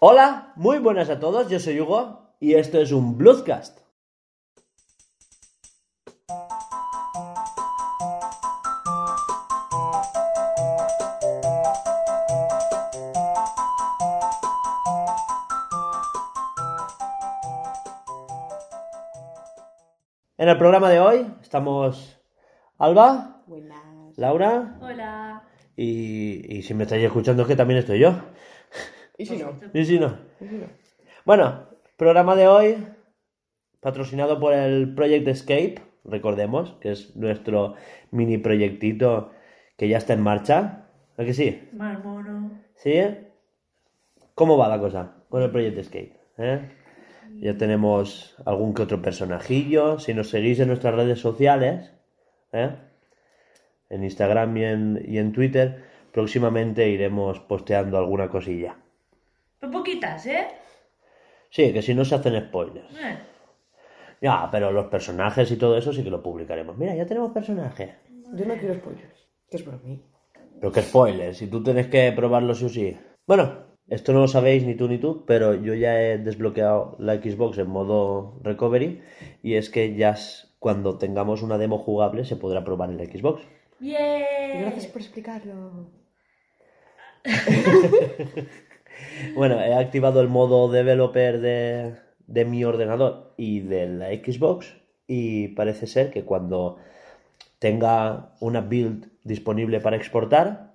Hola, 0.00 0.52
muy 0.54 0.78
buenas 0.78 1.10
a 1.10 1.18
todos, 1.18 1.48
yo 1.50 1.58
soy 1.58 1.80
Hugo 1.80 2.36
y 2.38 2.54
esto 2.54 2.80
es 2.80 2.92
un 2.92 3.18
Bloodcast. 3.18 3.80
En 20.36 20.48
el 20.48 20.56
programa 20.58 20.90
de 20.90 21.00
hoy 21.00 21.26
estamos 21.42 22.20
Alba, 22.78 23.42
Buenas. 23.48 24.16
Laura 24.16 24.78
Hola. 24.80 25.42
y, 25.76 26.56
y 26.56 26.62
si 26.62 26.74
me 26.74 26.84
estáis 26.84 27.04
escuchando 27.04 27.42
es 27.42 27.48
que 27.48 27.56
también 27.56 27.80
estoy 27.80 27.98
yo. 27.98 28.14
¿Y 29.18 29.26
si 29.26 29.36
no? 29.36 29.58
Y 29.74 29.84
si 29.84 29.98
no. 29.98 30.16
¿Y 30.40 30.46
si 30.46 30.54
no? 30.54 30.66
Bueno, 31.24 31.66
programa 31.96 32.36
de 32.36 32.46
hoy 32.46 32.86
patrocinado 33.80 34.38
por 34.38 34.54
el 34.54 34.94
Project 34.94 35.26
Escape, 35.26 35.82
recordemos, 36.04 36.76
que 36.80 36.92
es 36.92 37.16
nuestro 37.16 37.74
mini 38.12 38.38
proyectito 38.38 39.32
que 39.76 39.88
ya 39.88 39.98
está 39.98 40.12
en 40.14 40.22
marcha. 40.22 40.86
¿A 41.16 41.24
que 41.24 41.34
sí? 41.34 41.68
Mal 41.72 42.02
mono. 42.02 42.52
¿Sí? 42.76 43.00
¿Cómo 44.34 44.56
va 44.56 44.68
la 44.68 44.78
cosa 44.78 45.16
con 45.28 45.42
el 45.42 45.50
Project 45.50 45.78
Escape? 45.78 46.16
eh? 46.38 46.70
Ya 47.40 47.56
tenemos 47.56 48.36
algún 48.46 48.72
que 48.72 48.82
otro 48.82 49.02
personajillo. 49.02 49.98
Si 49.98 50.14
nos 50.14 50.30
seguís 50.30 50.60
en 50.60 50.68
nuestras 50.68 50.94
redes 50.94 51.18
sociales, 51.18 51.92
¿eh? 52.52 52.70
en 53.90 54.04
Instagram 54.04 54.56
y 54.56 54.64
en, 54.64 55.04
y 55.06 55.18
en 55.18 55.32
Twitter, 55.32 55.82
próximamente 56.12 56.88
iremos 56.88 57.40
posteando 57.40 57.98
alguna 57.98 58.28
cosilla. 58.28 58.76
Pero 59.58 59.72
poquitas, 59.72 60.26
¿eh? 60.26 60.48
Sí, 61.50 61.72
que 61.72 61.82
si 61.82 61.94
no 61.94 62.04
se 62.04 62.14
hacen 62.14 62.40
spoilers. 62.40 62.94
Eh. 62.94 63.18
Ya, 64.20 64.48
pero 64.50 64.72
los 64.72 64.86
personajes 64.86 65.50
y 65.50 65.56
todo 65.56 65.76
eso 65.76 65.92
sí 65.92 66.02
que 66.02 66.10
lo 66.10 66.22
publicaremos. 66.22 66.76
Mira, 66.76 66.94
ya 66.94 67.06
tenemos 67.06 67.32
personajes. 67.32 67.90
Yo 68.34 68.44
no 68.44 68.56
quiero 68.56 68.74
spoilers. 68.74 69.26
Que 69.50 69.56
es 69.56 69.62
para 69.62 69.78
mí. 69.78 70.02
Pero 70.60 70.72
qué 70.72 70.82
spoilers, 70.82 71.38
si 71.38 71.46
tú 71.46 71.62
tienes 71.62 71.86
que 71.86 72.12
probarlo 72.12 72.54
sí 72.54 72.64
o 72.64 72.68
sí. 72.68 72.96
Bueno, 73.26 73.68
esto 73.86 74.12
no 74.12 74.20
lo 74.20 74.28
sabéis 74.28 74.64
ni 74.64 74.74
tú 74.74 74.88
ni 74.88 74.98
tú, 74.98 75.24
pero 75.24 75.54
yo 75.54 75.72
ya 75.74 76.02
he 76.02 76.18
desbloqueado 76.18 76.96
la 76.98 77.14
Xbox 77.16 77.58
en 77.58 77.70
modo 77.70 78.38
recovery 78.42 79.00
y 79.42 79.54
es 79.54 79.70
que 79.70 79.94
ya 79.94 80.16
cuando 80.58 80.98
tengamos 80.98 81.42
una 81.42 81.58
demo 81.58 81.78
jugable 81.78 82.24
se 82.24 82.36
podrá 82.36 82.64
probar 82.64 82.90
en 82.90 82.98
la 82.98 83.04
Xbox. 83.04 83.42
Bien. 83.78 84.62
Gracias 84.62 84.86
por 84.88 85.00
explicarlo. 85.00 85.90
Bueno, 89.34 89.60
he 89.60 89.74
activado 89.74 90.20
el 90.20 90.28
modo 90.28 90.70
developer 90.70 91.40
de, 91.40 91.94
de 92.26 92.44
mi 92.44 92.64
ordenador 92.64 93.32
y 93.36 93.60
de 93.60 93.88
la 93.88 94.08
Xbox 94.08 94.74
y 95.06 95.48
parece 95.48 95.86
ser 95.86 96.10
que 96.10 96.24
cuando 96.24 96.76
tenga 97.58 98.34
una 98.40 98.60
build 98.60 99.10
disponible 99.24 99.80
para 99.80 99.96
exportar, 99.96 100.74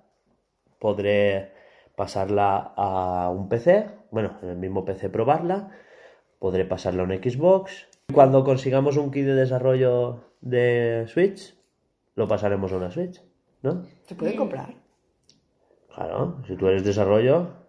podré 0.78 1.52
pasarla 1.96 2.72
a 2.76 3.30
un 3.30 3.48
PC, 3.48 3.86
bueno, 4.10 4.36
en 4.42 4.50
el 4.50 4.56
mismo 4.56 4.84
PC 4.84 5.08
probarla, 5.08 5.70
podré 6.38 6.64
pasarla 6.64 7.02
a 7.02 7.06
un 7.06 7.12
Xbox. 7.12 7.88
Cuando 8.12 8.44
consigamos 8.44 8.96
un 8.96 9.10
kit 9.10 9.24
de 9.24 9.34
desarrollo 9.34 10.24
de 10.40 11.06
Switch, 11.08 11.54
lo 12.16 12.28
pasaremos 12.28 12.72
a 12.72 12.76
una 12.76 12.90
Switch, 12.90 13.22
¿no? 13.62 13.86
¿Se 14.04 14.14
puede 14.14 14.36
comprar? 14.36 14.74
Claro, 15.94 16.42
si 16.46 16.56
tú 16.56 16.66
eres 16.66 16.84
desarrollo, 16.84 17.63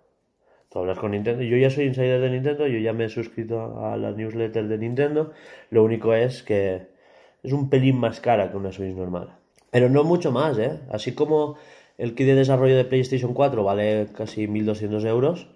tú 0.75 0.79
hablas 0.79 0.99
con 0.99 1.11
Nintendo. 1.11 1.41
Yo 1.41 1.55
ya 1.55 1.69
soy 1.69 1.85
insider 1.85 2.19
de 2.19 2.29
Nintendo, 2.29 2.67
yo 2.67 2.77
ya 2.79 2.91
me 2.91 3.05
he 3.05 3.09
suscrito 3.09 3.79
a 3.85 3.95
la 3.95 4.11
newsletter 4.11 4.67
de 4.67 4.77
Nintendo. 4.77 5.31
Lo 5.69 5.85
único 5.85 6.13
es 6.13 6.43
que 6.43 6.87
es 7.43 7.53
un 7.53 7.69
pelín 7.69 7.97
más 7.97 8.19
cara 8.19 8.51
que 8.51 8.57
una 8.57 8.73
Switch 8.73 8.93
normal. 8.93 9.37
Pero 9.71 9.87
no 9.89 10.03
mucho 10.03 10.33
más, 10.33 10.59
¿eh? 10.59 10.81
Así 10.91 11.13
como 11.13 11.55
el 11.97 12.13
kit 12.13 12.27
de 12.27 12.35
desarrollo 12.35 12.75
de 12.75 12.83
PlayStation 12.83 13.33
4 13.33 13.63
vale 13.63 14.07
casi 14.13 14.47
1200 14.49 15.05
euros, 15.05 15.47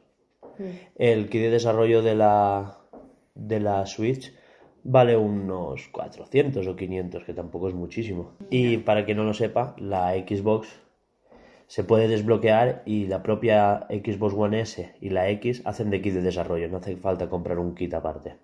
el 0.95 1.27
kit 1.27 1.41
de 1.41 1.49
desarrollo 1.49 2.01
de 2.01 2.15
la, 2.15 2.77
de 3.35 3.59
la 3.59 3.85
Switch 3.87 4.33
vale 4.85 5.17
unos 5.17 5.89
400 5.89 6.65
o 6.65 6.75
500, 6.77 7.25
que 7.25 7.33
tampoco 7.33 7.67
es 7.67 7.73
muchísimo. 7.73 8.31
Y 8.49 8.77
para 8.77 9.03
quien 9.03 9.17
no 9.17 9.25
lo 9.25 9.33
sepa, 9.33 9.75
la 9.79 10.13
Xbox 10.13 10.79
se 11.69 11.83
puede 11.83 12.07
desbloquear 12.07 12.81
y 12.85 13.05
la 13.05 13.21
propia 13.21 13.85
Xbox 13.89 14.33
One 14.33 14.59
S 14.61 14.95
y 14.99 15.09
la 15.11 15.29
X 15.29 15.61
hacen 15.65 15.91
de 15.91 16.01
kit 16.01 16.15
de 16.15 16.21
desarrollo, 16.21 16.67
no 16.67 16.77
hace 16.77 16.97
falta 16.97 17.29
comprar 17.29 17.59
un 17.59 17.75
kit 17.75 17.93
aparte. 17.93 18.37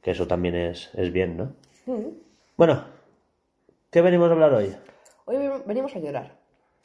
Que 0.00 0.12
eso 0.12 0.26
también 0.26 0.54
es, 0.54 0.90
es 0.94 1.12
bien, 1.12 1.36
¿no? 1.36 1.52
Mm. 1.84 2.08
Bueno, 2.56 2.84
¿qué 3.90 4.00
venimos 4.00 4.30
a 4.30 4.32
hablar 4.32 4.54
hoy? 4.54 4.74
Hoy 5.26 5.36
venimos 5.66 5.94
a 5.94 5.98
llorar. 5.98 6.32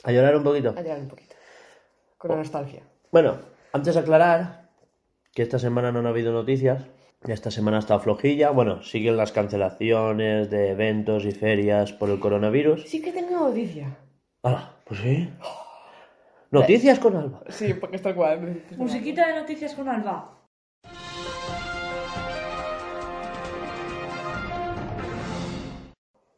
A 0.03 0.11
llorar 0.11 0.35
un 0.35 0.43
poquito. 0.43 0.71
A 0.77 0.81
llorar 0.81 0.99
un 0.99 1.07
poquito. 1.07 1.33
Con 2.17 2.31
la 2.31 2.37
nostalgia. 2.37 2.83
Bueno, 3.09 3.37
antes 3.71 3.95
de 3.95 4.01
aclarar 4.01 4.67
que 5.33 5.43
esta 5.43 5.59
semana 5.59 5.93
no 5.93 5.99
han 5.99 6.07
habido 6.07 6.33
noticias, 6.33 6.87
esta 7.25 7.51
semana 7.51 7.79
está 7.79 7.97
flojilla, 7.99 8.49
bueno, 8.49 8.83
siguen 8.83 9.15
las 9.15 9.31
cancelaciones 9.31 10.49
de 10.49 10.71
eventos 10.71 11.23
y 11.23 11.31
ferias 11.31 11.93
por 11.93 12.09
el 12.09 12.19
coronavirus. 12.19 12.83
Sí 12.83 13.01
que 13.01 13.13
tengo 13.13 13.47
noticia. 13.47 13.95
¡Hala! 14.43 14.75
Pues 14.85 14.99
sí. 15.01 15.29
Noticias 16.49 16.99
con 16.99 17.15
Alba. 17.15 17.43
Sí, 17.49 17.75
porque 17.75 17.97
está 17.97 18.15
cual. 18.15 18.63
Musiquita 18.75 19.27
de 19.27 19.39
noticias 19.39 19.75
con 19.75 19.87
Alba. 19.87 20.37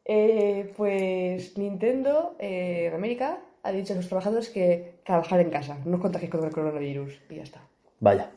Eh, 0.06 0.74
pues 0.75 1.58
Nintendo 1.58 2.36
eh, 2.40 2.88
en 2.88 2.94
América 2.94 3.40
ha 3.64 3.72
dicho 3.72 3.94
a 3.94 3.96
sus 3.96 4.09
trabajadores 4.09 4.50
que 4.50 5.00
trabajar 5.06 5.40
en 5.40 5.50
casa, 5.50 5.78
no 5.85 5.96
os 5.96 6.02
contagiéis 6.02 6.30
con 6.30 6.44
el 6.44 6.52
coronavirus 6.52 7.22
y 7.30 7.35
ya 7.35 7.44
está. 7.44 7.62
Vaya. 8.02 8.30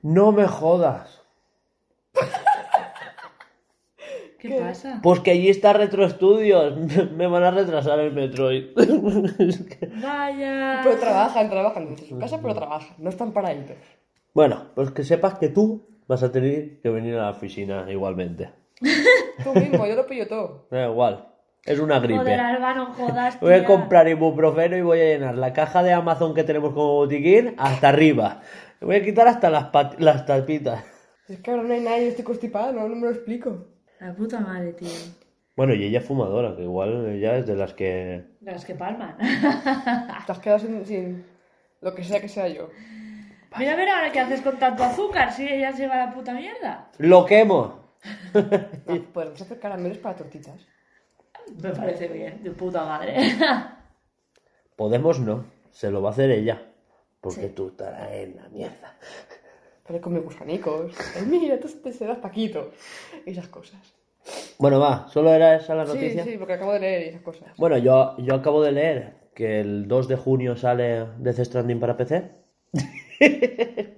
No 0.00 0.30
me 0.30 0.46
jodas. 0.46 1.27
¿Qué, 4.38 4.48
¿Qué? 4.48 4.60
pasa? 4.60 5.00
Pues 5.02 5.18
que 5.20 5.32
allí 5.32 5.48
está 5.48 5.72
Retro 5.72 6.08
Studios. 6.08 6.74
Me 7.16 7.26
van 7.26 7.42
a 7.42 7.50
retrasar 7.50 7.98
el 7.98 8.12
Metroid. 8.12 8.66
Vaya. 10.02 10.80
Pero 10.84 10.96
trabajan, 10.96 11.50
trabajan 11.50 11.88
desde 11.90 12.06
su 12.06 12.18
casa, 12.18 12.40
pero 12.40 12.54
trabajan, 12.54 12.94
no 12.98 13.10
están 13.10 13.32
paraditos. 13.32 13.76
Bueno, 14.32 14.66
pues 14.76 14.92
que 14.92 15.02
sepas 15.02 15.38
que 15.38 15.48
tú 15.48 15.88
vas 16.06 16.22
a 16.22 16.30
tener 16.30 16.80
que 16.80 16.88
venir 16.88 17.16
a 17.16 17.22
la 17.22 17.30
oficina 17.30 17.84
igualmente. 17.90 18.50
Tú 19.42 19.52
mismo, 19.54 19.86
yo 19.86 19.96
lo 19.96 20.06
pillo 20.06 20.28
todo. 20.28 20.66
Da 20.70 20.86
igual. 20.86 21.28
Es 21.64 21.80
una 21.80 21.98
gripe. 21.98 22.20
Joder, 22.20 22.40
Alba, 22.40 22.74
no 22.74 22.86
jodas. 22.92 23.40
Voy 23.40 23.54
a 23.54 23.64
comprar 23.64 24.08
ibuprofeno 24.08 24.76
y 24.76 24.80
voy 24.80 25.00
a 25.00 25.04
llenar 25.04 25.36
la 25.36 25.52
caja 25.52 25.82
de 25.82 25.92
Amazon 25.92 26.34
que 26.34 26.44
tenemos 26.44 26.72
como 26.72 26.94
botiquín 26.94 27.54
hasta 27.58 27.88
arriba. 27.88 28.42
Voy 28.80 28.96
a 28.96 29.04
quitar 29.04 29.26
hasta 29.26 29.50
las, 29.50 29.70
las 29.98 30.24
tapitas. 30.24 30.84
Es 31.28 31.40
que 31.40 31.50
ahora 31.50 31.64
no 31.64 31.74
hay 31.74 31.80
nadie, 31.80 32.08
estoy 32.08 32.24
constipada, 32.24 32.72
no, 32.72 32.88
no 32.88 32.94
me 32.94 33.02
lo 33.02 33.10
explico. 33.10 33.66
La 34.00 34.14
puta 34.14 34.40
madre, 34.40 34.72
tío. 34.72 34.88
Bueno, 35.56 35.74
y 35.74 35.84
ella 35.84 35.98
es 35.98 36.04
fumadora, 36.04 36.54
que 36.54 36.62
igual 36.62 37.06
ella 37.08 37.36
es 37.38 37.46
de 37.46 37.56
las 37.56 37.74
que... 37.74 38.24
De 38.40 38.52
las 38.52 38.64
que 38.64 38.74
palman. 38.74 39.16
Te 40.26 40.32
has 40.32 40.38
quedado 40.38 40.60
sin, 40.60 40.86
sin 40.86 41.24
lo 41.80 41.94
que 41.94 42.04
sea 42.04 42.20
que 42.20 42.28
sea 42.28 42.46
yo. 42.48 42.70
Mira, 43.58 43.76
mira, 43.76 43.96
ahora 43.96 44.12
qué 44.12 44.20
haces 44.20 44.40
con 44.42 44.58
tanto 44.58 44.84
azúcar 44.84 45.32
si 45.32 45.48
ella 45.48 45.72
se 45.72 45.86
va 45.88 45.94
a 46.02 46.06
la 46.06 46.14
puta 46.14 46.32
mierda. 46.32 46.90
¡Lo 46.98 47.24
quemo! 47.24 47.88
No, 48.86 49.02
podemos 49.12 49.40
hacer 49.40 49.58
caramelos 49.58 49.98
para 49.98 50.14
tortitas. 50.16 50.60
Me 51.60 51.70
parece 51.70 52.06
bien, 52.08 52.42
de 52.44 52.50
puta 52.52 52.84
madre. 52.84 53.16
Podemos 54.76 55.18
no, 55.18 55.44
se 55.72 55.90
lo 55.90 56.00
va 56.02 56.10
a 56.10 56.12
hacer 56.12 56.30
ella. 56.30 56.62
Porque 57.20 57.48
Sí. 57.48 57.52
tú 57.54 57.68
estarás 57.68 58.12
en 58.12 58.36
la 58.36 58.48
mierda. 58.50 58.96
Con 60.02 60.12
mis 60.14 60.22
gusanicos. 60.24 60.92
Mira, 61.26 61.58
tú 61.58 61.68
te 61.82 61.92
serás 61.92 62.18
Paquito. 62.18 62.72
Y 63.26 63.30
esas 63.30 63.48
cosas. 63.48 63.80
Bueno, 64.58 64.78
va, 64.80 65.08
solo 65.08 65.32
era 65.32 65.56
esa 65.56 65.74
la 65.74 65.86
Sí, 65.86 65.94
noticia. 65.94 66.24
sí, 66.24 66.36
porque 66.38 66.52
acabo 66.54 66.72
de 66.74 66.80
leer 66.80 67.06
y 67.06 67.08
esas 67.10 67.22
cosas. 67.22 67.48
Bueno, 67.56 67.78
yo, 67.78 68.16
yo 68.18 68.34
acabo 68.34 68.62
de 68.62 68.72
leer 68.72 69.14
que 69.34 69.60
el 69.60 69.88
2 69.88 70.08
de 70.08 70.16
junio 70.16 70.56
sale 70.56 71.06
Death 71.18 71.38
Stranding 71.44 71.80
para 71.80 71.96
PC 71.96 72.30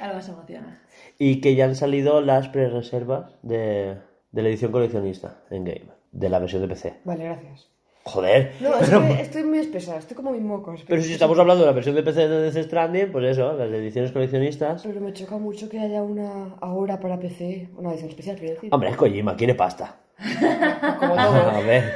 Alba 0.00 0.20
se 0.22 0.32
emociona. 0.32 0.82
y 1.18 1.40
que 1.40 1.54
ya 1.54 1.66
han 1.66 1.76
salido 1.76 2.20
las 2.20 2.48
pre-reservas 2.48 3.36
de, 3.42 3.96
de 4.32 4.42
la 4.42 4.48
edición 4.48 4.72
coleccionista 4.72 5.42
en 5.50 5.64
game, 5.64 5.86
de 6.10 6.28
la 6.28 6.38
versión 6.40 6.62
de 6.62 6.68
PC. 6.68 6.94
Vale, 7.04 7.24
gracias. 7.24 7.68
Joder, 8.04 8.52
No, 8.60 8.74
es 8.80 8.90
que 8.90 9.20
estoy 9.22 9.44
muy 9.44 9.58
espesa, 9.60 9.96
estoy 9.96 10.16
como 10.16 10.32
mis 10.32 10.42
mocos. 10.42 10.82
pero 10.88 11.00
si 11.02 11.12
estamos 11.12 11.38
hablando 11.38 11.62
de 11.62 11.68
la 11.70 11.72
versión 11.74 11.94
de 11.94 12.02
PC 12.02 12.28
de 12.28 12.50
Death 12.50 12.66
Stranding, 12.66 13.12
pues 13.12 13.24
eso, 13.30 13.52
las 13.52 13.70
ediciones 13.70 14.10
coleccionistas. 14.10 14.82
Pero 14.82 15.00
me 15.00 15.12
choca 15.12 15.38
mucho 15.38 15.68
que 15.68 15.78
haya 15.78 16.02
una 16.02 16.56
ahora 16.60 16.98
para 16.98 17.18
PC, 17.20 17.68
una 17.76 17.90
edición 17.90 18.08
especial, 18.10 18.36
quiero 18.36 18.54
decir. 18.54 18.70
Hombre, 18.74 18.90
es 18.90 18.96
Kojima, 18.96 19.36
quiere 19.36 19.54
pasta. 19.54 19.96
Como 20.98 21.14
A 21.18 21.26
todo. 21.26 21.64
ver. 21.64 21.92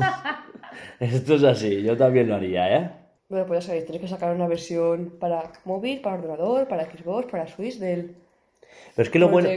Esto 1.00 1.34
es 1.34 1.44
así, 1.44 1.82
yo 1.82 1.96
también 1.96 2.28
lo 2.28 2.34
haría, 2.36 2.76
¿eh? 2.76 2.90
Bueno, 3.28 3.46
pues 3.46 3.60
ya 3.60 3.66
sabéis, 3.68 3.84
tenéis 3.86 4.02
que 4.02 4.08
sacar 4.08 4.34
una 4.34 4.46
versión 4.46 5.14
para 5.18 5.50
móvil, 5.64 6.00
para 6.00 6.16
ordenador, 6.16 6.68
para 6.68 6.84
Xbox, 6.84 7.26
para 7.30 7.46
Switch 7.46 7.78
del... 7.78 8.16
Pero 8.94 9.04
es 9.04 9.10
que 9.10 9.18
lo 9.18 9.28
bueno, 9.28 9.48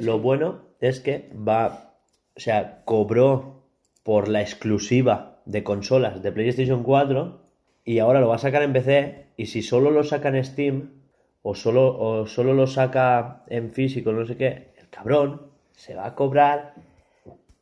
lo 0.00 0.18
bueno 0.18 0.60
es 0.80 1.00
que 1.00 1.30
va, 1.34 1.92
o 2.36 2.40
sea, 2.40 2.82
cobró 2.84 3.61
por 4.02 4.28
la 4.28 4.40
exclusiva 4.40 5.40
de 5.44 5.62
consolas 5.62 6.22
de 6.22 6.32
PlayStation 6.32 6.82
4 6.82 7.40
y 7.84 7.98
ahora 7.98 8.20
lo 8.20 8.28
va 8.28 8.36
a 8.36 8.38
sacar 8.38 8.62
en 8.62 8.72
PC 8.72 9.26
y 9.36 9.46
si 9.46 9.62
solo 9.62 9.90
lo 9.90 10.04
saca 10.04 10.28
en 10.28 10.44
Steam 10.44 10.90
o 11.42 11.54
solo, 11.54 11.98
o 11.98 12.26
solo 12.26 12.54
lo 12.54 12.66
saca 12.66 13.44
en 13.48 13.72
físico, 13.72 14.12
no 14.12 14.24
sé 14.26 14.36
qué, 14.36 14.72
el 14.78 14.88
cabrón 14.88 15.42
se 15.72 15.94
va 15.94 16.06
a 16.06 16.14
cobrar 16.14 16.74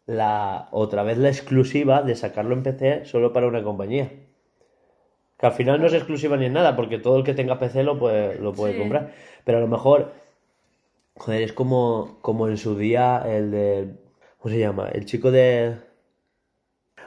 la 0.07 0.69
otra 0.73 1.03
vez 1.03 1.19
la 1.19 1.29
exclusiva 1.29 2.03
de 2.03 2.17
sacarlo 2.17 2.55
en 2.55 2.63
PC 2.63 3.05
solo 3.05 3.33
para 3.33 3.47
una 3.47 3.63
compañía. 3.63 4.11
Que 5.39 5.47
al 5.47 5.53
final 5.53 5.81
no 5.81 5.87
es 5.87 5.95
exclusiva 5.95 6.37
ni 6.37 6.47
en 6.47 6.53
nada, 6.53 6.77
porque 6.77 6.99
todo 6.99 7.17
el 7.17 7.25
que 7.25 7.33
tenga 7.33 7.59
PC 7.59 7.83
lo 7.83 7.99
puede, 7.99 8.39
lo 8.39 8.53
puede 8.53 8.75
Sí. 8.75 8.79
comprar. 8.79 9.13
Pero 9.45 9.59
a 9.59 9.61
lo 9.63 9.69
mejor 9.69 10.13
Joder, 11.17 11.43
es 11.43 11.53
como, 11.53 12.19
como 12.23 12.49
en 12.49 12.57
su 12.57 12.77
día 12.79 13.23
el 13.27 13.51
de... 13.51 13.95
¿Cómo 14.39 14.55
se 14.55 14.59
llama? 14.61 14.89
El 14.89 15.05
chico 15.05 15.31
de... 15.31 15.77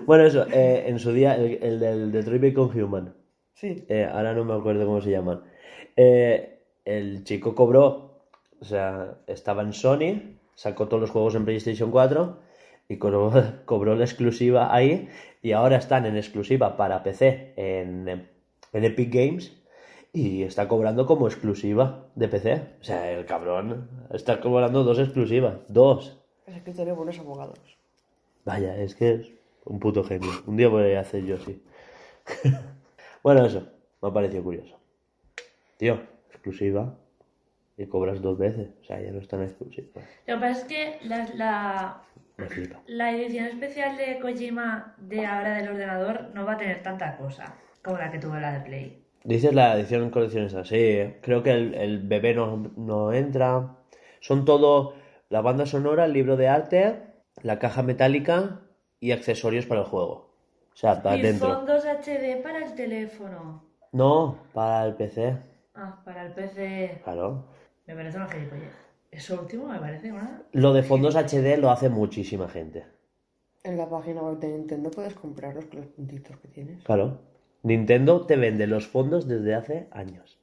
Bueno, 0.01 0.25
eso, 0.25 0.45
eh, 0.51 0.86
en 0.88 1.00
su 1.00 1.12
día 1.12 1.36
el, 1.36 1.60
el 1.62 1.80
del 1.80 2.12
Detroit 2.12 2.42
Become 2.42 2.84
Human. 2.84 3.13
Sí. 3.54 3.86
Eh, 3.88 4.10
ahora 4.12 4.34
no 4.34 4.44
me 4.44 4.54
acuerdo 4.54 4.86
cómo 4.86 5.01
se 5.01 5.12
llaman. 5.12 5.42
Eh, 5.95 6.60
el 6.86 7.24
chico 7.24 7.56
cobró, 7.56 8.25
o 8.60 8.66
sea, 8.66 9.18
estaba 9.28 9.62
en 9.62 9.74
Sony, 9.74 10.38
sacó 10.56 10.88
todos 10.88 11.01
los 11.01 11.12
juegos 11.12 11.36
en 11.36 11.45
PlayStation 11.45 11.92
4 11.92 12.38
y 12.90 12.98
cobró, 12.98 13.31
cobró 13.66 13.95
la 13.95 14.04
exclusiva 14.04 14.74
ahí 14.74 15.10
y 15.42 15.51
ahora 15.51 15.78
están 15.78 16.06
en 16.06 16.18
exclusiva 16.18 16.75
para 16.78 17.04
PC 17.04 17.54
en, 17.56 18.28
en 18.74 18.84
Epic 18.84 19.13
Games 19.13 19.54
y 20.12 20.44
está 20.44 20.68
cobrando 20.68 21.06
como 21.06 21.28
exclusiva 21.28 22.07
de 22.16 22.28
PC. 22.28 22.62
O 22.81 22.84
sea, 22.84 23.12
el 23.12 23.25
cabrón 23.25 23.90
está 24.12 24.40
cobrando 24.42 24.84
dos 24.84 25.00
exclusivas. 25.00 25.56
Dos. 25.68 26.19
Es 26.45 26.95
buenos 26.95 27.19
abogados. 27.19 27.60
Vaya, 28.45 28.78
es 28.78 28.95
que 28.95 29.13
es 29.13 29.31
un 29.65 29.80
puto 29.80 30.04
genio. 30.04 30.31
Un 30.45 30.57
día 30.57 30.68
voy 30.68 30.94
a 30.94 31.01
hacer 31.01 31.25
yo 31.25 31.38
sí. 31.38 31.62
bueno, 33.24 33.45
eso. 33.45 33.68
Me 34.01 34.10
ha 34.10 34.13
parecido 34.13 34.44
curioso. 34.44 34.77
Tío, 35.77 36.01
exclusiva. 36.30 36.98
Y 37.77 37.88
cobras 37.88 38.21
dos 38.21 38.38
veces. 38.38 38.69
O 38.81 38.86
sea, 38.86 39.01
ya 39.01 39.12
no 39.12 39.19
es 39.19 39.27
tan 39.27 39.42
exclusiva. 39.42 40.01
Lo 40.27 40.36
que 40.36 40.42
pasa 40.42 40.62
es 40.62 40.63
que 40.65 40.98
la, 41.07 41.27
la, 41.36 42.04
la 42.88 43.12
edición 43.12 43.45
especial 43.45 43.98
de 43.98 44.19
Kojima 44.19 44.95
de 44.98 45.25
ahora 45.25 45.57
del 45.57 45.69
ordenador 45.69 46.30
no 46.33 46.45
va 46.45 46.54
a 46.54 46.57
tener 46.57 46.83
tanta 46.83 47.18
cosa 47.18 47.56
como 47.83 47.98
la 47.98 48.12
que 48.12 48.19
tuvo 48.19 48.36
la 48.36 48.54
de 48.54 48.59
Play. 48.62 49.04
Dices 49.24 49.54
la 49.54 49.75
edición 49.77 50.04
en 50.04 50.09
coleccionista. 50.09 50.66
Sí, 50.66 51.16
creo 51.21 51.42
que 51.42 51.51
el, 51.51 51.74
el 51.74 52.00
bebé 52.00 52.36
no, 52.36 52.71
no 52.75 53.13
entra. 53.13 53.77
Son 54.19 54.45
todo 54.45 54.95
la 55.30 55.42
banda 55.42 55.66
sonora, 55.66 56.06
el 56.06 56.13
libro 56.13 56.38
de 56.38 56.50
arte, 56.50 57.01
la 57.42 57.57
caja 57.57 57.81
metálica 57.81 58.62
y 59.04 59.12
accesorios 59.12 59.66
para 59.66 59.82
el 59.82 59.88
juego. 59.88 60.30
O 60.74 60.76
sea, 60.76 61.04
para 61.04 61.18
y 61.18 61.22
dentro. 61.22 61.54
fondos 61.54 61.84
HD 61.84 62.42
para 62.42 62.66
el 62.66 62.74
teléfono. 62.74 63.62
No, 63.92 64.38
para 64.54 64.86
el 64.86 64.96
PC. 64.96 65.38
Ah, 65.76 66.02
para 66.06 66.26
el 66.26 66.34
PC. 66.34 67.02
Claro. 67.04 67.44
Me 67.86 67.96
parece 67.96 68.16
una 68.16 68.30
gilipollez. 68.30 68.72
Eso 69.12 69.42
último 69.42 69.68
me 69.68 69.78
parece 69.78 70.10
una. 70.10 70.44
Lo 70.54 70.72
de 70.72 70.84
fondos 70.84 71.18
HD 71.18 71.58
lo 71.60 71.70
hace 71.70 71.90
muchísima 71.90 72.48
gente. 72.48 72.86
En 73.66 73.78
la 73.78 73.90
página 73.90 74.22
web 74.22 74.40
de 74.40 74.48
Nintendo 74.48 74.90
puedes 74.90 75.16
comprarlos 75.16 75.66
con 75.66 75.82
los 75.82 75.90
puntitos 75.90 76.38
que 76.38 76.48
tienes. 76.48 76.82
Claro. 76.86 77.20
Nintendo 77.62 78.26
te 78.26 78.38
vende 78.38 78.68
los 78.68 78.88
fondos 78.88 79.28
desde 79.28 79.54
hace 79.54 79.88
años. 79.92 80.40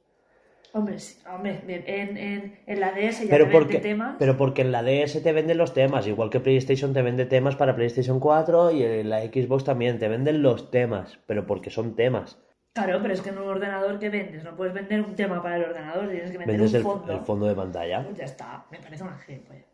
Hombre, 0.73 0.99
sí, 0.99 1.19
hombre, 1.29 1.61
en, 1.67 2.17
en, 2.17 2.59
en 2.65 2.79
la 2.79 2.91
DS 2.93 3.23
ya 3.25 3.29
Pero 3.29 3.45
te 3.45 3.51
porque, 3.51 3.73
vende 3.73 3.89
temas. 3.89 4.15
pero 4.17 4.37
porque 4.37 4.61
en 4.61 4.71
la 4.71 4.83
DS 4.83 5.21
te 5.21 5.33
venden 5.33 5.57
los 5.57 5.73
temas, 5.73 6.07
igual 6.07 6.29
que 6.29 6.39
PlayStation 6.39 6.93
te 6.93 7.01
vende 7.01 7.25
temas 7.25 7.55
para 7.57 7.75
PlayStation 7.75 8.19
4 8.21 8.71
y 8.71 8.83
en 8.83 9.09
la 9.09 9.21
Xbox 9.21 9.65
también 9.65 9.99
te 9.99 10.07
venden 10.07 10.41
los 10.41 10.71
temas, 10.71 11.19
pero 11.27 11.45
porque 11.45 11.69
son 11.69 11.95
temas. 11.95 12.39
Claro, 12.73 12.99
pero 13.01 13.13
es 13.13 13.19
que 13.21 13.31
en 13.31 13.37
un 13.37 13.49
ordenador 13.49 13.99
que 13.99 14.09
vendes, 14.09 14.45
no 14.45 14.55
puedes 14.55 14.73
vender 14.73 15.01
un 15.01 15.13
tema 15.13 15.43
para 15.43 15.57
el 15.57 15.63
ordenador, 15.65 16.07
tienes 16.09 16.31
que 16.31 16.37
vender 16.37 16.55
Vendes 16.55 16.71
un 16.71 16.77
el, 16.77 16.83
fondo. 16.83 17.11
el 17.13 17.19
fondo 17.19 17.45
de 17.47 17.55
pantalla. 17.55 18.03
Pues 18.05 18.17
ya 18.17 18.23
está, 18.23 18.65
me 18.71 18.79
parece 18.79 19.03
una 19.03 19.17
gilipollez. 19.17 19.65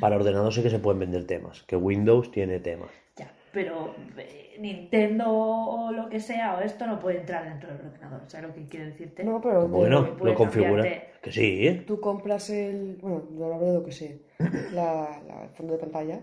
Para 0.00 0.16
ordenador 0.16 0.52
sí 0.52 0.62
que 0.62 0.68
se 0.68 0.78
pueden 0.78 1.00
vender 1.00 1.26
temas, 1.26 1.62
que 1.62 1.76
Windows 1.76 2.30
tiene 2.30 2.60
temas. 2.60 2.90
Pero 3.56 3.94
eh, 4.18 4.56
Nintendo 4.60 5.24
o 5.30 5.90
lo 5.92 6.10
que 6.10 6.20
sea 6.20 6.56
o 6.58 6.60
esto 6.60 6.86
no 6.86 6.98
puede 6.98 7.20
entrar 7.20 7.44
dentro 7.48 7.70
del 7.72 7.86
ordenador, 7.86 8.20
¿sabes 8.26 8.48
lo 8.48 8.54
que 8.54 8.66
quiero 8.66 8.84
decirte? 8.84 9.24
No, 9.24 9.40
pero 9.40 9.62
de- 9.62 9.68
Bueno, 9.68 10.02
lo 10.22 10.34
configura. 10.34 10.82
cambiarte. 10.82 11.08
Que 11.22 11.32
sí. 11.32 11.82
tú 11.86 11.98
compras 11.98 12.50
el. 12.50 12.98
Bueno, 13.00 13.22
yo 13.36 13.54
hablo 13.54 13.66
de 13.66 13.72
lo 13.78 13.82
que 13.82 13.92
sé. 13.92 14.20
La, 14.74 15.22
la- 15.26 15.44
el 15.44 15.48
fondo 15.56 15.72
de 15.72 15.78
pantalla. 15.78 16.20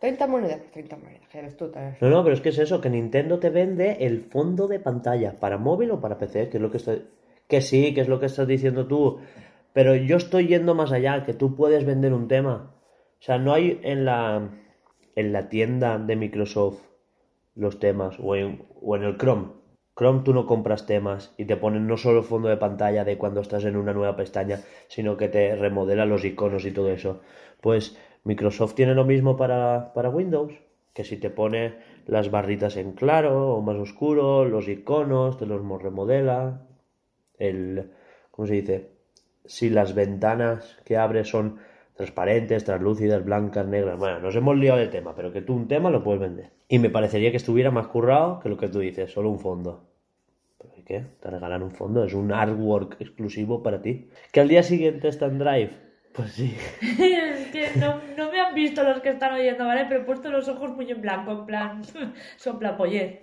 30 0.00 0.26
monedas, 0.26 0.58
pues 0.58 0.70
30 0.72 0.96
monedas. 0.96 1.22
Ya 1.32 1.42
ves 1.42 1.56
tú, 1.56 1.68
tal. 1.70 1.96
No, 2.00 2.08
no, 2.10 2.22
pero 2.24 2.34
es 2.34 2.40
que 2.40 2.48
es 2.50 2.58
eso, 2.58 2.80
que 2.80 2.90
Nintendo 2.90 3.38
te 3.38 3.50
vende 3.50 3.98
el 4.00 4.22
fondo 4.22 4.66
de 4.68 4.80
pantalla 4.80 5.36
para 5.38 5.58
móvil 5.58 5.92
o 5.92 6.00
para 6.00 6.18
PC, 6.18 6.48
que 6.48 6.56
es 6.58 6.60
lo 6.62 6.70
que 6.72 6.76
estoy... 6.78 7.04
Que 7.48 7.60
sí, 7.60 7.94
que 7.94 8.00
es 8.02 8.08
lo 8.08 8.18
que 8.20 8.26
estás 8.26 8.46
diciendo 8.46 8.86
tú, 8.86 9.18
pero 9.72 9.94
yo 9.96 10.16
estoy 10.16 10.46
yendo 10.48 10.74
más 10.74 10.92
allá, 10.92 11.24
que 11.24 11.34
tú 11.34 11.56
puedes 11.56 11.84
vender 11.86 12.12
un 12.12 12.28
tema. 12.28 12.74
O 13.20 13.22
sea, 13.22 13.38
no 13.38 13.52
hay 13.54 13.80
en 13.82 14.04
la, 14.04 14.50
en 15.20 15.32
la 15.34 15.48
tienda 15.54 15.98
de 15.98 16.16
Microsoft 16.16 16.80
los 17.54 17.78
temas, 17.80 18.16
o 18.20 18.36
en, 18.36 18.64
o 18.80 18.96
en 18.96 19.02
el 19.04 19.16
Chrome. 19.18 19.48
Chrome 19.96 20.22
tú 20.24 20.32
no 20.32 20.46
compras 20.46 20.86
temas 20.86 21.34
y 21.36 21.44
te 21.46 21.56
ponen 21.56 21.86
no 21.88 21.96
solo 21.96 22.22
fondo 22.22 22.48
de 22.48 22.56
pantalla 22.56 23.04
de 23.04 23.18
cuando 23.18 23.40
estás 23.40 23.64
en 23.64 23.76
una 23.76 23.92
nueva 23.92 24.16
pestaña, 24.16 24.60
sino 24.88 25.16
que 25.16 25.28
te 25.28 25.56
remodela 25.56 26.06
los 26.06 26.24
iconos 26.24 26.64
y 26.64 26.70
todo 26.70 26.90
eso. 26.92 27.20
Pues 27.60 27.98
Microsoft 28.24 28.74
tiene 28.74 28.94
lo 28.94 29.04
mismo 29.04 29.36
para, 29.36 29.92
para 29.94 30.10
Windows, 30.10 30.52
que 30.94 31.04
si 31.04 31.16
te 31.16 31.30
pone 31.30 31.74
las 32.06 32.30
barritas 32.30 32.76
en 32.76 32.92
claro 32.92 33.54
o 33.56 33.62
más 33.62 33.76
oscuro, 33.76 34.44
los 34.44 34.68
iconos, 34.68 35.36
te 35.38 35.46
los 35.46 35.62
mo- 35.62 35.78
remodela. 35.78 36.62
El, 37.38 37.90
¿cómo 38.30 38.46
se 38.46 38.54
dice? 38.54 38.90
Si 39.44 39.70
las 39.70 39.94
ventanas 39.94 40.78
que 40.84 40.96
abres 40.96 41.28
son 41.28 41.58
transparentes, 41.98 42.62
translúcidas, 42.62 43.24
blancas, 43.24 43.66
negras. 43.66 43.98
Bueno, 43.98 44.20
nos 44.20 44.34
hemos 44.36 44.56
liado 44.56 44.78
de 44.78 44.86
tema, 44.86 45.16
pero 45.16 45.32
que 45.32 45.42
tú 45.42 45.54
un 45.54 45.66
tema 45.66 45.90
lo 45.90 46.04
puedes 46.04 46.20
vender. 46.20 46.52
Y 46.68 46.78
me 46.78 46.90
parecería 46.90 47.32
que 47.32 47.38
estuviera 47.38 47.72
más 47.72 47.88
currado 47.88 48.38
que 48.38 48.48
lo 48.48 48.56
que 48.56 48.68
tú 48.68 48.78
dices, 48.78 49.10
solo 49.10 49.30
un 49.30 49.40
fondo. 49.40 49.84
¿Pero 50.58 50.74
qué? 50.86 51.04
Te 51.18 51.28
regalan 51.28 51.64
un 51.64 51.72
fondo, 51.72 52.04
es 52.04 52.14
un 52.14 52.32
artwork 52.32 53.00
exclusivo 53.00 53.64
para 53.64 53.82
ti. 53.82 54.08
¿Que 54.30 54.38
al 54.38 54.46
día 54.46 54.62
siguiente 54.62 55.08
está 55.08 55.26
en 55.26 55.40
Drive? 55.40 55.70
Pues 56.12 56.34
sí. 56.34 56.56
es 56.80 57.48
que 57.48 57.70
no, 57.80 58.00
no 58.16 58.30
me 58.30 58.38
han 58.38 58.54
visto 58.54 58.84
los 58.84 59.00
que 59.00 59.08
están 59.08 59.32
oyendo, 59.34 59.64
¿vale? 59.64 59.86
Pero 59.88 60.02
he 60.02 60.04
puesto 60.04 60.30
los 60.30 60.46
ojos 60.46 60.76
muy 60.76 60.88
en 60.88 61.02
blanco, 61.02 61.32
en 61.32 61.46
plan 61.46 61.82
soplapollez. 62.36 63.22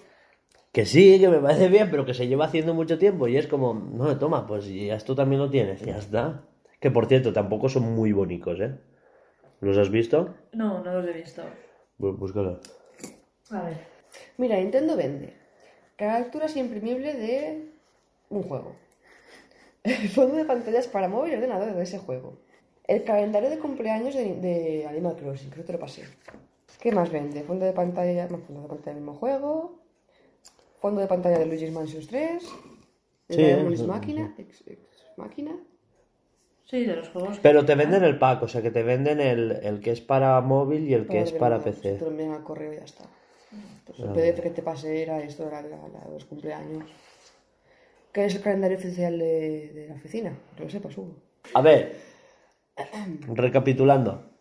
Que 0.73 0.85
sí, 0.85 1.17
que 1.17 1.29
me 1.29 1.39
parece 1.39 1.69
bien, 1.69 1.87
pero 1.89 2.05
que 2.05 2.13
se 2.13 2.27
lleva 2.27 2.43
haciendo 2.43 2.73
mucho 2.73 2.97
tiempo 2.97 3.29
y 3.29 3.37
es 3.37 3.47
como, 3.47 3.73
no, 3.73 4.19
toma, 4.19 4.45
pues 4.45 4.67
ya 4.67 4.95
esto 4.95 5.15
también 5.15 5.39
lo 5.39 5.49
tienes, 5.49 5.79
ya 5.79 5.97
está. 5.97 6.43
Que 6.85 6.91
por 6.91 7.07
cierto, 7.07 7.33
tampoco 7.33 7.67
son 7.67 7.95
muy 7.95 8.11
bonitos, 8.11 8.59
¿eh? 8.59 8.77
¿Los 9.59 9.75
has 9.75 9.89
visto? 9.89 10.35
No, 10.53 10.83
no 10.83 10.93
los 10.93 11.07
he 11.07 11.13
visto. 11.13 11.41
Bú- 11.97 12.15
Búscalo. 12.15 12.59
A 13.49 13.63
ver. 13.63 13.77
Mira, 14.37 14.57
Nintendo 14.57 14.95
vende 14.95 15.33
capturas 15.95 16.55
imprimibles 16.55 17.17
de 17.17 17.71
un 18.29 18.43
juego. 18.43 18.75
El 19.83 20.09
fondo 20.09 20.35
de 20.35 20.45
pantallas 20.45 20.87
para 20.87 21.07
móvil 21.09 21.33
y 21.33 21.35
ordenador 21.37 21.73
de 21.73 21.81
ese 21.81 21.97
juego. 21.97 22.37
El 22.85 23.03
calendario 23.03 23.49
de 23.49 23.57
cumpleaños 23.57 24.13
de, 24.13 24.35
de 24.35 24.85
Animal 24.87 25.15
Crossing, 25.15 25.49
creo 25.49 25.63
que 25.63 25.67
te 25.67 25.73
lo 25.73 25.79
pasé. 25.79 26.03
¿Qué 26.79 26.91
más 26.91 27.11
vende? 27.11 27.41
Fondo 27.41 27.65
de 27.65 27.73
pantalla, 27.73 28.27
no, 28.29 28.37
fondo 28.37 28.61
de 28.61 28.67
pantalla 28.67 28.93
del 28.93 29.03
mismo 29.03 29.15
juego. 29.15 29.79
Fondo 30.81 31.01
de 31.01 31.07
pantalla 31.07 31.39
de 31.39 31.47
Luigi's 31.47 31.71
Mansion 31.71 32.05
3. 32.05 32.43
De 33.29 33.35
Sí, 33.35 33.41
Demon's 33.41 33.73
eso- 33.79 33.87
Máquina. 33.87 34.35
Ex, 34.37 34.63
Ex 34.67 34.79
Máquina. 35.17 35.57
Sí, 36.65 36.83
de 36.85 36.95
los 36.95 37.09
juegos. 37.09 37.39
Pero 37.41 37.65
te 37.65 37.75
venden 37.75 38.03
el 38.03 38.17
pack, 38.17 38.43
o 38.43 38.47
sea 38.47 38.61
que 38.61 38.71
te 38.71 38.83
venden 38.83 39.21
el, 39.21 39.51
el 39.51 39.79
que 39.81 39.91
es 39.91 40.01
para 40.01 40.41
móvil 40.41 40.87
y 40.87 40.93
el 40.93 41.07
que 41.07 41.21
es 41.21 41.31
para. 41.31 41.59
PC. 41.59 41.93
Te 41.93 42.05
lo 42.05 42.11
envían 42.11 42.31
al 42.31 42.43
correo 42.43 42.73
y 42.73 42.77
ya 42.77 42.83
está. 42.83 43.05
Pues 43.85 43.99
el. 43.99 44.09
PDF 44.09 44.41
que 44.41 44.49
te 44.49 44.61
pasé 44.63 45.03
era 45.03 45.21
esto, 45.21 45.47
era 45.47 45.61
la, 45.61 45.77
la 45.87 45.99
de 46.05 46.11
los 46.11 46.25
cumpleaños. 46.25 46.89
Que 48.11 48.25
es 48.25 48.35
el 48.35 48.41
calendario 48.41 48.77
oficial 48.77 49.19
de, 49.19 49.71
de 49.73 49.87
la 49.89 49.95
oficina, 49.95 50.37
que 50.57 50.63
lo 50.63 50.69
sepas, 50.69 50.97
Hugo. 50.97 51.15
A 51.53 51.61
ver, 51.61 51.97
recapitulando. 53.27 54.31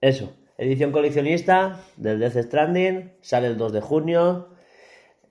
Eso, 0.00 0.34
edición 0.58 0.90
coleccionista 0.90 1.80
del 1.96 2.18
Death 2.18 2.36
Stranding, 2.36 3.12
sale 3.20 3.46
el 3.46 3.56
2 3.56 3.72
de 3.72 3.80
junio. 3.80 4.48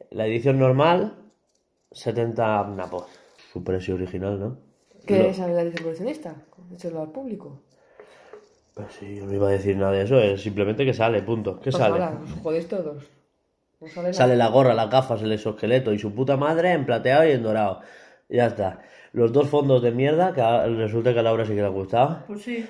La 0.09 0.25
edición 0.27 0.59
normal, 0.59 1.17
70 1.91 2.63
napos. 2.75 3.07
Su 3.51 3.63
precio 3.63 3.95
original, 3.95 4.39
¿no? 4.39 4.72
¿Qué 5.05 5.19
Lo- 5.19 5.25
es 5.29 5.37
la 5.39 5.61
edición 5.61 5.83
coleccionista? 5.83 6.35
Echarlo 6.73 7.01
al 7.01 7.11
público. 7.11 7.59
Pues 8.73 8.87
sí, 8.99 9.15
yo 9.17 9.25
no 9.25 9.33
iba 9.33 9.47
a 9.47 9.51
decir 9.51 9.77
nada 9.77 9.91
de 9.91 10.03
eso, 10.03 10.17
es 10.19 10.41
simplemente 10.41 10.85
que 10.85 10.93
sale, 10.93 11.21
punto. 11.21 11.57
¿Qué 11.59 11.69
Pues 11.71 11.77
sale? 11.77 11.99
os 12.03 12.31
jodéis 12.41 12.67
todos. 12.67 13.03
No 13.79 13.87
sale 13.89 14.01
nada. 14.07 14.13
Sale 14.13 14.35
la 14.35 14.47
gorra, 14.47 14.73
las 14.73 14.89
gafas, 14.89 15.21
el 15.21 15.31
exoesqueleto 15.31 15.93
y 15.93 15.99
su 15.99 16.13
puta 16.15 16.37
madre 16.37 16.71
en 16.71 16.85
plateado 16.85 17.27
y 17.27 17.31
en 17.31 17.43
dorado. 17.43 17.81
Ya 18.29 18.47
está. 18.47 18.81
Los 19.11 19.31
dos 19.31 19.47
fondos 19.49 19.83
de 19.83 19.91
mierda, 19.91 20.33
que 20.33 20.41
resulta 20.75 21.13
que 21.13 21.19
a 21.19 21.23
Laura 21.23 21.45
sí 21.45 21.51
que 21.51 21.61
le 21.61 21.65
ha 21.67 21.69
gustado. 21.69 22.23
Pues 22.25 22.41
sí. 22.41 22.65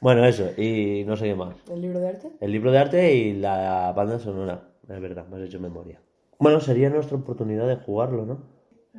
Bueno, 0.00 0.24
eso, 0.24 0.50
y 0.60 1.04
no 1.06 1.16
sé 1.16 1.26
qué 1.26 1.34
más. 1.36 1.54
¿El 1.70 1.80
libro 1.80 2.00
de 2.00 2.08
arte? 2.08 2.30
El 2.40 2.50
libro 2.50 2.72
de 2.72 2.78
arte 2.78 3.14
y 3.14 3.34
la 3.34 3.92
banda 3.94 4.18
sonora. 4.18 4.64
Es 4.88 5.00
verdad, 5.00 5.26
me 5.28 5.36
has 5.36 5.42
hecho 5.42 5.60
memoria. 5.60 6.00
Bueno, 6.40 6.58
sería 6.58 6.90
nuestra 6.90 7.16
oportunidad 7.16 7.68
de 7.68 7.76
jugarlo, 7.76 8.26
¿no? 8.26 8.38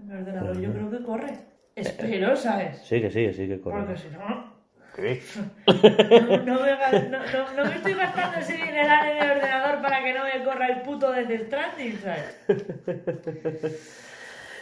En 0.03 0.09
mi 0.09 0.15
ordenador 0.15 0.59
yo 0.59 0.73
creo 0.73 0.91
que 0.91 1.03
corre. 1.03 1.33
Espero, 1.75 2.35
¿sabes? 2.35 2.77
Sí, 2.79 3.01
que 3.01 3.09
sí, 3.09 3.25
que 3.25 3.33
sí, 3.33 3.47
que 3.47 3.55
Porque 3.57 3.79
corre. 3.85 3.97
si 3.97 4.09
no... 4.09 4.53
No, 4.95 6.37
no 6.45 6.61
me, 6.61 7.09
no, 7.09 7.19
no- 7.19 7.53
no 7.55 7.65
me 7.65 7.75
estoy 7.75 7.93
gastando 7.93 8.37
ese 8.37 8.53
dineral 8.57 9.07
en 9.09 9.23
el 9.23 9.31
ordenador 9.37 9.81
para 9.81 10.03
que 10.03 10.13
no 10.13 10.23
me 10.23 10.43
corra 10.43 10.67
el 10.67 10.81
puto 10.81 11.11
Death 11.11 11.47
Stranding, 11.47 11.97
¿sabes? 11.97 12.45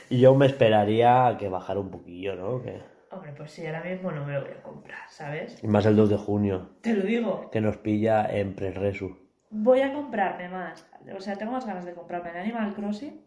Y 0.09 0.21
yo 0.21 0.33
me 0.35 0.45
esperaría 0.45 1.27
a 1.27 1.37
que 1.37 1.49
bajara 1.49 1.79
un 1.81 1.91
poquillo, 1.91 2.35
¿no? 2.35 2.61
Que... 2.61 2.81
Hombre, 3.11 3.33
pues 3.35 3.51
sí, 3.51 3.65
ahora 3.65 3.83
mismo 3.83 4.09
no 4.11 4.25
me 4.25 4.33
lo 4.33 4.41
voy 4.41 4.51
a 4.51 4.61
comprar, 4.63 4.99
¿sabes? 5.09 5.61
y 5.61 5.67
Más 5.67 5.85
el 5.85 5.97
2 5.97 6.09
de 6.11 6.17
junio, 6.17 6.69
Te 6.81 6.93
lo 6.93 7.03
digo. 7.03 7.49
que 7.51 7.59
nos 7.59 7.75
pilla 7.77 8.25
en 8.29 8.55
pre-resu. 8.55 9.17
Voy 9.49 9.81
a 9.81 9.91
comprarme 9.91 10.47
más. 10.47 10.89
O 11.13 11.19
sea, 11.19 11.35
tengo 11.35 11.51
más 11.51 11.65
ganas 11.65 11.83
de 11.83 11.93
comprarme 11.93 12.29
el 12.29 12.37
Animal 12.37 12.73
Crossing, 12.73 13.19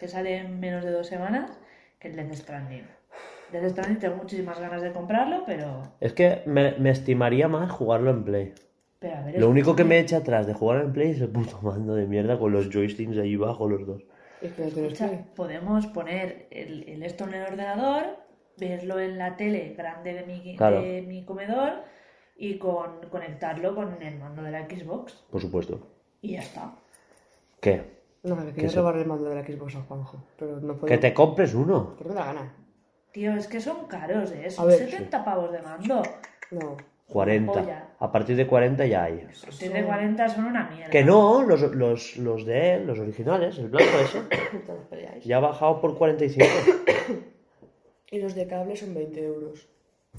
que 0.00 0.08
sale 0.08 0.36
en 0.38 0.60
menos 0.60 0.84
de 0.84 0.90
dos 0.90 1.06
semanas, 1.06 1.50
que 1.98 2.08
el 2.08 2.16
Death 2.16 2.34
Stranding. 2.34 2.86
Death 3.52 3.70
Stranding 3.70 3.98
tengo 3.98 4.16
muchísimas 4.16 4.58
ganas 4.60 4.82
de 4.82 4.92
comprarlo, 4.92 5.44
pero... 5.46 5.82
Es 6.00 6.12
que 6.12 6.42
me, 6.46 6.72
me 6.78 6.90
estimaría 6.90 7.48
más 7.48 7.70
jugarlo 7.70 8.10
en 8.10 8.24
Play. 8.24 8.54
pero 8.98 9.16
a 9.16 9.20
ver, 9.22 9.38
Lo 9.40 9.48
único 9.48 9.76
que 9.76 9.84
me 9.84 9.98
echa 9.98 10.18
atrás 10.18 10.46
de 10.46 10.54
jugar 10.54 10.82
en 10.82 10.92
Play 10.92 11.10
es 11.12 11.20
el 11.20 11.28
puto 11.28 11.58
mando 11.62 11.94
de 11.94 12.06
mierda 12.06 12.38
con 12.38 12.52
los 12.52 12.68
joysticks 12.70 13.16
ahí 13.18 13.36
bajo 13.36 13.68
los 13.68 13.86
dos. 13.86 14.02
Escucha, 14.42 15.10
podemos 15.34 15.86
poner 15.86 16.46
el, 16.50 16.86
el 16.88 17.02
esto 17.02 17.24
en 17.24 17.34
el 17.34 17.42
ordenador, 17.44 18.04
verlo 18.58 18.98
en 19.00 19.16
la 19.18 19.36
tele 19.36 19.74
grande 19.76 20.12
de 20.12 20.24
mi, 20.26 20.56
Claro. 20.56 20.82
de 20.82 21.02
mi 21.02 21.24
comedor 21.24 21.72
y 22.36 22.58
con, 22.58 23.00
conectarlo 23.10 23.74
con 23.74 24.02
el 24.02 24.18
mando 24.18 24.42
de 24.42 24.50
la 24.50 24.66
Xbox. 24.68 25.14
Por 25.30 25.40
supuesto. 25.40 25.80
Y 26.20 26.32
ya 26.32 26.40
está. 26.40 26.74
¿Qué? 27.60 27.95
No, 28.26 28.34
me 28.34 28.46
Que 28.46 28.52
quería 28.54 28.76
robar 28.76 28.96
el 28.96 29.06
mando 29.06 29.28
de 29.28 29.36
la 29.36 29.44
Xbox 29.46 29.76
a 29.76 29.82
Juanjo, 29.82 30.24
pero 30.36 30.60
no 30.60 30.74
puedo. 30.74 30.86
Que 30.86 30.98
te 30.98 31.14
compres 31.14 31.54
uno. 31.54 31.94
Porque 31.96 32.08
me 32.08 32.14
da 32.16 32.26
gana. 32.26 32.54
Tío, 33.12 33.32
es 33.34 33.46
que 33.46 33.60
son 33.60 33.86
caros, 33.86 34.32
¿eh? 34.32 34.50
Son 34.50 34.66
ver, 34.66 34.78
70 34.78 35.24
pavos 35.24 35.52
de 35.52 35.62
mando. 35.62 36.02
No. 36.50 36.76
40. 37.08 37.52
Polla. 37.52 37.94
A 38.00 38.10
partir 38.10 38.36
de 38.36 38.46
40 38.48 38.84
ya 38.86 39.04
hay. 39.04 39.20
A 39.20 39.46
partir 39.46 39.72
de 39.72 39.84
40 39.84 40.28
son 40.28 40.44
una 40.46 40.68
mierda. 40.68 40.90
Que 40.90 41.04
no, 41.04 41.44
los, 41.44 41.62
los, 41.72 42.16
los 42.16 42.44
de 42.44 42.74
él, 42.74 42.86
los 42.88 42.98
originales, 42.98 43.58
el 43.58 43.68
blanco 43.68 43.90
ese, 44.02 45.20
ya 45.24 45.36
ha 45.36 45.40
bajado 45.40 45.80
por 45.80 45.96
45. 45.96 46.46
Y 48.08 48.20
los 48.20 48.36
de 48.36 48.46
cable 48.46 48.76
son 48.76 48.94
20 48.94 49.24
euros. 49.24 49.68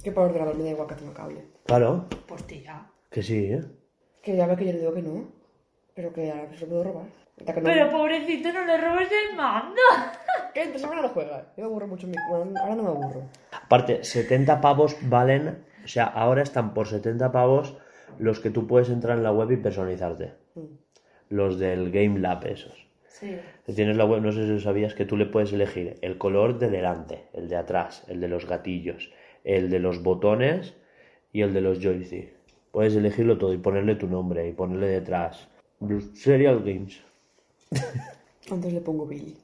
Que 0.03 0.11
para 0.11 0.27
ordenador 0.27 0.57
me 0.57 0.63
da 0.65 0.71
igual 0.71 0.87
que 0.87 0.95
tenga 0.95 1.13
cable. 1.13 1.45
Claro, 1.65 2.05
Pues 2.27 2.43
tía. 2.43 2.91
que 3.09 3.23
sí, 3.23 3.45
¿eh? 3.45 3.63
Que 4.21 4.35
ya 4.35 4.45
ve 4.45 4.57
que 4.57 4.65
yo 4.65 4.73
le 4.73 4.79
digo 4.79 4.93
que 4.93 5.01
no. 5.01 5.31
Pero 5.93 6.11
que 6.11 6.29
ahora 6.29 6.53
se 6.53 6.65
lo 6.65 6.67
puedo 6.67 6.83
robar. 6.83 7.05
Hasta 7.39 7.53
que 7.53 7.61
no- 7.61 7.67
Pero 7.69 7.89
pobrecito, 7.91 8.51
no 8.51 8.65
le 8.65 8.77
robes 8.77 9.09
el 9.11 9.35
mando. 9.35 9.81
¿Qué? 10.53 10.63
Entre 10.63 10.79
semana 10.79 11.01
no 11.01 11.09
juega. 11.09 11.51
Yo 11.55 11.63
me 11.63 11.69
aburro 11.69 11.87
mucho 11.87 12.05
en 12.07 12.11
mi... 12.11 12.17
Bueno, 12.29 12.59
ahora 12.59 12.75
no 12.75 12.83
me 12.83 12.89
aburro. 12.89 13.23
Aparte, 13.51 14.03
70 14.03 14.59
pavos 14.61 14.97
valen, 15.03 15.63
o 15.83 15.87
sea, 15.87 16.05
ahora 16.05 16.41
están 16.41 16.73
por 16.73 16.87
70 16.87 17.31
pavos 17.31 17.77
los 18.19 18.39
que 18.39 18.49
tú 18.49 18.65
puedes 18.67 18.89
entrar 18.89 19.17
en 19.17 19.23
la 19.23 19.31
web 19.31 19.51
y 19.51 19.57
personalizarte. 19.57 20.33
Mm. 20.55 20.61
Los 21.29 21.59
del 21.59 21.91
Game 21.91 22.19
Lab 22.19 22.45
esos. 22.47 22.87
Sí. 23.05 23.37
Que 23.65 23.73
Tienes 23.73 23.97
la 23.97 24.05
web, 24.05 24.21
no 24.21 24.31
sé 24.31 24.43
si 24.45 24.49
lo 24.51 24.59
sabías, 24.59 24.93
que 24.93 25.05
tú 25.05 25.17
le 25.17 25.25
puedes 25.25 25.51
elegir 25.53 25.97
el 26.01 26.17
color 26.17 26.57
de 26.59 26.69
delante, 26.69 27.27
el 27.33 27.49
de 27.49 27.55
atrás, 27.57 28.03
el 28.07 28.21
de 28.21 28.27
los 28.27 28.47
gatillos, 28.47 29.11
el 29.43 29.69
de 29.69 29.79
los 29.79 30.01
botones 30.03 30.75
y 31.33 31.41
el 31.41 31.53
de 31.53 31.61
los 31.61 31.79
joysticks. 31.79 32.33
Puedes 32.71 32.95
elegirlo 32.95 33.37
todo 33.37 33.53
y 33.53 33.57
ponerle 33.57 33.95
tu 33.95 34.07
nombre 34.07 34.47
y 34.47 34.53
ponerle 34.53 34.87
detrás. 34.87 35.47
Blue 35.79 36.01
Serial 36.01 36.59
Games. 36.63 37.03
Antes 38.51 38.73
le 38.73 38.81
pongo 38.81 39.05
Billy. 39.05 39.35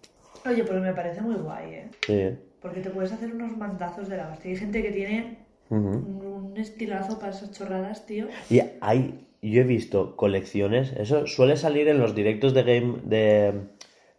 Oye, 0.45 0.63
pero 0.63 0.81
me 0.81 0.93
parece 0.93 1.21
muy 1.21 1.35
guay, 1.35 1.73
¿eh? 1.73 1.89
Sí. 2.05 2.37
Porque 2.61 2.81
te 2.81 2.89
puedes 2.89 3.11
hacer 3.11 3.33
unos 3.33 3.57
mandazos 3.57 4.07
de 4.09 4.17
la 4.17 4.31
hostia. 4.31 4.51
Hay 4.51 4.57
gente 4.57 4.81
que 4.81 4.91
tiene 4.91 5.37
un 5.69 6.53
estilazo 6.57 7.19
para 7.19 7.31
esas 7.31 7.51
chorradas, 7.51 8.05
tío. 8.05 8.27
Y 8.49 8.61
hay, 8.81 9.25
yo 9.41 9.61
he 9.61 9.65
visto 9.65 10.15
colecciones, 10.15 10.93
eso 10.93 11.27
suele 11.27 11.57
salir 11.57 11.87
en 11.87 11.99
los 11.99 12.15
directos 12.15 12.53
de 12.53 12.63
game, 12.63 12.99
de, 13.03 13.53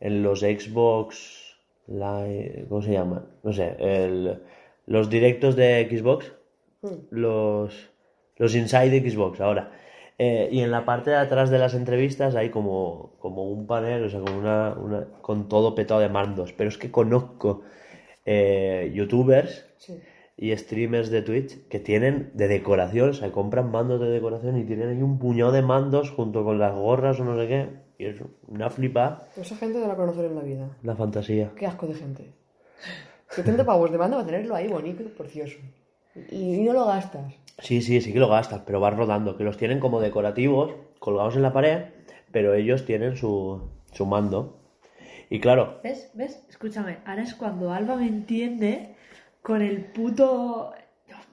en 0.00 0.22
los 0.22 0.40
Xbox, 0.40 1.56
Live, 1.86 2.66
¿cómo 2.68 2.82
se 2.82 2.92
llama? 2.92 3.26
No 3.42 3.52
sé, 3.52 3.76
el, 3.78 4.42
los 4.86 5.10
directos 5.10 5.54
de 5.54 5.86
Xbox, 5.90 6.32
los, 7.10 7.90
los 8.36 8.54
Inside 8.54 9.10
Xbox 9.10 9.40
ahora. 9.40 9.70
Eh, 10.18 10.48
y 10.52 10.60
en 10.60 10.70
la 10.70 10.84
parte 10.84 11.10
de 11.10 11.16
atrás 11.16 11.50
de 11.50 11.58
las 11.58 11.74
entrevistas 11.74 12.34
hay 12.36 12.50
como, 12.50 13.14
como 13.18 13.50
un 13.50 13.66
panel, 13.66 14.04
o 14.04 14.08
sea, 14.08 14.20
como 14.20 14.38
una, 14.38 14.72
una, 14.74 15.04
con 15.22 15.48
todo 15.48 15.74
petado 15.74 16.00
de 16.00 16.08
mandos. 16.08 16.52
Pero 16.52 16.68
es 16.68 16.78
que 16.78 16.90
conozco 16.90 17.62
eh, 18.24 18.92
youtubers 18.94 19.66
Sí. 19.78 20.00
y 20.36 20.56
streamers 20.56 21.10
de 21.10 21.22
Twitch 21.22 21.66
que 21.68 21.78
tienen 21.80 22.30
de 22.34 22.48
decoración, 22.48 23.10
o 23.10 23.12
sea, 23.12 23.30
compran 23.32 23.70
mandos 23.70 24.00
de 24.00 24.08
decoración 24.08 24.56
y 24.58 24.64
tienen 24.64 24.88
ahí 24.90 25.02
un 25.02 25.18
puñado 25.18 25.52
de 25.52 25.62
mandos 25.62 26.10
junto 26.10 26.44
con 26.44 26.58
las 26.58 26.74
gorras 26.74 27.18
o 27.20 27.24
no 27.24 27.36
sé 27.36 27.48
qué. 27.48 27.68
Y 27.98 28.06
es 28.06 28.16
una 28.48 28.70
flipa, 28.70 29.24
esa 29.36 29.56
gente 29.56 29.78
no 29.78 29.86
la 29.86 29.94
conocer 29.94 30.24
en 30.24 30.34
la 30.36 30.42
vida. 30.42 30.68
la 30.82 30.96
fantasía. 30.96 31.52
Qué 31.56 31.66
asco 31.66 31.86
de 31.86 31.94
gente. 31.94 32.32
70 33.30 33.64
pavos 33.64 33.90
de 33.90 33.98
mando 33.98 34.16
va 34.16 34.22
a 34.22 34.26
tenerlo 34.26 34.54
ahí 34.54 34.68
bonito 34.68 35.02
y 35.02 35.06
precioso. 35.06 35.58
Y 36.30 36.58
no 36.62 36.72
lo 36.72 36.86
gastas. 36.86 37.34
Sí, 37.58 37.82
sí, 37.82 38.00
sí 38.00 38.12
que 38.12 38.18
lo 38.18 38.28
gastas, 38.28 38.62
pero 38.66 38.80
vas 38.80 38.96
rodando, 38.96 39.36
que 39.36 39.44
los 39.44 39.56
tienen 39.56 39.80
como 39.80 40.00
decorativos, 40.00 40.74
colgados 40.98 41.36
en 41.36 41.42
la 41.42 41.52
pared, 41.52 41.84
pero 42.32 42.54
ellos 42.54 42.84
tienen 42.84 43.16
su, 43.16 43.70
su 43.92 44.06
mando. 44.06 44.60
Y 45.30 45.40
claro, 45.40 45.80
¿Ves? 45.82 46.10
¿Ves? 46.14 46.44
Escúchame, 46.48 46.98
ahora 47.04 47.22
es 47.22 47.34
cuando 47.34 47.72
Alba 47.72 47.96
me 47.96 48.06
entiende 48.06 48.94
con 49.42 49.62
el 49.62 49.84
puto... 49.84 50.72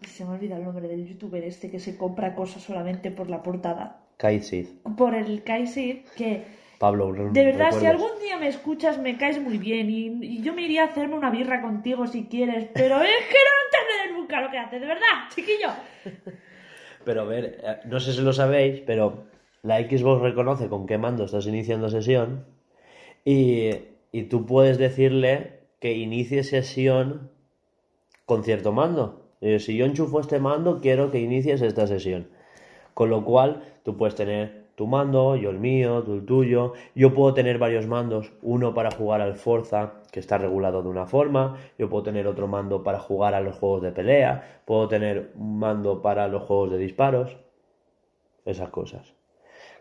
Se 0.07 0.25
me 0.25 0.31
olvida 0.31 0.57
el 0.57 0.63
nombre 0.63 0.87
del 0.87 1.07
youtuber 1.07 1.43
este 1.43 1.69
que 1.69 1.79
se 1.79 1.95
compra 1.95 2.33
cosas 2.33 2.63
solamente 2.63 3.11
por 3.11 3.29
la 3.29 3.43
portada. 3.43 4.01
Kite 4.17 4.41
Sid, 4.41 4.67
Por 4.97 5.13
el 5.13 5.43
Kaisid, 5.43 6.05
que 6.15 6.43
Pablo, 6.81 7.13
de 7.13 7.45
verdad, 7.45 7.71
si 7.79 7.85
algún 7.85 8.09
día 8.23 8.39
me 8.39 8.47
escuchas, 8.47 8.97
me 8.97 9.15
caes 9.15 9.39
muy 9.39 9.59
bien 9.59 9.91
y, 9.91 10.07
y 10.25 10.41
yo 10.41 10.53
me 10.53 10.63
iría 10.63 10.81
a 10.81 10.85
hacerme 10.87 11.13
una 11.15 11.29
birra 11.29 11.61
contigo 11.61 12.07
si 12.07 12.25
quieres, 12.25 12.69
pero 12.73 12.99
es 13.03 13.25
que 13.27 13.35
no 13.35 13.70
lo 14.39 14.49
que 14.49 14.57
haces, 14.57 14.79
de 14.79 14.87
verdad, 14.87 15.27
chiquillo. 15.35 15.69
Pero 17.03 17.21
a 17.21 17.25
ver, 17.25 17.59
eh, 17.63 17.77
no 17.85 17.99
sé 17.99 18.13
si 18.13 18.21
lo 18.21 18.31
sabéis, 18.31 18.81
pero 18.85 19.23
la 19.63 19.79
Xbox 19.79 20.21
reconoce 20.21 20.69
con 20.69 20.85
qué 20.85 20.99
mando 20.99 21.25
estás 21.25 21.47
iniciando 21.47 21.89
sesión 21.89 22.45
y, 23.25 23.71
y 24.11 24.23
tú 24.29 24.45
puedes 24.45 24.77
decirle 24.77 25.61
que 25.79 25.93
inicie 25.93 26.43
sesión 26.43 27.31
con 28.25 28.43
cierto 28.43 28.71
mando. 28.71 29.33
Eh, 29.41 29.59
si 29.59 29.75
yo 29.75 29.85
enchufo 29.85 30.19
este 30.19 30.39
mando, 30.39 30.79
quiero 30.79 31.09
que 31.09 31.19
inicies 31.19 31.61
esta 31.61 31.87
sesión. 31.87 32.29
Con 32.93 33.09
lo 33.09 33.25
cual, 33.25 33.63
tú 33.83 33.97
puedes 33.97 34.15
tener 34.15 34.60
tu 34.81 34.87
mando, 34.87 35.35
yo 35.35 35.51
el 35.51 35.59
mío, 35.59 36.01
tú 36.01 36.15
el 36.15 36.25
tuyo. 36.25 36.73
Yo 36.95 37.13
puedo 37.13 37.35
tener 37.35 37.59
varios 37.59 37.85
mandos, 37.85 38.33
uno 38.41 38.73
para 38.73 38.89
jugar 38.89 39.21
al 39.21 39.35
Forza, 39.35 40.01
que 40.11 40.19
está 40.19 40.39
regulado 40.39 40.81
de 40.81 40.89
una 40.89 41.05
forma. 41.05 41.55
Yo 41.77 41.87
puedo 41.87 42.01
tener 42.01 42.25
otro 42.25 42.47
mando 42.47 42.81
para 42.81 42.97
jugar 42.97 43.35
a 43.35 43.41
los 43.41 43.57
juegos 43.57 43.83
de 43.83 43.91
pelea. 43.91 44.63
Puedo 44.65 44.87
tener 44.87 45.33
un 45.35 45.59
mando 45.59 46.01
para 46.01 46.27
los 46.27 46.41
juegos 46.41 46.71
de 46.71 46.79
disparos. 46.79 47.37
Esas 48.43 48.69
cosas. 48.69 49.13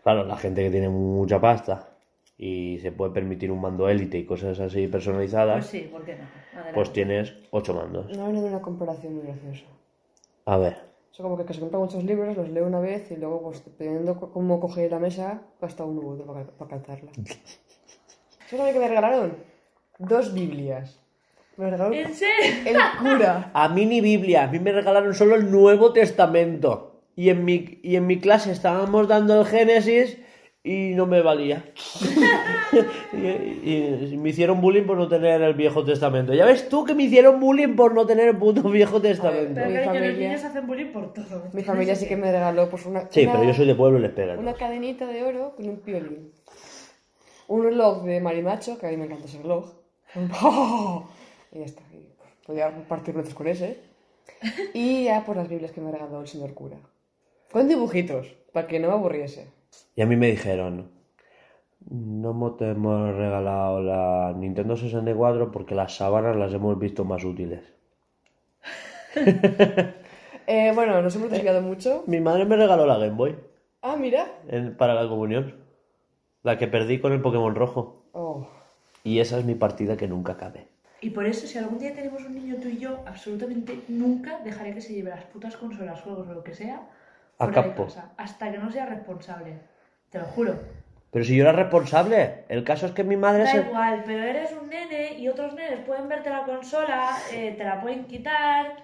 Claro, 0.03 0.23
la 0.23 0.37
gente 0.37 0.61
que 0.61 0.69
tiene 0.69 0.89
mucha 0.89 1.41
pasta 1.41 1.89
y 2.37 2.77
se 2.77 2.91
puede 2.91 3.11
permitir 3.11 3.51
un 3.51 3.59
mando 3.59 3.89
élite 3.89 4.19
y 4.19 4.25
cosas 4.25 4.59
así 4.59 4.81
Pues 4.81 4.91
personalizadas, 4.91 5.65
sí, 5.65 5.89
¿por 5.91 6.05
qué 6.05 6.13
no? 6.13 6.25
Adelante. 6.51 6.75
pues 6.75 6.93
tienes 6.93 7.33
ocho 7.49 7.73
mandos. 7.73 8.15
No 8.15 8.25
una 8.25 8.61
comparación 8.61 9.15
muy 9.15 9.23
graciosa. 9.23 9.65
A 10.45 10.57
ver, 10.57 10.90
O 11.11 11.13
sea, 11.13 11.23
como 11.23 11.37
que, 11.37 11.45
que 11.45 11.53
se 11.53 11.59
compra 11.59 11.79
muchos 11.79 12.03
libros, 12.03 12.37
los 12.37 12.49
leo 12.49 12.65
una 12.65 12.79
vez 12.79 13.11
y 13.11 13.17
luego, 13.17 13.41
pues, 13.41 13.65
dependiendo 13.65 14.17
cómo 14.31 14.59
coge 14.61 14.89
la 14.89 14.99
mesa, 14.99 15.41
gasta 15.59 15.83
uno 15.83 16.01
u 16.01 16.25
para, 16.25 16.45
para 16.45 16.69
calzarla. 16.69 17.11
¿Sabes 18.49 18.65
lo 18.65 18.73
que 18.73 18.79
me 18.79 18.87
regalaron? 18.87 19.35
Dos 19.99 20.33
Biblias. 20.33 20.99
Me 21.57 21.65
regalaron 21.65 21.93
¿En 21.93 22.13
serio? 22.13 22.65
el 22.65 22.77
cura. 22.99 23.51
A 23.53 23.67
mí 23.69 23.85
ni 23.85 23.99
Biblia, 23.99 24.43
a 24.43 24.47
mí 24.47 24.59
me 24.59 24.71
regalaron 24.71 25.13
solo 25.13 25.35
el 25.35 25.51
Nuevo 25.51 25.91
Testamento. 25.91 27.01
Y 27.15 27.29
en 27.29 27.43
mi, 27.43 27.79
y 27.83 27.97
en 27.97 28.07
mi 28.07 28.19
clase 28.19 28.51
estábamos 28.51 29.07
dando 29.07 29.39
el 29.39 29.45
Génesis 29.45 30.17
y 30.63 30.93
no 30.95 31.05
me 31.07 31.21
valía. 31.21 31.65
y, 33.13 34.13
y 34.13 34.17
me 34.17 34.29
hicieron 34.29 34.61
bullying 34.61 34.83
por 34.83 34.97
no 34.97 35.07
tener 35.07 35.41
el 35.41 35.53
Viejo 35.53 35.83
Testamento. 35.83 36.33
Ya 36.33 36.45
ves 36.45 36.69
tú 36.69 36.85
que 36.85 36.93
me 36.93 37.03
hicieron 37.03 37.39
bullying 37.39 37.75
por 37.75 37.93
no 37.93 38.05
tener 38.05 38.27
el 38.29 38.37
puto 38.37 38.61
Viejo 38.69 39.01
Testamento. 39.01 39.53
Pero 39.55 39.67
Mi 39.69 39.73
cariño, 39.75 39.93
los 39.93 40.01
familia- 40.09 40.27
niños 40.29 40.43
hacen 40.43 40.67
bullying 40.67 40.91
por 40.91 41.13
todo. 41.13 41.43
Mi 41.53 41.63
familia 41.63 41.95
sí 41.95 42.07
que 42.07 42.15
me 42.15 42.31
regaló 42.31 42.69
pues 42.69 42.85
una, 42.85 43.07
Sí, 43.09 43.23
una- 43.23 43.31
pero 43.33 43.43
yo 43.45 43.53
soy 43.53 43.65
de 43.67 43.75
pueblo 43.75 43.97
y 43.99 44.01
les 44.03 44.11
pegan. 44.11 44.39
una 44.39 44.53
cadenita 44.53 45.07
de 45.07 45.23
oro 45.23 45.55
con 45.55 45.67
un 45.67 45.77
piolín. 45.79 46.31
Un 47.47 47.63
reloj 47.63 48.03
de 48.03 48.21
marimacho, 48.21 48.77
que 48.77 48.87
a 48.87 48.89
mí 48.89 48.97
me 48.97 49.05
encanta 49.05 49.25
ese 49.25 49.41
reloj. 49.41 49.73
Y 51.53 51.59
ya 51.59 51.65
está. 51.65 51.81
y, 51.91 52.07
pues, 52.17 52.29
podía 52.45 52.69
partir 52.87 53.13
nuestros 53.13 53.35
con 53.35 53.45
ese. 53.47 53.77
Y 54.73 55.03
ya 55.05 55.25
por 55.25 55.35
las 55.35 55.49
Biblias 55.49 55.71
que 55.73 55.81
me 55.81 55.91
regaló 55.91 56.21
el 56.21 56.27
señor 56.27 56.53
cura. 56.53 56.77
Con 57.51 57.67
dibujitos, 57.67 58.27
para 58.53 58.67
que 58.67 58.79
no 58.79 58.87
me 58.87 58.93
aburriese. 58.93 59.47
Y 59.95 60.01
a 60.01 60.05
mí 60.05 60.15
me 60.15 60.27
dijeron, 60.31 60.89
no 61.89 62.51
te 62.55 62.69
hemos 62.71 63.15
regalado 63.15 63.81
la 63.81 64.33
Nintendo 64.37 64.75
64 64.75 65.51
porque 65.51 65.75
las 65.75 65.95
sábanas 65.95 66.35
las 66.35 66.53
hemos 66.53 66.77
visto 66.79 67.03
más 67.05 67.23
útiles. 67.23 67.61
Eh, 70.47 70.71
bueno, 70.75 71.01
nos 71.01 71.15
hemos 71.15 71.29
desviado 71.29 71.61
mucho. 71.61 72.03
Mi 72.07 72.19
madre 72.19 72.45
me 72.45 72.57
regaló 72.57 72.85
la 72.85 72.97
Game 72.97 73.15
Boy 73.15 73.37
Ah, 73.81 73.95
mira. 73.95 74.27
en- 74.49 74.75
para 74.75 74.93
la 74.95 75.07
comunión. 75.07 75.55
La 76.43 76.57
que 76.57 76.67
perdí 76.67 76.99
con 76.99 77.13
el 77.13 77.21
Pokémon 77.21 77.55
rojo. 77.55 78.03
Oh. 78.11 78.47
Y 79.03 79.19
esa 79.19 79.37
es 79.37 79.45
mi 79.45 79.55
partida 79.55 79.95
que 79.95 80.07
nunca 80.07 80.35
cabe. 80.37 80.67
Y 80.99 81.11
por 81.11 81.25
eso, 81.25 81.47
si 81.47 81.57
algún 81.57 81.77
día 81.79 81.93
tenemos 81.93 82.25
un 82.25 82.35
niño 82.35 82.55
tú 82.61 82.67
y 82.67 82.79
yo, 82.79 82.99
absolutamente 83.05 83.81
nunca 83.87 84.39
dejaré 84.39 84.73
que 84.73 84.81
se 84.81 84.93
lleve 84.93 85.11
las 85.11 85.23
putas 85.25 85.55
consolas, 85.55 86.01
juegos 86.01 86.27
o 86.27 86.33
lo 86.33 86.43
que 86.43 86.53
sea 86.53 86.89
Campo. 87.49 87.85
casa, 87.85 88.11
hasta 88.17 88.51
que 88.51 88.57
no 88.57 88.69
sea 88.69 88.85
responsable. 88.85 89.57
Te 90.09 90.19
lo 90.19 90.25
juro. 90.25 90.59
Pero 91.11 91.25
si 91.25 91.35
yo 91.35 91.43
era 91.43 91.51
responsable, 91.51 92.45
el 92.47 92.63
caso 92.63 92.85
es 92.85 92.91
que 92.93 93.03
mi 93.03 93.17
madre 93.17 93.43
Da 93.43 93.51
se... 93.51 93.57
igual, 93.61 94.03
pero 94.05 94.23
eres 94.23 94.51
un 94.53 94.69
nene 94.69 95.13
y 95.17 95.27
otros 95.27 95.53
nenes 95.55 95.79
pueden 95.85 96.07
verte 96.07 96.29
la 96.29 96.43
consola, 96.43 97.17
eh, 97.33 97.53
te 97.57 97.63
la 97.63 97.81
pueden 97.81 98.05
quitar, 98.05 98.77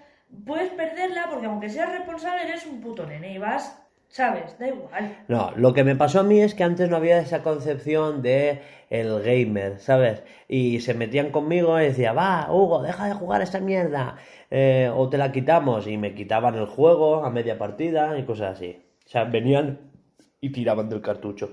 puedes 0.46 0.70
perderla 0.72 1.28
porque 1.30 1.46
aunque 1.46 1.70
seas 1.70 1.90
responsable 1.92 2.44
eres 2.44 2.66
un 2.66 2.82
puto 2.82 3.06
nene 3.06 3.32
y 3.32 3.38
vas, 3.38 3.82
¿sabes? 4.10 4.58
Da 4.60 4.68
igual. 4.68 5.18
No, 5.28 5.52
lo 5.56 5.74
que 5.74 5.84
me 5.84 5.96
pasó 5.96 6.20
a 6.20 6.24
mí 6.24 6.40
es 6.42 6.56
que 6.56 6.64
antes 6.64 6.90
no 6.90 6.98
había 6.98 7.20
esa 7.20 7.44
concepción 7.44 8.22
de 8.22 8.62
el 8.90 9.22
gamer, 9.22 9.80
¿sabes? 9.80 10.24
Y 10.48 10.80
se 10.80 10.94
metían 10.94 11.32
conmigo 11.32 11.80
y 11.80 11.86
decía, 11.86 12.14
va, 12.14 12.48
Hugo, 12.52 12.82
deja 12.82 13.08
de 13.08 13.14
jugar 13.14 13.42
esta 13.42 13.60
mierda. 13.60 14.18
Eh, 14.50 14.90
o 14.96 15.10
te 15.10 15.18
la 15.18 15.32
quitamos. 15.32 15.88
Y 15.88 15.98
me 15.98 16.16
quitaban 16.16 16.56
el 16.56 16.66
juego 16.66 17.26
a 17.26 17.30
media 17.30 17.58
partida 17.58 18.18
y 18.18 18.24
cosas 18.24 18.58
así. 18.58 18.82
O 19.06 19.10
sea, 19.10 19.26
venían 19.26 19.80
y 20.42 20.52
tiraban 20.52 20.90
del 20.90 21.02
cartucho. 21.02 21.52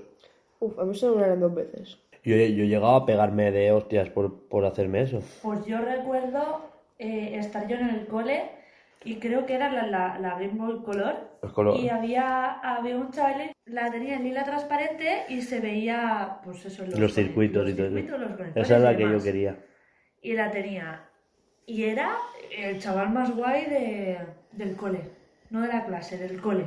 Uf, 0.59 0.79
a 0.79 0.85
mí 0.85 0.95
se 0.95 1.07
me 1.07 1.13
unieron 1.13 1.39
dos 1.39 1.53
veces. 1.53 1.97
Yo, 2.23 2.35
yo 2.35 2.65
llegaba 2.65 2.97
a 2.97 3.05
pegarme 3.05 3.51
de 3.51 3.71
hostias 3.71 4.09
por, 4.09 4.47
por 4.47 4.65
hacerme 4.65 5.01
eso. 5.01 5.21
Pues 5.43 5.65
yo 5.65 5.79
recuerdo 5.79 6.61
eh, 6.97 7.37
estar 7.37 7.67
yo 7.67 7.75
en 7.75 7.89
el 7.89 8.07
cole 8.07 8.49
y 9.05 9.15
creo 9.19 9.45
que 9.45 9.53
era 9.55 9.71
la, 9.71 9.85
la, 9.87 10.19
la 10.19 10.31
Game 10.39 10.55
Boy 10.55 10.81
Color. 10.83 11.15
Y 11.79 11.89
había, 11.89 12.53
había 12.59 12.97
un 12.97 13.11
chaval, 13.11 13.51
la 13.65 13.91
tenía 13.91 14.15
en 14.15 14.23
lila 14.23 14.43
transparente 14.43 15.23
y 15.29 15.41
se 15.41 15.59
veía, 15.59 16.39
pues 16.43 16.65
eso, 16.65 16.83
Los 16.97 17.13
circuitos 17.13 17.63
los 17.63 17.71
y 17.71 17.75
todo 17.75 17.87
eso. 17.87 17.95
circuitos, 17.95 18.19
los 18.19 18.57
Esa 18.57 18.77
es 18.77 18.83
la 18.83 18.97
que 18.97 19.03
yo 19.03 19.21
quería. 19.21 19.57
Y 20.21 20.33
la 20.33 20.51
tenía. 20.51 21.03
Y 21.67 21.83
era 21.83 22.17
el 22.57 22.79
chaval 22.79 23.11
más 23.11 23.35
guay 23.35 23.65
de, 23.65 24.17
del 24.51 24.75
cole. 24.75 25.01
No 25.51 25.61
de 25.61 25.67
la 25.67 25.85
clase, 25.85 26.17
del 26.17 26.41
cole. 26.41 26.65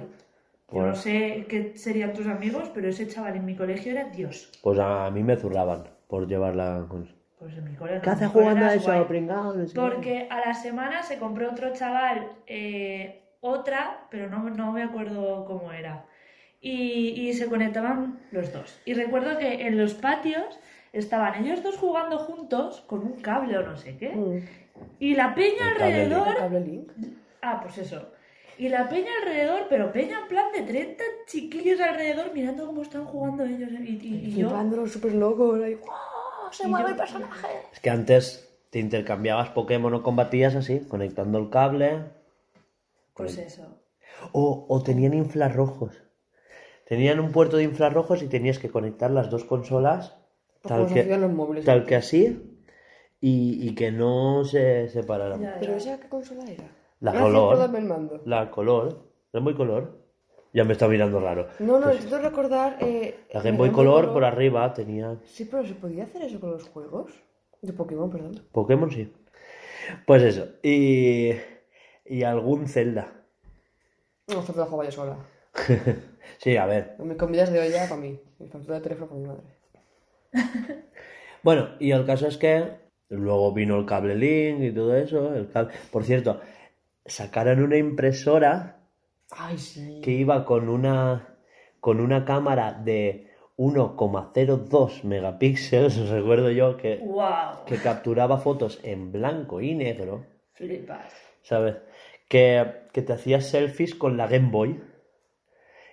Yo 0.71 0.83
no 0.87 0.95
sé 0.95 1.47
qué 1.49 1.77
serían 1.77 2.13
tus 2.13 2.27
amigos, 2.27 2.71
pero 2.75 2.89
ese 2.89 3.09
chaval 3.09 3.37
en 3.37 3.45
mi 3.47 3.57
colegio 3.57 3.93
era 3.93 4.05
Dios. 4.05 4.53
Pues 4.63 4.79
a 4.79 5.11
mí 5.11 5.23
me 5.23 5.37
zurraban 5.37 5.85
por 6.09 6.29
llevarla 6.29 6.87
con... 6.89 7.09
Pues 7.39 7.57
en 7.57 7.65
mi 7.65 7.75
cole 7.77 7.97
no, 7.97 8.01
¿Qué 8.03 8.11
cole 8.11 8.45
jugando 8.45 8.65
a 8.67 8.75
eso? 8.75 8.89
No 9.55 9.67
sé 9.67 9.75
qué. 9.75 9.81
Porque 9.81 10.27
a 10.31 10.41
la 10.41 10.55
semana 10.55 11.03
se 11.03 11.19
compró 11.19 11.51
otro 11.51 11.73
chaval 11.73 12.33
eh, 12.47 13.23
otra, 13.41 14.07
pero 14.11 14.29
no, 14.29 14.51
no 14.51 14.73
me 14.73 14.83
acuerdo 14.83 15.45
cómo 15.45 15.73
era. 15.73 16.05
Y, 16.61 17.11
y 17.29 17.33
se 17.35 17.47
conectaban 17.49 18.19
los 18.33 18.53
dos. 18.53 18.81
Y 18.85 18.95
recuerdo 18.95 19.39
que 19.39 19.67
en 19.67 19.79
los 19.79 19.95
patios 19.95 20.59
estaban 20.93 21.45
ellos 21.45 21.63
dos 21.63 21.77
jugando 21.77 22.19
juntos 22.19 22.83
con 22.89 23.01
un 23.05 23.21
cable 23.21 23.57
o 23.59 23.63
no 23.63 23.77
sé 23.77 23.97
qué. 23.97 24.09
Mm. 24.11 24.41
Y 24.99 25.15
la 25.15 25.35
peña 25.35 25.69
El 25.73 25.79
cable 25.79 25.85
alrededor. 26.03 26.37
Cable 26.37 26.61
link. 26.61 26.91
Ah, 27.43 27.61
pues 27.63 27.79
eso. 27.79 28.11
Y 28.59 28.69
la 28.69 28.89
peña 28.89 29.11
alrededor, 29.23 29.67
pero 29.71 29.93
peña 29.93 30.19
en 30.23 30.27
plan 30.27 30.47
de 30.53 30.63
30 30.63 31.05
chiquillos 31.29 31.81
alrededor 31.81 32.33
mirando 32.35 32.67
cómo 32.67 32.83
están 32.83 33.05
jugando 33.05 33.45
ellos. 33.45 33.71
Y, 33.81 34.01
y- 34.03 34.23
y 34.27 34.33
yo. 34.33 34.49
Súper 34.89 35.15
loco. 35.15 35.55
Ahí, 35.55 35.75
¡guau! 35.75 36.18
Se 36.53 36.67
Y 36.67 36.71
mueve 36.71 36.87
yo- 36.87 36.91
el 36.93 36.97
personaje. 36.97 37.47
Es 37.73 37.81
que 37.81 37.91
antes 37.91 38.49
te 38.71 38.79
intercambiabas 38.79 39.51
Pokémon 39.51 39.93
o 39.95 40.03
combatías 40.03 40.55
así, 40.55 40.81
conectando 40.81 41.39
el 41.39 41.51
cable. 41.51 42.05
Pues 43.15 43.37
eso. 43.39 43.81
O, 44.33 44.67
o 44.69 44.83
tenían 44.83 45.15
infrarrojos. 45.15 46.03
Tenían 46.87 47.21
un 47.21 47.33
puerto 47.33 47.57
de 47.57 47.65
infrarrojos 47.65 48.23
y 48.23 48.29
tenías 48.29 48.59
que 48.59 48.71
conectar 48.71 49.11
las 49.11 49.31
dos 49.31 49.45
consolas 49.45 50.17
tal 50.63 50.89
se 50.89 51.01
hacían 51.01 51.21
que, 51.21 51.27
los 51.27 51.33
móviles. 51.37 51.65
tal 51.65 51.85
que 51.87 51.97
así 51.97 52.61
y, 53.21 53.69
y 53.69 53.75
que 53.75 53.93
no 53.93 54.45
se 54.45 54.89
separaran. 54.89 55.41
Ya, 55.43 55.57
¿Pero 55.61 55.75
esa 55.75 55.99
qué 56.01 56.09
consola 56.09 56.45
era? 56.51 56.65
La 57.01 57.13
color. 57.13 57.75
el 57.77 57.85
mando. 57.85 58.21
La 58.25 58.51
color. 58.51 59.07
¿Es 59.33 59.41
muy 59.43 59.55
color? 59.55 59.98
Ya 60.53 60.65
me 60.65 60.73
está 60.73 60.89
mirando 60.89 61.21
raro. 61.21 61.49
No, 61.59 61.79
no, 61.79 61.93
intento 61.93 62.19
recordar... 62.19 62.79
Eh, 62.81 63.27
La 63.33 63.43
Game 63.43 63.59
Boy 63.59 63.71
Color 63.71 64.13
por 64.13 64.25
arriba 64.25 64.73
tenía... 64.73 65.17
Sí, 65.25 65.45
pero 65.45 65.65
¿se 65.67 65.75
podía 65.75 66.05
hacer 66.05 66.23
eso 66.23 66.41
con 66.41 66.53
los 66.53 66.65
juegos? 66.69 67.13
De 67.61 67.73
Pokémon, 67.73 68.11
perdón. 68.11 68.43
Pokémon 68.53 68.91
sí. 68.91 69.13
Pues 70.07 70.23
eso. 70.23 70.47
Y, 70.63 71.33
y 72.05 72.23
algún 72.23 72.67
Zelda. 72.67 73.13
No, 74.29 74.37
lo 74.37 74.43
jugaba 74.43 74.85
yo 74.85 74.93
sola. 74.93 75.19
Sí, 76.39 76.57
a 76.57 76.67
ver. 76.67 76.95
Mi 76.99 77.17
comidas 77.17 77.51
de 77.51 77.59
olla 77.59 77.89
para 77.89 78.01
mí. 78.01 78.21
Mi 78.39 78.49
factura 78.49 78.77
de 78.77 78.83
teléfono 78.83 79.09
para 79.09 79.21
mi 79.21 79.27
madre. 79.27 79.43
Bueno, 81.43 81.69
y 81.79 81.93
el 81.93 82.05
caso 82.05 82.27
es 82.27 82.37
que 82.37 82.65
luego 83.09 83.53
vino 83.55 83.79
el 83.79 83.87
cable 83.87 84.17
link 84.17 84.61
y 84.61 84.73
todo 84.73 84.95
eso. 84.97 85.35
El 85.35 85.49
cable... 85.49 85.73
Por 85.91 86.05
cierto, 86.05 86.41
sacaron 87.07 87.63
una 87.63 87.77
impresora 87.77 88.78
Ay, 89.31 89.59
sí. 89.59 90.01
que 90.03 90.11
iba 90.13 90.45
con 90.45 90.69
una, 90.69 91.37
con 91.81 92.01
una 92.01 92.25
cámara 92.25 92.73
de 92.73 93.31
1,02 93.57 95.05
megapíxeles. 95.05 96.09
Recuerdo 96.11 96.51
yo 96.51 96.77
que, 96.77 96.99
¡Wow! 96.99 97.65
que 97.67 97.77
capturaba 97.79 98.39
fotos 98.39 98.81
en 98.83 99.13
blanco 99.13 99.61
y 99.61 99.75
negro, 99.75 100.25
Flipas. 100.55 101.13
¿sabes? 101.43 101.77
Que, 102.29 102.65
que 102.93 103.03
te 103.03 103.13
hacías 103.13 103.47
selfies 103.47 103.95
con 103.95 104.17
la 104.17 104.27
Game 104.27 104.51
Boy. 104.51 104.81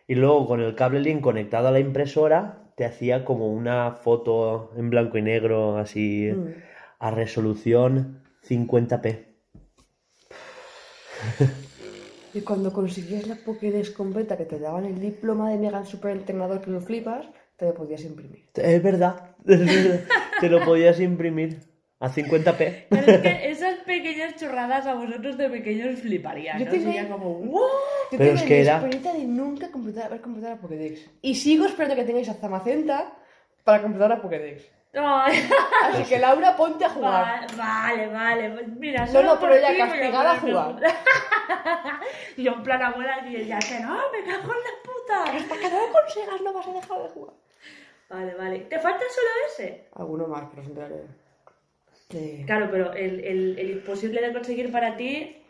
Y 0.07 0.15
luego 0.15 0.47
con 0.47 0.61
el 0.61 0.75
cable 0.75 0.99
link 0.99 1.21
conectado 1.21 1.67
a 1.67 1.71
la 1.71 1.79
impresora, 1.79 2.69
te 2.75 2.85
hacía 2.85 3.25
como 3.25 3.47
una 3.51 3.91
foto 3.93 4.71
en 4.77 4.89
blanco 4.89 5.17
y 5.17 5.21
negro, 5.23 5.77
así 5.77 6.29
Mm. 6.31 6.53
a 6.99 7.11
resolución 7.11 8.21
50p. 8.43 9.25
Y 12.35 12.41
cuando 12.41 12.71
conseguías 12.73 13.27
la 13.27 13.35
Pokédex 13.35 13.89
completa 13.91 14.35
que 14.37 14.45
te 14.45 14.59
daban 14.59 14.85
el 14.85 14.99
diploma 14.99 15.49
de 15.51 15.57
mega 15.57 15.83
superentrenador 15.85 16.61
que 16.61 16.69
lo 16.69 16.81
flipas, 16.81 17.25
te 17.55 17.65
lo 17.65 17.73
podías 17.73 18.03
imprimir. 18.03 18.49
Es 18.53 18.83
verdad, 18.83 19.35
es 19.47 19.59
verdad. 19.65 20.01
te 20.41 20.49
lo 20.49 20.63
podías 20.65 20.99
imprimir 20.99 21.59
a 22.01 22.09
50p. 22.09 22.85
Pero 22.89 23.11
es 23.11 23.21
que 23.21 23.49
esas 23.49 23.79
pequeñas 23.85 24.35
chorradas 24.35 24.85
a 24.85 24.95
vosotros 24.95 25.37
de 25.37 25.49
pequeños 25.49 25.97
fliparían, 25.99 26.59
Yo 26.59 26.65
¿no? 26.65 26.71
tenía- 26.71 26.87
Sería 27.03 27.09
como 27.09 27.35
¡wow! 27.35 27.61
Yo 28.11 28.17
Pero 28.17 28.33
es 28.33 28.43
que 28.43 28.63
la 28.65 28.79
era- 28.85 29.13
de 29.13 29.23
nunca 29.25 29.71
completar, 29.71 30.07
haber 30.07 30.19
completado 30.21 30.55
la 30.55 30.61
Pokédex. 30.61 31.09
Y 31.21 31.35
sigo 31.35 31.65
esperando 31.65 31.95
que 31.95 32.03
tengáis 32.03 32.27
a 32.27 32.33
Zamacenta 32.33 33.13
para 33.63 33.81
completar 33.81 34.09
la 34.09 34.21
Pokédex. 34.21 34.61
Así 35.83 36.03
que 36.03 36.19
Laura, 36.19 36.55
ponte 36.55 36.85
a 36.85 36.89
jugar. 36.89 37.47
va- 37.51 37.57
vale, 37.57 38.07
vale, 38.07 38.49
pues 38.51 38.67
mira, 38.77 39.05
solo 39.07 39.33
no, 39.35 39.39
pero 39.39 39.53
por 39.53 39.61
ya 39.61 39.77
castigada 39.77 40.31
a 40.33 40.39
jugar. 40.39 40.75
y 42.37 42.43
yo 42.43 42.53
en 42.53 42.63
plan 42.63 42.81
abuela 42.81 43.25
y 43.27 43.35
ella 43.35 43.59
que 43.59 43.79
no, 43.79 43.95
me 44.11 44.23
cago 44.23 44.53
en 44.53 44.59
la 44.63 44.75
puta. 44.83 45.23
Hasta 45.37 45.55
que 45.57 45.69
no 45.69 45.85
lo 45.87 45.91
consigas 45.93 46.41
no 46.41 46.53
vas 46.53 46.67
a 46.67 46.73
dejar 46.73 47.01
de 47.03 47.09
jugar. 47.09 47.33
Vale, 48.09 48.35
vale. 48.35 48.59
¿Te 48.61 48.79
falta 48.79 48.99
solo 48.99 49.27
ese? 49.49 49.87
Alguno 49.95 50.27
más, 50.27 50.43
pero 50.49 50.61
os 50.61 50.67
enteraré. 50.67 51.01
Sí. 52.09 52.43
Claro, 52.45 52.67
pero 52.71 52.93
el, 52.93 53.19
el, 53.25 53.59
el 53.59 53.69
imposible 53.71 54.21
de 54.21 54.31
conseguir 54.31 54.71
para 54.71 54.95
ti 54.95 55.41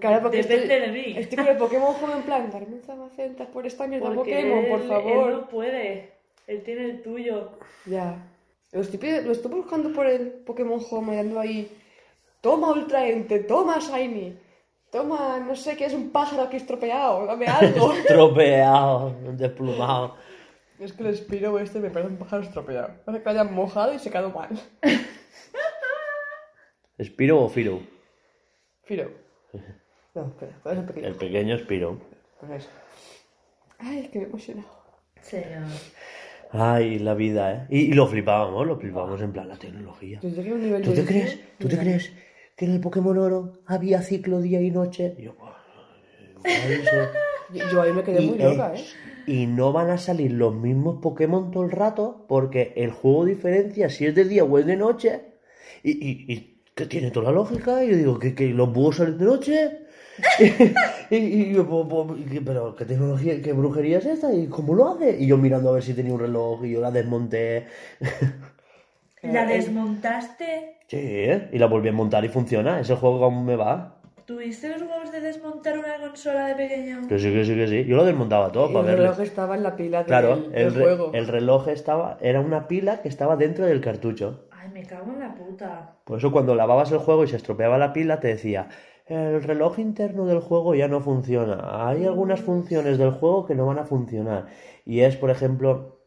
Claro, 0.00 0.22
porque 0.22 0.36
depende 0.38 0.76
estoy, 0.76 0.92
de 0.92 0.92
mí. 0.92 1.18
estoy 1.18 1.36
con 1.38 1.48
el 1.48 1.56
Pokémon 1.56 1.92
joven 1.94 2.16
en 2.18 2.22
plan, 2.22 2.50
darme 2.50 2.76
un 2.76 2.82
Zamacenta 2.82 3.46
por 3.46 3.66
esta 3.66 3.88
mierda 3.88 4.06
Porque 4.14 4.36
Pokémon, 4.36 4.64
por 4.68 4.80
él- 4.80 4.88
favor. 4.88 5.28
Él 5.30 5.36
no 5.36 5.48
puede. 5.48 6.12
Él 6.46 6.62
tiene 6.62 6.84
el 6.84 7.02
tuyo. 7.02 7.58
Ya. 7.86 8.14
Lo 8.74 8.80
estoy, 8.82 8.98
pide- 8.98 9.22
lo 9.22 9.32
estoy 9.32 9.52
buscando 9.52 9.90
por 9.92 10.06
el 10.06 10.30
Pokémon 10.44 10.80
Home, 10.90 11.16
dando 11.16 11.40
ahí. 11.40 11.70
Toma 12.42 12.72
Ultra 12.72 13.06
Ente, 13.08 13.38
toma 13.38 13.78
Shiny. 13.78 14.36
Toma, 14.90 15.38
no 15.40 15.56
sé 15.56 15.76
qué 15.76 15.86
es 15.86 15.94
un 15.94 16.10
pájaro 16.10 16.42
aquí 16.42 16.56
estropeado, 16.56 17.24
dame 17.26 17.46
algo. 17.60 17.94
Tropeado, 18.06 19.14
desplumado. 19.32 20.16
Es 20.78 20.92
que 20.92 21.04
el 21.08 21.16
Spiro 21.16 21.58
este 21.58 21.78
me 21.80 21.88
parece 21.90 22.10
un 22.10 22.18
pájaro 22.18 22.42
estropeado. 22.42 22.88
Parece 23.04 23.22
que 23.22 23.32
lo 23.32 23.40
hayan 23.40 23.54
mojado 23.54 23.94
y 23.94 23.98
secado 23.98 24.30
mal. 24.30 24.50
¿Spiro 27.02 27.40
o 27.42 27.48
Firo? 27.48 27.80
Firo. 28.84 29.10
No, 30.14 30.26
espera, 30.28 30.52
¿cuál 30.62 30.74
es 30.76 30.80
el 30.80 30.86
pequeño? 30.86 31.06
El 31.08 31.14
pequeño 31.16 31.58
Spiro. 31.58 31.98
Pues 32.38 32.52
eso. 32.52 32.68
Ay, 33.80 33.98
es 34.04 34.10
que 34.10 34.18
me 34.20 34.24
he 34.26 34.28
emocionado. 34.28 34.68
Señor. 35.22 35.64
Ay, 36.56 37.00
la 37.00 37.14
vida, 37.14 37.52
¿eh? 37.52 37.66
Y, 37.68 37.80
y 37.90 37.92
lo 37.94 38.06
flipábamos, 38.06 38.64
lo 38.66 38.78
flipábamos 38.78 39.20
en 39.20 39.32
plan 39.32 39.48
la 39.48 39.56
tecnología. 39.56 40.20
¿Tú 40.20 40.30
te 40.30 41.04
crees? 41.04 41.40
¿Tú 41.58 41.68
te 41.68 41.76
crees 41.76 42.12
que 42.56 42.66
en 42.66 42.72
el 42.72 42.80
Pokémon 42.80 43.18
Oro 43.18 43.52
había 43.66 44.02
ciclo 44.02 44.40
día 44.40 44.60
y 44.60 44.70
noche? 44.70 45.16
Y 45.18 45.22
yo, 45.24 45.34
pues, 45.34 45.52
Yo, 47.52 47.70
yo 47.72 47.82
ahí 47.82 47.92
me 47.92 48.04
quedé 48.04 48.20
muy 48.20 48.38
y, 48.38 48.42
eh, 48.42 48.44
loca, 48.44 48.72
¿eh? 48.74 48.84
y 49.26 49.46
no 49.46 49.72
van 49.72 49.90
a 49.90 49.98
salir 49.98 50.32
los 50.32 50.54
mismos 50.54 51.00
Pokémon 51.02 51.50
todo 51.50 51.64
el 51.64 51.72
rato 51.72 52.24
porque 52.28 52.72
el 52.76 52.90
juego 52.92 53.24
diferencia 53.24 53.88
si 53.88 54.06
es 54.06 54.14
de 54.14 54.24
día 54.24 54.44
o 54.44 54.58
es 54.58 54.66
de 54.66 54.76
noche. 54.76 55.22
Y, 55.82 55.90
y, 55.92 56.32
y 56.32 56.62
que 56.74 56.86
tiene 56.86 57.10
toda 57.10 57.26
la 57.26 57.32
lógica. 57.32 57.84
Y 57.84 57.90
yo 57.90 57.96
digo, 57.96 58.18
¿que, 58.18 58.34
que 58.34 58.48
los 58.48 58.72
búhos 58.72 58.96
salen 58.96 59.18
de 59.18 59.24
noche? 59.24 59.83
y, 61.10 61.16
y 61.16 61.52
yo, 61.54 62.16
y 62.16 62.40
pero 62.40 62.74
¿qué 62.76 62.84
tecnología, 62.84 63.40
qué 63.42 63.52
brujería 63.52 63.98
es 63.98 64.06
esta? 64.06 64.32
¿Y 64.32 64.46
cómo 64.48 64.74
lo 64.74 64.88
hace? 64.90 65.16
Y 65.18 65.26
yo 65.26 65.36
mirando 65.36 65.70
a 65.70 65.72
ver 65.72 65.82
si 65.82 65.94
tenía 65.94 66.12
un 66.14 66.20
reloj 66.20 66.64
y 66.64 66.72
yo 66.72 66.80
la 66.80 66.90
desmonté. 66.90 67.66
¿La 69.22 69.44
Eh, 69.44 69.56
desmontaste? 69.56 70.76
Sí, 70.86 70.98
¿eh? 71.00 71.48
y 71.52 71.58
la 71.58 71.66
volví 71.66 71.88
a 71.88 71.92
montar 71.92 72.24
y 72.24 72.28
funciona. 72.28 72.78
Ese 72.80 72.94
juego 72.94 73.24
aún 73.24 73.44
me 73.46 73.56
va. 73.56 73.96
¿Tuviste 74.26 74.68
los 74.70 74.82
huevos 74.82 75.12
de 75.12 75.20
desmontar 75.20 75.78
una 75.78 75.98
consola 76.00 76.46
de 76.48 76.54
pequeño? 76.54 77.06
Que 77.08 77.18
sí, 77.18 77.32
que 77.32 77.44
sí, 77.44 77.54
que 77.54 77.68
sí. 77.68 77.84
Yo 77.84 77.96
lo 77.96 78.04
desmontaba 78.04 78.52
todo 78.52 78.70
Y 78.70 78.72
para 78.72 78.80
el 78.80 78.86
verle. 78.86 79.02
reloj 79.08 79.20
estaba 79.20 79.54
en 79.56 79.62
la 79.62 79.76
pila 79.76 79.98
del, 79.98 80.06
Claro, 80.06 80.36
del 80.36 80.52
el, 80.54 80.74
re- 80.74 80.82
juego. 80.82 81.10
el 81.14 81.26
reloj 81.26 81.68
estaba, 81.68 82.18
era 82.20 82.40
una 82.40 82.68
pila 82.68 83.02
que 83.02 83.08
estaba 83.08 83.36
dentro 83.36 83.66
del 83.66 83.80
cartucho. 83.80 84.44
Ay, 84.50 84.68
me 84.72 84.82
cago 84.84 85.12
en 85.12 85.20
la 85.20 85.34
puta. 85.34 85.96
Por 86.04 86.18
eso 86.18 86.32
cuando 86.32 86.54
lavabas 86.54 86.90
el 86.92 86.98
juego 86.98 87.24
y 87.24 87.28
se 87.28 87.36
estropeaba 87.36 87.76
la 87.78 87.92
pila 87.92 88.20
te 88.20 88.28
decía, 88.28 88.68
el 89.06 89.42
reloj 89.42 89.78
interno 89.78 90.26
del 90.26 90.40
juego 90.40 90.74
ya 90.74 90.88
no 90.88 91.00
funciona. 91.00 91.88
Hay 91.88 92.04
algunas 92.04 92.40
funciones 92.40 92.98
del 92.98 93.10
juego 93.10 93.44
que 93.46 93.54
no 93.54 93.66
van 93.66 93.78
a 93.78 93.84
funcionar. 93.84 94.46
Y 94.86 95.00
es, 95.00 95.16
por 95.16 95.30
ejemplo, 95.30 96.00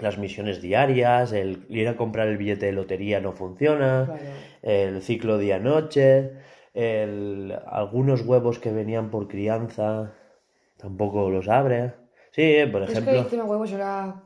las 0.00 0.16
misiones 0.18 0.62
diarias, 0.62 1.32
el 1.32 1.66
ir 1.68 1.88
a 1.88 1.96
comprar 1.96 2.28
el 2.28 2.36
billete 2.38 2.66
de 2.66 2.72
lotería 2.72 3.20
no 3.20 3.32
funciona, 3.32 4.04
Claro. 4.06 4.22
el 4.62 5.02
ciclo 5.02 5.38
día-noche, 5.38 6.32
el- 6.74 7.56
algunos 7.66 8.22
huevos 8.22 8.58
que 8.60 8.70
venían 8.72 9.10
por 9.10 9.26
crianza 9.28 10.12
tampoco 10.76 11.28
los 11.30 11.48
abre. 11.48 11.94
Sí, 12.30 12.60
por 12.70 12.82
Es 12.82 12.86
que 12.90 12.92
ejemplo... 12.98 13.20
el 13.20 13.26
tema 13.26 13.44
huevos 13.44 13.72
era... 13.72 14.22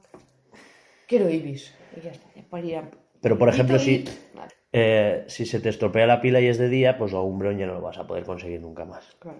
Quiero 1.08 1.28
Ibis. 1.30 1.74
Y 1.96 2.00
ya 2.02 2.10
está, 2.10 2.28
para 2.50 2.64
ir 2.66 2.76
a- 2.76 2.90
Pero, 3.20 3.38
por 3.38 3.48
ejemplo, 3.48 3.78
si- 3.78 4.04
Vale, 4.34 4.52
Eh, 4.76 5.24
si 5.28 5.46
se 5.46 5.60
te 5.60 5.68
estropea 5.68 6.04
la 6.04 6.20
pila 6.20 6.40
y 6.40 6.48
es 6.48 6.58
de 6.58 6.68
día, 6.68 6.98
pues 6.98 7.12
a 7.12 7.20
Umbreon 7.20 7.58
ya 7.58 7.66
no 7.66 7.74
lo 7.74 7.80
vas 7.80 7.96
a 7.96 8.08
poder 8.08 8.24
conseguir 8.24 8.60
nunca 8.60 8.84
más. 8.84 9.04
claro. 9.20 9.38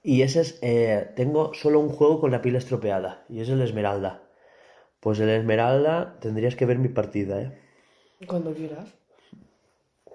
Y 0.00 0.22
ese 0.22 0.42
es, 0.42 0.60
eh, 0.62 1.10
tengo 1.16 1.52
solo 1.54 1.80
un 1.80 1.88
juego 1.88 2.20
con 2.20 2.30
la 2.30 2.40
pila 2.40 2.58
estropeada, 2.58 3.24
y 3.28 3.40
es 3.40 3.48
el 3.48 3.60
Esmeralda. 3.60 4.22
Pues 5.00 5.18
el 5.18 5.28
Esmeralda 5.30 6.20
tendrías 6.20 6.54
que 6.54 6.66
ver 6.66 6.78
mi 6.78 6.86
partida, 6.86 7.42
¿eh? 7.42 7.58
Cuando 8.28 8.54
quieras. 8.54 8.94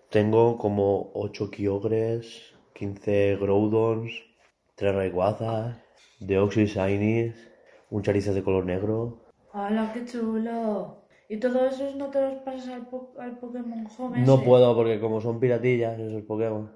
Tengo 0.10 0.58
como 0.58 1.12
8 1.16 1.52
Kyogres, 1.52 2.54
15 2.74 3.36
Groudons, 3.42 4.14
3 4.76 4.96
Rayquazas, 4.96 5.76
Deoxys 6.22 6.76
Shinies, 6.76 7.36
un 7.90 8.04
Charizard 8.04 8.36
de 8.36 8.44
color 8.44 8.66
negro. 8.66 9.18
¡Hala, 9.52 9.92
qué 9.94 10.06
chulo! 10.06 11.01
¿Y 11.34 11.38
todos 11.40 11.74
esos 11.74 11.96
no 11.96 12.10
te 12.10 12.20
los 12.22 12.34
pasas 12.44 12.68
al, 12.68 12.88
po- 12.88 13.14
al 13.18 13.38
Pokémon 13.40 13.88
Home 13.98 14.20
No 14.20 14.36
ese? 14.36 14.44
puedo 14.46 14.76
porque 14.76 15.00
como 15.00 15.22
son 15.22 15.40
piratillas 15.40 15.98
esos 15.98 16.24
Pokémon, 16.24 16.70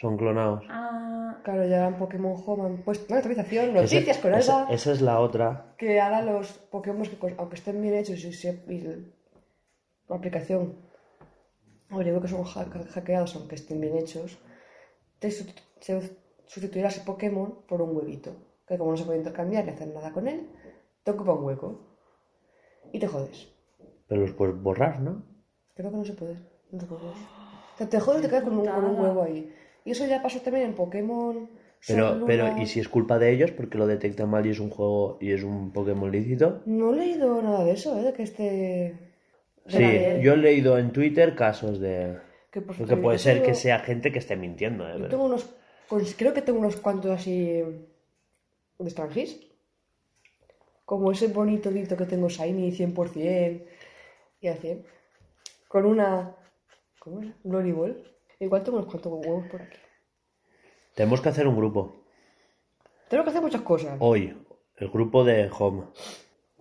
son 0.00 0.16
clonados. 0.16 0.64
Ah, 0.68 1.12
Claro, 1.44 1.64
ya 1.68 1.86
en 1.86 1.94
Pokémon 1.96 2.34
Home 2.44 2.78
puesto 2.84 3.04
una 3.08 3.18
actualización, 3.18 3.76
Ese- 3.76 3.96
noticias 3.96 4.18
con 4.18 4.34
esa- 4.34 4.62
Alba, 4.62 4.74
esa 4.74 4.90
es 4.90 5.00
la 5.00 5.20
otra. 5.20 5.74
que 5.78 6.00
ahora 6.00 6.20
los 6.22 6.52
Pokémon, 6.74 7.04
que, 7.06 7.34
aunque 7.38 7.54
estén 7.54 7.80
bien 7.80 7.94
hechos 7.94 8.24
y, 8.24 8.32
se- 8.32 8.64
y 8.68 8.80
la 10.08 10.16
aplicación, 10.16 10.74
o 11.92 12.00
digo 12.00 12.20
que 12.20 12.26
son 12.26 12.40
ha- 12.40 12.88
hackeados, 12.94 13.36
aunque 13.36 13.54
estén 13.54 13.80
bien 13.80 13.96
hechos, 13.96 14.36
te 15.20 15.30
su- 15.30 15.46
se 15.80 15.92
sustituirá 16.46 16.88
ese 16.88 17.02
Pokémon 17.02 17.48
por 17.68 17.80
un 17.82 17.96
huevito, 17.96 18.32
que 18.66 18.76
como 18.78 18.90
no 18.90 18.96
se 18.96 19.04
puede 19.04 19.18
intercambiar 19.18 19.64
ni 19.64 19.70
hacer 19.70 19.88
nada 19.94 20.10
con 20.12 20.26
él, 20.26 20.50
te 21.04 21.12
ocupa 21.12 21.34
un 21.34 21.44
hueco. 21.44 21.68
Y 22.92 22.98
te 22.98 23.06
jodes. 23.06 23.52
Pero 24.08 24.20
los 24.20 24.32
puedes 24.32 24.60
borrar, 24.60 25.00
¿no? 25.00 25.22
Creo 25.74 25.90
que 25.90 25.96
no 25.96 26.04
se 26.04 26.12
puede. 26.14 26.36
No 26.70 26.80
se 26.80 26.86
puede. 26.86 27.02
Sea, 27.76 27.88
te 27.88 28.00
jodes 28.00 28.20
y 28.20 28.22
te 28.22 28.28
quedas 28.28 28.44
con 28.44 28.58
un, 28.58 28.66
con 28.66 28.84
un 28.84 29.00
huevo 29.00 29.22
ahí. 29.22 29.52
Y 29.84 29.90
eso 29.90 30.06
ya 30.06 30.22
pasó 30.22 30.40
también 30.40 30.66
en 30.66 30.74
Pokémon. 30.74 31.48
Pero, 31.86 32.24
pero. 32.26 32.58
¿y 32.58 32.66
si 32.66 32.80
es 32.80 32.88
culpa 32.88 33.18
de 33.18 33.32
ellos 33.32 33.52
porque 33.52 33.78
lo 33.78 33.86
detectan 33.86 34.28
mal 34.28 34.46
y 34.46 34.50
es 34.50 34.58
un 34.58 34.70
juego 34.70 35.18
y 35.20 35.32
es 35.32 35.42
un 35.42 35.72
Pokémon 35.72 36.10
lícito? 36.10 36.62
No 36.66 36.92
he 36.92 36.96
leído 36.96 37.40
nada 37.42 37.64
de 37.64 37.72
eso, 37.72 37.98
¿eh? 37.98 38.02
De 38.02 38.12
que 38.12 38.22
este. 38.22 38.94
Sí, 39.66 39.82
yo 40.22 40.34
he 40.34 40.36
leído 40.36 40.78
en 40.78 40.92
Twitter 40.92 41.34
casos 41.34 41.80
de... 41.80 42.18
que, 42.52 42.60
pues, 42.60 42.78
Porque 42.78 42.96
puede 42.96 43.18
ser 43.18 43.42
que 43.42 43.52
sea 43.52 43.80
gente 43.80 44.12
que 44.12 44.20
esté 44.20 44.36
mintiendo, 44.36 44.88
¿eh? 44.88 44.94
Yo 44.98 45.08
tengo 45.08 45.24
unos. 45.24 45.48
pues, 45.88 46.14
creo 46.16 46.32
que 46.32 46.42
tengo 46.42 46.60
unos 46.60 46.76
cuantos 46.76 47.10
así. 47.10 47.62
de 48.78 48.90
Strangis. 48.90 49.40
Como 50.84 51.10
ese 51.10 51.26
bonito 51.28 51.70
dito 51.70 51.96
que 51.96 52.06
tengo 52.06 52.28
Shiny 52.28 52.70
100% 52.70 53.62
y 54.40 54.48
al 54.48 54.58
100. 54.58 54.84
Con 55.68 55.86
una. 55.86 56.34
¿Cómo 56.98 57.22
era? 57.22 57.34
Glory 57.44 57.72
Ball. 57.72 58.16
Igual 58.40 58.62
tengo 58.62 58.78
unos 58.78 58.90
cuantos 58.90 59.12
huevos 59.12 59.46
por 59.48 59.62
aquí. 59.62 59.78
Tenemos 60.94 61.20
que 61.20 61.28
hacer 61.28 61.46
un 61.46 61.56
grupo. 61.56 62.04
Tengo 63.08 63.24
que 63.24 63.30
hacer 63.30 63.42
muchas 63.42 63.62
cosas. 63.62 63.96
Hoy, 64.00 64.36
el 64.76 64.88
grupo 64.90 65.24
de 65.24 65.50
Home. 65.58 65.84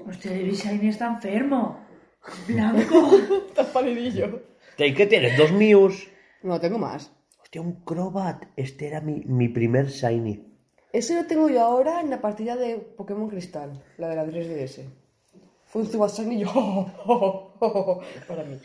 hostia, 0.05 0.31
Shiny 0.31 0.89
está 0.89 1.07
enfermo. 1.07 1.85
Blanco. 2.47 3.11
Estás 3.47 3.67
palidillo. 3.67 4.41
¿Y 4.77 4.93
qué 4.93 5.05
tienes? 5.05 5.37
¿Dos 5.37 5.51
Mews? 5.51 6.07
No, 6.43 6.59
tengo 6.59 6.77
más. 6.77 7.11
Hostia, 7.41 7.61
un 7.61 7.83
Crobat. 7.83 8.45
Este 8.55 8.87
era 8.87 9.01
mi, 9.01 9.21
mi 9.25 9.47
primer 9.49 9.87
Shiny. 9.87 10.43
Ese 10.91 11.15
lo 11.15 11.27
tengo 11.27 11.49
yo 11.49 11.61
ahora 11.61 11.99
en 11.99 12.09
la 12.09 12.21
partida 12.21 12.55
de 12.55 12.77
Pokémon 12.77 13.29
Cristal, 13.29 13.83
la 13.97 14.07
de 14.07 14.15
la 14.15 14.25
3DS. 14.25 14.85
Fue 15.75 15.81
un 15.81 16.07
Shiny 16.07 16.35
y 16.35 16.39
yo. 16.39 16.47
para 18.29 18.43
mí. 18.45 18.55
es 18.55 18.61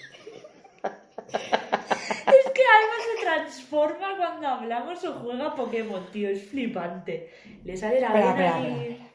que 2.55 2.63
Alba 2.63 2.99
se 3.05 3.21
transforma 3.21 4.17
cuando 4.17 4.47
hablamos 4.47 5.05
o 5.05 5.15
juega 5.15 5.57
Pokémon, 5.57 6.09
tío. 6.13 6.29
Es 6.29 6.45
flipante. 6.45 7.33
Le 7.65 7.77
sale 7.77 8.01
la 8.01 8.07
Espera, 8.07 8.33
vena 8.33 8.47
espera, 8.47 8.75
ahí. 8.77 9.13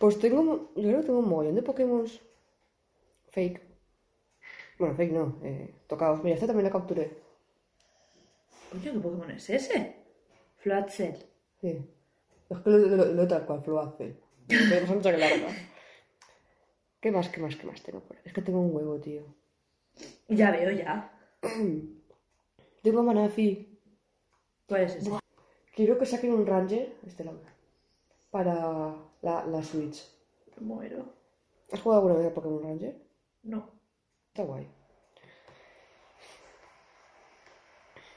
Pues 0.00 0.18
tengo. 0.18 0.72
Yo 0.74 0.82
creo 0.82 0.96
que 0.98 1.06
tengo 1.06 1.20
un 1.20 1.28
mogollón 1.28 1.54
de 1.54 1.62
Pokémon 1.62 2.04
fake. 3.30 3.62
Bueno, 4.80 4.96
fake 4.96 5.12
no, 5.12 5.38
eh, 5.44 5.72
tocados. 5.86 6.24
Mira, 6.24 6.34
este 6.34 6.48
también 6.48 6.64
lo 6.64 6.72
capturé. 6.72 7.18
Coño, 8.68 8.82
¿qué 8.82 8.98
Pokémon 8.98 9.30
es 9.30 9.48
ese? 9.48 9.94
Floatzel. 10.56 11.24
Sí. 11.60 11.88
Es 12.50 12.58
que 12.58 12.68
lo, 12.68 12.78
lo, 12.78 13.04
lo 13.04 13.28
tal 13.28 13.46
cual, 13.46 13.62
Floazel. 13.62 14.18
Tenemos 14.48 14.96
mucha 14.96 15.12
larga. 15.12 15.46
¿Qué 17.02 17.10
más, 17.10 17.28
qué 17.28 17.40
más, 17.40 17.56
qué 17.56 17.66
más 17.66 17.82
tengo 17.82 17.98
por? 18.00 18.16
Es 18.24 18.32
que 18.32 18.42
tengo 18.42 18.60
un 18.60 18.74
huevo, 18.74 19.00
tío. 19.00 19.24
Ya 20.28 20.52
veo, 20.52 20.70
ya. 20.70 21.12
Tengo 22.82 23.02
Manafi. 23.02 23.78
¿Cuál 24.68 24.82
es 24.82 24.94
ese? 24.96 25.10
Quiero 25.74 25.98
que 25.98 26.06
saquen 26.06 26.32
un 26.32 26.46
Ranger, 26.46 26.96
este 27.04 27.24
lado, 27.24 27.40
para 28.30 28.94
la, 29.20 29.44
la 29.46 29.62
Switch. 29.64 30.00
Muero. 30.60 31.12
¿Has 31.72 31.80
jugado 31.80 32.02
alguna 32.02 32.20
vez 32.20 32.30
a 32.30 32.34
Pokémon 32.34 32.62
Ranger? 32.62 32.96
No. 33.42 33.68
Está 34.28 34.44
guay. 34.44 34.68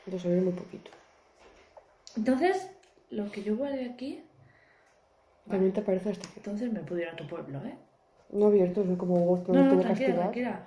Yo 0.05 0.19
sabía 0.19 0.41
muy 0.41 0.53
poquito. 0.53 0.91
Entonces, 2.15 2.69
lo 3.09 3.31
que 3.31 3.41
yo 3.41 3.57
guardé 3.57 3.89
aquí, 3.89 4.23
También 5.47 5.73
te 5.73 5.81
parece 5.81 6.11
esta 6.11 6.29
entonces 6.35 6.71
me 6.71 6.81
ir 7.01 7.07
a 7.07 7.15
tu 7.15 7.27
pueblo, 7.27 7.65
¿eh? 7.65 7.77
No 8.29 8.47
abierto, 8.47 8.81
es 8.81 8.97
como 8.97 9.19
vos 9.25 9.47
No, 9.47 9.63
no, 9.63 9.75
no, 9.75 9.81
tranquila, 9.81 10.13
tranquila. 10.15 10.63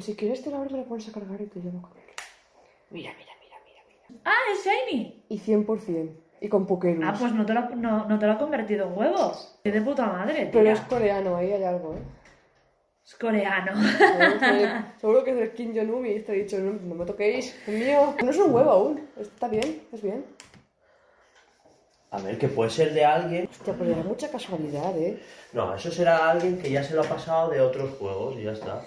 Si 0.00 0.14
quieres 0.16 0.42
te 0.42 0.50
la 0.50 0.56
abres, 0.58 0.72
me 0.72 0.78
la 0.78 0.84
pones 0.84 1.08
a 1.08 1.12
cargar 1.12 1.40
y 1.40 1.46
te 1.46 1.60
llevo 1.60 1.82
con 1.82 1.92
él. 1.98 2.04
Mira, 2.90 3.12
mira, 3.18 3.32
mira, 3.40 3.56
mira, 3.64 3.82
mira. 4.08 4.20
¡Ah, 4.24 4.32
es 4.52 4.64
Shiny! 4.64 5.24
Y 5.28 5.38
100%. 5.38 6.10
Y 6.40 6.48
con 6.48 6.66
Pokémon. 6.66 7.04
Ah, 7.04 7.14
pues 7.18 7.32
no 7.32 7.44
te, 7.46 7.54
lo, 7.54 7.60
ha- 7.60 7.70
no, 7.74 8.06
no 8.06 8.18
te 8.18 8.26
lo 8.26 8.32
ha 8.32 8.38
convertido 8.38 8.86
en 8.88 8.98
huevo. 8.98 9.32
¡Qué 9.62 9.72
de 9.72 9.80
puta 9.80 10.06
madre, 10.06 10.48
Pero 10.52 10.70
es 10.70 10.80
coreano, 10.82 11.36
ahí 11.36 11.52
hay 11.52 11.64
algo, 11.64 11.94
¿eh? 11.94 12.02
Es 13.04 13.14
coreano. 13.16 13.72
Seguro 13.76 14.38
que- 14.38 14.70
Seguro 15.00 15.24
que 15.24 15.30
es 15.32 15.36
de 15.38 15.52
Kim 15.52 15.74
Jong-un 15.74 16.06
y 16.06 16.20
te 16.20 16.32
he 16.32 16.42
dicho, 16.44 16.58
no, 16.58 16.72
no 16.72 16.94
me 16.94 17.04
toquéis, 17.04 17.54
es 17.66 17.74
mío. 17.74 18.14
No 18.22 18.30
es 18.30 18.38
un 18.38 18.54
huevo 18.54 18.70
aún, 18.70 19.08
está 19.18 19.48
bien, 19.48 19.82
es 19.92 20.02
bien. 20.02 20.24
A 22.14 22.18
ver, 22.20 22.38
que 22.38 22.46
puede 22.46 22.70
ser 22.70 22.94
de 22.94 23.04
alguien. 23.04 23.48
Hostia, 23.50 23.74
pero 23.76 23.90
era 23.90 24.04
mucha 24.04 24.30
casualidad, 24.30 24.96
¿eh? 24.96 25.18
No, 25.52 25.74
eso 25.74 25.90
será 25.90 26.30
alguien 26.30 26.58
que 26.58 26.70
ya 26.70 26.84
se 26.84 26.94
lo 26.94 27.02
ha 27.02 27.08
pasado 27.08 27.50
de 27.50 27.60
otros 27.60 27.90
juegos 27.98 28.36
y 28.38 28.44
ya 28.44 28.52
está. 28.52 28.84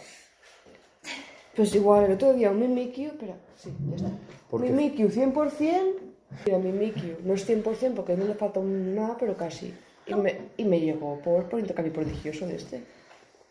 Pues 1.54 1.76
igual 1.76 2.06
el 2.06 2.14
otro 2.14 2.34
día 2.34 2.52
un 2.52 2.60
Mimikyu, 2.60 3.08
espera, 3.08 3.36
sí, 3.58 3.74
ya 3.90 3.96
está. 3.98 4.10
¿Por 4.50 4.64
qué? 4.64 4.70
Mimikyu 4.70 5.10
100%, 5.10 5.94
mira, 6.46 6.58
Mimikyu 6.58 7.18
no 7.26 7.34
es 7.34 7.50
100% 7.50 7.96
porque 7.96 8.16
no 8.16 8.26
le 8.26 8.36
falta 8.36 8.62
nada, 8.62 9.18
pero 9.20 9.36
casi. 9.36 9.74
Y 10.06 10.14
me, 10.14 10.38
y 10.56 10.64
me 10.64 10.80
llegó 10.80 11.20
por, 11.20 11.50
por 11.50 11.60
intercambio 11.60 11.92
prodigioso 11.92 12.48
de 12.48 12.56
este. 12.56 12.84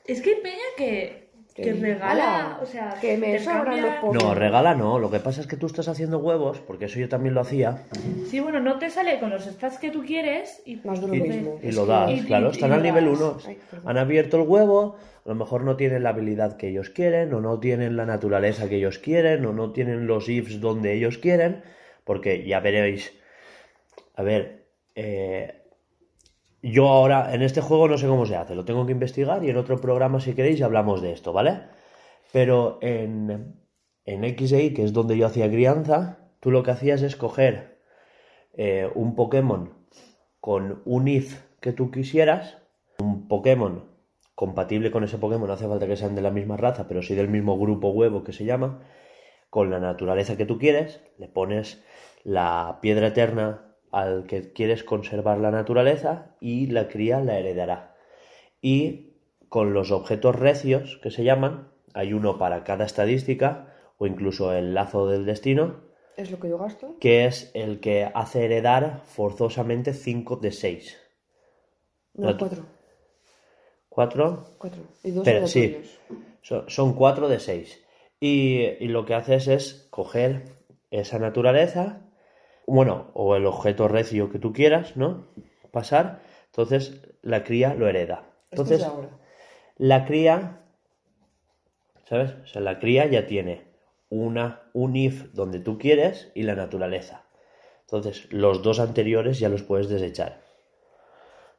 Es 0.07 0.23
que 0.23 0.37
hay 0.37 0.41
peña 0.41 0.69
que, 0.79 1.26
que 1.57 1.73
regala, 1.73 2.59
o 2.63 2.67
sea, 2.67 2.95
que 3.01 3.17
me 3.17 3.39
sobran 3.39 3.81
los 3.83 3.95
pocos. 3.95 4.23
No, 4.23 4.35
regala 4.35 4.75
no. 4.75 4.99
Lo 4.99 5.11
que 5.11 5.21
pasa 5.21 5.41
es 5.41 5.47
que 5.47 5.57
tú 5.57 5.67
estás 5.67 5.89
haciendo 5.89 6.19
huevos, 6.19 6.61
porque 6.61 6.85
eso 6.85 6.99
yo 6.99 7.09
también 7.09 7.35
lo 7.35 7.41
hacía, 7.41 7.83
Sí, 8.31 8.41
bueno, 8.41 8.61
no 8.61 8.79
te 8.79 8.91
sale 8.91 9.19
con 9.19 9.31
los 9.31 9.45
stats 9.45 9.79
que 9.79 9.91
tú 9.91 10.05
quieres 10.05 10.63
y 10.67 10.77
Más 10.85 11.01
de 11.01 11.09
lo 11.09 11.15
y, 11.15 11.21
mismo. 11.21 11.59
y 11.63 11.69
Es 11.69 11.75
lo 11.77 11.83
que- 11.87 11.93
das. 11.93 12.11
y- 12.13 12.21
claro, 12.25 12.49
y- 12.49 12.51
están 12.53 12.71
y 12.71 12.75
al 12.75 12.83
nivel 12.83 13.05
das. 13.07 13.21
1. 13.21 13.39
Ay, 13.47 13.59
perdón. 13.71 13.89
Han 13.91 13.99
abierto 13.99 14.37
el 14.37 14.49
huevo, 14.49 14.97
a 15.25 15.29
lo 15.29 15.35
mejor 15.35 15.63
no 15.65 15.77
tienen 15.77 16.03
la 16.03 16.11
habilidad 16.11 16.57
que 16.57 16.69
ellos 16.69 16.91
quieren, 16.91 17.33
o 17.35 17.41
no 17.41 17.59
tienen 17.59 17.97
la 17.97 18.05
naturaleza 18.07 18.69
que 18.69 18.77
ellos 18.77 18.99
quieren, 18.99 19.45
o 19.47 19.53
no 19.53 19.73
tienen 19.73 20.07
los 20.07 20.29
ifs 20.29 20.61
donde 20.61 20.93
ellos 20.93 21.19
quieren, 21.19 21.63
porque 22.05 22.45
ya 22.47 22.61
veréis. 22.61 23.13
A 24.15 24.23
ver, 24.23 24.65
eh, 24.95 25.63
yo 26.71 26.89
ahora 26.89 27.35
en 27.35 27.43
este 27.43 27.61
juego 27.61 27.89
no 27.89 27.99
sé 27.99 28.07
cómo 28.07 28.27
se 28.27 28.37
hace, 28.37 28.55
lo 28.55 28.65
tengo 28.65 28.87
que 28.87 28.93
investigar 28.93 29.45
y 29.45 29.51
en 29.51 29.57
otro 29.57 29.81
programa 29.81 30.21
si 30.21 30.35
queréis 30.35 30.63
hablamos 30.63 31.01
de 31.03 31.13
esto, 31.13 31.33
¿vale? 31.33 31.63
Pero 32.33 32.79
en, 32.83 33.61
en 34.05 34.37
que 34.37 34.85
es 34.85 34.93
donde 34.93 35.17
yo 35.17 35.27
hacía 35.27 35.51
crianza, 35.51 36.19
tú 36.41 36.51
lo 36.51 36.63
que 36.63 36.73
hacías 36.73 37.03
es 37.03 37.17
coger 37.17 37.79
eh, 38.53 38.91
un 38.95 39.15
Pokémon 39.15 39.75
con 40.41 40.83
un 40.85 41.09
if 41.09 41.43
que 41.61 41.73
tú 41.73 41.91
quisieras, 41.91 42.59
un 42.99 43.29
Pokémon 43.29 43.85
compatible 44.35 44.91
con 44.91 45.05
ese 45.05 45.19
Pokémon, 45.19 45.47
no 45.47 45.55
hace 45.55 45.67
falta 45.67 45.87
que 45.87 45.97
sean 45.97 46.15
de 46.15 46.23
la 46.23 46.31
misma 46.31 46.57
raza, 46.57 46.87
pero 46.89 47.03
sí 47.03 47.15
del 47.15 47.29
mismo 47.29 47.59
grupo 47.59 47.91
huevo 47.91 48.23
que 48.23 48.33
se 48.33 48.45
llama, 48.45 48.81
con 49.51 49.71
la 49.71 49.81
naturaleza 49.81 50.37
que 50.37 50.47
tú 50.47 50.59
quieres, 50.59 51.01
le 51.19 51.29
pones 51.29 51.83
la 52.25 52.79
piedra 52.83 53.09
eterna 53.09 53.66
al 53.97 54.27
que 54.27 54.53
quieres 54.53 54.85
conservar 54.85 55.39
la 55.39 55.51
naturaleza 55.51 56.37
y 56.39 56.67
la 56.67 56.87
cría 56.89 57.21
la 57.21 57.39
heredará. 57.39 57.95
Y 58.61 59.15
con 59.49 59.73
los 59.73 59.91
objetos 59.91 60.37
recios 60.37 60.99
que 61.03 61.11
se 61.11 61.25
llaman, 61.25 61.69
hay 61.95 62.13
uno 62.13 62.37
para 62.37 62.63
cada 62.63 62.85
estadística 62.85 63.73
o 63.97 64.07
incluso 64.07 64.53
el 64.53 64.75
lazo 64.75 65.09
del 65.09 65.25
destino, 65.25 65.81
Es 66.19 66.31
lo 66.31 66.39
que 66.39 66.51
yo 66.51 66.59
gasto. 66.59 66.97
que 67.01 67.25
es 67.25 67.51
el 67.55 67.81
que 67.81 68.11
hace 68.15 68.45
heredar 68.45 69.01
forzosamente 69.07 69.95
5 69.95 70.37
de 70.37 70.53
6. 70.53 70.97
No, 72.15 72.31
No, 72.33 72.37
cuatro. 72.37 72.65
4 73.89 74.45
Cuatro. 74.59 74.83
Y 75.05 75.11
dos 75.13 75.25
Pero, 75.25 75.47
son, 76.43 76.69
son 76.69 76.93
4 76.95 77.29
de 77.29 77.41
6. 77.41 77.83
Y, 78.21 78.61
y 78.79 78.89
lo 78.89 79.07
que 79.07 79.15
haces 79.15 79.49
es 79.49 79.89
coger 79.91 80.45
esa 80.91 81.19
naturaleza, 81.19 82.06
bueno, 82.67 83.11
o 83.15 83.37
el 83.37 83.47
objeto 83.47 83.89
recio 83.89 84.31
que 84.31 84.39
tú 84.39 84.53
quieras, 84.53 84.97
¿no? 84.97 85.27
Pasar, 85.71 86.21
entonces 86.47 87.01
la 87.23 87.45
cría 87.45 87.75
lo 87.75 87.89
hereda. 87.89 88.25
Es 88.51 88.59
Entonces, 88.61 88.83
ahora. 88.85 89.11
la 89.77 90.05
cría, 90.07 90.63
¿sabes? 92.05 92.35
O 92.43 92.47
sea, 92.47 92.63
la 92.63 92.79
cría 92.79 93.07
ya 93.07 93.27
tiene 93.27 93.67
una, 94.09 94.63
un 94.73 94.97
if 94.97 95.33
donde 95.33 95.61
tú 95.61 95.79
quieres 95.79 96.31
y 96.35 96.43
la 96.43 96.55
naturaleza. 96.55 97.25
Entonces, 97.83 98.33
los 98.33 98.63
dos 98.63 98.81
anteriores 98.81 99.39
ya 99.39 99.49
los 99.49 99.63
puedes 99.63 99.89
desechar. 99.89 100.43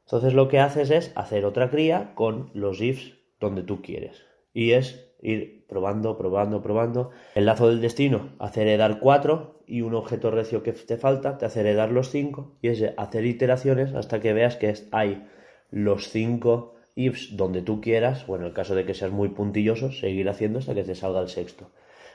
Entonces, 0.06 0.34
lo 0.34 0.48
que 0.48 0.60
haces 0.60 0.90
es 0.90 1.12
hacer 1.16 1.46
otra 1.46 1.70
cría 1.70 2.14
con 2.16 2.52
los 2.54 2.82
ifs 2.82 3.14
donde 3.40 3.64
tú 3.64 3.82
quieres. 3.82 4.26
Y 4.54 4.72
es 4.72 5.07
ir 5.22 5.66
probando, 5.68 6.18
probando, 6.18 6.62
probando. 6.62 7.12
El 7.36 7.46
lazo 7.46 7.70
del 7.70 7.82
destino 7.82 8.30
hace 8.40 8.62
heredar 8.62 9.00
4 9.00 9.62
y 9.68 9.82
un 9.82 9.96
objeto 9.96 10.32
recio 10.32 10.64
que 10.64 10.74
te 10.74 10.98
falta 10.98 11.38
te 11.38 11.46
hace 11.46 11.62
heredar 11.62 11.92
los 11.92 12.10
5. 12.10 12.54
Y 12.62 12.70
es 12.70 12.84
hacer 12.98 13.26
iteraciones 13.26 13.94
hasta 13.94 14.20
que 14.20 14.34
veas 14.34 14.56
que 14.56 14.74
hay 14.92 15.28
los 15.72 16.10
5 16.10 16.76
ifs 16.96 17.36
donde 17.38 17.62
tú 17.62 17.82
quieras, 17.82 18.26
o 18.28 18.36
en 18.36 18.44
el 18.44 18.54
caso 18.54 18.74
de 18.74 18.86
que 18.86 18.94
seas 18.94 19.12
muy 19.12 19.30
puntilloso, 19.30 19.92
seguir 19.92 20.30
haciendo 20.30 20.60
hasta 20.60 20.74
que 20.74 20.84
te 20.84 20.96
salga 20.96 21.22
el 21.22 21.30
sexto. 21.30 21.70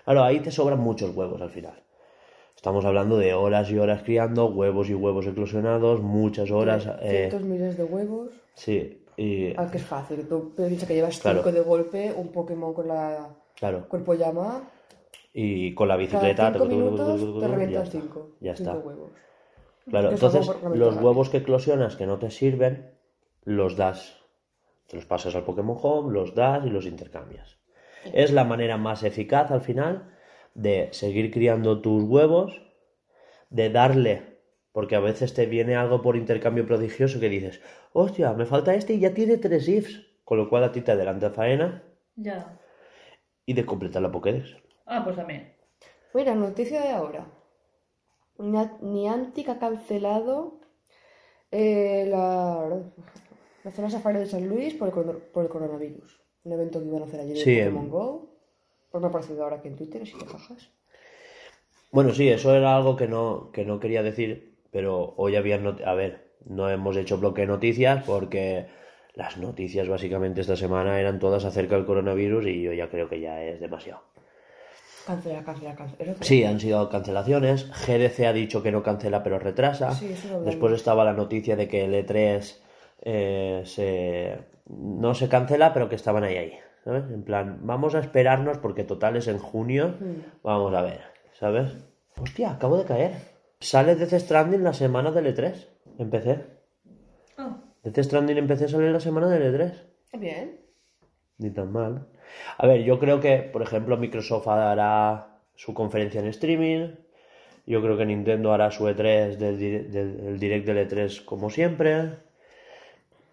Claro, 0.04 0.24
ahí 0.24 0.40
te 0.40 0.50
sobran 0.50 0.80
muchos 0.80 1.14
huevos 1.14 1.40
al 1.40 1.50
final. 1.50 1.82
Estamos 2.56 2.84
hablando 2.84 3.16
de 3.18 3.34
horas 3.34 3.70
y 3.70 3.78
horas 3.78 4.02
criando, 4.02 4.46
huevos 4.46 4.88
y 4.88 4.94
huevos 4.94 5.26
eclosionados, 5.26 6.00
muchas 6.00 6.50
horas. 6.50 6.86
eh, 7.02 7.28
Cientos 7.28 7.42
miles 7.42 7.76
de 7.76 7.84
huevos. 7.84 8.30
sí, 8.54 9.01
y 9.16 9.52
Ah, 9.56 9.68
que 9.70 9.78
es 9.78 9.84
fácil. 9.84 10.26
Tú 10.28 10.54
piensas 10.54 10.88
que 10.88 10.94
llevas 10.94 11.18
Claro. 11.20 11.38
cinco 11.42 11.52
de 11.52 11.60
golpe, 11.60 12.12
un 12.16 12.28
Pokémon 12.32 12.72
con 12.74 12.88
la 12.88 13.28
claro, 13.56 13.88
cuerpo 13.88 14.14
llama. 14.14 14.68
y 15.34 15.74
con 15.74 15.88
la 15.88 15.96
bicicleta 15.96 16.52
cinco 16.52 16.66
minutos 16.66 17.20
te 17.20 17.26
tucu, 17.26 17.40
revientas 17.40 17.70
ya 17.72 17.82
está, 17.82 18.00
cinco. 18.00 18.28
Ya 18.40 18.56
cinco 18.56 18.70
está. 18.70 18.86
huevos. 18.86 19.10
Claro, 19.88 20.10
entonces 20.12 20.50
los 20.74 20.96
huevos 20.96 21.28
que 21.30 21.38
eclosionas 21.38 21.96
que 21.96 22.06
no 22.06 22.18
te 22.18 22.30
sirven, 22.30 22.92
los 23.44 23.76
das. 23.76 24.18
Te 24.86 24.96
los 24.96 25.06
pasas 25.06 25.34
al 25.34 25.44
Pokémon 25.44 25.76
Home, 25.82 26.12
los 26.12 26.34
das 26.34 26.64
y 26.66 26.70
los 26.70 26.86
intercambias. 26.86 27.58
Es 28.12 28.32
la 28.32 28.44
manera 28.44 28.76
más 28.76 29.02
eficaz 29.04 29.50
al 29.50 29.60
final 29.62 30.10
de 30.54 30.88
seguir 30.92 31.30
criando 31.30 31.80
tus 31.80 32.02
huevos, 32.04 32.62
de 33.50 33.70
darle, 33.70 34.31
porque 34.72 34.96
a 34.96 35.00
veces 35.00 35.34
te 35.34 35.46
viene 35.46 35.76
algo 35.76 36.02
por 36.02 36.16
intercambio 36.16 36.66
prodigioso 36.66 37.20
que 37.20 37.28
dices, 37.28 37.60
hostia, 37.92 38.32
me 38.34 38.46
falta 38.46 38.74
este 38.74 38.94
y 38.94 39.00
ya 39.00 39.14
tiene 39.14 39.38
tres 39.38 39.68
ifs, 39.68 40.06
con 40.24 40.38
lo 40.38 40.48
cual 40.48 40.64
a 40.64 40.72
ti 40.72 40.80
te 40.82 40.92
adelanta 40.92 41.30
faena 41.30 41.82
Ya. 42.16 42.58
y 43.46 43.52
de 43.54 43.64
completar 43.66 44.02
la 44.02 44.10
Pokédex. 44.10 44.56
Ah, 44.86 45.02
pues 45.04 45.16
también. 45.16 45.54
Mira, 46.14 46.34
noticia 46.34 46.80
de 46.82 46.90
ahora. 46.90 47.26
Nia- 48.52 48.78
Niantic 48.94 49.48
ha 49.48 49.58
cancelado 49.58 50.34
eh, 51.50 52.06
la, 52.14 52.80
la 53.64 53.70
zona 53.76 53.90
safari 53.90 54.18
de 54.20 54.26
San 54.26 54.48
Luis 54.48 54.74
por 54.74 54.88
el, 54.88 55.16
por 55.32 55.44
el 55.44 55.50
coronavirus. 55.50 56.20
Un 56.44 56.52
evento 56.52 56.80
que 56.80 56.86
iban 56.86 57.02
a 57.02 57.06
hacer 57.06 57.20
allí 57.20 57.34
de 57.34 57.44
Sí, 57.44 57.58
Pokémon 57.58 57.84
em. 57.84 57.90
Go. 57.90 58.06
Pues 58.90 59.00
me 59.00 59.06
ha 59.06 59.10
aparecido 59.10 59.42
ahora 59.44 59.56
aquí 59.56 59.68
en 59.68 59.76
Twitter, 59.76 60.02
así 60.02 60.14
que 60.18 60.26
jajas. 60.26 60.70
Bueno, 61.92 62.12
sí, 62.14 62.28
eso 62.28 62.54
era 62.54 62.74
algo 62.76 62.96
que 62.96 63.06
no, 63.06 63.50
que 63.52 63.64
no 63.64 63.78
quería 63.78 64.02
decir, 64.02 64.51
pero 64.72 65.14
hoy 65.16 65.36
había... 65.36 65.60
A 65.86 65.94
ver, 65.94 66.32
no 66.44 66.68
hemos 66.68 66.96
hecho 66.96 67.18
bloque 67.18 67.42
de 67.42 67.46
noticias 67.46 68.02
porque 68.04 68.66
las 69.14 69.36
noticias 69.36 69.86
básicamente 69.88 70.40
esta 70.40 70.56
semana 70.56 70.98
eran 70.98 71.20
todas 71.20 71.44
acerca 71.44 71.76
del 71.76 71.84
coronavirus 71.84 72.46
y 72.46 72.62
yo 72.62 72.72
ya 72.72 72.88
creo 72.88 73.08
que 73.08 73.20
ya 73.20 73.42
es 73.44 73.60
demasiado. 73.60 74.02
Cancela, 75.06 75.42
cancela, 75.44 75.74
cancela. 75.74 76.12
Eso- 76.12 76.24
Sí, 76.24 76.44
han 76.44 76.58
sido 76.60 76.88
cancelaciones. 76.88 77.68
GDC 77.86 78.26
ha 78.26 78.32
dicho 78.32 78.62
que 78.62 78.72
no 78.72 78.82
cancela 78.82 79.22
pero 79.22 79.38
retrasa. 79.38 79.92
Sí, 79.92 80.12
eso 80.12 80.28
lo. 80.28 80.40
Después 80.42 80.72
estaba 80.72 81.04
la 81.04 81.12
noticia 81.12 81.56
de 81.56 81.68
que 81.68 81.84
el 81.84 81.94
E3 81.94 82.56
eh, 83.02 83.62
se... 83.64 84.38
no 84.68 85.14
se 85.14 85.28
cancela 85.28 85.72
pero 85.74 85.88
que 85.88 85.96
estaban 85.96 86.22
ahí 86.24 86.36
ahí. 86.36 86.52
¿Sabes? 86.84 87.04
En 87.12 87.22
plan, 87.24 87.58
vamos 87.62 87.94
a 87.94 88.00
esperarnos 88.00 88.58
porque 88.58 88.82
total 88.84 89.16
es 89.16 89.28
en 89.28 89.38
junio. 89.38 89.94
Vamos 90.42 90.72
a 90.74 90.82
ver, 90.82 91.00
¿sabes? 91.38 91.70
Hostia, 92.20 92.52
acabo 92.52 92.76
de 92.78 92.84
caer. 92.84 93.12
Sale 93.62 93.94
Death 93.94 94.12
Stranding 94.20 94.62
la 94.64 94.72
semana 94.74 95.10
del 95.10 95.26
E3. 95.34 95.54
Empecé. 95.98 96.44
Ah, 97.38 97.58
Death 97.82 97.98
Stranding 98.04 98.38
empecé 98.38 98.68
sale 98.68 98.90
la 98.92 99.00
semana 99.00 99.28
del 99.28 99.54
E3. 99.54 99.72
Bien. 100.18 100.60
Ni 101.38 101.50
tan 101.50 101.72
mal. 101.72 102.06
A 102.58 102.66
ver, 102.66 102.82
yo 102.82 102.98
creo 102.98 103.20
que, 103.20 103.38
por 103.38 103.62
ejemplo, 103.62 103.96
Microsoft 103.96 104.48
hará 104.48 105.38
su 105.54 105.74
conferencia 105.74 106.20
en 106.20 106.26
streaming. 106.28 106.90
Yo 107.66 107.80
creo 107.82 107.96
que 107.96 108.04
Nintendo 108.06 108.52
hará 108.52 108.70
su 108.70 108.84
E3 108.88 109.36
del, 109.36 109.58
del- 109.90 110.20
el 110.26 110.38
direct 110.40 110.66
del 110.66 110.88
E3 110.88 111.24
como 111.24 111.48
siempre. 111.50 112.16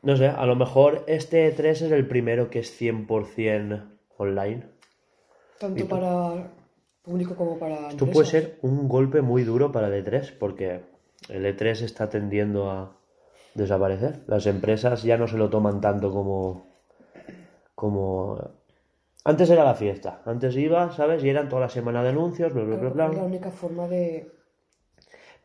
No 0.03 0.15
sé, 0.15 0.27
a 0.27 0.45
lo 0.45 0.55
mejor 0.55 1.03
este 1.07 1.53
E3 1.55 1.65
es 1.69 1.81
el 1.91 2.07
primero 2.07 2.49
que 2.49 2.59
es 2.59 2.79
100% 2.81 3.83
online. 4.17 4.63
Tanto 5.59 5.87
para 5.87 6.51
público 7.09 7.35
como 7.35 7.57
para 7.57 7.89
Esto 7.89 8.05
puede 8.07 8.27
ser 8.27 8.57
un 8.61 8.87
golpe 8.87 9.21
muy 9.21 9.43
duro 9.43 9.71
para 9.71 9.87
el 9.87 10.05
E3 10.05 10.33
porque 10.39 10.81
el 11.29 11.45
E3 11.45 11.81
está 11.83 12.09
tendiendo 12.09 12.69
a 12.69 12.95
desaparecer. 13.55 14.21
Las 14.27 14.45
empresas 14.45 15.03
ya 15.03 15.17
no 15.17 15.27
se 15.27 15.37
lo 15.37 15.49
toman 15.49 15.81
tanto 15.81 16.11
como... 16.11 16.67
como... 17.75 18.39
Antes 19.25 19.49
era 19.49 19.63
la 19.63 19.75
fiesta. 19.75 20.21
Antes 20.25 20.55
iba, 20.55 20.91
¿sabes? 20.91 21.23
Y 21.23 21.29
eran 21.29 21.49
toda 21.49 21.61
la 21.63 21.69
semana 21.69 22.03
de 22.03 22.09
anuncios, 22.09 22.53
bla, 22.53 22.63
bla, 22.63 22.75
bla, 22.77 22.89
bla. 22.89 23.07
la 23.09 23.23
única 23.23 23.51
forma 23.51 23.87
de... 23.87 24.31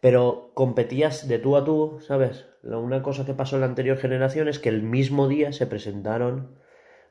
Pero 0.01 0.51
competías 0.55 1.27
de 1.29 1.39
tú 1.39 1.57
a 1.57 1.65
tú, 1.65 1.99
¿sabes? 2.07 2.45
La- 2.63 2.79
Una 2.79 3.03
cosa 3.03 3.25
que 3.25 3.35
pasó 3.35 3.57
en 3.57 3.61
la 3.63 3.67
anterior 3.67 3.97
generación 3.97 4.49
es 4.49 4.59
que 4.59 4.69
el 4.69 4.83
mismo 4.83 5.29
día 5.29 5.53
se 5.53 5.67
presentaron 5.67 6.57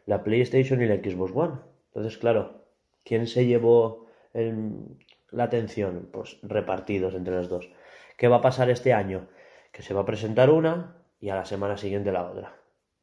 la 0.05 0.23
PlayStation 0.23 0.81
y 0.81 0.85
la 0.85 0.95
Xbox 0.97 1.31
One. 1.35 1.53
Entonces, 1.87 2.17
claro, 2.17 2.65
¿quién 3.03 3.27
se 3.27 3.45
llevó 3.45 4.02
el- 4.33 4.97
la 5.31 5.45
atención? 5.45 6.09
Pues 6.11 6.37
repartidos 6.43 7.13
entre 7.15 7.35
los 7.35 7.49
dos. 7.49 7.69
¿Qué 8.17 8.27
va 8.27 8.37
a 8.37 8.41
pasar 8.41 8.69
este 8.69 8.93
año? 8.93 9.27
que 9.71 9.81
se 9.81 9.95
va 9.95 10.01
a 10.01 10.05
presentar 10.05 10.51
una 10.51 10.97
y 11.19 11.29
a 11.29 11.35
la 11.35 11.45
semana 11.45 11.77
siguiente 11.77 12.11
la 12.11 12.29
otra. 12.29 12.55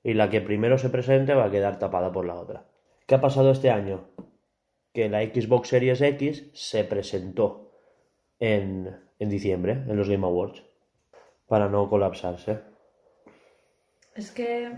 Y 0.05 0.15
la 0.15 0.31
que 0.31 0.41
primero 0.41 0.79
se 0.79 0.89
presente 0.89 1.35
va 1.35 1.47
a 1.47 1.51
quedar 1.51 1.81
tapada 1.81 2.13
por 2.13 2.25
la 2.25 2.37
otra. 2.37 2.65
¿Qué 3.09 3.17
ha 3.17 3.21
pasado 3.21 3.51
este 3.51 3.71
año? 3.73 4.05
Que 4.95 5.09
la 5.09 5.21
Xbox 5.23 5.67
Series 5.69 6.01
X 6.01 6.49
se 6.55 6.85
presentó 6.85 7.73
en, 8.39 8.97
en 9.19 9.29
diciembre, 9.29 9.73
en 9.73 9.97
los 9.97 10.09
Game 10.09 10.25
Awards, 10.25 10.63
para 11.49 11.69
no 11.69 11.89
colapsarse. 11.91 12.61
Es 14.15 14.31
que. 14.31 14.73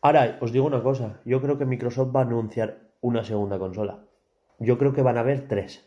Ahora, 0.00 0.38
os 0.40 0.52
digo 0.52 0.66
una 0.66 0.82
cosa, 0.82 1.20
yo 1.24 1.42
creo 1.42 1.58
que 1.58 1.64
Microsoft 1.64 2.14
va 2.14 2.20
a 2.20 2.24
anunciar 2.24 2.78
una 3.00 3.24
segunda 3.24 3.58
consola. 3.58 3.98
Yo 4.58 4.78
creo 4.78 4.92
que 4.92 5.02
van 5.02 5.16
a 5.16 5.20
haber 5.20 5.48
tres. 5.48 5.84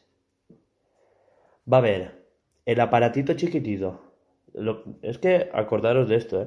Va 1.72 1.78
a 1.78 1.80
haber 1.80 2.26
el 2.66 2.80
aparatito 2.80 3.34
chiquitito. 3.34 4.02
Lo- 4.54 4.84
es 5.02 5.18
que 5.18 5.50
acordaros 5.54 6.10
de 6.10 6.16
esto, 6.16 6.42
¿eh? 6.42 6.46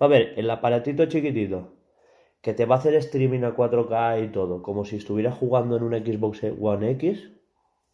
a 0.00 0.04
haber 0.06 0.34
el 0.38 0.50
aparatito 0.50 1.06
chiquitito 1.06 1.72
que 2.40 2.52
te 2.52 2.66
va 2.66 2.74
a 2.76 2.78
hacer 2.78 2.94
streaming 2.96 3.42
a 3.44 3.54
4K 3.56 4.22
y 4.24 4.28
todo, 4.28 4.62
como 4.62 4.84
si 4.84 4.96
estuvieras 4.96 5.34
jugando 5.38 5.76
en 5.76 5.82
una 5.82 5.98
Xbox 5.98 6.42
One 6.60 6.90
X, 6.92 7.30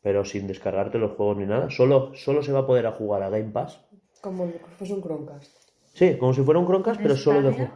pero 0.03 0.25
sin 0.25 0.47
descargarte 0.49 0.99
los 0.99 1.13
juegos 1.13 1.37
ni 1.37 1.47
nada. 1.47 1.71
Solo, 1.71 2.13
solo 2.17 2.43
se 2.43 2.51
va 2.53 2.61
a 2.61 2.67
poder 2.67 2.87
a 2.87 2.93
jugar 2.93 3.23
a 3.23 3.31
Game 3.31 3.51
Pass. 3.53 3.81
Como 4.21 4.47
si 4.47 4.59
fuese 4.77 4.95
un 4.95 5.03
Chromecast. 5.03 5.57
Sí, 5.95 6.17
como 6.19 6.33
si 6.35 6.43
fuera 6.43 6.59
un 6.59 6.67
Chromecast, 6.67 6.99
¿Un 6.99 7.03
pero 7.03 7.17
solo 7.17 7.43
de 7.43 7.53
juego. 7.53 7.71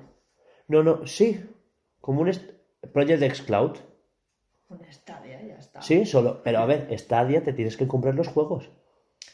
No, 0.69 0.83
no, 0.83 1.07
sí. 1.07 1.45
Como 2.01 2.23
un 2.23 2.33
Project 2.93 3.23
X 3.23 3.43
Cloud. 3.43 3.77
Un 4.71 4.81
Stadia, 4.91 5.24
ya 5.55 5.61
está. 5.61 5.83
Sí, 5.83 6.05
solo. 6.05 6.43
Pero 6.43 6.59
a 6.59 6.67
ver, 6.67 6.89
Stadia 6.99 7.43
te 7.43 7.53
tienes 7.53 7.77
que 7.77 7.89
comprar 7.89 8.15
los 8.15 8.29
juegos. 8.29 8.71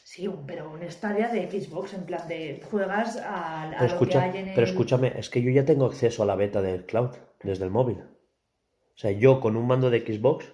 Sí, 0.03 0.29
pero 0.45 0.71
un 0.71 0.81
Stadia 0.89 1.29
de 1.29 1.49
Xbox, 1.49 1.93
en 1.93 2.05
plan 2.05 2.27
de 2.27 2.61
juegas 2.69 3.17
a, 3.17 3.63
a 3.63 3.77
Pero, 3.79 3.99
lo 3.99 4.07
que 4.07 4.17
hay 4.17 4.37
en 4.37 4.47
el... 4.49 4.55
pero 4.55 4.67
escúchame, 4.67 5.13
es 5.17 5.29
que 5.29 5.41
yo 5.41 5.51
ya 5.51 5.65
tengo 5.65 5.85
acceso 5.85 6.23
a 6.23 6.25
la 6.25 6.35
beta 6.35 6.61
del 6.61 6.85
cloud 6.85 7.11
desde 7.41 7.63
el 7.63 7.71
móvil. 7.71 7.99
O 7.99 8.97
sea, 8.97 9.11
yo 9.11 9.39
con 9.39 9.55
un 9.55 9.67
mando 9.67 9.89
de 9.89 10.01
Xbox 10.01 10.53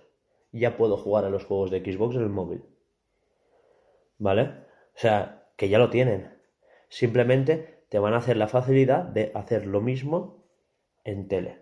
ya 0.52 0.78
puedo 0.78 0.98
jugar 0.98 1.26
a 1.26 1.30
los 1.30 1.46
juegos 1.46 1.72
de 1.72 1.80
Xbox 1.80 2.16
en 2.16 2.22
el 2.22 2.30
móvil. 2.30 2.64
¿Vale? 4.20 4.44
O 4.44 5.00
sea, 5.00 5.50
que 5.56 5.70
ya 5.70 5.80
lo 5.80 5.90
tienen. 5.90 6.38
Simplemente 6.90 7.84
te 7.90 8.00
van 8.00 8.14
a 8.14 8.18
hacer 8.18 8.38
la 8.38 8.48
facilidad 8.48 9.04
de 9.04 9.32
hacer 9.34 9.66
lo 9.66 9.82
mismo 9.82 10.44
en 11.04 11.28
tele. 11.28 11.60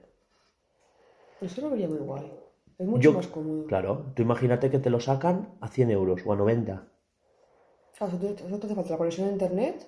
Eso 1.42 1.62
lo 1.62 1.70
vería 1.70 1.88
muy 1.88 2.00
guay. 2.00 2.32
Es 2.78 2.86
mucho 2.88 3.02
Yo- 3.12 3.14
más 3.14 3.28
cómodo. 3.28 3.66
Claro, 3.68 4.12
tú 4.16 4.22
imagínate 4.22 4.70
que 4.70 4.80
te 4.80 4.90
lo 4.90 5.00
sacan 5.00 5.50
a 5.62 5.68
100 5.70 5.92
euros 5.92 6.22
o 6.26 6.34
a 6.34 6.36
90. 6.36 6.88
Claro, 7.98 8.18
eso 8.18 8.34
te, 8.36 8.46
eso 8.46 8.60
te 8.60 8.66
hace 8.68 8.76
falta 8.76 8.92
la 8.92 8.98
conexión 8.98 9.30
a 9.30 9.32
internet, 9.32 9.88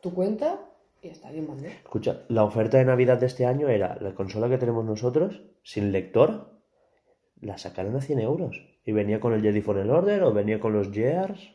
tu 0.00 0.14
cuenta 0.14 0.60
y 1.02 1.08
está 1.08 1.30
bien 1.30 1.46
mando. 1.46 1.66
Escucha, 1.68 2.22
la 2.28 2.44
oferta 2.44 2.78
de 2.78 2.86
Navidad 2.86 3.18
de 3.18 3.26
este 3.26 3.44
año 3.44 3.68
era 3.68 3.96
la 4.00 4.14
consola 4.14 4.48
que 4.48 4.56
tenemos 4.58 4.84
nosotros, 4.84 5.42
sin 5.62 5.92
lector, 5.92 6.50
la 7.40 7.58
sacaron 7.58 7.94
a 7.96 8.00
100 8.00 8.20
euros. 8.20 8.62
Y 8.84 8.92
venía 8.92 9.20
con 9.20 9.34
el 9.34 9.42
Jedi 9.42 9.60
Fallen 9.60 9.90
Order 9.90 10.22
o 10.22 10.32
venía 10.32 10.58
con 10.60 10.72
los 10.72 10.90
Gears. 10.90 11.50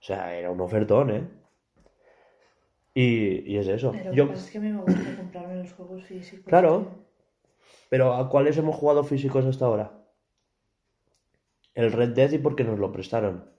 O 0.00 0.04
sea, 0.04 0.36
era 0.36 0.50
un 0.50 0.60
ofertón, 0.60 1.10
¿eh? 1.10 1.28
Y, 2.94 3.50
y 3.50 3.56
es 3.56 3.66
eso. 3.66 3.92
Pero 3.92 4.10
lo 4.10 4.16
Yo, 4.16 4.26
que 4.26 4.32
pasa 4.32 4.44
es 4.44 4.50
que 4.52 4.58
a 4.58 4.60
mí 4.60 4.72
me 4.72 4.82
gusta 4.82 5.16
comprarme 5.16 5.56
los 5.56 5.72
juegos 5.72 6.04
físicos. 6.04 6.44
Claro. 6.44 6.86
Pero 7.92 8.14
¿a 8.14 8.30
cuáles 8.30 8.56
hemos 8.56 8.74
jugado 8.76 9.04
físicos 9.04 9.44
hasta 9.44 9.66
ahora? 9.66 9.92
El 11.74 11.92
Red 11.92 12.14
Dead 12.14 12.32
y 12.32 12.38
porque 12.38 12.64
nos 12.64 12.78
lo 12.78 12.90
prestaron. 12.90 13.50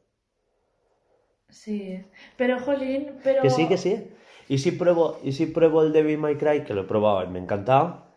Sí, 1.50 2.04
pero 2.36 2.60
jolín, 2.60 3.12
pero... 3.24 3.44
Que 3.44 3.52
sí, 3.52 3.68
que 3.68 3.78
sí. 3.78 4.08
Y 4.50 4.58
si 4.58 4.72
pruebo, 4.72 5.20
y 5.24 5.34
si 5.34 5.46
pruebo 5.46 5.84
el 5.84 5.94
Devil 5.94 6.18
May 6.18 6.38
Cry, 6.38 6.64
que 6.64 6.74
lo 6.74 6.82
he 6.82 6.86
probado 6.86 7.24
y 7.24 7.28
me 7.28 7.38
ha 7.38 7.44
encantado, 7.44 8.08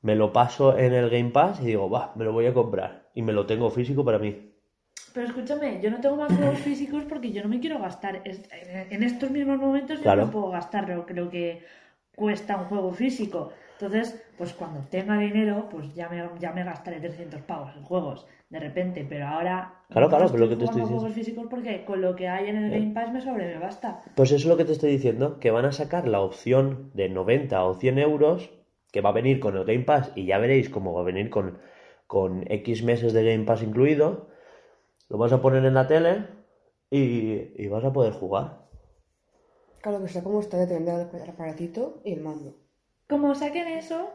me 0.00 0.16
lo 0.16 0.32
paso 0.32 0.78
en 0.78 0.94
el 0.94 1.10
Game 1.10 1.28
Pass 1.28 1.60
y 1.60 1.66
digo, 1.66 1.90
va, 1.90 2.14
me 2.16 2.24
lo 2.24 2.32
voy 2.32 2.46
a 2.46 2.54
comprar. 2.54 3.10
Y 3.12 3.20
me 3.20 3.34
lo 3.34 3.44
tengo 3.44 3.68
físico 3.68 4.02
para 4.02 4.18
mí. 4.18 4.54
Pero 5.12 5.26
escúchame, 5.26 5.82
yo 5.82 5.90
no 5.90 6.00
tengo 6.00 6.16
más 6.16 6.32
juegos 6.38 6.58
físicos 6.60 7.04
porque 7.06 7.32
yo 7.32 7.42
no 7.42 7.50
me 7.50 7.60
quiero 7.60 7.78
gastar. 7.80 8.22
En 8.24 9.02
estos 9.02 9.30
mismos 9.30 9.58
momentos 9.58 9.98
yo 9.98 10.04
Claro. 10.04 10.24
no 10.24 10.30
puedo 10.30 10.48
gastar 10.48 10.88
lo 10.88 11.28
que 11.28 11.66
cuesta 12.14 12.56
un 12.56 12.64
juego 12.64 12.94
físico. 12.94 13.52
Entonces, 13.78 14.24
pues 14.38 14.54
cuando 14.54 14.80
tenga 14.88 15.18
dinero, 15.18 15.68
pues 15.70 15.94
ya 15.94 16.08
me, 16.08 16.22
ya 16.40 16.52
me 16.52 16.64
gastaré 16.64 16.98
300 16.98 17.42
pavos 17.42 17.76
en 17.76 17.82
juegos 17.84 18.26
de 18.48 18.58
repente. 18.60 19.04
Pero 19.08 19.26
ahora. 19.26 19.74
Claro, 19.90 20.06
no 20.06 20.10
claro, 20.16 20.26
pero 20.32 20.44
lo 20.44 20.48
que 20.48 20.56
te 20.56 20.64
estoy 20.64 20.80
jugando 20.82 20.94
diciendo- 20.96 21.00
juegos 21.00 21.14
físicos 21.14 21.46
porque 21.50 21.84
con 21.84 22.00
lo 22.00 22.16
que 22.16 22.28
hay 22.28 22.48
en 22.48 22.56
el 22.56 22.70
Game 22.70 22.94
Pass 22.94 23.12
me 23.12 23.20
sobre 23.20 23.46
me 23.46 23.58
basta. 23.58 24.02
Pues 24.14 24.30
eso 24.30 24.36
es 24.36 24.46
lo 24.46 24.56
que 24.56 24.64
te 24.64 24.72
estoy 24.72 24.90
diciendo, 24.92 25.38
que 25.40 25.50
van 25.50 25.66
a 25.66 25.72
sacar 25.72 26.08
la 26.08 26.20
opción 26.20 26.90
de 26.94 27.08
90 27.10 27.62
o 27.64 27.74
100 27.74 27.98
euros, 27.98 28.50
que 28.92 29.02
va 29.02 29.10
a 29.10 29.12
venir 29.12 29.40
con 29.40 29.56
el 29.56 29.64
Game 29.64 29.84
Pass, 29.84 30.10
y 30.14 30.24
ya 30.24 30.38
veréis 30.38 30.70
cómo 30.70 30.94
va 30.94 31.02
a 31.02 31.04
venir 31.04 31.28
con, 31.28 31.58
con 32.06 32.50
X 32.50 32.82
meses 32.82 33.12
de 33.12 33.24
Game 33.30 33.44
Pass 33.44 33.62
incluido. 33.62 34.28
Lo 35.10 35.18
vas 35.18 35.32
a 35.34 35.42
poner 35.42 35.64
en 35.66 35.74
la 35.74 35.86
tele 35.86 36.24
y, 36.90 37.62
y 37.62 37.68
vas 37.68 37.84
a 37.84 37.92
poder 37.92 38.14
jugar. 38.14 38.64
Claro 39.82 40.00
que 40.02 40.08
sea 40.08 40.22
como 40.24 40.40
está 40.40 40.56
de 40.56 40.66
tener 40.66 41.08
el 41.12 41.28
aparatito 41.30 42.00
y 42.04 42.14
el 42.14 42.20
mando. 42.22 42.54
Como 43.08 43.34
saquen 43.34 43.68
eso, 43.68 44.12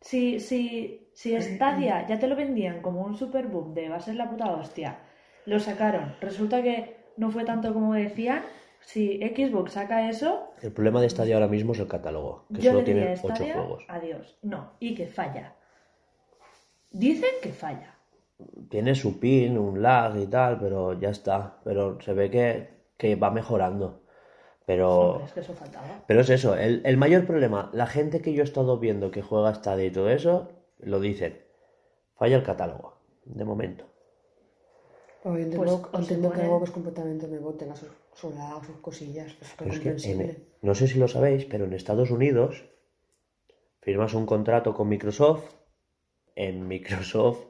si, 0.00 0.40
si, 0.40 1.08
si 1.14 1.40
Stadia 1.40 2.06
ya 2.06 2.18
te 2.18 2.26
lo 2.28 2.36
vendían 2.36 2.82
como 2.82 3.02
un 3.02 3.16
super 3.16 3.46
boom 3.48 3.74
de 3.74 3.88
va 3.88 3.96
a 3.96 4.00
ser 4.00 4.16
la 4.16 4.28
puta 4.30 4.52
hostia, 4.52 4.98
lo 5.46 5.58
sacaron, 5.60 6.16
resulta 6.20 6.62
que 6.62 6.96
no 7.16 7.30
fue 7.30 7.44
tanto 7.44 7.72
como 7.72 7.94
decían, 7.94 8.42
si 8.80 9.18
Xbox 9.18 9.72
saca 9.72 10.08
eso, 10.10 10.52
El 10.60 10.72
problema 10.72 11.00
de 11.00 11.08
Stadia 11.08 11.36
ahora 11.36 11.48
mismo 11.48 11.72
es 11.72 11.78
el 11.80 11.88
catálogo, 11.88 12.46
que 12.52 12.60
yo 12.62 12.72
solo 12.72 12.84
tiene 12.84 13.08
a 13.08 13.16
8 13.22 13.34
Stadia, 13.34 13.54
juegos. 13.54 13.84
adiós. 13.88 14.38
No, 14.42 14.72
y 14.78 14.94
que 14.94 15.06
falla. 15.06 15.54
Dicen 16.90 17.34
que 17.42 17.52
falla. 17.52 17.94
Tiene 18.68 18.94
su 18.94 19.18
pin, 19.20 19.58
un 19.58 19.80
lag 19.82 20.16
y 20.18 20.26
tal, 20.26 20.58
pero 20.58 20.92
ya 20.98 21.10
está. 21.10 21.60
Pero 21.64 22.00
se 22.00 22.12
ve 22.14 22.30
que, 22.30 22.68
que 22.96 23.16
va 23.16 23.30
mejorando. 23.30 24.03
Pero, 24.66 25.20
es 25.24 25.32
que 25.32 25.40
eso 25.40 25.52
faltaba. 25.52 26.04
pero 26.06 26.20
es 26.20 26.30
eso, 26.30 26.56
el, 26.56 26.80
el 26.84 26.96
mayor 26.96 27.26
problema, 27.26 27.70
la 27.74 27.86
gente 27.86 28.22
que 28.22 28.32
yo 28.32 28.40
he 28.42 28.44
estado 28.44 28.78
viendo 28.78 29.10
que 29.10 29.20
juega 29.22 29.54
Stadia 29.54 29.84
y 29.84 29.90
todo 29.90 30.08
eso, 30.08 30.52
lo 30.78 31.00
dicen. 31.00 31.38
Falla 32.16 32.36
el 32.36 32.42
catálogo, 32.42 32.96
de 33.26 33.44
momento. 33.44 33.84
Pero 35.22 35.36
yo 35.36 35.42
entiendo, 35.44 35.88
Pues, 35.90 36.02
entiendo 36.02 36.30
que 36.32 36.40
algo 36.42 36.58
que 36.60 36.64
es 36.64 36.70
completamente 36.70 37.26
nuevo 37.28 37.54
tenga 37.54 37.76
sus, 37.76 37.88
sus 38.14 38.76
cosillas. 38.80 39.34
Es 39.40 39.54
Pero 39.58 39.70
es 39.72 39.80
que 39.80 39.88
en- 39.88 39.94
comprensible. 39.96 40.36
no 40.62 40.74
sé 40.74 40.86
si 40.88 40.98
lo 40.98 41.08
sabéis, 41.08 41.44
pero 41.44 41.64
en 41.66 41.72
Estados 41.74 42.10
Unidos 42.10 42.64
firmas 43.80 44.14
un 44.14 44.24
contrato 44.26 44.72
con 44.74 44.88
Microsoft. 44.88 45.44
En 46.36 46.66
Microsoft 46.68 47.46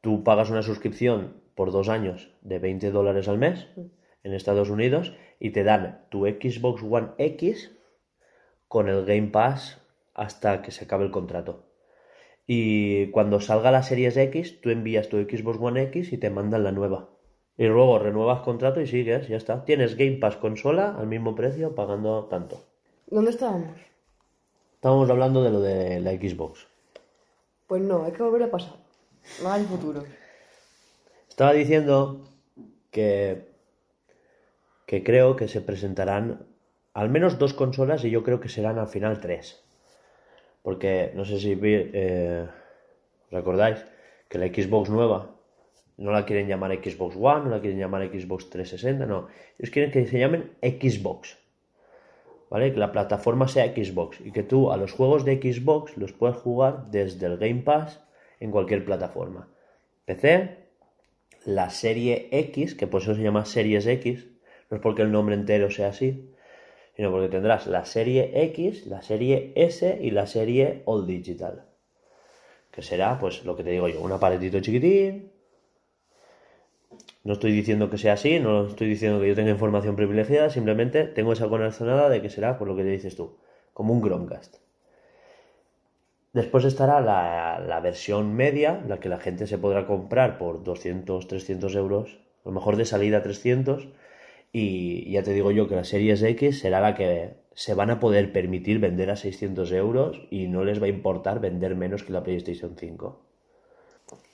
tú 0.00 0.22
pagas 0.24 0.50
una 0.50 0.62
suscripción 0.62 1.40
por 1.54 1.70
dos 1.72 1.88
años 1.88 2.30
de 2.42 2.58
20 2.58 2.90
dólares 2.90 3.28
al 3.28 3.38
mes 3.38 3.68
en 4.22 4.32
Estados 4.32 4.70
Unidos 4.70 5.14
y 5.44 5.50
te 5.50 5.62
dan 5.62 6.00
tu 6.08 6.24
Xbox 6.24 6.82
One 6.82 7.08
X 7.18 7.70
con 8.66 8.88
el 8.88 9.04
Game 9.04 9.28
Pass 9.28 9.78
hasta 10.14 10.62
que 10.62 10.70
se 10.70 10.86
acabe 10.86 11.04
el 11.04 11.10
contrato. 11.10 11.66
Y 12.46 13.10
cuando 13.10 13.40
salga 13.40 13.70
la 13.70 13.82
Series 13.82 14.16
X, 14.16 14.62
tú 14.62 14.70
envías 14.70 15.10
tu 15.10 15.18
Xbox 15.18 15.58
One 15.60 15.82
X 15.82 16.14
y 16.14 16.16
te 16.16 16.30
mandan 16.30 16.64
la 16.64 16.72
nueva. 16.72 17.10
Y 17.58 17.66
luego 17.66 17.98
renuevas 17.98 18.40
contrato 18.40 18.80
y 18.80 18.86
sigues, 18.86 19.28
ya 19.28 19.36
está. 19.36 19.66
Tienes 19.66 19.98
Game 19.98 20.16
Pass 20.16 20.36
consola 20.36 20.96
al 20.98 21.08
mismo 21.08 21.34
precio 21.34 21.74
pagando 21.74 22.24
tanto. 22.24 22.64
¿Dónde 23.08 23.32
estábamos? 23.32 23.76
Estábamos 24.76 25.10
hablando 25.10 25.44
de 25.44 25.50
lo 25.50 25.60
de 25.60 26.00
la 26.00 26.12
Xbox. 26.12 26.66
Pues 27.66 27.82
no, 27.82 28.04
hay 28.04 28.12
que 28.12 28.22
volver 28.22 28.44
a 28.44 28.50
pasar. 28.50 28.76
No 29.42 29.52
al 29.52 29.66
futuro. 29.66 30.04
Estaba 31.28 31.52
diciendo 31.52 32.24
que, 32.90 33.53
que 34.86 35.02
creo 35.02 35.36
que 35.36 35.48
se 35.48 35.60
presentarán 35.60 36.46
al 36.92 37.08
menos 37.08 37.38
dos 37.38 37.54
consolas 37.54 38.04
y 38.04 38.10
yo 38.10 38.22
creo 38.22 38.40
que 38.40 38.48
serán 38.48 38.78
al 38.78 38.88
final 38.88 39.20
tres. 39.20 39.64
Porque 40.62 41.12
no 41.14 41.24
sé 41.24 41.38
si 41.40 41.58
eh, 41.62 42.46
os 43.30 43.34
acordáis 43.34 43.84
que 44.28 44.38
la 44.38 44.46
Xbox 44.46 44.88
nueva 44.88 45.34
no 45.96 46.10
la 46.10 46.24
quieren 46.24 46.48
llamar 46.48 46.72
Xbox 46.72 47.16
One, 47.16 47.44
no 47.44 47.50
la 47.50 47.60
quieren 47.60 47.78
llamar 47.78 48.08
Xbox 48.08 48.50
360, 48.50 49.06
no. 49.06 49.28
Ellos 49.58 49.70
quieren 49.70 49.92
que 49.92 50.06
se 50.06 50.18
llamen 50.18 50.52
Xbox. 50.60 51.38
¿Vale? 52.50 52.72
Que 52.72 52.78
la 52.78 52.92
plataforma 52.92 53.48
sea 53.48 53.74
Xbox 53.74 54.20
y 54.20 54.30
que 54.32 54.42
tú 54.42 54.70
a 54.70 54.76
los 54.76 54.92
juegos 54.92 55.24
de 55.24 55.40
Xbox 55.40 55.96
los 55.96 56.12
puedas 56.12 56.36
jugar 56.36 56.90
desde 56.90 57.26
el 57.26 57.38
Game 57.38 57.62
Pass 57.62 58.00
en 58.40 58.50
cualquier 58.50 58.84
plataforma. 58.84 59.48
PC, 60.04 60.58
la 61.46 61.70
serie 61.70 62.28
X, 62.30 62.74
que 62.74 62.86
por 62.86 63.02
eso 63.02 63.14
se 63.14 63.22
llama 63.22 63.44
Series 63.44 63.86
X, 63.86 64.28
no 64.70 64.76
es 64.76 64.82
porque 64.82 65.02
el 65.02 65.12
nombre 65.12 65.34
entero 65.34 65.70
sea 65.70 65.88
así, 65.88 66.34
sino 66.96 67.10
porque 67.10 67.28
tendrás 67.28 67.66
la 67.66 67.84
serie 67.84 68.30
X, 68.44 68.86
la 68.86 69.02
serie 69.02 69.52
S 69.56 69.98
y 70.00 70.10
la 70.10 70.26
serie 70.26 70.82
All 70.86 71.06
Digital. 71.06 71.64
Que 72.70 72.82
será, 72.82 73.18
pues, 73.18 73.44
lo 73.44 73.56
que 73.56 73.64
te 73.64 73.70
digo 73.70 73.88
yo, 73.88 74.00
un 74.00 74.12
aparatito 74.12 74.60
chiquitín, 74.60 75.32
No 77.24 77.32
estoy 77.32 77.52
diciendo 77.52 77.90
que 77.90 77.98
sea 77.98 78.12
así, 78.12 78.38
no 78.38 78.66
estoy 78.66 78.88
diciendo 78.88 79.20
que 79.20 79.28
yo 79.28 79.34
tenga 79.34 79.50
información 79.50 79.96
privilegiada, 79.96 80.50
simplemente 80.50 81.04
tengo 81.04 81.32
esa 81.32 81.48
corazonada 81.48 82.08
de 82.08 82.22
que 82.22 82.30
será 82.30 82.58
por 82.58 82.68
lo 82.68 82.76
que 82.76 82.82
te 82.82 82.90
dices 82.90 83.16
tú, 83.16 83.38
como 83.72 83.92
un 83.92 84.02
Chromecast. 84.02 84.56
Después 86.32 86.64
estará 86.64 87.00
la, 87.00 87.60
la 87.60 87.80
versión 87.80 88.34
media, 88.34 88.82
la 88.86 88.98
que 89.00 89.08
la 89.08 89.18
gente 89.18 89.46
se 89.46 89.56
podrá 89.56 89.86
comprar 89.86 90.36
por 90.36 90.62
200, 90.62 91.26
300 91.26 91.74
euros, 91.76 92.18
a 92.44 92.48
lo 92.48 92.52
mejor 92.52 92.76
de 92.76 92.84
salida 92.84 93.22
300, 93.22 93.88
y 94.56 95.10
ya 95.10 95.24
te 95.24 95.32
digo 95.32 95.50
yo 95.50 95.66
que 95.66 95.74
la 95.74 95.82
Series 95.82 96.22
X 96.22 96.60
será 96.60 96.80
la 96.80 96.94
que 96.94 97.34
se 97.54 97.74
van 97.74 97.90
a 97.90 97.98
poder 97.98 98.32
permitir 98.32 98.78
vender 98.78 99.10
a 99.10 99.16
600 99.16 99.72
euros 99.72 100.22
y 100.30 100.46
no 100.46 100.64
les 100.64 100.80
va 100.80 100.86
a 100.86 100.90
importar 100.90 101.40
vender 101.40 101.74
menos 101.74 102.04
que 102.04 102.12
la 102.12 102.22
PlayStation 102.22 102.76
5. 102.78 103.20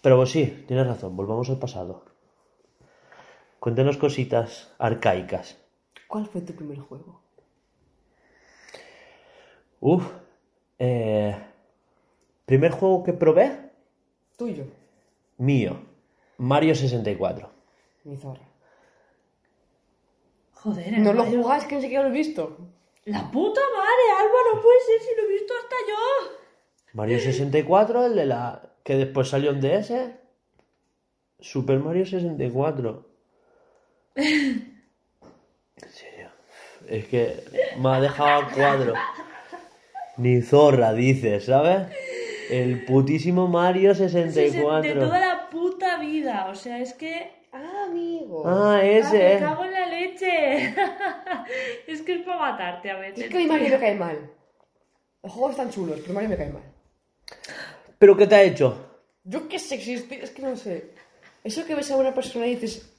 Pero 0.02 0.16
pues 0.18 0.30
sí, 0.30 0.64
tienes 0.68 0.86
razón, 0.86 1.16
volvamos 1.16 1.48
al 1.48 1.58
pasado. 1.58 2.04
Cuéntanos 3.60 3.96
cositas 3.96 4.74
arcaicas. 4.78 5.56
¿Cuál 6.06 6.26
fue 6.26 6.42
tu 6.42 6.52
primer 6.52 6.80
juego? 6.80 7.22
Uf, 9.80 10.06
eh, 10.78 11.34
primer 12.44 12.72
juego 12.72 13.04
que 13.04 13.14
probé, 13.14 13.70
Tuyo. 14.36 14.64
mío, 15.38 15.78
Mario 16.36 16.74
64. 16.74 17.48
Mi 18.04 18.18
zorra. 18.18 18.49
Joder, 20.62 20.94
el 20.94 21.02
No 21.02 21.12
lo 21.12 21.24
Mario- 21.24 21.42
jugáis, 21.42 21.64
que 21.64 21.76
ni 21.76 21.82
siquiera 21.82 22.02
lo 22.04 22.11
he 22.11 22.12
visto. 22.12 22.56
La 23.06 23.30
puta 23.30 23.61
madre, 23.76 24.02
Alba, 24.18 24.38
no 24.54 24.61
puede 24.61 24.78
ser 24.80 25.00
si 25.00 25.16
lo 25.16 25.26
he 25.26 25.32
visto 25.32 25.52
hasta 25.62 25.76
yo. 25.88 26.36
Mario 26.92 27.18
64, 27.20 28.06
el 28.06 28.14
de 28.16 28.26
la 28.26 28.62
que 28.84 28.96
después 28.96 29.28
salió 29.28 29.50
en 29.52 29.61
DS. 29.61 29.92
Super 31.38 31.78
Mario 31.78 32.04
64. 32.04 33.06
En 35.82 35.88
serio. 35.88 36.28
Es 36.88 37.06
que 37.06 37.42
me 37.78 37.88
ha 37.90 38.00
dejado 38.00 38.42
a 38.42 38.50
cuadro. 38.50 38.94
Ni 40.18 40.42
zorra, 40.42 40.92
dices, 40.92 41.46
¿sabes? 41.46 41.88
El 42.50 42.84
putísimo 42.84 43.48
Mario 43.48 43.94
Sí, 43.94 44.04
sí, 44.04 44.11
64. 44.11 44.94
De 44.94 45.00
toda 45.06 45.20
la 45.20 45.48
puta 45.48 45.98
vida, 45.98 46.48
o 46.50 46.54
sea, 46.54 46.78
es 46.80 46.92
que... 46.92 47.30
Ah, 47.53 47.84
amigo. 47.88 48.42
Ah, 48.46 48.76
Ah, 48.76 48.82
me 48.82 48.98
ese. 48.98 49.38
cago 49.40 49.64
en 49.64 49.72
la 49.72 49.86
leche. 49.86 50.74
es 51.86 52.03
que 52.03 52.14
es 52.14 52.22
para 52.22 52.38
matarte 52.38 52.90
a 52.90 52.96
veces. 52.98 53.24
Es 53.24 53.30
que 53.30 53.36
a 53.36 53.40
mi 53.40 53.46
Mario 53.46 53.70
me 53.70 53.78
cae 53.78 53.94
mal. 53.94 54.30
Los 55.22 55.32
juegos 55.32 55.51
están 55.53 55.70
chulos, 55.70 55.98
pero 56.01 56.14
Mario 56.14 56.30
me 56.30 56.36
cae 56.36 56.51
mal. 56.51 56.62
¿Pero 57.98 58.16
qué 58.16 58.26
te 58.26 58.34
ha 58.34 58.42
hecho? 58.42 58.86
Yo 59.24 59.48
qué 59.48 59.59
sé, 59.59 59.74
existe, 59.74 60.22
es 60.22 60.30
que 60.30 60.42
no 60.42 60.57
sé. 60.57 60.90
Eso 61.44 61.64
que 61.66 61.74
ves 61.74 61.90
a 61.90 61.96
una 61.96 62.14
persona 62.14 62.46
y 62.46 62.55
dices, 62.55 62.89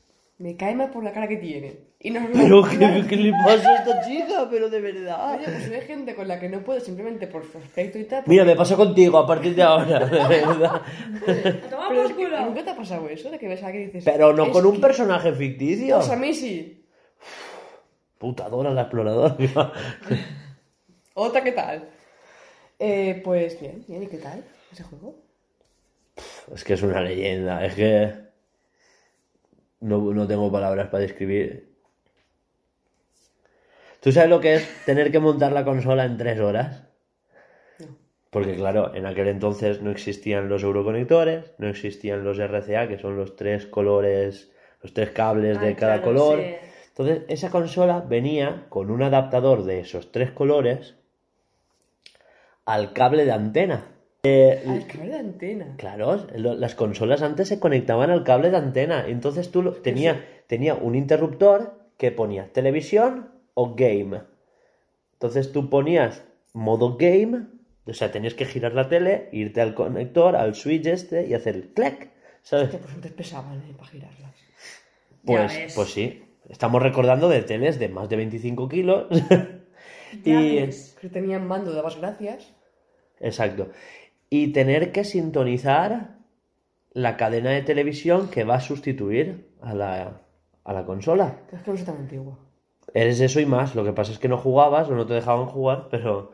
me 0.41 0.55
cae 0.57 0.75
mal 0.75 0.89
por 0.89 1.03
la 1.03 1.11
cara 1.11 1.27
que 1.27 1.37
tiene. 1.37 1.91
Y 1.99 2.09
no 2.09 2.27
¿Pero 2.33 2.63
qué, 2.63 3.05
qué 3.07 3.15
le 3.15 3.31
pasa 3.31 3.69
a 3.69 3.75
esta 3.75 4.01
chica? 4.07 4.47
Pero 4.49 4.69
de 4.69 4.81
verdad. 4.81 5.35
Oye, 5.35 5.45
pues 5.45 5.69
hay 5.71 5.81
gente 5.81 6.15
con 6.15 6.27
la 6.27 6.39
que 6.39 6.49
no 6.49 6.63
puedo 6.63 6.79
simplemente 6.79 7.27
por 7.27 7.43
su 7.49 7.59
aspecto 7.59 7.99
y 7.99 8.05
tal. 8.05 8.23
Mira, 8.25 8.43
me 8.43 8.55
pasa 8.55 8.75
contigo 8.75 9.17
a 9.19 9.27
partir 9.27 9.53
de 9.55 9.61
ahora, 9.61 9.99
de 10.05 10.17
verdad. 10.27 10.81
Toma 11.69 11.85
Pero 11.89 12.01
por 12.01 12.11
es 12.11 12.17
que 12.17 12.23
culo. 12.25 12.41
nunca 12.45 12.63
te 12.63 12.69
ha 12.71 12.75
pasado 12.75 13.07
eso, 13.07 13.29
de 13.29 13.37
que 13.37 13.47
ves 13.47 13.61
a 13.61 13.67
alguien 13.67 13.83
y 13.83 13.85
dices... 13.87 14.03
Pero 14.05 14.33
no 14.33 14.45
"Es 14.45 14.49
con 14.51 14.65
un 14.65 14.73
que- 14.75 14.79
personaje 14.81 15.31
ficticio. 15.31 15.97
Pues 15.97 16.09
a 16.09 16.15
mí 16.15 16.33
sí. 16.33 16.85
Putadora 18.17 18.71
la 18.71 18.81
exploradora. 18.81 19.35
Otra, 21.13 21.43
¿qué 21.43 21.51
tal? 21.51 21.87
Eh, 22.79 23.21
pues 23.23 23.59
bien, 23.59 23.83
bien, 23.87 24.01
¿y 24.03 24.07
qué 24.07 24.17
tal 24.17 24.43
ese 24.71 24.81
juego? 24.83 25.15
Es 26.53 26.63
que 26.63 26.73
es 26.73 26.81
una 26.81 26.99
leyenda, 27.01 27.63
es 27.65 27.75
que 27.75 28.30
no, 29.81 30.13
no 30.13 30.27
tengo 30.27 30.51
palabras 30.51 30.87
para 30.89 31.01
describir. 31.01 31.69
¿Tú 33.99 34.11
sabes 34.11 34.29
lo 34.29 34.39
que 34.39 34.55
es 34.55 34.67
tener 34.85 35.11
que 35.11 35.19
montar 35.19 35.51
la 35.51 35.63
consola 35.63 36.05
en 36.05 36.17
tres 36.17 36.39
horas? 36.39 36.83
Porque 38.31 38.55
claro, 38.55 38.95
en 38.95 39.05
aquel 39.05 39.27
entonces 39.27 39.81
no 39.81 39.91
existían 39.91 40.47
los 40.47 40.63
euroconectores, 40.63 41.51
no 41.57 41.67
existían 41.67 42.23
los 42.23 42.39
RCA, 42.39 42.87
que 42.87 42.97
son 42.97 43.17
los 43.17 43.35
tres 43.35 43.65
colores, 43.65 44.51
los 44.81 44.93
tres 44.93 45.11
cables 45.11 45.59
de 45.59 45.71
Ah, 45.71 45.75
cada 45.75 46.01
claro, 46.01 46.13
color. 46.17 46.39
sí. 46.39 46.55
Entonces, 46.89 47.23
esa 47.27 47.49
consola 47.49 47.99
venía 47.99 48.65
con 48.69 48.89
un 48.89 49.03
adaptador 49.03 49.63
de 49.63 49.81
esos 49.81 50.11
tres 50.11 50.31
colores 50.31 50.95
al 52.65 52.93
cable 52.93 53.25
de 53.25 53.31
antena. 53.33 53.85
Eh, 54.23 54.63
Al 54.67 54.85
cable 54.85 55.09
de 55.09 55.17
antena. 55.17 55.73
Claro, 55.77 56.27
lo- 56.35 56.53
las 56.53 56.75
consolas 56.75 57.23
antes 57.23 57.47
se 57.47 57.59
conectaban 57.59 58.11
al 58.11 58.23
cable 58.23 58.51
de 58.51 58.57
antena. 58.57 59.05
Entonces 59.07 59.49
tú 59.49 59.63
lo- 59.63 59.73
tenía, 59.73 60.23
tenía 60.47 60.75
un 60.75 60.93
interruptor 60.95 61.79
que 61.97 62.11
ponía 62.11 62.51
televisión 62.53 63.31
o 63.55 63.73
game. 63.75 64.21
Entonces 65.13 65.51
tú 65.51 65.69
ponías 65.71 66.23
modo 66.53 66.97
game, 66.97 67.47
o 67.87 67.93
sea, 67.93 68.11
tenías 68.11 68.35
que 68.35 68.45
girar 68.45 68.73
la 68.73 68.89
tele, 68.89 69.27
irte 69.31 69.59
al 69.61 69.73
conector, 69.73 70.35
al 70.35 70.53
switch 70.53 70.85
este 70.85 71.25
y 71.25 71.33
hacer 71.33 71.55
el 71.55 71.69
clac, 71.73 72.11
¿sabes? 72.43 72.65
Hostia, 72.65 72.79
pues 72.79 72.93
antes 72.93 73.11
pesaban 73.13 73.57
eh, 73.59 73.73
para 73.75 73.89
girarlas. 73.89 74.31
Pues, 75.25 75.57
ves. 75.57 75.73
pues 75.75 75.89
sí, 75.91 76.23
estamos 76.49 76.81
recordando 76.83 77.27
de 77.27 77.41
teles 77.41 77.79
de 77.79 77.89
más 77.89 78.07
de 78.09 78.17
25 78.17 78.69
kilos. 78.69 79.07
Ya 80.23 80.41
y, 80.41 80.55
ves. 80.57 80.95
Que 81.01 81.09
tenían 81.09 81.47
mando, 81.47 81.73
dabas 81.73 81.97
gracias. 81.97 82.53
Exacto. 83.19 83.69
Y 84.33 84.53
tener 84.53 84.91
que 84.93 85.03
sintonizar 85.03 86.15
la 86.93 87.17
cadena 87.17 87.51
de 87.51 87.61
televisión 87.61 88.29
que 88.29 88.45
va 88.45 88.55
a 88.55 88.61
sustituir 88.61 89.53
a 89.61 89.73
la, 89.75 90.21
a 90.63 90.73
la 90.73 90.85
consola. 90.85 91.41
Es 91.51 91.61
que 91.61 91.71
no 91.71 91.77
soy 91.77 91.85
tan 91.85 91.97
antigua. 91.97 92.39
Eres 92.93 93.19
eso 93.19 93.39
y 93.41 93.45
más. 93.45 93.75
Lo 93.75 93.83
que 93.83 93.91
pasa 93.93 94.11
es 94.13 94.19
que 94.19 94.29
no 94.29 94.37
jugabas 94.37 94.89
o 94.89 94.95
no 94.95 95.05
te 95.05 95.13
dejaban 95.15 95.47
jugar, 95.47 95.87
pero. 95.91 96.33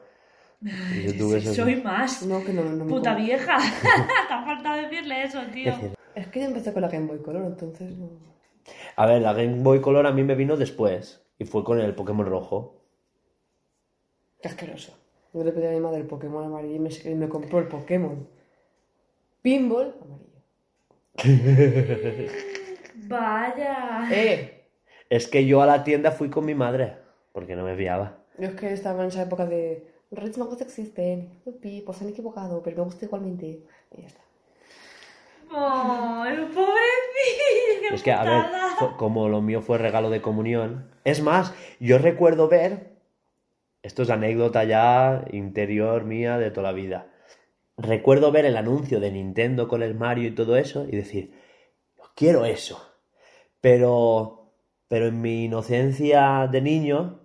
yo 0.61 1.17
tuve 1.17 1.41
Sí, 1.41 1.47
eso. 1.49 1.63
soy 1.63 1.81
más. 1.81 2.23
No, 2.25 2.43
que 2.43 2.53
no, 2.53 2.63
no 2.63 2.85
me 2.85 2.91
Puta 2.91 3.15
vieja. 3.15 3.57
Te 4.27 4.33
ha 4.33 4.45
faltado 4.45 4.81
decirle 4.81 5.23
eso, 5.23 5.41
tío. 5.51 5.73
Es 6.15 6.27
que 6.27 6.39
yo 6.41 6.45
empecé 6.45 6.73
con 6.73 6.83
la 6.83 6.89
Game 6.89 7.07
Boy 7.07 7.19
Color, 7.21 7.45
entonces 7.45 7.97
no... 7.97 8.09
A 8.95 9.05
ver, 9.05 9.21
la 9.21 9.33
Game 9.33 9.61
Boy 9.63 9.81
Color 9.81 10.05
a 10.07 10.11
mí 10.11 10.23
me 10.23 10.35
vino 10.35 10.55
después. 10.55 11.23
Y 11.39 11.45
fue 11.45 11.63
con 11.63 11.79
el 11.79 11.93
Pokémon 11.95 12.25
rojo. 12.25 12.83
Qué 14.41 14.47
asqueroso. 14.49 14.97
Yo 15.37 15.43
le 15.43 15.51
pedí 15.51 15.67
a 15.67 15.71
mi 15.71 15.79
madre 15.79 15.99
el 15.99 16.07
Pokémon 16.07 16.43
amarillo 16.43 16.75
y 16.75 16.79
me, 16.79 16.89
y 16.89 17.15
me 17.15 17.29
compró 17.29 17.59
el 17.59 17.67
Pokémon 17.67 18.27
Pinball 19.43 19.93
amarillo. 20.01 20.27
Vaya. 23.07 24.07
¡Eh! 24.11 24.65
Es 25.09 25.27
que 25.27 25.45
yo 25.45 25.61
a 25.61 25.67
la 25.67 25.83
tienda 25.83 26.11
fui 26.11 26.29
con 26.29 26.45
mi 26.45 26.55
madre. 26.55 26.97
Porque 27.31 27.55
no 27.55 27.63
me 27.63 27.75
fiaba. 27.75 28.17
Yo 28.39 28.47
es 28.47 28.55
que 28.55 28.73
estaba 28.73 29.03
en 29.03 29.09
esa 29.09 29.21
época 29.21 29.45
de... 29.45 29.85
Los 30.09 30.21
Reyes 30.21 30.37
Magos 30.39 30.59
existen. 30.61 31.29
Yupi, 31.45 31.81
pues 31.81 31.99
se 31.99 32.03
han 32.03 32.09
equivocado, 32.09 32.63
pero 32.63 32.77
me 32.77 32.83
gusta 32.85 33.05
igualmente. 33.05 33.45
Y 33.95 34.01
ya 34.01 34.07
está. 34.07 34.21
¡Ay, 35.51 36.37
pobrecillo! 36.53 37.93
Es 37.93 38.03
que, 38.03 38.11
a 38.11 38.23
ver, 38.23 38.45
como 38.97 39.29
lo 39.29 39.41
mío 39.41 39.61
fue 39.61 39.77
regalo 39.77 40.09
de 40.09 40.21
comunión. 40.21 40.89
Es 41.03 41.21
más, 41.21 41.53
yo 41.79 41.99
recuerdo 41.99 42.47
ver. 42.47 42.96
Esto 43.87 44.03
es 44.03 44.09
anécdota 44.09 44.65
ya 44.65 45.23
interior 45.31 46.03
mía 46.03 46.37
de 46.37 46.51
toda 46.51 46.71
la 46.71 46.73
vida. 46.73 47.07
Recuerdo 47.77 48.33
ver 48.33 48.43
el 48.43 48.57
anuncio 48.57 48.99
de 48.99 49.13
Nintendo 49.13 49.69
con 49.69 49.81
el 49.81 49.95
Mario 49.95 50.27
y 50.27 50.35
todo 50.35 50.57
eso 50.57 50.85
y 50.85 50.97
decir, 50.97 51.31
quiero 52.13 52.43
eso. 52.43 52.85
Pero, 53.61 54.51
pero 54.89 55.07
en 55.07 55.21
mi 55.21 55.45
inocencia 55.45 56.49
de 56.51 56.61
niño, 56.61 57.21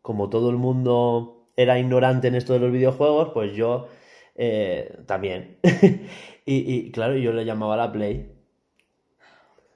como 0.00 0.30
todo 0.30 0.48
el 0.48 0.56
mundo 0.56 1.44
era 1.54 1.78
ignorante 1.78 2.28
en 2.28 2.36
esto 2.36 2.54
de 2.54 2.60
los 2.60 2.72
videojuegos, 2.72 3.32
pues 3.34 3.54
yo 3.54 3.88
eh, 4.36 4.96
también. 5.04 5.58
y, 6.46 6.74
y, 6.74 6.90
claro, 6.92 7.18
yo 7.18 7.34
le 7.34 7.44
llamaba 7.44 7.76
la 7.76 7.92
Play. 7.92 8.32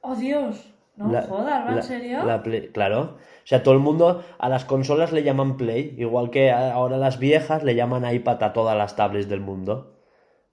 ¡Oh, 0.00 0.16
Dios! 0.16 0.69
No 1.06 1.12
La- 1.12 1.22
jodas, 1.22 1.66
¿va? 1.66 1.70
la- 1.70 1.76
¿En 1.76 1.82
serio? 1.82 2.24
la 2.24 2.42
Play- 2.42 2.68
claro. 2.68 3.00
O 3.42 3.46
sea, 3.50 3.62
todo 3.62 3.74
el 3.74 3.80
mundo 3.80 4.22
a 4.38 4.48
las 4.48 4.64
consolas 4.64 5.12
le 5.12 5.22
llaman 5.22 5.56
Play, 5.56 5.94
igual 5.98 6.30
que 6.30 6.50
a- 6.50 6.72
ahora 6.72 6.98
las 6.98 7.18
viejas 7.18 7.62
le 7.64 7.74
llaman 7.74 8.12
iPad 8.14 8.42
a 8.42 8.52
todas 8.52 8.76
las 8.76 8.96
tablets 8.96 9.28
del 9.28 9.40
mundo. 9.40 9.96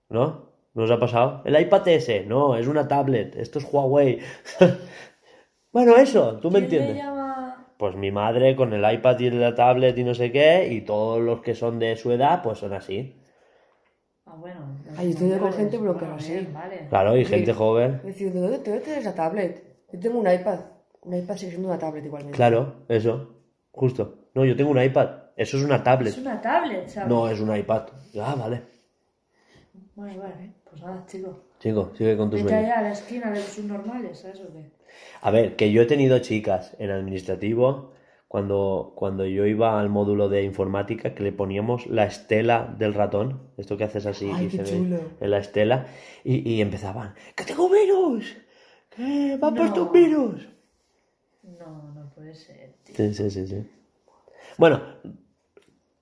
¿No? 0.08 0.48
¿No 0.74 0.84
os 0.84 0.90
ha 0.90 0.98
pasado? 0.98 1.42
El 1.44 1.60
iPad 1.60 1.86
S, 1.88 2.24
no, 2.26 2.56
es 2.56 2.66
una 2.66 2.88
tablet, 2.88 3.36
esto 3.36 3.58
es 3.58 3.66
Huawei. 3.70 4.20
bueno, 5.72 5.96
eso, 5.96 6.38
tú 6.40 6.50
me 6.50 6.60
¿Quién 6.60 6.70
le 6.70 6.76
entiendes. 6.78 7.04
llama? 7.04 7.66
Pues 7.76 7.94
mi 7.94 8.10
madre 8.10 8.56
con 8.56 8.72
el 8.72 8.90
iPad 8.92 9.18
y 9.20 9.30
la 9.30 9.54
tablet 9.54 9.96
y 9.98 10.04
no 10.04 10.14
sé 10.14 10.32
qué, 10.32 10.68
y 10.72 10.80
todos 10.80 11.20
los 11.20 11.40
que 11.42 11.54
son 11.54 11.78
de 11.78 11.94
su 11.96 12.10
edad, 12.10 12.42
pues 12.42 12.58
son 12.58 12.72
así. 12.72 13.20
Ah, 14.26 14.34
bueno. 14.38 14.60
Ay, 14.96 15.10
estoy 15.10 15.30
gente 15.52 15.76
bloqueada 15.78 16.14
Bueno, 16.14 16.16
así. 16.16 16.32
bien, 16.32 16.54
Vale. 16.54 16.86
Claro, 16.88 17.16
y 17.16 17.24
Sí. 17.24 17.30
gente 17.32 17.52
joven. 17.52 18.00
Decir, 18.02 18.32
¿de 18.32 18.40
dónde, 18.40 18.58
de 18.58 18.64
dónde 18.64 18.80
tienes 18.84 19.04
la 19.04 19.14
tablet? 19.14 19.67
Yo 19.92 19.98
tengo 20.00 20.18
un 20.18 20.30
iPad. 20.30 20.60
Un 21.02 21.14
iPad 21.16 21.36
sigue 21.36 21.50
siendo 21.52 21.68
una 21.68 21.78
tablet 21.78 22.04
igualmente. 22.04 22.36
Claro, 22.36 22.84
eso, 22.88 23.34
justo. 23.72 24.28
No, 24.34 24.44
yo 24.44 24.54
tengo 24.56 24.70
un 24.70 24.82
iPad, 24.82 25.08
eso 25.36 25.56
es 25.56 25.64
una 25.64 25.82
tablet. 25.82 26.12
Es 26.12 26.18
una 26.18 26.40
tablet, 26.40 26.88
¿sabes? 26.88 27.08
No, 27.08 27.28
es 27.28 27.40
un 27.40 27.56
iPad. 27.56 27.88
Ah, 28.20 28.34
vale. 28.38 28.62
Bueno, 29.94 30.20
vale. 30.22 30.52
Pues 30.68 30.82
nada, 30.82 31.04
chico. 31.06 31.40
Chico, 31.58 31.92
sigue 31.96 32.16
con 32.16 32.30
tus 32.30 32.40
Vete 32.42 32.50
sueños. 32.54 32.70
allá 32.70 32.78
a 32.78 32.82
la 32.82 32.92
esquina 32.92 33.30
de 33.30 33.36
los 33.40 33.44
subnormales, 33.48 34.18
¿sabes 34.18 34.40
o 34.40 34.52
qué? 34.52 34.70
A 35.22 35.30
ver, 35.30 35.56
que 35.56 35.72
yo 35.72 35.82
he 35.82 35.86
tenido 35.86 36.18
chicas 36.20 36.74
en 36.78 36.90
administrativo 36.90 37.92
cuando, 38.28 38.92
cuando 38.94 39.24
yo 39.26 39.44
iba 39.46 39.80
al 39.80 39.88
módulo 39.88 40.28
de 40.28 40.44
informática 40.44 41.14
que 41.14 41.22
le 41.24 41.32
poníamos 41.32 41.86
la 41.86 42.04
estela 42.04 42.74
del 42.78 42.94
ratón, 42.94 43.50
esto 43.56 43.76
que 43.76 43.84
haces 43.84 44.06
así 44.06 44.30
Ay, 44.32 44.46
y 44.46 44.48
qué 44.50 44.56
se 44.58 44.62
ve 44.62 44.78
chulo. 44.84 45.00
en 45.20 45.30
la 45.30 45.38
estela, 45.38 45.86
y, 46.24 46.48
y 46.48 46.60
empezaban, 46.60 47.14
¡que 47.34 47.44
tengo 47.44 47.68
virus! 47.68 48.36
¡Que 48.98 49.38
me 49.40 49.46
ha 49.46 49.54
puesto 49.54 49.82
un 49.82 49.86
No. 49.86 49.92
virus! 49.92 50.48
No, 51.58 51.92
no 51.94 52.10
puede 52.14 52.34
ser, 52.34 52.74
tío. 52.84 52.96
Sí, 52.96 53.14
sí, 53.14 53.30
sí, 53.30 53.46
sí. 53.46 53.70
Bueno, 54.58 54.82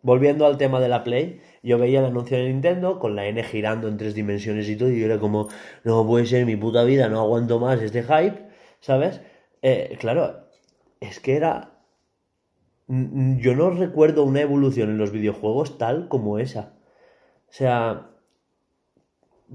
volviendo 0.03 0.47
al 0.47 0.57
tema 0.57 0.81
de 0.81 0.89
la 0.89 1.05
Play, 1.05 1.41
yo 1.63 1.79
veía 1.79 2.01
el 2.01 2.07
anuncio 2.07 2.39
de 2.39 2.49
Nintendo 2.49 2.99
con 2.99 3.15
la 3.15 3.27
N 3.27 3.43
girando 3.45 3.89
en 3.89 3.99
tres 3.99 4.15
dimensiones 4.15 4.69
y 4.69 4.77
todo, 4.77 4.91
y 4.91 4.99
yo 4.99 5.07
era 5.07 5.19
como, 5.19 5.49
no 5.85 6.07
puede 6.07 6.25
ser 6.27 6.47
mi 6.47 6.57
puta 6.57 6.85
vida, 6.85 7.09
no 7.09 7.21
aguanto 7.21 7.59
más 7.61 7.83
este 7.83 8.03
hype, 8.03 8.49
¿sabes? 8.81 9.21
Eh, 9.63 9.97
claro, 10.01 10.49
es 11.01 11.21
que 11.21 11.37
era... 11.37 11.73
Yo 12.89 13.57
no 13.57 13.71
recuerdo 13.71 14.23
una 14.25 14.41
evolución 14.41 14.91
en 14.91 14.99
los 14.99 15.11
videojuegos 15.11 15.77
tal 15.77 16.09
como 16.09 16.39
esa. 16.39 16.73
O 17.49 17.53
sea, 17.53 18.11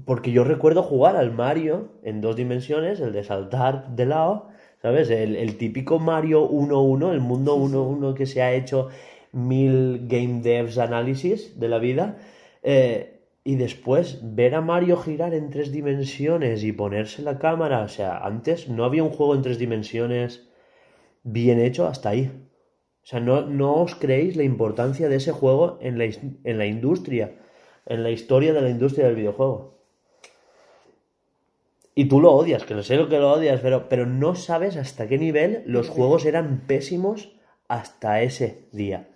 porque 0.04 0.32
yo 0.32 0.44
recuerdo 0.44 0.82
jugar 0.82 1.16
al 1.16 1.32
Mario 1.32 1.92
en 2.02 2.20
dos 2.20 2.36
dimensiones, 2.36 3.00
el 3.00 3.12
de 3.12 3.24
saltar 3.24 3.94
de 3.94 4.06
lado, 4.06 4.48
¿sabes? 4.80 5.10
El, 5.10 5.36
el 5.36 5.56
típico 5.58 5.98
Mario 5.98 6.48
1-1, 6.50 7.12
el 7.12 7.20
mundo 7.20 7.56
1-1 7.58 8.14
que 8.14 8.26
se 8.26 8.42
ha 8.42 8.52
hecho 8.52 8.88
mil 9.32 10.06
game 10.08 10.40
devs 10.42 10.78
análisis 10.78 11.58
de 11.58 11.68
la 11.68 11.78
vida. 11.78 12.18
eh, 12.62 13.08
y 13.44 13.56
después 13.56 14.20
ver 14.22 14.54
a 14.54 14.60
Mario 14.60 14.96
girar 14.96 15.34
en 15.34 15.50
tres 15.50 15.72
dimensiones 15.72 16.62
y 16.64 16.72
ponerse 16.72 17.22
la 17.22 17.38
cámara. 17.38 17.82
O 17.82 17.88
sea, 17.88 18.18
antes 18.18 18.68
no 18.68 18.84
había 18.84 19.02
un 19.02 19.10
juego 19.10 19.34
en 19.34 19.42
tres 19.42 19.58
dimensiones 19.58 20.48
bien 21.24 21.60
hecho 21.60 21.86
hasta 21.86 22.10
ahí. 22.10 22.30
O 23.02 23.06
sea, 23.06 23.20
no, 23.20 23.42
no 23.42 23.74
os 23.74 23.94
creéis 23.96 24.36
la 24.36 24.44
importancia 24.44 25.08
de 25.08 25.16
ese 25.16 25.32
juego 25.32 25.78
en 25.80 25.98
la, 25.98 26.04
en 26.04 26.58
la 26.58 26.66
industria, 26.66 27.32
en 27.86 28.02
la 28.04 28.10
historia 28.10 28.52
de 28.52 28.62
la 28.62 28.70
industria 28.70 29.06
del 29.06 29.16
videojuego. 29.16 29.81
Y 31.94 32.06
tú 32.06 32.20
lo 32.20 32.32
odias, 32.32 32.64
que 32.64 32.74
no 32.74 32.82
sé 32.82 32.96
lo 32.96 33.08
que 33.08 33.18
lo 33.18 33.32
odias, 33.32 33.60
pero, 33.60 33.88
pero 33.88 34.06
no 34.06 34.34
sabes 34.34 34.76
hasta 34.76 35.06
qué 35.08 35.18
nivel 35.18 35.62
los 35.66 35.90
juegos 35.90 36.24
eran 36.24 36.62
pésimos 36.66 37.32
hasta 37.68 38.22
ese 38.22 38.64
día. 38.72 39.08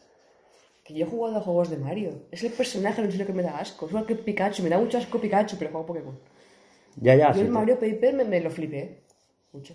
Que 0.85 0.95
yo 0.95 1.07
he 1.07 1.09
jugado 1.09 1.39
a 1.39 1.41
juegos 1.41 1.71
de 1.71 1.79
Mario. 1.79 2.27
Es 2.31 2.45
el 2.45 2.53
personaje, 2.53 3.03
no 3.03 3.11
sé 3.11 3.19
lo 3.19 3.27
que 3.27 3.33
me 3.33 3.43
da 3.43 3.59
asco. 3.59 3.87
Es 3.87 3.93
igual 3.93 4.07
que 4.07 4.15
Pikachu. 4.15 4.63
Me 4.63 4.69
da 4.69 4.79
mucho 4.79 4.99
asco 4.99 5.19
Pikachu, 5.19 5.57
pero 5.59 5.71
juego 5.71 5.87
Pokémon. 5.87 6.19
Ya, 7.01 7.15
ya. 7.15 7.29
Yo 7.29 7.35
sí, 7.35 7.41
el. 7.41 7.49
Mario 7.49 7.79
Paper 7.79 8.15
me, 8.15 8.25
me 8.25 8.41
lo 8.41 8.51
flipé. 8.51 9.03
Mucho. 9.53 9.75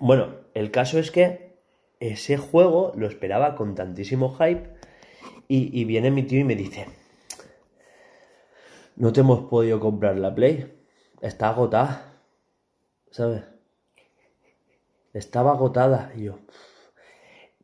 Bueno, 0.00 0.34
el 0.54 0.70
caso 0.70 0.98
es 0.98 1.10
que 1.10 1.56
ese 2.00 2.36
juego 2.36 2.92
lo 2.96 3.06
esperaba 3.06 3.54
con 3.54 3.74
tantísimo 3.74 4.36
hype 4.36 4.68
y, 5.48 5.80
y 5.80 5.84
viene 5.84 6.10
mi 6.10 6.24
tío 6.24 6.40
y 6.40 6.44
me 6.44 6.54
dice, 6.54 6.86
no 8.96 9.12
te 9.12 9.20
hemos 9.20 9.48
podido 9.48 9.80
comprar 9.80 10.16
la 10.16 10.34
Play, 10.34 10.72
está 11.20 11.48
agotada, 11.48 12.07
¿sabes? 13.10 13.42
Estaba 15.12 15.52
agotada 15.52 16.12
y 16.16 16.24
yo, 16.24 16.38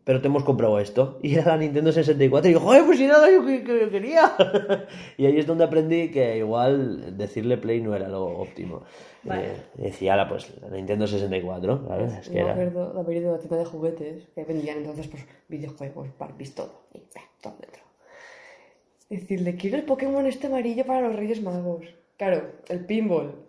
pero 0.05 0.21
te 0.21 0.29
hemos 0.29 0.45
comprado 0.45 0.79
esto 0.79 1.19
y 1.23 1.35
era 1.35 1.53
la 1.53 1.57
Nintendo 1.57 1.91
64 1.91 2.51
y 2.51 2.53
yo, 2.53 2.61
joder, 2.61 2.85
pues 2.85 2.99
si 2.99 3.07
nada 3.07 3.31
yo 3.31 3.45
que, 3.45 3.65
que 3.65 3.81
yo 3.81 3.91
quería. 3.91 4.37
y 5.17 5.25
ahí 5.25 5.39
es 5.39 5.47
donde 5.47 5.65
aprendí 5.65 6.11
que 6.11 6.37
igual 6.37 7.17
decirle 7.17 7.57
Play 7.57 7.81
no 7.81 7.95
era 7.97 8.09
lo 8.09 8.27
óptimo. 8.27 8.83
Vale. 9.23 9.47
Eh, 9.47 9.57
decía, 9.77 10.15
la, 10.15 10.29
pues 10.29 10.53
la 10.61 10.69
Nintendo 10.69 11.07
64, 11.07 11.87
¿sabes? 11.89 12.13
Es 12.13 12.29
que 12.29 12.35
me 12.35 12.41
era... 12.41 12.53
acuerdo 12.53 12.93
de 12.93 13.01
haber 13.01 13.17
ido 13.17 13.31
a 13.31 13.33
la 13.33 13.39
tienda 13.39 13.57
de 13.57 13.65
juguetes 13.65 14.29
que 14.35 14.45
vendían 14.45 14.79
entonces 14.79 15.09
pues 15.09 15.25
videojuegos, 15.49 16.09
Barbies, 16.19 16.55
todo. 16.55 16.83
Y 16.93 17.01
todo 17.41 17.57
dentro. 17.59 17.83
Decirle, 19.09 19.57
quiero 19.57 19.79
el 19.79 19.85
Pokémon 19.85 20.27
este 20.27 20.49
amarillo 20.49 20.85
para 20.85 21.09
los 21.09 21.17
Reyes 21.17 21.43
Magos. 21.43 21.87
Claro, 22.19 22.43
el 22.69 22.85
pinball 22.85 23.44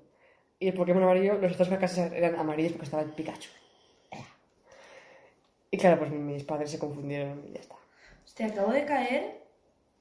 y 0.60 0.68
el 0.70 0.74
Pokémon 0.74 1.04
amarillo, 1.04 1.36
los 1.36 1.54
otros 1.54 1.68
casas 1.80 2.12
eran 2.12 2.36
amarillos 2.36 2.72
porque 2.74 2.86
estaba 2.86 3.04
el 3.04 3.10
Pikachu. 3.12 3.50
Y 5.72 5.78
claro, 5.78 6.00
pues 6.00 6.12
mis 6.12 6.44
padres 6.44 6.72
se 6.72 6.80
confundieron 6.80 7.44
y 7.50 7.54
ya 7.54 7.60
está. 7.60 7.76
Hostia, 8.24 8.48
acabo 8.48 8.72
de 8.72 8.86
caer 8.86 9.42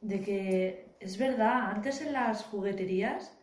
de 0.01 0.21
que 0.21 0.87
es 1.01 1.19
verdad, 1.19 1.71
antes 1.71 2.01
en 2.01 2.13
las 2.13 2.45
jugueterías 2.45 3.37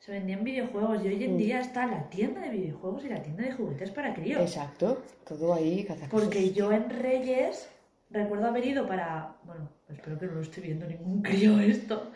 se 0.00 0.12
vendían 0.12 0.44
videojuegos 0.44 1.04
y 1.04 1.08
hoy 1.08 1.24
en 1.24 1.34
Mm. 1.34 1.38
día 1.38 1.60
está 1.60 1.86
la 1.86 2.08
tienda 2.10 2.40
de 2.40 2.50
videojuegos 2.50 3.04
y 3.04 3.08
la 3.08 3.22
tienda 3.22 3.44
de 3.44 3.52
juguetes 3.52 3.90
para 3.90 4.14
críos. 4.14 4.40
Exacto, 4.42 5.02
todo 5.26 5.54
ahí, 5.54 5.84
cazacosos. 5.84 6.24
Porque 6.24 6.52
yo 6.52 6.72
en 6.72 6.90
Reyes 6.90 7.68
recuerdo 8.10 8.46
haber 8.46 8.66
ido 8.66 8.86
para. 8.86 9.36
Bueno, 9.44 9.68
espero 9.88 10.18
que 10.18 10.26
no 10.26 10.32
lo 10.34 10.40
esté 10.42 10.60
viendo 10.60 10.86
ningún 10.86 11.22
crío 11.22 11.58
esto. 11.60 12.10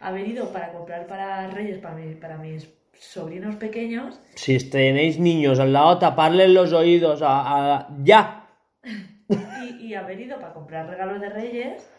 Haber 0.00 0.28
ido 0.28 0.52
para 0.52 0.72
comprar 0.72 1.06
para 1.06 1.48
Reyes, 1.50 1.78
para, 1.78 1.94
mi- 1.96 2.14
para 2.14 2.36
mis 2.38 2.66
sobrinos 2.98 3.56
pequeños. 3.56 4.20
Si 4.34 4.58
tenéis 4.70 5.18
niños 5.18 5.58
al 5.60 5.72
lado, 5.72 5.98
taparles 5.98 6.50
los 6.50 6.72
oídos. 6.72 7.22
A, 7.22 7.76
a- 7.76 7.88
¡Ya! 8.02 8.42
Y, 9.28 9.86
y 9.88 9.94
haber 9.94 10.20
ido 10.20 10.38
para 10.38 10.52
comprar 10.52 10.88
regalos 10.88 11.20
de 11.20 11.28
Reyes. 11.30 11.90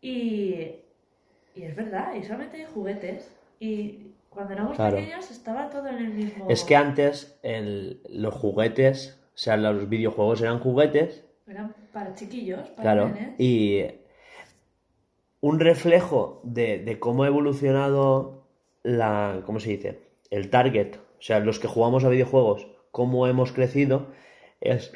Y, 0.00 0.76
y 1.54 1.62
es 1.62 1.74
verdad, 1.74 2.14
y 2.14 2.22
solamente 2.22 2.58
hay 2.58 2.66
juguetes. 2.72 3.28
Y 3.58 4.08
cuando 4.30 4.52
éramos 4.52 4.76
Claro. 4.76 4.98
pequeños 4.98 5.30
estaba 5.30 5.70
todo 5.70 5.88
en 5.88 5.96
el 5.98 6.08
mismo. 6.14 6.46
Es 6.48 6.62
que 6.64 6.76
antes 6.76 7.36
el- 7.42 8.00
los 8.08 8.34
juguetes, 8.34 9.18
o 9.34 9.38
sea, 9.38 9.56
los 9.56 9.88
videojuegos 9.88 10.40
eran 10.42 10.60
juguetes, 10.60 11.24
Eran 11.48 11.74
para 11.92 12.14
chiquillos, 12.14 12.68
para 12.70 12.80
claro, 12.82 13.08
nenes. 13.08 13.40
y 13.40 13.84
un 15.40 15.60
reflejo 15.60 16.40
de, 16.44 16.78
de 16.78 16.98
cómo 16.98 17.24
ha 17.24 17.26
evolucionado 17.26 18.44
la, 18.82 19.42
¿cómo 19.44 19.60
se 19.60 19.70
dice? 19.70 19.98
El 20.34 20.50
target, 20.50 20.96
o 20.96 21.22
sea, 21.22 21.38
los 21.38 21.60
que 21.60 21.68
jugamos 21.68 22.02
a 22.02 22.08
videojuegos, 22.08 22.66
cómo 22.90 23.28
hemos 23.28 23.52
crecido, 23.52 24.08
es 24.60 24.92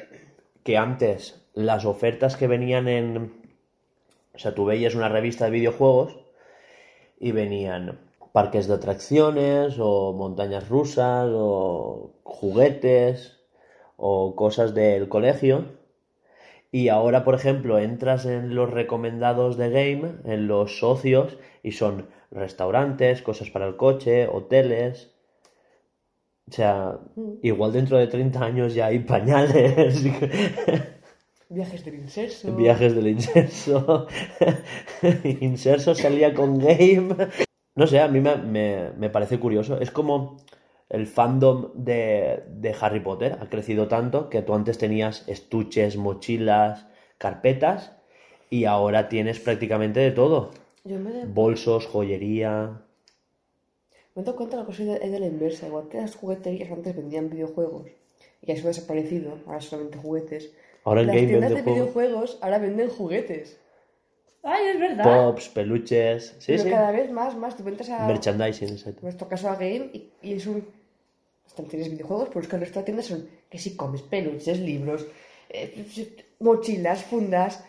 que 0.65 0.75
antes 0.75 1.47
las 1.53 1.85
ofertas 1.85 2.35
que 2.35 2.47
venían 2.47 2.89
en, 2.89 3.31
o 4.35 4.37
sea, 4.37 4.53
tú 4.53 4.65
veías 4.65 4.95
una 4.95 5.07
revista 5.07 5.45
de 5.45 5.51
videojuegos 5.51 6.19
y 7.21 7.31
venían 7.31 8.01
parques 8.33 8.67
de 8.67 8.73
atracciones 8.73 9.77
o 9.79 10.11
montañas 10.11 10.67
rusas 10.67 11.29
o 11.31 12.11
juguetes 12.23 13.39
o 13.95 14.35
cosas 14.35 14.75
del 14.75 15.07
colegio. 15.07 15.67
Y 16.69 16.89
ahora, 16.89 17.23
por 17.23 17.35
ejemplo, 17.35 17.79
entras 17.79 18.25
en 18.25 18.55
los 18.55 18.69
recomendados 18.69 19.55
de 19.55 19.69
game, 19.69 20.15
en 20.25 20.49
los 20.49 20.79
socios, 20.79 21.37
y 21.63 21.71
son 21.71 22.09
restaurantes, 22.29 23.21
cosas 23.21 23.49
para 23.51 23.67
el 23.67 23.77
coche, 23.77 24.27
hoteles. 24.27 25.15
O 26.49 26.51
sea, 26.51 26.97
igual 27.41 27.71
dentro 27.73 27.97
de 27.97 28.07
30 28.07 28.43
años 28.43 28.73
ya 28.73 28.87
hay 28.87 28.99
pañales, 28.99 30.03
Viajes 31.49 31.83
del 31.83 31.95
inserso. 31.95 32.51
viajes 32.55 32.95
del 32.95 33.07
inserso. 33.07 34.07
Inserso 35.41 35.95
salía 35.95 36.33
con 36.33 36.59
game. 36.59 37.15
No 37.75 37.87
sé, 37.87 37.99
a 37.99 38.07
mí 38.07 38.19
me, 38.21 38.35
me- 38.35 38.91
me 38.97 39.09
parece 39.09 39.39
curioso. 39.39 39.79
Es 39.79 39.89
como 39.89 40.37
el 40.89 41.07
fandom 41.07 41.71
de, 41.73 42.43
de 42.47 42.75
Harry 42.79 42.99
Potter 42.99 43.37
ha 43.41 43.49
crecido 43.49 43.87
tanto 43.87 44.29
que 44.29 44.41
tú 44.43 44.53
antes 44.53 44.77
tenías 44.77 45.27
estuches, 45.27 45.97
mochilas, 45.97 46.85
carpetas 47.17 47.93
y 48.51 48.65
ahora 48.65 49.09
tienes 49.09 49.39
prácticamente 49.39 49.99
de 50.01 50.11
todo. 50.11 50.51
Yo 50.83 50.99
me, 50.99 51.25
Bolsos, 51.25 51.87
joyería. 51.87 52.81
Me 54.15 54.21
he 54.21 54.25
dado 54.25 54.37
cuenta 54.37 54.57
de 54.57 54.63
la 54.63 54.65
cosa 54.65 54.83
es 54.83 55.11
de, 55.11 55.19
la 55.19 55.25
inversa. 55.25 55.67
Igual 55.67 55.87
que 55.89 56.01
las 56.01 56.15
jugueterías 56.15 56.71
antes 56.71 56.95
vendían 56.95 57.29
videojuegos 57.29 57.87
y 58.41 58.51
eso 58.51 58.65
ha 58.65 58.67
desaparecido, 58.69 59.37
ahora 59.45 59.61
solamente 59.61 59.97
juguetes. 59.97 60.51
Ahora 60.83 61.01
el 61.01 61.07
las 61.07 61.15
game 61.15 61.27
tiendas 61.27 61.53
vende 61.53 61.61
de 61.61 61.63
juegos. 61.63 61.93
videojuegos 61.93 62.37
ahora 62.41 62.59
venden 62.59 62.89
juguetes. 62.89 63.57
¡Ay, 64.43 64.67
es 64.73 64.79
verdad! 64.79 65.03
Pops, 65.03 65.49
peluches. 65.49 66.35
Sí, 66.39 66.53
pero 66.53 66.63
sí. 66.63 66.69
cada 66.69 66.91
vez 66.91 67.11
más, 67.11 67.35
más. 67.37 67.57
Tú 67.57 67.67
entras 67.67 67.89
a. 67.89 68.07
Merchandising, 68.07 68.69
exacto. 68.69 68.99
En 68.99 69.03
nuestro 69.03 69.27
caso 69.27 69.49
a 69.49 69.55
Game 69.55 69.89
y, 69.93 70.09
y 70.21 70.33
es 70.33 70.47
un... 70.47 70.65
Están 71.45 71.65
tienes 71.65 71.89
videojuegos, 71.89 72.29
pero 72.29 72.41
es 72.41 72.47
que 72.47 72.55
el 72.55 72.61
resto 72.61 72.79
de 72.79 72.85
tiendas 72.85 73.07
son 73.07 73.27
que 73.49 73.57
si 73.57 73.75
comes 73.75 74.01
peluches, 74.01 74.59
libros, 74.59 75.05
eh, 75.49 75.85
mochilas, 76.39 77.03
fundas... 77.03 77.65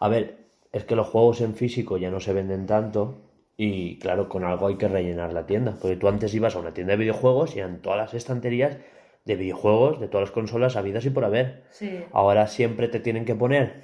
A 0.00 0.08
ver, 0.08 0.38
es 0.72 0.84
que 0.84 0.96
los 0.96 1.08
juegos 1.08 1.40
en 1.40 1.54
físico 1.54 1.98
ya 1.98 2.10
no 2.10 2.20
se 2.20 2.32
venden 2.32 2.66
tanto 2.66 3.14
y 3.56 3.98
claro, 3.98 4.28
con 4.28 4.44
algo 4.44 4.66
hay 4.66 4.76
que 4.76 4.88
rellenar 4.88 5.32
la 5.32 5.46
tienda. 5.46 5.76
Porque 5.80 5.96
tú 5.96 6.08
antes 6.08 6.34
ibas 6.34 6.56
a 6.56 6.58
una 6.60 6.74
tienda 6.74 6.92
de 6.92 6.98
videojuegos 6.98 7.54
y 7.54 7.60
eran 7.60 7.80
todas 7.82 7.98
las 7.98 8.14
estanterías 8.14 8.78
de 9.24 9.36
videojuegos 9.36 10.00
de 10.00 10.08
todas 10.08 10.28
las 10.28 10.34
consolas 10.34 10.76
habidas 10.76 11.04
y 11.06 11.10
por 11.10 11.24
haber. 11.24 11.64
Sí. 11.70 12.00
Ahora 12.12 12.46
siempre 12.46 12.88
te 12.88 13.00
tienen 13.00 13.24
que 13.24 13.34
poner 13.34 13.82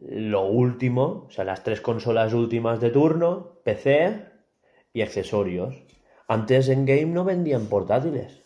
lo 0.00 0.46
último, 0.46 1.26
o 1.28 1.30
sea, 1.30 1.44
las 1.44 1.62
tres 1.62 1.80
consolas 1.80 2.32
últimas 2.32 2.80
de 2.80 2.90
turno, 2.90 3.58
PC 3.64 4.24
y 4.92 5.02
accesorios. 5.02 5.82
Antes 6.26 6.68
en 6.68 6.86
Game 6.86 7.06
no 7.06 7.24
vendían 7.24 7.66
portátiles. 7.66 8.42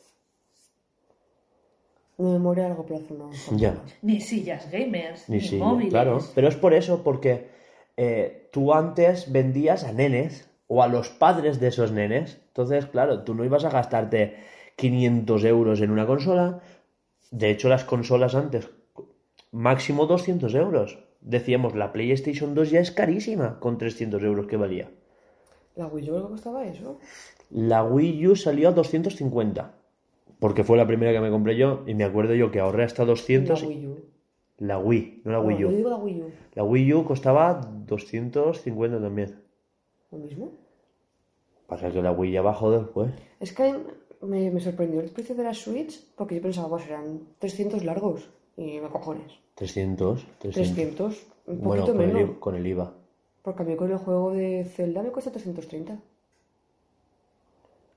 Una 2.18 2.32
memoria 2.32 2.64
a 2.64 2.68
largo 2.68 2.86
plazo, 2.86 3.14
no. 3.14 3.30
Ya. 3.56 3.76
Ni 4.02 4.20
sillas 4.20 4.70
gamers, 4.70 5.28
Ni 5.28 5.40
móviles. 5.58 5.90
claro. 5.90 6.18
Pero 6.34 6.48
es 6.48 6.56
por 6.56 6.72
eso, 6.72 7.04
porque 7.04 7.48
eh, 7.96 8.48
tú 8.52 8.72
antes 8.72 9.30
vendías 9.30 9.84
a 9.84 9.92
nenes 9.92 10.50
o 10.68 10.82
a 10.82 10.88
los 10.88 11.08
padres 11.08 11.60
de 11.60 11.68
esos 11.68 11.92
nenes. 11.92 12.40
Entonces, 12.48 12.86
claro, 12.86 13.22
tú 13.22 13.34
no 13.34 13.44
ibas 13.44 13.64
a 13.64 13.70
gastarte 13.70 14.36
500 14.76 15.44
euros 15.44 15.80
en 15.80 15.90
una 15.90 16.06
consola. 16.06 16.60
De 17.30 17.50
hecho, 17.50 17.68
las 17.68 17.84
consolas 17.84 18.34
antes, 18.34 18.70
máximo 19.52 20.06
200 20.06 20.54
euros. 20.54 20.98
Decíamos, 21.20 21.74
la 21.74 21.92
PlayStation 21.92 22.54
2 22.54 22.70
ya 22.70 22.80
es 22.80 22.90
carísima 22.90 23.58
con 23.58 23.78
300 23.78 24.22
euros 24.22 24.46
que 24.46 24.56
valía. 24.56 24.90
La 25.74 25.86
Wii 25.86 26.10
U 26.10 26.28
costaba 26.28 26.64
eso. 26.64 26.98
La 27.50 27.84
Wii 27.84 28.26
U 28.28 28.36
salió 28.36 28.68
a 28.68 28.72
250. 28.72 29.74
Porque 30.38 30.64
fue 30.64 30.76
la 30.76 30.86
primera 30.86 31.12
que 31.12 31.20
me 31.20 31.30
compré 31.30 31.56
yo 31.56 31.82
y 31.86 31.94
me 31.94 32.04
acuerdo 32.04 32.34
yo 32.34 32.50
que 32.50 32.60
ahorré 32.60 32.84
hasta 32.84 33.04
200. 33.04 33.62
La 33.62 33.68
Wii 33.68 33.86
U. 33.86 34.04
La 34.58 34.78
Wii, 34.78 35.22
no 35.24 35.32
la 35.32 35.40
Wii 35.40 35.58
No, 35.58 35.68
U. 35.68 35.70
Yo 35.70 35.76
digo 35.76 35.90
la 35.90 35.96
Wii 35.96 36.22
U. 36.22 36.30
La 36.54 36.64
Wii 36.64 36.94
U 36.94 37.04
costaba 37.04 37.60
250 37.86 39.00
también. 39.00 39.45
¿Lo 40.16 40.24
mismo? 40.24 40.50
Pasa 41.66 41.90
que 41.90 42.00
la 42.00 42.12
Wii 42.12 42.32
ya 42.32 42.42
bajó 42.42 42.70
después. 42.70 43.12
Es 43.38 43.52
que 43.52 43.74
me, 44.22 44.50
me 44.50 44.60
sorprendió 44.60 45.00
el 45.00 45.10
precio 45.10 45.34
de 45.34 45.44
la 45.44 45.52
Switch 45.52 46.02
porque 46.16 46.36
yo 46.36 46.42
pensaba, 46.42 46.68
pues 46.70 46.86
eran 46.86 47.20
300 47.38 47.84
largos. 47.84 48.30
Y 48.56 48.80
me 48.80 48.88
cojones. 48.88 49.32
300, 49.56 50.26
300. 50.38 50.74
300. 50.74 51.26
Un 51.48 51.60
Bueno, 51.60 51.84
poquito 51.84 51.98
con 51.98 52.14
menos. 52.14 52.38
Con 52.38 52.54
el 52.54 52.66
IVA. 52.66 52.94
Porque 53.42 53.62
a 53.62 53.66
mí 53.66 53.76
con 53.76 53.90
el 53.90 53.98
juego 53.98 54.32
de 54.32 54.64
Zelda 54.64 55.02
me 55.02 55.10
cuesta 55.10 55.30
330. 55.30 55.98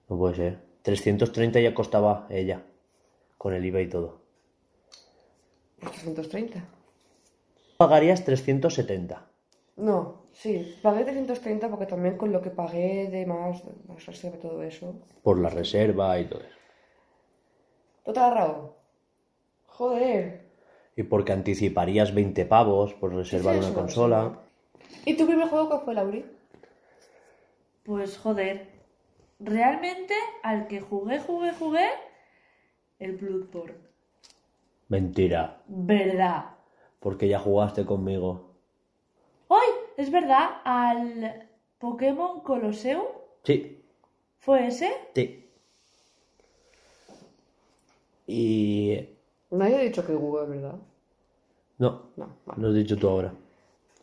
No 0.09 0.17
puede 0.17 0.35
ser. 0.35 0.59
330 0.81 1.61
ya 1.61 1.73
costaba 1.73 2.27
ella. 2.29 2.63
Con 3.37 3.53
el 3.53 3.65
IVA 3.65 3.81
y 3.81 3.87
todo. 3.87 4.19
Pues 5.79 5.93
330. 5.93 6.65
Pagarías 7.77 8.25
370. 8.25 9.25
No, 9.77 10.18
sí. 10.33 10.77
Pagué 10.81 11.03
330 11.03 11.69
porque 11.69 11.85
también 11.85 12.17
con 12.17 12.31
lo 12.31 12.41
que 12.41 12.49
pagué 12.49 13.09
de 13.09 13.25
más, 13.25 13.63
más 13.87 14.05
reserva 14.05 14.37
y 14.37 14.39
todo 14.39 14.63
eso. 14.63 14.95
Por 15.23 15.39
la 15.39 15.49
reserva 15.49 16.19
y 16.19 16.25
todo 16.25 16.41
eso. 16.41 16.57
Total, 18.03 18.33
Raúl. 18.33 18.71
Joder. 19.67 20.49
Y 20.95 21.03
porque 21.03 21.31
anticiparías 21.31 22.13
20 22.13 22.45
pavos 22.45 22.93
por 22.93 23.13
reservar 23.13 23.57
una 23.57 23.73
consola. 23.73 24.39
¿Y 25.05 25.15
tu 25.15 25.25
primer 25.25 25.47
juego 25.47 25.69
cuál 25.69 25.81
fue, 25.81 25.93
Lauri? 25.93 26.25
Pues 27.83 28.17
joder, 28.17 28.67
realmente 29.39 30.13
al 30.43 30.67
que 30.67 30.81
jugué, 30.81 31.19
jugué, 31.19 31.53
jugué, 31.53 31.87
el 32.99 33.15
Bloodborne. 33.15 33.77
Mentira. 34.89 35.61
¿Verdad? 35.67 36.45
Porque 36.99 37.27
ya 37.27 37.39
jugaste 37.39 37.85
conmigo. 37.85 38.55
¡Ay! 39.49 39.69
Es 39.99 40.09
verdad, 40.11 40.61
al 40.63 41.49
Pokémon 41.77 42.39
Colosseum, 42.39 43.03
Sí, 43.43 43.83
¿fue 44.39 44.67
ese? 44.67 44.89
sí. 45.13 45.45
Y... 48.25 49.09
Nadie 49.51 49.75
ha 49.75 49.81
dicho 49.81 50.05
que 50.05 50.13
Google, 50.13 50.45
¿verdad? 50.47 50.75
No, 51.79 52.03
No, 52.15 52.29
vale. 52.45 52.61
lo 52.61 52.67
has 52.69 52.75
dicho 52.75 52.95
tú 52.95 53.09
ahora. 53.09 53.33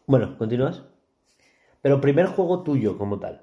Bueno, 0.07 0.36
¿continúas? 0.36 0.82
Pero 1.80 2.01
primer 2.01 2.26
juego 2.26 2.62
tuyo 2.62 2.99
como 2.99 3.18
tal. 3.18 3.40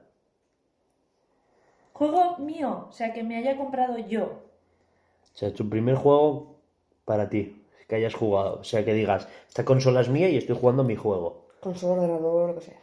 Juego 1.93 2.37
mío, 2.37 2.87
o 2.89 2.91
sea, 2.91 3.13
que 3.13 3.23
me 3.23 3.37
haya 3.37 3.57
comprado 3.57 3.97
yo. 3.97 4.25
O 4.25 5.37
sea, 5.37 5.51
tu 5.53 5.67
primer 5.69 5.95
juego 5.95 6.57
para 7.05 7.29
ti, 7.29 7.63
que 7.87 7.95
hayas 7.95 8.13
jugado. 8.13 8.59
O 8.59 8.63
sea, 8.63 8.85
que 8.85 8.93
digas, 8.93 9.27
esta 9.47 9.65
consola 9.65 10.01
es 10.01 10.09
mía 10.09 10.29
y 10.29 10.37
estoy 10.37 10.55
jugando 10.55 10.83
mi 10.83 10.95
juego. 10.95 11.42
Consola, 11.63 12.01
ordenador, 12.01 12.49
lo 12.49 12.55
que 12.55 12.65
sea. 12.65 12.79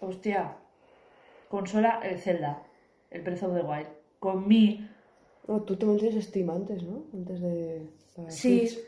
Hostia, 0.00 0.56
consola, 1.48 2.00
el 2.02 2.18
Zelda, 2.18 2.62
el 3.10 3.22
Breath 3.22 3.44
of 3.44 3.54
the 3.54 3.62
Wild. 3.62 3.86
Con 4.18 4.48
mi... 4.48 4.88
No, 5.46 5.62
tú 5.62 5.76
también 5.76 6.00
tienes 6.00 6.24
Steam 6.24 6.50
antes, 6.50 6.82
¿no? 6.82 7.04
Antes 7.14 7.40
de... 7.40 7.86
Sí, 8.28 8.66
Switch. 8.66 8.84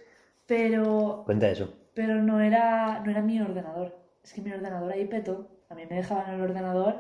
pero 0.47 1.23
Cuenta 1.25 1.49
eso. 1.49 1.73
pero 1.95 2.17
no 2.23 2.41
era, 2.41 3.01
no 3.05 3.11
era 3.11 3.23
mi 3.23 3.41
ordenador. 3.41 3.97
Es 4.23 4.33
que 4.33 4.43
mi 4.43 4.53
ordenador 4.53 4.93
ahí 4.93 5.07
petó. 5.07 5.49
A 5.71 5.75
mí 5.75 5.83
me 5.89 5.97
dejaban 5.97 6.35
el 6.35 6.41
ordenador 6.41 6.97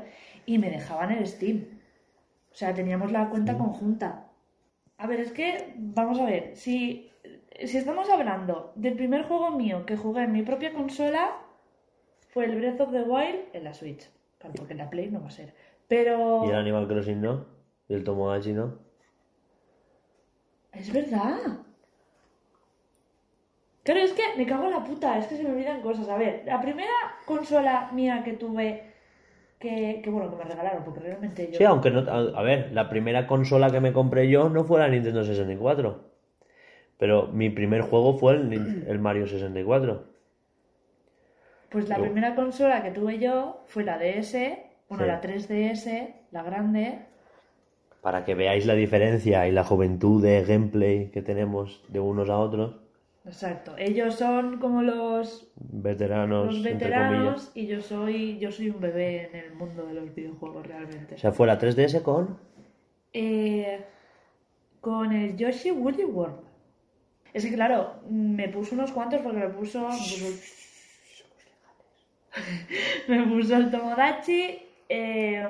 y 0.46 0.58
me 0.58 0.70
dejaban 0.70 1.10
el 1.10 1.26
Steam. 1.26 1.66
O 2.50 2.54
sea, 2.54 2.72
teníamos 2.74 3.12
la 3.12 3.28
cuenta 3.28 3.58
conjunta. 3.58 4.28
A 4.98 5.06
ver, 5.06 5.20
es 5.20 5.32
que, 5.32 5.74
vamos 5.76 6.18
a 6.20 6.24
ver, 6.24 6.56
si, 6.56 7.10
si 7.64 7.76
estamos 7.76 8.08
hablando 8.08 8.72
del 8.76 8.94
primer 8.94 9.24
juego 9.24 9.50
mío 9.50 9.84
que 9.84 9.96
jugué 9.96 10.22
en 10.24 10.32
mi 10.32 10.42
propia 10.42 10.72
consola, 10.72 11.36
fue 12.32 12.46
el 12.46 12.56
Breath 12.56 12.80
of 12.80 12.92
the 12.92 13.02
Wild 13.02 13.40
en 13.52 13.64
la 13.64 13.74
Switch. 13.74 14.08
Claro, 14.38 14.54
porque 14.56 14.72
en 14.72 14.78
la 14.78 14.90
Play 14.90 15.10
no 15.10 15.20
va 15.20 15.28
a 15.28 15.30
ser. 15.30 15.52
Pero... 15.86 16.44
Y 16.46 16.48
el 16.48 16.56
Animal 16.56 16.88
Crossing 16.88 17.20
no. 17.20 17.44
Y 17.88 17.94
el 17.94 18.04
Tomodachi 18.04 18.54
no. 18.54 18.78
Es 20.72 20.90
verdad. 20.90 21.36
Claro, 23.82 24.00
es 24.00 24.12
que 24.12 24.22
me 24.38 24.46
cago 24.46 24.64
en 24.64 24.70
la 24.70 24.82
puta, 24.82 25.18
es 25.18 25.26
que 25.26 25.36
se 25.36 25.42
me 25.42 25.50
olvidan 25.50 25.82
cosas. 25.82 26.08
A 26.08 26.16
ver, 26.16 26.42
la 26.46 26.60
primera 26.62 26.88
consola 27.26 27.90
mía 27.92 28.22
que 28.24 28.32
tuve, 28.32 28.84
que, 29.58 30.00
que 30.02 30.10
bueno, 30.10 30.30
que 30.30 30.36
me 30.36 30.44
regalaron, 30.44 30.84
porque 30.84 31.00
realmente 31.00 31.50
yo... 31.50 31.58
Sí, 31.58 31.64
aunque 31.64 31.90
no. 31.90 32.00
A, 32.10 32.38
a 32.38 32.42
ver, 32.42 32.72
la 32.72 32.88
primera 32.88 33.26
consola 33.26 33.70
que 33.70 33.80
me 33.80 33.92
compré 33.92 34.30
yo 34.30 34.48
no 34.48 34.64
fue 34.64 34.80
la 34.80 34.88
Nintendo 34.88 35.22
64. 35.22 36.00
Pero 36.96 37.26
mi 37.26 37.50
primer 37.50 37.82
juego 37.82 38.16
fue 38.16 38.34
el, 38.34 38.84
el 38.88 38.98
Mario 39.00 39.26
64. 39.26 40.11
Pues 41.72 41.88
la 41.88 41.96
primera 41.96 42.34
consola 42.34 42.82
que 42.82 42.90
tuve 42.90 43.18
yo 43.18 43.64
fue 43.66 43.84
la 43.84 43.98
DS, 43.98 44.58
bueno, 44.88 45.04
Sí. 45.04 45.08
la 45.08 45.20
3DS, 45.20 46.14
la 46.30 46.42
grande. 46.42 46.98
Para 48.02 48.24
que 48.24 48.34
veáis 48.34 48.66
la 48.66 48.74
diferencia 48.74 49.46
y 49.48 49.52
la 49.52 49.64
juventud 49.64 50.22
de 50.22 50.44
gameplay 50.44 51.10
que 51.10 51.22
tenemos 51.22 51.82
de 51.88 52.00
unos 52.00 52.28
a 52.28 52.38
otros. 52.38 52.76
Exacto. 53.24 53.74
Ellos 53.78 54.16
son 54.16 54.58
como 54.58 54.82
los, 54.82 55.52
Veteranos, 55.54 56.46
los 56.46 56.62
veteranos 56.64 57.52
y 57.54 57.68
yo 57.68 57.80
soy, 57.80 58.38
yo 58.38 58.50
soy 58.50 58.70
un 58.70 58.80
bebé 58.80 59.28
en 59.30 59.36
el 59.36 59.54
mundo 59.54 59.86
de 59.86 59.94
los 59.94 60.12
videojuegos 60.14 60.66
realmente. 60.66 61.14
O 61.14 61.18
sea, 61.18 61.30
fue 61.32 61.46
la 61.46 61.58
3DS 61.58 62.02
con. 62.02 62.38
Eh, 63.12 63.84
con 64.80 65.12
el 65.12 65.36
Yoshi 65.36 65.70
Woolly 65.70 66.04
World. 66.04 66.40
Es 67.32 67.46
que 67.46 67.54
claro, 67.54 68.00
me 68.10 68.48
puso 68.48 68.74
unos 68.74 68.90
cuantos 68.90 69.20
porque 69.20 69.38
me 69.38 69.48
puso. 69.48 69.82
Me 69.88 69.94
puso, 69.96 70.26
me 73.08 73.22
puso 73.26 73.56
el 73.56 73.70
Tomodachi, 73.70 74.58
eh, 74.88 75.46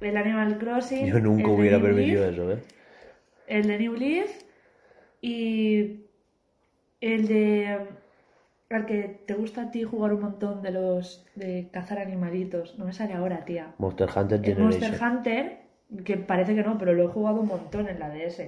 el 0.00 0.16
Animal 0.16 0.58
Crossing. 0.58 1.06
Yo 1.06 1.20
nunca 1.20 1.48
hubiera 1.48 1.80
permitido 1.80 2.22
Leaf, 2.22 2.34
eso, 2.34 2.52
¿eh? 2.52 2.58
El 3.46 3.66
de 3.66 3.78
New 3.78 3.94
Leaf 3.94 4.30
y 5.20 6.04
el 7.00 7.26
de. 7.28 7.78
Al 8.70 8.86
que 8.86 9.20
te 9.26 9.34
gusta 9.34 9.62
a 9.62 9.70
ti 9.70 9.84
jugar 9.84 10.12
un 10.14 10.22
montón 10.22 10.62
de 10.62 10.70
los. 10.70 11.26
de 11.34 11.68
cazar 11.70 11.98
animalitos. 11.98 12.78
No 12.78 12.86
me 12.86 12.92
sale 12.92 13.14
ahora, 13.14 13.44
tía. 13.44 13.74
Monster 13.78 14.08
Hunter 14.08 14.38
El 14.38 14.44
Generation. 14.44 14.80
Monster 14.80 15.02
Hunter, 15.02 15.58
que 16.04 16.16
parece 16.16 16.54
que 16.54 16.62
no, 16.62 16.78
pero 16.78 16.92
lo 16.92 17.04
he 17.04 17.08
jugado 17.08 17.40
un 17.40 17.48
montón 17.48 17.88
en 17.88 17.98
la 17.98 18.08
DS. 18.08 18.42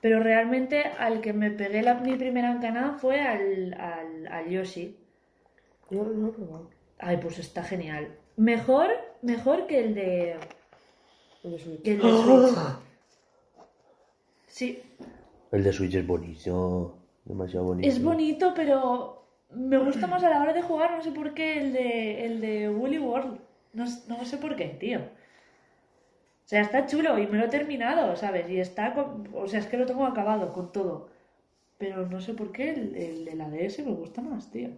Pero 0.00 0.20
realmente 0.20 0.84
al 0.98 1.20
que 1.20 1.32
me 1.32 1.50
pegué 1.50 1.82
la, 1.82 1.94
mi 1.94 2.16
primera 2.16 2.52
encanada 2.52 2.92
fue 2.92 3.20
al, 3.20 3.74
al, 3.74 4.26
al 4.28 4.48
Yoshi. 4.48 4.96
Yo 5.90 6.04
no 6.04 6.10
lo 6.10 6.28
he 6.28 6.32
probado. 6.32 6.70
Ay, 6.98 7.18
pues 7.20 7.38
está 7.38 7.62
genial. 7.62 8.16
Mejor, 8.36 8.88
mejor 9.22 9.66
que 9.66 9.80
el 9.80 9.94
de, 9.94 10.36
El 11.42 11.50
de 11.52 11.58
Switch. 11.58 11.82
que 11.82 11.92
el 11.92 12.00
de 12.02 12.10
Switch. 12.10 12.58
Sí, 14.46 14.82
El 15.52 15.64
de 15.64 15.72
Switch 15.72 15.94
es 15.94 16.06
bonito. 16.06 16.96
Demasiado 17.24 17.66
bonito. 17.66 17.88
es 17.88 18.02
bonito, 18.02 18.52
pero 18.54 19.24
me 19.50 19.78
gusta 19.78 20.06
más 20.06 20.22
a 20.24 20.30
la 20.30 20.40
hora 20.42 20.52
de 20.52 20.62
jugar, 20.62 20.92
no 20.92 21.02
sé 21.02 21.12
por 21.12 21.34
qué, 21.34 21.58
el 21.60 21.72
de, 21.72 22.26
el 22.26 22.40
de 22.40 22.68
Woolly 22.70 22.98
World. 22.98 23.38
No, 23.72 23.84
no 24.08 24.24
sé 24.24 24.36
por 24.38 24.56
qué, 24.56 24.66
tío. 24.66 24.98
O 25.00 26.48
sea, 26.50 26.62
está 26.62 26.86
chulo 26.86 27.18
y 27.18 27.26
me 27.28 27.38
lo 27.38 27.44
he 27.44 27.48
terminado, 27.48 28.16
¿sabes? 28.16 28.50
Y 28.50 28.58
está 28.58 28.92
con... 28.94 29.28
O 29.34 29.46
sea, 29.46 29.60
es 29.60 29.66
que 29.66 29.76
lo 29.76 29.86
tengo 29.86 30.04
acabado 30.04 30.52
con 30.52 30.72
todo. 30.72 31.08
Pero 31.78 32.06
no 32.06 32.20
sé 32.20 32.34
por 32.34 32.50
qué 32.50 32.70
el, 32.70 32.96
el 32.96 33.24
de 33.24 33.34
la 33.36 33.48
DS 33.48 33.78
me 33.84 33.92
gusta 33.92 34.20
más, 34.20 34.50
tío. 34.50 34.70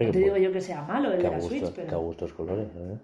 No 0.00 0.12
te 0.12 0.18
digo 0.18 0.36
yo 0.36 0.52
que 0.52 0.60
sea 0.60 0.82
malo 0.82 1.12
el 1.12 1.22
de 1.22 1.30
la 1.30 1.40
Switch, 1.40 1.72
que 1.72 1.82
a 1.82 1.84
pero... 1.86 2.00
gustos 2.00 2.32
colores, 2.32 2.68
¿eh? 2.76 2.98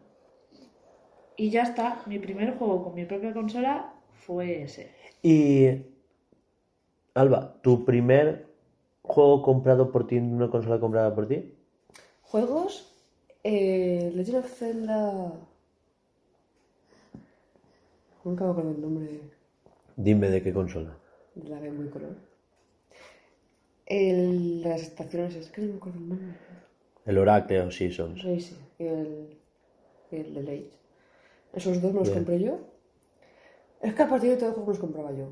Y 1.36 1.50
ya 1.50 1.62
está, 1.62 2.02
mi 2.06 2.18
primer 2.20 2.56
juego 2.56 2.84
con 2.84 2.94
mi 2.94 3.04
propia 3.04 3.32
consola 3.32 3.92
fue 4.12 4.62
ese. 4.62 4.92
Y. 5.22 5.82
Alba, 7.14 7.60
¿tu 7.62 7.84
primer 7.84 8.46
juego 9.02 9.42
comprado 9.42 9.90
por 9.90 10.06
ti 10.06 10.16
en 10.16 10.34
una 10.34 10.48
consola 10.48 10.78
comprada 10.78 11.14
por 11.14 11.26
ti? 11.26 11.52
Juegos. 12.22 12.92
Eh, 13.42 14.12
Legend 14.14 14.38
of 14.38 14.50
Zelda. 14.50 15.32
Nunca 18.24 18.44
me 18.44 18.50
acuerdo 18.50 18.70
el 18.70 18.80
nombre. 18.80 19.20
Dime 19.96 20.30
de 20.30 20.42
qué 20.42 20.52
consola. 20.52 20.96
de 21.34 21.48
la 21.48 21.58
Game 21.58 21.76
Boy 21.76 21.88
Color. 21.88 22.16
El, 23.86 24.62
las 24.62 24.80
estaciones, 24.80 25.36
es 25.36 25.50
que 25.50 25.60
no 25.60 25.72
me 25.72 25.76
acuerdo 25.76 25.98
el 25.98 26.08
nombre. 26.08 26.34
El 27.06 27.18
Oracle 27.18 27.60
of 27.60 27.74
Seasons. 27.74 28.20
Sí, 28.22 28.40
sí. 28.40 28.56
Y 28.78 28.86
el, 28.86 29.36
y 30.10 30.16
el 30.16 30.34
de 30.34 30.42
Late. 30.42 30.70
Esos 31.54 31.80
dos 31.82 31.92
me 31.92 32.00
los 32.00 32.08
Bien. 32.08 32.24
compré 32.24 32.40
yo. 32.40 32.58
Es 33.82 33.94
que 33.94 34.02
a 34.02 34.08
partir 34.08 34.30
de 34.30 34.36
todo 34.36 34.52
juego 34.52 34.70
los 34.70 34.78
compraba 34.78 35.12
yo. 35.12 35.28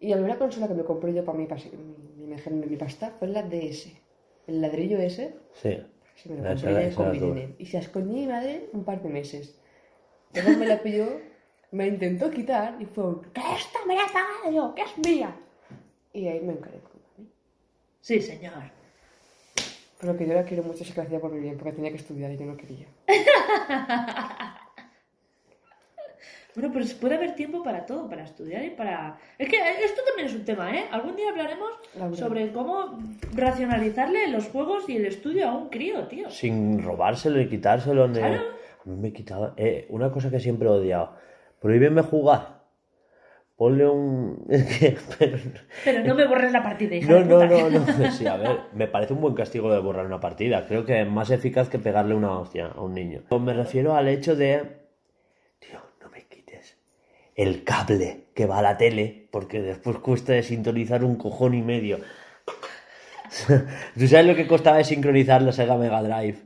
Y 0.00 0.08
la 0.08 0.16
primera 0.16 0.38
consola 0.38 0.68
que 0.68 0.74
me 0.74 0.84
compré 0.84 1.12
yo 1.12 1.24
para 1.24 1.36
mi, 1.38 1.46
mi, 1.46 2.26
mi, 2.26 2.36
mi- 2.36 2.66
mi 2.66 2.76
pasta 2.76 3.10
fue 3.18 3.28
la 3.28 3.42
DS. 3.42 3.88
El 4.46 4.60
ladrillo 4.60 4.98
ese. 4.98 5.34
Sí. 5.54 5.78
Sí, 6.14 6.28
me 6.28 6.36
lo 6.42 6.50
Esa 6.52 6.94
compré 6.96 7.12
mi 7.12 7.18
tu- 7.18 7.26
dinero. 7.34 7.52
Y 7.58 7.66
se 7.66 7.76
la 7.78 7.82
escondí 7.82 8.14
mi 8.14 8.26
madre 8.26 8.68
un 8.72 8.84
par 8.84 9.02
de 9.02 9.08
meses. 9.08 9.58
Luego 10.32 10.58
me 10.58 10.66
la 10.66 10.80
pilló, 10.82 11.06
me 11.72 11.86
intentó 11.88 12.30
quitar 12.30 12.76
y 12.80 12.86
fue 12.86 13.04
un 13.04 13.22
¡Que 13.32 13.40
esta 13.40 13.78
me 13.86 13.94
la 13.96 14.02
has 14.04 14.12
pagado 14.12 14.50
yo! 14.52 14.74
¡Que 14.74 14.82
es 14.82 14.98
mía! 14.98 15.34
Y 16.12 16.26
ahí 16.28 16.40
me 16.40 16.52
encaré 16.52 16.78
con 16.78 16.92
mami. 17.18 17.30
Sí, 18.00 18.20
señor. 18.20 18.52
Pero 20.04 20.18
que 20.18 20.26
yo 20.26 20.34
la 20.34 20.42
quiero 20.44 20.62
mucho, 20.62 20.84
sé 20.84 20.92
que 20.92 21.00
la 21.00 21.06
hacía 21.06 21.18
por 21.20 21.32
mi 21.32 21.40
bien, 21.40 21.56
porque 21.56 21.72
tenía 21.72 21.90
que 21.90 21.96
estudiar 21.96 22.30
y 22.30 22.36
yo 22.36 22.44
no 22.46 22.56
quería. 22.56 22.86
Bueno, 26.56 26.70
pero 26.72 26.84
puede 27.00 27.16
haber 27.16 27.34
tiempo 27.34 27.64
para 27.64 27.84
todo, 27.84 28.08
para 28.08 28.22
estudiar 28.22 28.64
y 28.64 28.70
para... 28.70 29.18
Es 29.38 29.48
que 29.48 29.56
esto 29.84 30.02
también 30.06 30.28
es 30.28 30.34
un 30.36 30.44
tema, 30.44 30.72
¿eh? 30.72 30.84
Algún 30.92 31.16
día 31.16 31.30
hablaremos 31.30 31.68
sobre 32.16 32.52
cómo 32.52 32.96
racionalizarle 33.34 34.28
los 34.28 34.46
juegos 34.46 34.88
y 34.88 34.96
el 34.98 35.06
estudio 35.06 35.48
a 35.48 35.52
un 35.56 35.68
crío, 35.68 36.06
tío. 36.06 36.30
Sin 36.30 36.80
robárselo 36.80 37.40
y 37.40 37.48
quitárselo. 37.48 38.06
ni- 38.06 38.20
Claro. 38.20 38.40
A 38.86 38.88
mí 38.88 38.96
me 38.96 39.12
quitaba. 39.12 39.54
eh, 39.56 39.86
una 39.88 40.12
cosa 40.12 40.30
que 40.30 40.38
siempre 40.38 40.68
he 40.68 40.70
odiado. 40.70 41.16
Prohíbeme 41.60 42.02
jugar. 42.02 42.53
Ponle 43.56 43.86
un. 43.88 44.44
Es 44.50 44.64
que. 44.78 44.96
pero- 45.18 45.38
Pero 45.84 46.04
no 46.04 46.14
me 46.14 46.26
borres 46.26 46.50
la 46.52 46.62
partida, 46.62 46.96
hija 46.96 47.08
No, 47.10 47.18
de 47.18 47.24
no, 47.24 47.40
puta. 47.40 47.46
no, 47.48 48.02
no. 48.02 48.10
Sí, 48.10 48.26
a 48.26 48.36
ver, 48.36 48.60
me 48.74 48.86
parece 48.88 49.12
un 49.12 49.20
buen 49.20 49.34
castigo 49.34 49.72
de 49.72 49.78
borrar 49.80 50.06
una 50.06 50.20
partida. 50.20 50.66
Creo 50.66 50.84
que 50.84 51.00
es 51.02 51.08
más 51.08 51.30
eficaz 51.30 51.68
que 51.68 51.78
pegarle 51.78 52.14
una 52.14 52.36
hostia 52.38 52.66
a 52.74 52.80
un 52.80 52.94
niño. 52.94 53.22
Me 53.40 53.52
refiero 53.54 53.94
al 53.94 54.08
hecho 54.08 54.34
de. 54.36 54.62
Tío, 55.60 55.78
no 56.02 56.08
me 56.10 56.24
quites 56.26 56.76
el 57.36 57.62
cable 57.64 58.24
que 58.34 58.46
va 58.46 58.58
a 58.58 58.62
la 58.62 58.76
tele, 58.76 59.28
porque 59.30 59.60
después 59.62 59.98
cuesta 59.98 60.32
de 60.32 60.42
sintonizar 60.42 61.04
un 61.04 61.16
cojón 61.16 61.54
y 61.54 61.62
medio. 61.62 61.98
¿Tú 63.98 64.06
sabes 64.08 64.26
lo 64.26 64.34
que 64.34 64.46
costaba 64.46 64.76
de 64.78 64.84
sincronizar 64.84 65.42
la 65.42 65.52
Sega 65.52 65.76
Mega 65.76 66.02
Drive? 66.02 66.38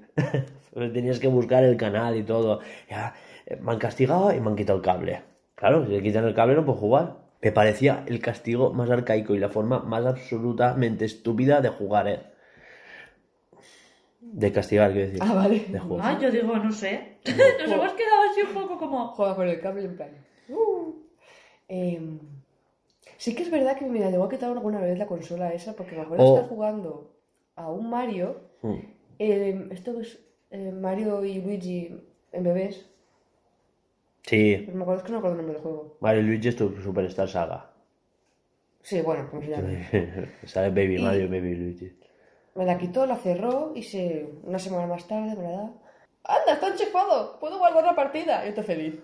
Pues 0.72 0.92
Tenías 0.92 1.18
que 1.18 1.28
buscar 1.28 1.64
el 1.64 1.76
canal 1.76 2.16
y 2.16 2.22
todo. 2.22 2.60
Ya, 2.90 3.14
me 3.60 3.72
han 3.72 3.78
castigado 3.78 4.32
y 4.34 4.40
me 4.40 4.48
han 4.50 4.56
quitado 4.56 4.78
el 4.78 4.84
cable. 4.84 5.22
Claro, 5.58 5.84
si 5.84 5.90
le 5.92 6.02
quitan 6.02 6.24
el 6.24 6.34
cable 6.34 6.54
no 6.54 6.64
puedo 6.64 6.78
jugar. 6.78 7.16
Me 7.42 7.52
parecía 7.52 8.04
el 8.06 8.20
castigo 8.20 8.72
más 8.72 8.90
arcaico 8.90 9.34
y 9.34 9.38
la 9.38 9.48
forma 9.48 9.80
más 9.80 10.04
absolutamente 10.06 11.04
estúpida 11.04 11.60
de 11.60 11.68
jugar, 11.68 12.08
¿eh? 12.08 12.20
De 14.20 14.52
castigar, 14.52 14.92
quiero 14.92 15.06
decir. 15.06 15.20
Ah, 15.22 15.34
vale. 15.34 15.64
De 15.68 15.78
jugar. 15.78 16.16
Ah, 16.16 16.18
yo 16.20 16.30
digo, 16.30 16.56
no 16.56 16.72
sé. 16.72 17.18
Nos 17.24 17.70
hemos 17.70 17.92
quedado 17.92 18.22
así 18.30 18.42
un 18.42 18.54
poco 18.54 18.78
como... 18.78 19.08
Juega 19.08 19.36
con 19.36 19.48
el 19.48 19.60
cable 19.60 19.84
en 19.84 19.96
plan. 19.96 20.10
"Uh". 20.48 20.94
Em, 21.68 22.18
sí 23.16 23.34
que 23.34 23.42
es 23.42 23.50
verdad 23.50 23.76
que 23.76 23.86
me 23.86 24.00
la 24.00 24.24
a 24.24 24.28
quitar 24.28 24.50
alguna 24.50 24.80
vez 24.80 24.98
la 24.98 25.06
consola 25.06 25.52
esa, 25.52 25.74
porque 25.74 25.94
me 25.96 26.02
acuerdo 26.02 26.24
de 26.24 26.30
Oh. 26.30 26.34
estar 26.36 26.48
jugando 26.48 27.10
a 27.56 27.70
un 27.70 27.90
Mario. 27.90 28.40
Mm. 28.62 28.74
em, 29.20 29.72
esto 29.72 30.00
es 30.00 30.18
eh, 30.50 30.72
Mario 30.72 31.24
y 31.24 31.40
Luigi 31.40 31.94
en 32.32 32.42
bebés. 32.42 32.87
Sí, 34.28 34.68
me 34.74 34.82
acuerdo 34.82 35.00
es 35.00 35.06
que 35.06 35.12
no 35.12 35.14
me 35.14 35.18
acuerdo 35.20 35.30
el 35.32 35.36
nombre 35.38 35.54
del 35.54 35.62
juego. 35.62 35.96
Mario 36.00 36.22
Luigi 36.22 36.48
es 36.48 36.56
tu 36.56 36.70
Superstar 36.82 37.28
Saga. 37.28 37.70
Sí, 38.82 39.00
bueno, 39.00 39.28
como 39.30 39.40
se 39.42 39.48
llama. 39.48 39.68
Sale 40.44 40.68
Baby 40.68 40.96
Y- 40.96 41.02
Mario 41.02 41.28
Baby 41.30 41.54
Luigi. 41.54 41.96
Me 42.54 42.66
la 42.66 42.76
quitó, 42.76 43.06
la 43.06 43.16
cerró 43.16 43.72
y 43.74 43.82
se... 43.84 44.28
una 44.42 44.58
semana 44.58 44.86
más 44.86 45.06
tarde 45.06 45.34
me 45.36 45.44
la 45.44 45.50
da. 45.50 45.70
¡Anda, 46.24 46.52
está 46.54 46.68
enchufado! 46.68 47.38
¡Puedo 47.38 47.58
guardar 47.58 47.84
la 47.84 47.94
partida! 47.94 48.44
Y 48.44 48.48
estoy 48.50 48.64
feliz. 48.64 49.00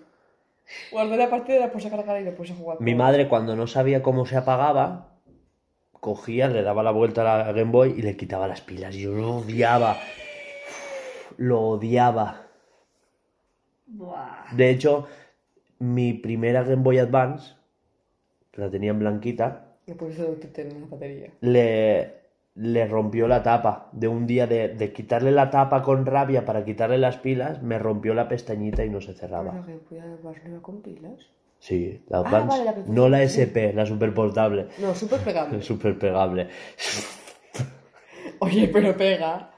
Guardé 0.91 1.17
la 1.17 1.29
partida, 1.29 1.59
la 1.59 1.71
puse 1.71 1.87
a 1.87 1.91
cargar 1.91 2.19
y 2.21 2.23
le 2.25 2.31
puse 2.31 2.53
a 2.53 2.55
jugar. 2.55 2.77
Mi 2.81 2.93
madre, 2.95 3.27
cuando 3.27 3.55
no 3.55 3.65
sabía 3.65 4.03
cómo 4.03 4.25
se 4.25 4.35
apagaba, 4.35 5.13
cogía, 5.91 6.49
le 6.49 6.61
daba 6.63 6.83
la 6.83 6.91
vuelta 6.91 7.21
a 7.21 7.45
la 7.45 7.51
Game 7.53 7.71
Boy 7.71 7.95
y 7.97 8.01
le 8.01 8.15
quitaba 8.17 8.47
las 8.47 8.61
pilas. 8.61 8.93
Yo 8.95 9.11
lo 9.13 9.37
odiaba. 9.37 9.97
Lo 11.37 11.61
odiaba. 11.61 12.44
Buah. 13.87 14.53
De 14.55 14.69
hecho, 14.69 15.07
mi 15.79 16.13
primera 16.13 16.63
Game 16.63 16.81
Boy 16.83 16.99
Advance, 16.99 17.53
que 18.51 18.61
la 18.61 18.69
tenía 18.69 18.91
en 18.91 18.99
blanquita, 18.99 19.75
Y 19.87 19.93
por 19.93 20.11
eso 20.11 20.35
en 20.55 20.81
la 20.81 20.87
batería. 20.87 21.29
le, 21.41 22.13
le 22.55 22.87
rompió 22.87 23.27
la 23.27 23.43
tapa. 23.43 23.89
De 23.91 24.07
un 24.07 24.25
día 24.25 24.47
de, 24.47 24.69
de 24.69 24.91
quitarle 24.93 25.31
la 25.31 25.49
tapa 25.49 25.81
con 25.83 26.05
rabia 26.05 26.45
para 26.45 26.63
quitarle 26.65 26.97
las 26.97 27.17
pilas, 27.17 27.61
me 27.61 27.77
rompió 27.79 28.13
la 28.13 28.27
pestañita 28.27 28.83
y 28.85 28.89
no 28.89 29.01
se 29.01 29.13
cerraba. 29.13 29.53
¿La 29.53 29.61
Game 29.61 29.79
Boy 29.89 29.99
Advance 29.99 30.47
no 30.49 30.61
con 30.61 30.81
pilas? 30.81 31.29
Sí, 31.59 32.01
la 32.09 32.17
Ah, 32.17 32.21
Advance. 32.21 32.47
vale, 32.47 32.65
la 32.65 32.75
no 32.87 33.09
la. 33.09 33.23
SP, 33.25 33.73
la 33.73 33.85
super 33.85 34.13
portable. 34.13 34.67
No, 34.79 34.93
súper 34.95 35.19
pegable. 35.21 35.61
Super 35.63 35.97
pegable. 35.97 36.49
Oye, 38.39 38.67
pero 38.67 38.95
pega. 38.97 39.51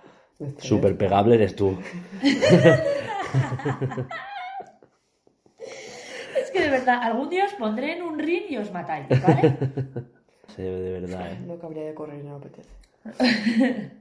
Super 0.59 0.95
pegable 0.97 1.35
eres 1.35 1.55
tú. 1.55 1.77
Es 6.39 6.51
que 6.51 6.61
de 6.61 6.69
verdad, 6.69 6.99
algún 7.01 7.29
día 7.29 7.45
os 7.45 7.53
pondré 7.55 7.97
en 7.97 8.03
un 8.03 8.19
ring 8.19 8.43
y 8.49 8.57
os 8.57 8.71
matáis, 8.71 9.07
¿vale? 9.21 9.57
Sí, 10.55 10.61
de 10.63 10.99
verdad, 11.01 11.33
¿eh? 11.33 11.39
No 11.45 11.59
cabría 11.59 11.83
de 11.83 11.93
correr, 11.93 12.23
no 12.23 12.31
me 12.31 12.45
apetece. 12.45 12.69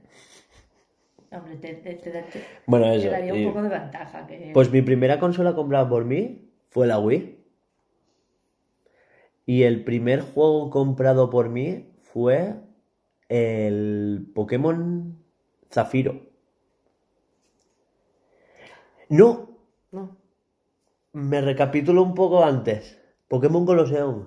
Hombre, 1.31 1.55
te, 1.57 1.73
te, 1.75 1.93
te- 1.95 2.09
te- 2.09 2.45
Bueno, 2.65 2.85
te 2.87 2.95
eso. 2.95 3.11
daría 3.11 3.33
un 3.33 3.39
y- 3.41 3.45
poco 3.47 3.61
de 3.63 3.69
ventaja. 3.69 4.25
Que... 4.25 4.51
Pues 4.53 4.71
mi 4.71 4.81
primera 4.81 5.19
consola 5.19 5.53
comprada 5.53 5.87
por 5.89 6.05
mí 6.05 6.49
fue 6.69 6.87
la 6.87 6.99
Wii. 6.99 7.37
Y 9.45 9.63
el 9.63 9.83
primer 9.83 10.21
juego 10.21 10.69
comprado 10.69 11.29
por 11.29 11.49
mí 11.49 11.91
fue 12.01 12.55
el 13.29 14.31
Pokémon 14.33 15.17
Zafiro. 15.69 16.26
No, 19.09 19.47
No. 19.91 20.15
me 21.13 21.41
recapitulo 21.41 22.03
un 22.03 22.13
poco 22.13 22.43
antes. 22.43 22.97
Pokémon 23.27 23.65
Colosseum. 23.65 24.25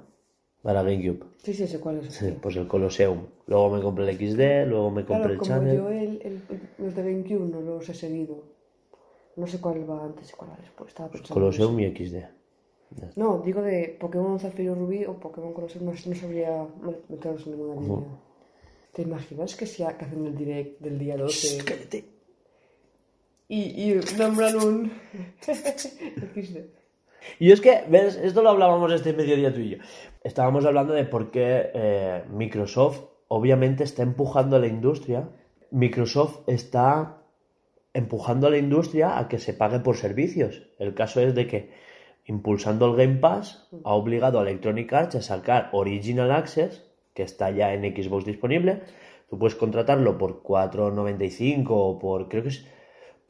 Para 0.62 0.82
GameCube. 0.82 1.24
Sí, 1.38 1.54
sí, 1.54 1.66
sé 1.66 1.80
cuál 1.80 1.98
es. 1.98 2.12
Sí, 2.14 2.36
pues 2.40 2.54
el 2.56 2.66
Colosseum. 2.68 3.26
Luego 3.46 3.70
me 3.70 3.80
compré 3.82 4.10
el 4.10 4.16
XD, 4.16 4.68
luego 4.68 4.90
me 4.90 5.06
compré 5.06 5.16
Claro, 5.16 5.32
el 5.32 5.38
como 5.38 5.48
Channel. 5.50 5.76
yo 5.76 5.88
el, 5.88 6.20
el, 6.22 6.42
los 6.78 6.94
de 6.94 7.02
GameCube 7.02 7.48
no 7.50 7.60
los 7.62 7.88
he 7.88 7.94
seguido. 7.94 8.42
No 9.36 9.46
sé 9.46 9.58
cuál 9.58 9.88
va 9.88 10.04
antes 10.04 10.30
y 10.30 10.34
cuál 10.34 10.50
va 10.50 10.56
después. 10.60 10.88
Estaba 10.88 11.08
en 11.14 11.22
Colosseum 11.22 11.80
y 11.80 11.96
XD. 11.96 12.16
No, 13.16 13.38
digo 13.38 13.62
de 13.62 13.96
Pokémon 13.98 14.38
Zafiro 14.38 14.74
Rubí 14.74 15.04
o 15.06 15.14
Pokémon 15.18 15.54
Colosseum. 15.54 15.84
No, 15.86 15.92
no 15.92 16.14
sabría 16.14 16.66
meterlos 17.08 17.46
en 17.46 17.52
ninguna 17.52 17.80
línea. 17.80 17.98
¿Te 18.92 19.02
imaginas 19.02 19.54
que, 19.56 19.64
sea, 19.66 19.96
que 19.96 20.04
hacen 20.04 20.26
el 20.26 20.36
direct 20.36 20.80
del 20.80 20.98
día 20.98 21.16
12 21.16 21.64
Cállate. 21.64 22.04
Y, 23.50 23.92
y 23.92 24.00
nombran 24.16 24.56
un? 24.56 24.92
Y 27.38 27.52
es 27.52 27.60
que, 27.60 27.84
¿ves? 27.86 28.16
Esto 28.16 28.42
lo 28.42 28.48
hablábamos 28.48 28.90
este 28.92 29.12
mediodía 29.12 29.52
tú 29.52 29.60
y 29.60 29.70
yo. 29.70 29.76
Estábamos 30.24 30.64
hablando 30.64 30.94
de 30.94 31.04
por 31.04 31.30
qué 31.30 31.70
eh, 31.74 32.24
Microsoft 32.30 33.02
obviamente 33.28 33.84
está 33.84 34.02
empujando 34.02 34.56
a 34.56 34.58
la 34.58 34.68
industria. 34.68 35.28
Microsoft 35.70 36.40
está 36.46 37.18
empujando 37.92 38.46
a 38.46 38.50
la 38.50 38.56
industria 38.56 39.18
a 39.18 39.28
que 39.28 39.38
se 39.38 39.52
pague 39.52 39.80
por 39.80 39.96
servicios. 39.96 40.62
El 40.78 40.94
caso 40.94 41.20
es 41.20 41.34
de 41.34 41.46
que, 41.46 41.70
impulsando 42.24 42.86
el 42.86 42.96
Game 42.96 43.20
Pass, 43.20 43.68
ha 43.84 43.92
obligado 43.92 44.38
a 44.38 44.42
Electronic 44.42 44.90
Arts 44.92 45.16
a 45.16 45.22
sacar 45.22 45.68
Original 45.72 46.32
Access, 46.32 46.84
que 47.12 47.22
está 47.22 47.50
ya 47.50 47.74
en 47.74 47.82
Xbox 47.82 48.24
disponible. 48.24 48.80
Tú 49.28 49.38
puedes 49.38 49.56
contratarlo 49.56 50.16
por 50.16 50.42
4,95 50.42 51.66
o 51.70 51.98
por, 51.98 52.28
creo 52.28 52.44
que 52.44 52.48
es, 52.48 52.66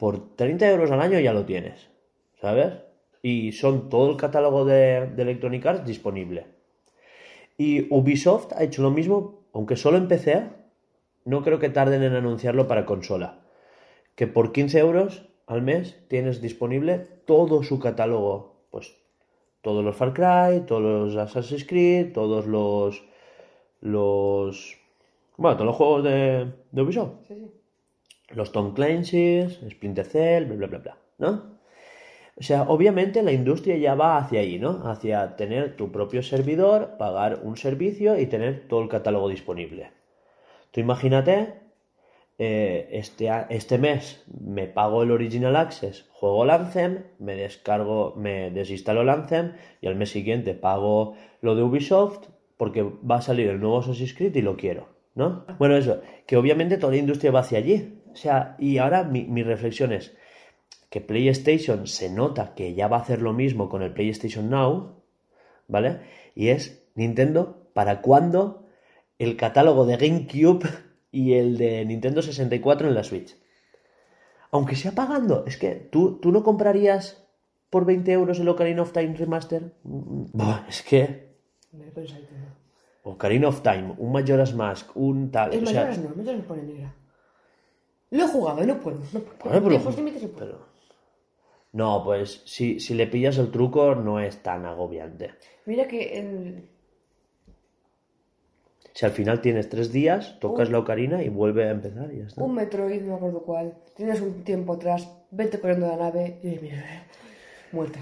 por 0.01 0.35
30 0.35 0.67
euros 0.67 0.89
al 0.89 0.99
año 0.99 1.19
ya 1.19 1.31
lo 1.31 1.45
tienes. 1.45 1.87
¿Sabes? 2.41 2.73
Y 3.21 3.51
son 3.51 3.87
todo 3.87 4.09
el 4.09 4.17
catálogo 4.17 4.65
de, 4.65 5.05
de 5.15 5.21
Electronic 5.21 5.63
Arts 5.63 5.85
disponible. 5.85 6.47
Y 7.55 7.85
Ubisoft 7.93 8.51
ha 8.53 8.63
hecho 8.63 8.81
lo 8.81 8.89
mismo, 8.89 9.43
aunque 9.53 9.75
solo 9.75 9.97
en 9.97 10.07
PC, 10.07 10.49
no 11.23 11.43
creo 11.43 11.59
que 11.59 11.69
tarden 11.69 12.01
en 12.01 12.15
anunciarlo 12.15 12.67
para 12.67 12.87
consola. 12.87 13.41
Que 14.15 14.25
por 14.25 14.53
15 14.53 14.79
euros 14.79 15.29
al 15.45 15.61
mes 15.61 15.99
tienes 16.07 16.41
disponible 16.41 16.97
todo 17.25 17.61
su 17.61 17.77
catálogo. 17.77 18.55
Pues 18.71 18.97
todos 19.61 19.85
los 19.85 19.95
Far 19.95 20.13
Cry, 20.13 20.65
todos 20.65 20.81
los 20.81 21.15
Assassin's 21.15 21.63
Creed, 21.63 22.11
todos 22.11 22.47
los. 22.47 23.03
los. 23.81 24.79
Bueno, 25.37 25.57
todos 25.57 25.67
los 25.67 25.75
juegos 25.75 26.03
de, 26.05 26.51
de 26.71 26.81
Ubisoft 26.81 27.27
Sí, 27.27 27.35
sí. 27.35 27.60
Los 28.35 28.51
Tom 28.51 28.73
Clancy's, 28.73 29.59
Splinter 29.69 30.05
Cell, 30.05 30.45
bla 30.45 30.55
bla 30.55 30.67
bla 30.67 30.79
bla, 30.79 30.97
¿no? 31.17 31.61
O 32.37 32.43
sea, 32.43 32.63
obviamente 32.63 33.21
la 33.21 33.31
industria 33.31 33.77
ya 33.77 33.93
va 33.93 34.17
hacia 34.17 34.39
ahí, 34.39 34.57
¿no? 34.57 34.81
Hacia 34.85 35.35
tener 35.35 35.75
tu 35.75 35.91
propio 35.91 36.23
servidor, 36.23 36.97
pagar 36.97 37.41
un 37.43 37.57
servicio 37.57 38.17
y 38.17 38.25
tener 38.25 38.67
todo 38.67 38.81
el 38.81 38.89
catálogo 38.89 39.29
disponible. 39.29 39.91
Tú 40.71 40.79
imagínate, 40.79 41.53
eh, 42.39 42.87
este, 42.93 43.29
este 43.49 43.77
mes 43.77 44.23
me 44.39 44.65
pago 44.65 45.03
el 45.03 45.11
Original 45.11 45.55
Access, 45.55 46.09
juego 46.13 46.43
el 46.43 46.49
Anthem, 46.49 47.03
me 47.19 47.35
descargo, 47.35 48.15
me 48.15 48.49
desinstalo 48.49 49.01
el 49.01 49.09
Anthem 49.09 49.53
y 49.79 49.87
al 49.87 49.95
mes 49.95 50.09
siguiente 50.09 50.55
pago 50.55 51.13
lo 51.41 51.55
de 51.55 51.61
Ubisoft 51.61 52.29
porque 52.57 52.81
va 52.81 53.17
a 53.17 53.21
salir 53.21 53.49
el 53.49 53.59
nuevo 53.59 53.79
Assassin's 53.79 54.15
Creed 54.15 54.35
y 54.35 54.41
lo 54.41 54.55
quiero, 54.55 54.87
¿no? 55.13 55.45
Bueno, 55.59 55.75
eso, 55.75 56.01
que 56.25 56.37
obviamente 56.37 56.77
toda 56.77 56.93
la 56.93 56.99
industria 56.99 57.31
va 57.31 57.41
hacia 57.41 57.59
allí. 57.59 58.00
O 58.13 58.15
sea, 58.15 58.55
y 58.59 58.77
ahora 58.77 59.03
mi, 59.03 59.23
mi 59.23 59.43
reflexión 59.43 59.91
es 59.91 60.15
que 60.89 60.99
PlayStation 61.01 61.87
se 61.87 62.09
nota 62.09 62.53
que 62.53 62.73
ya 62.73 62.87
va 62.87 62.97
a 62.97 63.01
hacer 63.01 63.21
lo 63.21 63.31
mismo 63.31 63.69
con 63.69 63.81
el 63.81 63.93
PlayStation 63.93 64.49
Now, 64.49 65.01
¿vale? 65.67 66.01
Y 66.35 66.49
es 66.49 66.83
Nintendo, 66.95 67.69
¿para 67.73 68.01
cuándo 68.01 68.65
el 69.17 69.37
catálogo 69.37 69.85
de 69.85 69.95
GameCube 69.95 70.67
y 71.11 71.33
el 71.33 71.57
de 71.57 71.85
Nintendo 71.85 72.21
64 72.21 72.89
en 72.89 72.93
la 72.93 73.03
Switch? 73.03 73.37
Aunque 74.51 74.75
sea 74.75 74.91
pagando, 74.91 75.45
es 75.47 75.55
que 75.55 75.75
tú, 75.75 76.19
tú 76.19 76.31
no 76.33 76.43
comprarías 76.43 77.25
por 77.69 77.85
20 77.85 78.11
euros 78.11 78.39
el 78.39 78.49
Ocarina 78.49 78.81
of 78.81 78.91
Time 78.91 79.15
Remaster. 79.15 79.73
Mm, 79.83 80.25
buah, 80.33 80.65
es 80.67 80.83
que. 80.83 81.31
Ocarina 83.03 83.47
of 83.47 83.61
Time, 83.61 83.95
un 83.97 84.11
Majora's 84.11 84.53
Mask, 84.53 84.95
un 84.95 85.31
tal. 85.31 85.51
O 85.51 85.53
sea, 85.53 85.61
Mayoras 85.61 85.97
no, 85.99 86.09
Mayoras 86.15 86.41
me 86.41 86.43
pone 86.43 86.63
negra. 86.63 86.93
Lo 88.11 88.25
he 88.25 88.27
jugado, 88.27 88.63
no 88.65 88.79
puedo. 88.79 88.99
No 89.13 89.19
puedo. 89.21 89.61
Bueno, 89.61 89.63
pero- 89.63 89.77
no 89.79 89.83
puedo. 89.83 90.29
pero- 90.37 90.65
No, 91.73 92.03
pues 92.03 92.41
si, 92.45 92.79
si 92.79 92.93
le 92.93 93.07
pillas 93.07 93.37
el 93.37 93.49
truco 93.51 93.95
no 93.95 94.19
es 94.19 94.37
tan 94.43 94.65
agobiante. 94.65 95.31
Mira 95.65 95.87
que 95.87 96.19
el... 96.19 96.69
Si 98.93 99.05
al 99.05 99.11
final 99.13 99.39
tienes 99.39 99.69
tres 99.69 99.91
días, 99.93 100.37
tocas 100.41 100.67
Un- 100.67 100.73
la 100.73 100.79
ocarina 100.79 101.23
y 101.23 101.29
vuelve 101.29 101.63
a 101.65 101.71
empezar 101.71 102.13
y 102.13 102.17
ya 102.19 102.25
está. 102.25 102.43
un 102.43 102.53
Metroid, 102.55 103.01
no 103.03 103.11
me 103.11 103.15
acuerdo 103.15 103.41
cuál. 103.43 103.73
Tienes 103.95 104.19
un 104.19 104.43
tiempo 104.43 104.73
atrás, 104.73 105.09
vete 105.31 105.59
corriendo 105.61 105.87
la 105.87 105.95
nave 105.95 106.39
y 106.43 106.59
mira, 106.61 106.83
muerta. 107.71 107.99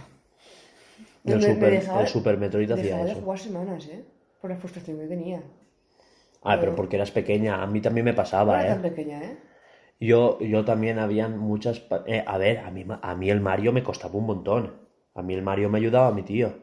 el, 1.26 1.36
Me- 1.40 1.48
me 1.48 1.54
super, 1.54 1.72
dejaba- 1.74 2.02
el 2.02 2.08
Super 2.08 2.38
Metroid 2.40 2.72
hacía 2.72 2.84
Dejaba 2.86 3.06
de 3.06 3.12
eso. 3.12 3.22
jugar 3.22 3.40
semanas, 3.40 3.86
¿eh? 3.88 4.04
Por 4.42 4.50
la 4.50 4.58
frustración 4.58 4.98
que 4.98 5.06
tenía. 5.06 5.44
Ah, 6.42 6.58
pero 6.60 6.74
porque 6.74 6.96
eras 6.96 7.12
pequeña. 7.12 7.62
A 7.62 7.68
mí 7.68 7.82
también 7.82 8.06
me 8.06 8.12
No 8.12 8.16
pasaba, 8.18 8.60
era 8.64 8.74
tan 8.76 8.84
¿eh? 8.86 8.90
pequeña, 8.90 9.22
¿eh? 9.24 9.38
Yo, 10.00 10.40
yo 10.40 10.64
también 10.64 10.98
habían 11.00 11.38
muchas... 11.38 11.84
eh, 12.06 12.24
a 12.26 12.38
ver, 12.38 12.60
a 12.60 12.72
mí, 12.72 12.86
ma- 12.86 13.00
a 13.04 13.16
mí 13.16 13.30
el 13.30 13.42
Mario 13.42 13.74
me 13.74 13.84
costaba 13.84 14.16
un 14.16 14.26
montón. 14.26 14.74
A 15.14 15.22
mí 15.22 15.34
el 15.34 15.42
Mario 15.42 15.70
me 15.70 15.78
ayudaba 15.80 16.08
a 16.08 16.12
mi 16.14 16.24
tío. 16.24 16.54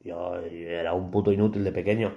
Yo 0.00 0.36
era 0.40 0.92
un 0.92 1.10
puto 1.10 1.30
inútil 1.32 1.62
de 1.64 1.72
pequeño. 1.72 2.14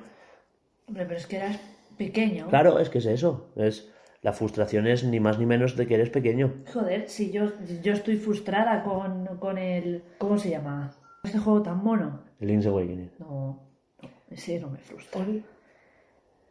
Hombre, 0.87 1.05
pero 1.05 1.17
es 1.17 1.27
que 1.27 1.35
eras 1.37 1.59
pequeño. 1.97 2.47
Claro, 2.47 2.79
es 2.79 2.89
que 2.89 2.97
es 2.97 3.05
eso. 3.05 3.51
Es, 3.55 3.91
la 4.23 4.33
frustración 4.33 4.87
es 4.87 5.03
ni 5.03 5.19
más 5.19 5.37
ni 5.37 5.45
menos 5.45 5.75
de 5.75 5.85
que 5.85 5.93
eres 5.93 6.09
pequeño. 6.09 6.53
Joder, 6.73 7.07
si 7.07 7.31
yo, 7.31 7.51
yo 7.83 7.93
estoy 7.93 8.17
frustrada 8.17 8.83
con, 8.83 9.27
con 9.37 9.57
el... 9.57 10.03
¿Cómo 10.17 10.37
se 10.39 10.49
llama? 10.49 10.91
Este 11.23 11.37
juego 11.37 11.61
tan 11.61 11.83
mono. 11.83 12.21
El 12.39 12.47
Link's 12.47 12.65
Awakening. 12.65 13.11
No, 13.19 13.59
no, 14.01 14.09
ese 14.31 14.59
no 14.59 14.69
me 14.69 14.79
frustra. 14.79 15.23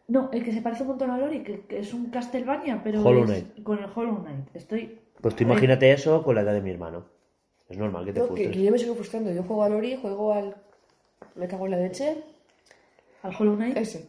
No, 0.09 0.31
el 0.33 0.45
que 0.45 0.53
se 0.53 0.63
parece 0.63 0.83
un 0.83 0.89
montón 0.91 1.11
a 1.11 1.19
Lori, 1.19 1.43
que, 1.43 1.63
que 1.67 1.81
es 1.81 1.93
un 1.93 2.11
Castlevania, 2.11 2.81
pero 2.85 3.03
Hollow 3.03 3.25
es 3.25 3.31
Knight. 3.31 3.63
con 3.65 3.79
el 3.79 3.91
Hollow 3.93 4.23
Knight. 4.23 4.55
Estoy... 4.55 5.01
Pues 5.21 5.35
tú 5.35 5.43
imagínate 5.43 5.91
eso 5.91 6.23
con 6.23 6.35
la 6.37 6.43
edad 6.43 6.53
de 6.53 6.61
mi 6.61 6.71
hermano. 6.71 7.05
Es 7.69 7.77
normal 7.77 8.05
que 8.05 8.13
te 8.13 8.21
No, 8.21 8.27
que, 8.27 8.33
frustres. 8.35 8.57
que 8.57 8.63
yo 8.63 8.71
me 8.71 8.79
sigo 8.79 8.95
frustrando. 8.95 9.33
Yo 9.33 9.43
juego 9.43 9.65
al 9.65 9.73
Ori, 9.73 9.97
juego 9.97 10.33
al... 10.33 10.55
Me 11.35 11.49
cago 11.49 11.65
en 11.65 11.71
la 11.73 11.79
leche. 11.79 12.23
¿Al 13.23 13.35
Hollow 13.37 13.57
Knight? 13.57 13.77
Ese. 13.77 14.07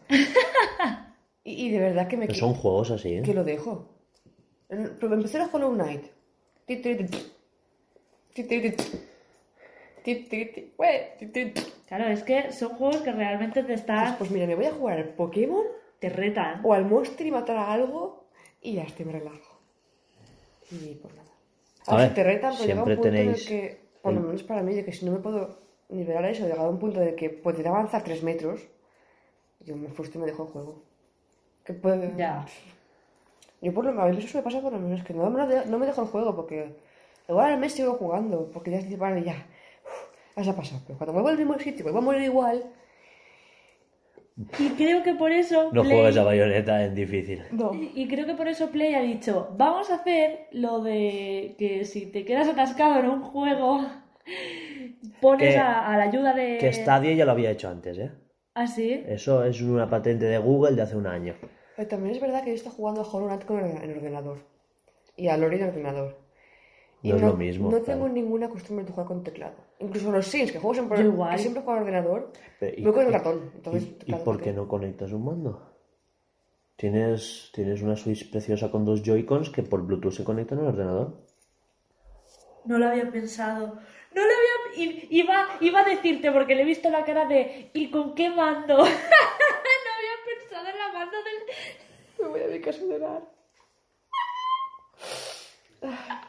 y, 1.43 1.65
y 1.67 1.71
de 1.71 1.79
verdad 1.79 2.07
que 2.07 2.17
me... 2.17 2.27
Pero 2.27 2.37
son 2.37 2.53
juegos 2.53 2.91
así, 2.91 3.15
¿eh? 3.15 3.21
Que 3.23 3.33
lo 3.33 3.43
dejo. 3.43 3.89
Pero 4.67 5.13
empecé 5.13 5.39
a 5.39 5.49
Hollow 5.51 5.73
Knight. 5.73 6.03
Ti, 6.65 6.75
ti, 6.77 6.95
ti, 6.95 7.03
ti. 7.05 7.17
Ti, 8.35 8.43
ti, 8.43 8.61
ti. 8.61 8.71
Ti, 10.03 10.15
ti, 10.29 10.45
ti. 10.45 10.73
Ue, 10.77 11.15
ti, 11.17 11.25
ti, 11.27 11.45
ti. 11.51 11.61
Claro, 11.87 12.05
es 12.09 12.21
que 12.23 12.51
son 12.51 12.69
juegos 12.75 12.97
que 12.97 13.11
realmente 13.11 13.61
te 13.61 13.67
Pues, 13.67 13.79
están... 13.79 14.17
pues 14.17 14.29
mira, 14.29 14.45
me 14.45 14.55
voy 14.55 14.65
a 14.65 14.73
jugar 14.73 14.97
al 14.99 15.09
Pokémon 15.09 15.63
te 15.99 16.09
retan. 16.09 16.61
o 16.63 16.73
al 16.73 16.85
monstruo 16.85 17.27
y 17.27 17.31
matar 17.31 17.57
a 17.57 17.71
algo 17.71 18.27
y 18.61 18.73
ya 18.73 18.83
estoy, 18.83 19.05
me 19.05 19.13
relajo. 19.13 19.59
Y 20.71 20.95
pues 20.95 21.15
nada. 21.15 21.31
A 21.85 21.91
Ahora, 21.91 22.03
ver, 22.03 22.09
si 22.09 22.15
te 22.15 22.23
retan, 22.23 22.55
pues 22.55 22.67
llega 22.67 22.81
un 22.81 22.85
siempre 22.85 22.95
punto 22.95 23.07
en 23.07 23.15
el 23.15 23.21
tenéis 23.21 23.47
que, 23.47 23.81
por 24.01 24.13
lo 24.13 24.21
menos 24.21 24.43
para 24.43 24.63
mí, 24.63 24.73
de 24.73 24.83
que 24.83 24.91
si 24.91 25.05
no 25.05 25.11
me 25.13 25.19
puedo 25.19 25.59
nivelar 25.89 26.25
a 26.25 26.29
eso, 26.29 26.43
llegar 26.43 26.65
a 26.65 26.69
un 26.69 26.79
punto 26.79 26.99
de 26.99 27.15
que 27.15 27.29
podría 27.29 27.69
avanzar 27.69 28.03
3 28.03 28.23
metros, 28.23 28.67
yo 29.61 29.75
me 29.75 29.89
frustro 29.89 30.19
y 30.19 30.21
me 30.21 30.27
dejo 30.27 30.43
el 30.43 30.49
juego. 30.49 30.83
Que 31.63 31.73
puede... 31.73 32.13
Ya. 32.17 32.45
Yo 33.61 33.73
por 33.73 33.85
lo 33.85 33.93
menos, 33.93 34.23
eso 34.23 34.37
me 34.37 34.43
pasa 34.43 34.61
por 34.61 34.73
lo 34.73 34.79
menos, 34.79 35.03
que 35.03 35.13
no, 35.13 35.29
no 35.29 35.79
me 35.79 35.85
dejo 35.85 36.01
el 36.01 36.07
juego 36.07 36.35
porque 36.35 36.75
igual 37.27 37.53
al 37.53 37.59
mes 37.59 37.73
sigo 37.73 37.93
jugando, 37.93 38.49
porque 38.51 38.71
ya 38.71 38.77
estoy 38.77 38.95
vale, 38.95 39.23
ya, 39.23 39.47
uf, 39.83 40.45
ya 40.45 40.51
ha 40.51 40.55
pasado. 40.55 40.81
Pero 40.85 40.97
cuando 40.97 41.13
vuelvo 41.13 41.29
al 41.29 41.37
mismo 41.37 41.57
sitio, 41.57 41.83
vuelvo 41.83 41.99
a 41.99 42.01
morir 42.01 42.21
igual, 42.21 42.63
Y 44.59 44.69
creo 44.71 45.01
que 45.03 45.13
por 45.15 45.31
eso... 45.31 45.69
No 45.73 45.81
Play- 45.81 45.93
juegues 45.95 46.17
a 46.17 46.23
bayoneta 46.23 46.83
en 46.85 46.93
difícil. 46.95 47.41
no. 47.51 47.73
Y 47.73 47.91
y 47.95 48.07
creo 48.07 48.25
que 48.27 48.35
por 48.35 48.47
eso 48.47 48.69
Play 48.69 48.93
ha 48.93 49.01
dicho, 49.01 49.49
vamos 49.57 49.89
a 49.89 49.95
hacer 49.95 50.47
lo 50.51 50.81
de 50.83 51.55
que 51.57 51.85
si 51.85 52.05
te 52.05 52.23
quedas 52.23 52.47
atascado 52.47 52.99
en 52.99 53.07
un 53.07 53.21
juego, 53.23 53.81
pones 55.21 55.53
Que- 55.53 55.57
a, 55.59 55.91
a 55.91 55.97
la 55.97 56.03
ayuda 56.03 56.33
de... 56.33 56.57
Que 56.59 56.71
Stadia 56.73 57.13
ya 57.13 57.25
lo 57.25 57.31
había 57.31 57.51
hecho 57.51 57.69
antes, 57.69 57.97
¿eh? 57.97 58.11
¿Ah, 58.53 58.67
sí? 58.67 59.03
Eso 59.07 59.43
es 59.43 59.61
una 59.61 59.89
patente 59.89 60.25
de 60.25 60.37
Google 60.37 60.75
de 60.75 60.81
hace 60.83 60.95
un 60.95 61.07
año. 61.07 61.33
Pero 61.75 61.87
también 61.87 62.15
es 62.15 62.21
verdad 62.21 62.43
que 62.43 62.49
yo 62.49 62.55
estoy 62.55 62.71
jugando 62.75 63.01
a 63.01 63.05
Hollow 63.07 63.27
Knight 63.27 63.45
con 63.45 63.59
el, 63.59 63.77
en 63.83 63.97
ordenador 63.97 64.39
y 65.15 65.27
a 65.27 65.37
Lori 65.37 65.57
en 65.57 65.63
ordenador. 65.69 66.17
No 67.03 67.15
es 67.15 67.21
lo 67.21 67.33
mismo, 67.35 67.65
No 67.71 67.77
claro. 67.81 67.85
tengo 67.85 68.09
ninguna 68.09 68.49
costumbre 68.49 68.83
de 68.85 68.91
jugar 68.91 69.07
con 69.07 69.23
teclado. 69.23 69.55
Incluso 69.79 70.11
los 70.11 70.25
Sims, 70.27 70.51
que 70.51 70.59
juego 70.59 70.73
siempre, 70.73 71.01
igual. 71.01 71.31
que 71.35 71.41
siempre 71.41 71.61
juego 71.61 71.77
en 71.77 71.83
ordenador, 71.87 72.31
Pero, 72.59 72.73
¿y- 72.77 72.83
voy 72.83 72.93
con 72.93 73.05
el 73.07 73.13
ratón. 73.13 73.51
Entonces, 73.55 73.89
¿Y, 74.05 74.11
por 74.13 74.23
¿para 74.23 74.43
qué 74.43 74.53
no 74.53 74.67
conectas 74.67 75.11
un 75.11 75.23
mando? 75.25 75.73
Tienes, 76.75 77.51
tienes 77.53 77.81
una 77.81 77.95
Switch 77.95 78.29
preciosa 78.31 78.69
con 78.71 78.85
dos 78.85 79.01
Joy-Cons 79.03 79.49
que 79.49 79.63
por 79.63 79.81
Bluetooth 79.83 80.13
se 80.13 80.23
conectan 80.23 80.59
al 80.59 80.67
ordenador. 80.67 81.17
No 82.65 82.77
lo 82.77 82.87
había 82.87 83.09
pensado. 83.11 83.79
No 84.13 84.21
lo 84.25 84.31
había... 84.33 84.83
i- 84.83 85.07
Iba, 85.11 85.47
iba 85.61 85.79
a 85.81 85.85
decirte 85.85 86.31
porque 86.31 86.55
le 86.55 86.63
he 86.63 86.65
visto 86.65 86.89
la 86.89 87.03
cara 87.05 87.25
de 87.25 87.69
¿y 87.73 87.89
con 87.91 88.13
qué 88.15 88.29
mando? 88.29 88.77
no 88.77 88.83
había 88.83 90.17
pensado 90.39 90.67
en 90.69 90.77
la 90.77 90.91
mando 90.93 91.17
del... 91.17 91.37
Me 92.19 92.27
voy 92.29 92.41
a 92.43 92.47
mi 92.55 92.61
casa 92.61 92.81
a 92.81 92.85
llorar. 92.85 93.21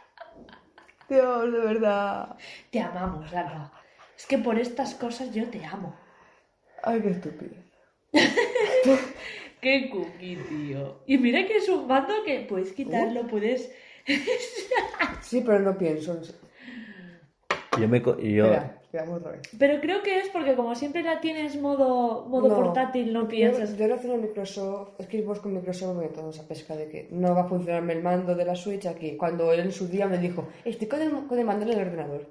Dios, 1.09 1.53
de 1.53 1.59
verdad. 1.59 2.37
Te 2.71 2.81
amamos, 2.81 3.33
Alba. 3.33 3.73
Es 4.17 4.27
que 4.27 4.39
por 4.39 4.59
estas 4.59 4.95
cosas 4.95 5.33
yo 5.35 5.49
te 5.49 5.65
amo. 5.65 5.95
Ay, 6.83 7.01
qué 7.01 7.11
estúpido. 7.11 7.55
Qué 9.61 9.91
cookie, 9.91 10.37
tío. 10.37 11.01
Y 11.07 11.19
mira 11.19 11.45
que 11.45 11.57
es 11.57 11.69
un 11.69 11.89
mando 11.89 12.15
que 12.25 12.41
puedes 12.49 12.73
quitarlo, 12.73 13.27
puedes... 13.27 13.73
Sí, 15.21 15.43
pero 15.45 15.59
no 15.59 15.77
pienso. 15.77 16.15
en- 16.15 17.81
Yo 17.81 17.89
me... 17.89 18.01
co- 18.01 18.19
Yo, 18.21 18.45
Espera, 18.47 18.78
veamos 18.93 19.19
otra 19.19 19.33
vez. 19.33 19.43
Pero 19.59 19.81
creo 19.81 20.03
que 20.03 20.21
es 20.21 20.29
porque 20.31 20.55
como 20.55 20.75
siempre 20.75 21.03
la 21.03 21.21
tienes 21.21 21.61
modo, 21.61 22.27
modo 22.27 22.49
No. 22.49 22.57
portátil, 22.57 23.13
no 23.13 23.29
piensas... 23.29 23.77
Yo, 23.77 23.87
yo 23.87 23.95
no 23.95 24.01
tengo 24.01 24.17
Microsoft, 24.17 25.01
Xbox 25.01 25.41
con 25.41 25.55
Microsoft 25.55 25.97
me 25.97 26.09
toda 26.09 26.31
esa 26.31 26.47
pesca 26.47 26.77
de 26.77 26.89
que 26.89 27.09
no 27.11 27.35
va 27.35 27.43
a 27.43 27.49
funcionarme 27.49 27.93
el 27.93 28.03
mando 28.03 28.35
de 28.35 28.45
la 28.45 28.55
Switch 28.57 28.87
aquí. 28.87 29.17
Cuando 29.17 29.53
él 29.53 29.61
en 29.61 29.73
su 29.73 29.89
día 29.89 30.07
me 30.07 30.19
dijo, 30.19 30.49
estoy 30.65 30.89
con 30.89 31.03
el, 31.03 31.11
con 31.27 31.39
el 31.39 31.45
mando 31.45 31.65
en 31.67 31.73
el 31.73 31.87
ordenador. 31.87 32.27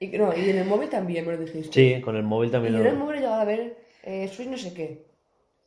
Y, 0.00 0.06
no, 0.16 0.36
y 0.36 0.50
en 0.50 0.58
el 0.58 0.66
móvil 0.68 0.88
también 0.88 1.26
me 1.26 1.32
lo 1.32 1.38
dijiste. 1.38 1.72
sí, 1.72 2.00
con 2.00 2.14
el 2.16 2.22
móvil 2.22 2.50
Y 2.50 2.52
también 2.52 2.74
yo 2.74 2.78
lo... 2.80 2.84
en 2.84 2.90
el 2.92 2.98
móvil 2.98 3.16
he 3.16 3.20
llegado 3.20 3.40
a 3.40 3.44
ver 3.44 3.76
eh, 4.04 4.28
Switch 4.28 4.48
no 4.48 4.56
sé 4.56 4.72
qué. 4.72 5.06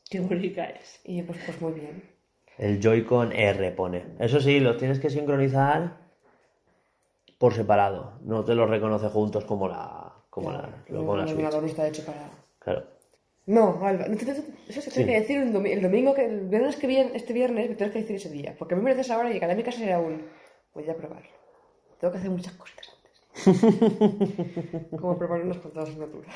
Qué 0.10 0.20
bonita 0.20 0.66
es. 0.66 1.00
Y 1.04 1.22
pues, 1.24 1.38
pues 1.46 1.62
muy 1.62 1.74
bien. 1.74 2.04
El 2.58 2.80
Joy-Con 2.80 3.32
R 3.32 3.72
pone. 3.72 4.04
Eso 4.20 4.40
sí, 4.40 4.60
los 4.60 4.78
tienes 4.78 5.00
que 5.00 5.10
sincronizar 5.10 5.98
por 7.38 7.54
separado. 7.54 8.20
No 8.24 8.46
te 8.46 8.54
los 8.54 8.70
reconoce 8.70 9.08
juntos 9.10 9.46
como 9.46 9.68
la... 9.68 10.01
Como 10.32 10.52
la, 10.52 10.84
como 10.90 11.16
la 11.18 11.28
Switch. 11.28 11.70
está 11.70 11.88
hecho 11.88 12.04
para... 12.06 12.32
Claro. 12.60 12.86
No, 13.46 13.86
Alba, 13.86 14.08
no 14.08 14.14
eso 14.16 14.82
se 14.82 14.90
tiene 14.92 14.92
Sí. 14.92 15.06
que 15.06 15.20
decir 15.20 15.40
un 15.42 15.54
domi- 15.54 15.72
el 15.74 15.82
domingo, 15.82 16.14
que 16.16 16.26
el 16.26 16.48
viernes 16.48 16.76
que 16.78 16.88
viene, 16.88 17.12
este 17.16 17.34
viernes, 17.34 17.70
me 17.70 17.76
tienes 17.76 17.92
que 17.94 18.00
decir 18.02 18.16
ese 18.16 18.30
día. 18.30 18.56
Porque 18.58 18.74
a 18.74 18.78
mí 18.78 18.84
me 18.84 18.92
dices 18.92 19.12
ahora 19.12 19.30
y 19.30 19.34
llegar 19.34 19.52
a 19.52 19.56
mi 19.56 19.62
casa 19.64 19.78
será 19.80 20.00
un... 20.00 20.24
Voy 20.74 20.90
a 20.90 20.96
probarlo. 20.96 21.30
Tengo 22.00 22.12
que 22.14 22.18
hacer 22.20 22.32
muchas 22.32 22.54
cositas 22.54 22.88
antes. 22.96 24.90
Como 25.00 25.18
preparar 25.18 25.44
unas 25.46 25.58
cuantas 25.58 25.90
asignaturas. 25.90 26.34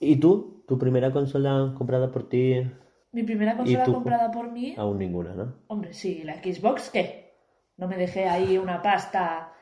¿Y 0.00 0.16
tú? 0.16 0.64
¿Tu 0.66 0.78
primera 0.78 1.10
consola 1.12 1.74
comprada 1.76 2.10
por 2.10 2.28
ti? 2.28 2.60
Mi 3.12 3.22
primera 3.22 3.56
consola 3.56 3.84
tú? 3.84 3.92
comprada 3.94 4.30
por 4.30 4.50
mí... 4.50 4.74
Aún 4.76 4.98
ninguna, 4.98 5.34
¿no? 5.34 5.54
Hombre, 5.68 5.92
sí, 5.92 6.22
la 6.24 6.42
Xbox, 6.42 6.90
¿qué? 6.90 7.34
No 7.76 7.86
me 7.88 7.96
dejé 7.96 8.26
ahí 8.28 8.58
una 8.58 8.82
pasta... 8.82 9.52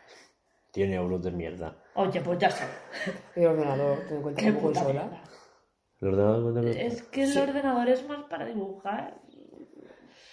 100 0.73 0.93
euros 0.95 1.23
de 1.23 1.31
mierda. 1.31 1.83
Oye, 1.97 2.21
pues 2.21 2.39
ya 2.39 2.51
sé. 2.51 2.65
Y 3.37 3.41
el 3.41 3.47
ordenador, 3.49 3.99
ten 4.09 4.17
en 4.19 4.23
cuenta 4.23 4.41
Qué 4.43 4.49
como 4.55 4.69
puta 4.69 4.81
consola. 4.85 5.03
mierda. 5.05 5.23
¿El 6.01 6.09
ordenador? 6.09 6.67
Es 6.67 7.03
que 7.05 7.23
el 7.23 7.29
Sí. 7.31 7.39
ordenador 7.39 7.89
es 7.89 8.07
más 8.09 8.25
para 8.25 8.45
dibujar. 8.47 9.19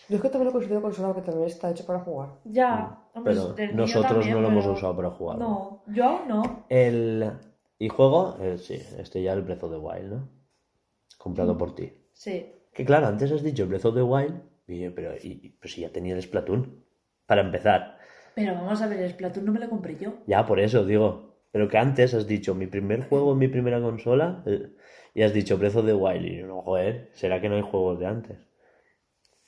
Yo 0.10 0.18
es 0.18 0.22
que 0.22 0.30
también 0.30 0.48
lo 0.48 0.52
considero 0.52 0.82
consola 0.82 1.14
porque 1.14 1.30
también 1.32 1.48
está 1.50 1.72
hecho 1.72 1.86
para 1.86 2.00
jugar. 2.00 2.30
Ya. 2.44 3.00
hombre, 3.16 3.34
Mm. 3.34 3.38
Pero 3.38 3.54
del 3.54 3.68
mío 3.70 3.78
nosotros 3.78 4.12
también, 4.12 4.34
no 4.36 4.42
lo 4.42 4.48
hemos 4.50 4.64
pero- 4.66 4.74
usado 4.76 4.96
para 4.96 5.10
jugar. 5.12 5.38
No, 5.38 5.84
yo 5.88 6.04
aún 6.06 6.28
no. 6.28 6.66
El... 6.68 7.32
¿Y 7.80 7.88
juego? 7.90 8.38
Eh, 8.42 8.58
sí, 8.58 8.74
este 8.98 9.22
ya 9.22 9.34
el 9.34 9.42
Breath 9.44 9.64
of 9.64 9.72
the 9.72 9.78
Wild, 9.78 10.12
¿no? 10.14 10.30
Comprado 11.18 11.58
por 11.58 11.76
ti. 11.76 11.94
Sí. 12.12 12.52
Que 12.74 12.84
claro, 12.86 13.08
antes 13.08 13.32
has 13.32 13.44
dicho 13.44 13.68
Breath 13.68 13.86
of 13.86 13.96
the 13.96 14.02
Wild, 14.02 14.42
y 14.68 14.80
yo, 14.82 14.96
pero, 14.96 15.14
y, 15.22 15.50
pues 15.62 15.74
si 15.74 15.82
ya 15.82 15.90
tenía 15.92 16.16
el 16.16 16.22
Splatoon. 16.24 16.84
Para 17.26 17.42
empezar. 17.42 17.98
Pero 18.36 18.56
vamos 18.56 18.82
a 18.82 18.88
ver, 18.88 19.00
el 19.00 19.12
Splatoon 19.12 19.46
no 19.46 19.52
me 19.54 19.60
lo 19.60 19.70
compré 19.70 19.96
yo. 19.98 20.14
Ya, 20.28 20.46
por 20.46 20.60
eso 20.60 20.84
digo. 20.86 21.33
Pero 21.54 21.70
que 21.70 21.78
antes 21.78 22.16
has 22.16 22.26
dicho 22.26 22.56
mi 22.56 22.66
primer 22.66 23.08
juego 23.08 23.34
en 23.34 23.38
mi 23.38 23.48
primera 23.48 23.80
consola 23.80 24.44
eh, 24.48 24.70
y 25.14 25.22
has 25.22 25.34
dicho 25.34 25.58
Breath 25.60 25.76
of 25.76 25.86
the 25.86 25.94
Wild. 25.94 26.26
Y 26.26 26.40
yo, 26.40 26.48
no, 26.48 26.62
joder, 26.64 27.12
¿será 27.14 27.40
que 27.40 27.48
no 27.48 27.56
hay 27.56 27.62
juegos 27.62 28.00
de 28.00 28.08
antes? 28.08 28.38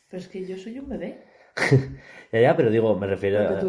Pero 0.08 0.22
es 0.22 0.28
que 0.30 0.45
yo 0.45 0.56
soy 0.56 0.78
un 0.80 0.88
bebé. 0.88 1.26
Ya, 2.32 2.41
ya, 2.41 2.58
pero 2.58 2.70
digo, 2.70 2.93
me 2.97 3.08
refiero 3.08 3.39
a 3.39 3.60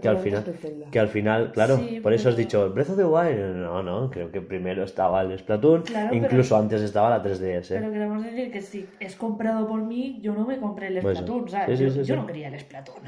que 0.00 0.08
al 0.08 0.16
final, 0.16 0.44
de 0.44 0.52
Zelda. 0.54 0.90
que 0.90 0.98
al 0.98 1.08
final, 1.08 1.52
claro, 1.52 1.76
Sí, 1.76 2.00
por 2.00 2.14
eso 2.14 2.30
has 2.30 2.36
dicho 2.38 2.70
Breath 2.72 2.90
of 2.90 2.96
the 2.96 3.04
Wild. 3.04 3.56
No, 3.56 3.82
no, 3.82 4.08
creo 4.10 4.32
que 4.32 4.40
primero 4.40 4.82
estaba 4.84 5.20
el 5.20 5.38
Splatoon, 5.38 5.82
Claro, 5.82 6.08
pero- 6.10 6.24
incluso 6.24 6.56
antes 6.56 6.80
estaba 6.80 7.10
la 7.10 7.22
3DS. 7.22 7.68
Pero 7.74 7.92
queremos 7.92 8.24
decir 8.24 8.50
que 8.50 8.62
si 8.62 8.88
es 8.98 9.14
comprado 9.16 9.68
por 9.68 9.82
mí, 9.82 10.20
yo 10.22 10.32
no 10.32 10.46
me 10.46 10.58
compré 10.58 10.86
el 10.86 11.00
Pues, 11.00 11.18
Splatoon, 11.18 11.48
¿sabes? 11.50 11.78
sí, 11.78 11.90
sí, 11.90 11.96
yo, 11.98 12.02
yo 12.02 12.16
no 12.16 12.26
quería 12.26 12.48
el 12.48 12.58
Splatoon. 12.58 13.02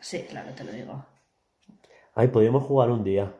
Sí, 0.00 0.26
claro, 0.28 0.50
te 0.54 0.64
lo 0.64 0.72
digo. 0.72 1.06
Ay, 2.16 2.28
podríamos 2.28 2.64
jugar 2.64 2.90
un 2.90 3.04
día, 3.04 3.32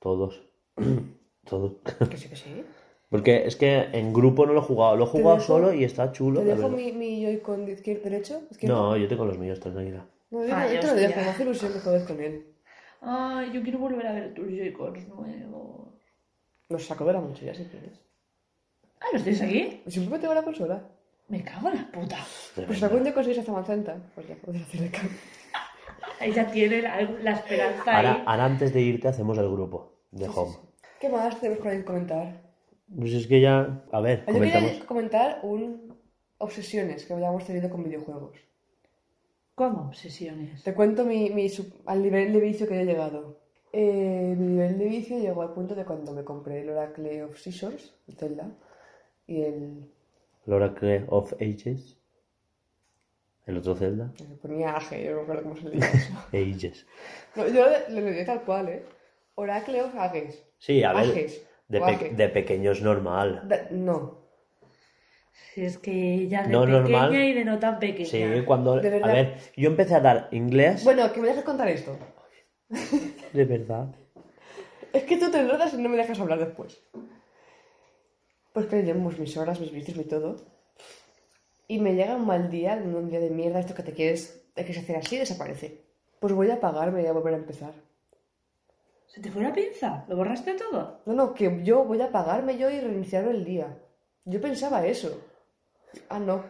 todos. 0.00 0.42
todos. 1.48 1.72
Que 2.10 2.16
sí, 2.18 2.28
que 2.28 2.36
sí. 2.36 2.64
Porque 3.08 3.46
es 3.46 3.54
que 3.54 3.82
en 3.92 4.12
grupo 4.12 4.44
no 4.46 4.52
lo 4.52 4.58
he 4.60 4.64
jugado, 4.64 4.96
lo 4.96 5.04
he 5.04 5.06
jugado 5.06 5.36
dejo- 5.38 5.46
solo 5.46 5.72
y 5.72 5.84
está 5.84 6.10
chulo. 6.10 6.40
¿Te 6.40 6.46
dejo 6.46 6.68
mi, 6.68 6.90
mi 6.92 7.22
Joy-Con 7.24 7.64
de 7.64 7.72
izquierda, 7.72 8.02
derecho? 8.02 8.42
¿Izquierda? 8.50 8.74
No, 8.74 8.96
yo 8.96 9.06
tengo 9.06 9.24
los 9.24 9.38
míos, 9.38 9.60
tranquila. 9.60 10.04
No, 10.30 10.44
yo, 10.44 10.52
Ah, 10.52 10.66
yo 10.66 10.74
yo 10.74 10.80
te 10.80 10.86
lo 10.88 10.94
dejo, 10.94 11.20
me 11.20 11.28
hace 11.28 11.42
ilusión 11.44 11.72
que 11.72 11.78
juegues 11.78 12.02
con 12.02 12.20
él. 12.20 12.46
Ay, 13.00 13.52
yo 13.52 13.62
quiero 13.62 13.78
volver 13.78 14.06
a 14.08 14.12
ver 14.12 14.34
tus 14.34 14.48
Joy-Cons 14.48 15.06
nuevos. 15.06 15.94
Los 16.68 16.84
saco 16.84 17.04
de 17.04 17.12
la 17.12 17.20
mochila 17.20 17.54
si 17.54 17.64
quieres. 17.66 18.00
Ah, 19.00 19.06
¿los 19.12 19.22
tienes 19.22 19.40
aquí? 19.40 19.82
Siempre 19.86 20.18
tengo 20.18 20.34
la 20.34 20.42
consola. 20.42 20.82
Me 21.28 21.44
cago 21.44 21.68
en 21.70 21.76
la 21.76 21.90
puta. 21.92 22.18
De 22.56 22.62
Pues 22.64 22.82
algún 22.82 23.04
día 23.04 23.14
consigues 23.14 23.38
hasta 23.38 23.52
Macenta. 23.52 23.96
Pues 24.16 24.26
ya 24.26 24.34
podrás 24.34 24.62
hacer 24.62 24.82
el 24.82 24.90
cambio. 24.90 25.16
Ahí 26.20 26.32
ya 26.32 26.50
tiene 26.50 26.82
la, 26.82 27.00
la 27.02 27.32
esperanza 27.32 27.96
Ahora, 27.96 28.12
ahí. 28.14 28.22
ahora 28.26 28.44
antes 28.46 28.72
de 28.72 28.80
irte 28.80 29.08
hacemos 29.08 29.36
el 29.38 29.50
grupo 29.50 29.92
de 30.10 30.28
Home. 30.28 30.56
¿Qué 31.00 31.08
más 31.08 31.38
tenemos 31.40 31.58
por 31.58 31.68
ahí 31.68 31.82
comentar? 31.82 32.40
Pues 32.96 33.12
es 33.12 33.26
que 33.26 33.40
ya, 33.40 33.84
a 33.92 34.00
ver, 34.00 34.24
Yo 34.26 34.32
comentamos. 34.32 34.70
quería 34.70 34.86
comentar 34.86 35.40
un 35.42 35.94
obsesiones 36.38 37.04
que 37.04 37.14
hayamos 37.14 37.44
tenido 37.44 37.68
con 37.68 37.82
videojuegos. 37.84 38.36
¿Cómo 39.54 39.88
obsesiones? 39.88 40.62
Te 40.62 40.74
cuento 40.74 41.04
mi, 41.04 41.30
mi 41.30 41.48
sub- 41.48 41.72
al 41.86 42.02
nivel 42.02 42.32
de 42.32 42.40
vicio 42.40 42.66
que 42.68 42.80
he 42.80 42.84
llegado. 42.84 43.38
Eh, 43.72 44.34
mi 44.38 44.46
nivel 44.52 44.78
de 44.78 44.84
vicio 44.86 45.18
llegó 45.18 45.42
al 45.42 45.52
punto 45.52 45.74
de 45.74 45.84
cuando 45.84 46.12
me 46.12 46.24
compré 46.24 46.60
el 46.62 46.70
Oracle 46.70 47.24
of 47.24 47.38
Seasons, 47.38 47.94
de 48.06 48.14
Zelda, 48.14 48.50
y 49.26 49.42
el... 49.42 49.90
El 50.46 50.52
Oracle 50.52 51.04
of 51.08 51.32
Ages. 51.40 51.95
El 53.46 53.56
otro 53.58 53.74
Zelda. 53.76 54.10
Se 54.16 54.24
ponía 54.24 54.76
AG, 54.76 54.96
yo 55.04 55.10
no 55.12 55.16
me 55.18 55.22
acuerdo 55.22 55.42
cómo 55.44 55.56
se 55.56 55.68
leía 55.68 55.86
eso. 55.90 56.12
Ages. 56.32 56.86
No, 57.36 57.46
yo 57.48 57.64
lo 57.90 58.00
leí 58.00 58.24
tal 58.26 58.42
cual, 58.42 58.68
¿eh? 58.68 58.82
Oracle 59.36 59.82
of 59.82 59.94
Ages. 59.94 60.42
Sí, 60.58 60.82
a 60.82 60.92
ver. 60.92 61.10
Ages. 61.10 61.46
De, 61.68 61.80
pe- 61.80 61.84
Ages. 61.86 62.16
de 62.16 62.28
pequeño 62.28 62.72
es 62.72 62.82
normal. 62.82 63.42
Da- 63.46 63.68
no. 63.70 64.18
Si 65.54 65.64
es 65.64 65.78
que 65.78 66.26
ya 66.28 66.42
de 66.42 66.48
No 66.48 66.60
pequeña 66.62 66.80
normal. 66.80 67.14
y 67.14 67.32
de 67.34 67.44
no 67.44 67.58
tan 67.58 67.78
pequeña. 67.78 68.08
Sí, 68.08 68.42
cuando. 68.44 68.76
De 68.80 68.90
verdad. 68.90 69.10
A 69.10 69.12
ver, 69.12 69.38
yo 69.56 69.68
empecé 69.68 69.94
a 69.94 70.00
dar 70.00 70.28
inglés. 70.32 70.82
Bueno, 70.84 71.12
que 71.12 71.20
me 71.20 71.28
dejes 71.28 71.44
contar 71.44 71.68
esto. 71.68 71.96
De 73.32 73.44
verdad. 73.44 73.94
Es 74.92 75.04
que 75.04 75.18
tú 75.18 75.30
te 75.30 75.38
enredas 75.38 75.72
y 75.74 75.76
no 75.76 75.88
me 75.88 75.96
dejas 75.96 76.18
hablar 76.18 76.38
después. 76.38 76.80
Pues 78.52 78.66
que 78.66 78.82
llevamos 78.82 79.18
mis 79.18 79.36
horas, 79.36 79.60
mis 79.60 79.70
vicios, 79.70 79.96
mi 79.96 80.04
todo. 80.04 80.36
Y 81.68 81.78
me 81.80 81.94
llega 81.94 82.14
un 82.14 82.26
mal 82.26 82.48
día, 82.50 82.74
un 82.74 83.10
día 83.10 83.20
de 83.20 83.30
mierda, 83.30 83.58
esto 83.60 83.74
que 83.74 83.82
te 83.82 83.92
quieres, 83.92 84.44
te 84.54 84.64
quieres 84.64 84.82
hacer 84.84 84.96
así, 84.96 85.16
desaparece. 85.18 85.82
Pues 86.20 86.32
voy 86.32 86.50
a 86.50 86.54
apagarme 86.54 87.00
y 87.00 87.02
voy 87.02 87.10
a 87.10 87.14
volver 87.14 87.34
a 87.34 87.38
empezar. 87.38 87.72
¿Se 89.06 89.20
te 89.20 89.30
fue 89.30 89.42
la 89.42 89.52
pinza? 89.52 90.04
¿Lo 90.08 90.16
borraste 90.16 90.54
todo? 90.54 91.00
No, 91.06 91.12
no, 91.14 91.34
que 91.34 91.60
yo 91.64 91.84
voy 91.84 92.00
a 92.00 92.06
apagarme 92.06 92.56
yo 92.58 92.70
y 92.70 92.80
reiniciar 92.80 93.24
el 93.26 93.44
día. 93.44 93.76
Yo 94.24 94.40
pensaba 94.40 94.86
eso. 94.86 95.20
Ah, 96.08 96.18
no, 96.18 96.44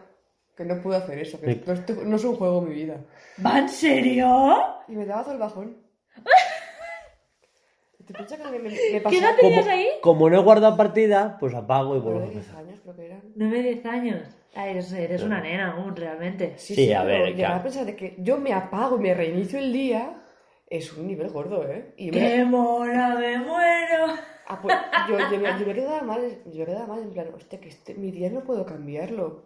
que 0.55 0.65
no 0.65 0.81
puedo 0.81 0.97
hacer 0.97 1.17
eso, 1.19 1.39
que 1.39 1.61
no, 1.65 1.73
estoy- 1.73 2.05
no 2.05 2.15
es 2.15 2.23
un 2.23 2.35
juego 2.35 2.61
mi 2.61 2.73
vida. 2.73 2.97
¿Va 3.45 3.59
en 3.59 3.69
serio? 3.69 4.57
Y 4.87 4.93
me 4.95 5.05
daba 5.05 5.23
todo 5.23 5.33
el 5.33 5.39
bajón. 5.39 5.77
¿Te 8.05 8.13
piensas 8.13 8.39
que 8.39 8.45
me, 8.51 8.59
me, 8.59 8.69
me 8.69 9.01
pasó? 9.01 9.09
¿Qué 9.13 9.19
edad 9.19 9.35
tenías 9.39 9.67
ahí? 9.67 9.87
Como 10.01 10.29
no 10.29 10.39
he 10.39 10.43
guardado 10.43 10.77
partida, 10.77 11.37
pues 11.39 11.53
apago 11.53 11.95
y 11.95 11.99
vuelvo 11.99 12.19
a 12.19 12.21
Nueve, 12.23 12.35
diez 12.35 12.45
empezar. 12.47 12.63
años 12.65 12.79
creo 12.81 12.95
que 12.95 13.05
eran. 13.05 13.21
9 13.35 13.63
10 13.63 13.85
años. 13.85 14.21
Eres, 14.65 14.91
eres 14.91 15.21
una 15.23 15.39
nena 15.41 15.73
aún, 15.73 15.95
realmente. 15.95 16.53
Sí, 16.57 16.91
a 16.93 17.03
pero 17.03 17.07
ver, 17.23 17.35
llegar 17.35 17.35
claro. 17.35 17.55
a 17.59 17.63
pensar 17.63 17.85
de 17.85 17.95
que 17.95 18.15
yo 18.17 18.37
me 18.37 18.53
apago 18.53 18.97
y 18.97 19.01
me 19.01 19.13
reinicio 19.13 19.59
el 19.59 19.71
día 19.71 20.23
es 20.69 20.91
un 20.93 21.07
nivel 21.07 21.29
gordo, 21.29 21.63
¿eh? 21.69 21.93
Y 21.97 22.11
me- 22.11 22.19
¡Qué 22.19 22.43
mona, 22.45 23.15
me 23.15 23.37
muero! 23.37 24.13
Ah, 24.47 24.59
pues, 24.61 24.75
yo, 25.09 25.17
yo, 25.31 25.39
me- 25.39 25.59
yo 25.59 25.65
me 25.67 25.73
quedaba 25.73 26.01
mal, 26.01 26.21
yo 26.45 26.59
me 26.59 26.65
quedaba 26.65 26.87
mal 26.87 26.99
en 27.03 27.11
plan, 27.11 27.27
hostia, 27.35 27.59
que 27.59 27.69
este, 27.69 27.93
mi 27.93 28.11
día 28.11 28.29
no 28.29 28.41
puedo 28.41 28.65
cambiarlo. 28.65 29.43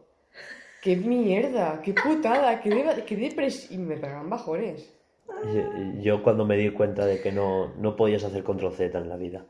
¡Qué 0.82 0.96
mierda! 0.96 1.82
¡Qué 1.84 1.94
putada! 1.94 2.60
¡Qué, 2.62 2.70
qué 3.06 3.16
depres... 3.16 3.70
Y 3.72 3.78
me 3.78 3.98
pegaban 3.98 4.30
bajones. 4.30 4.92
Yo- 5.54 6.02
Yo 6.02 6.24
cuando 6.24 6.46
me 6.46 6.56
di 6.58 6.70
cuenta 6.72 7.06
de 7.06 7.22
que 7.22 7.32
no, 7.32 7.74
no 7.76 7.96
podías 7.96 8.24
hacer 8.24 8.44
control 8.44 8.74
Z 8.74 8.98
en 8.98 9.10
la 9.10 9.18
vida. 9.18 9.46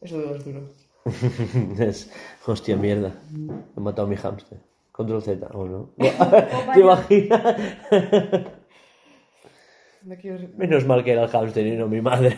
Es 0.00 0.10
duro, 0.10 0.34
es 0.36 0.44
duro. 0.44 0.60
es, 1.78 2.10
hostia, 2.46 2.76
mierda. 2.76 3.12
He 3.76 3.80
matado 3.80 4.06
a 4.06 4.10
mi 4.10 4.16
hámster. 4.16 4.58
Control 4.92 5.22
Z, 5.22 5.46
¿o 5.54 5.64
no? 5.66 5.90
¿Te 6.74 6.80
imaginas? 6.80 7.56
No 10.02 10.14
quiero... 10.16 10.48
Menos 10.56 10.84
mal 10.86 11.04
que 11.04 11.12
era 11.12 11.22
el 11.24 11.28
hámster 11.28 11.66
y 11.66 11.76
no 11.76 11.86
mi 11.88 12.00
madre. 12.00 12.36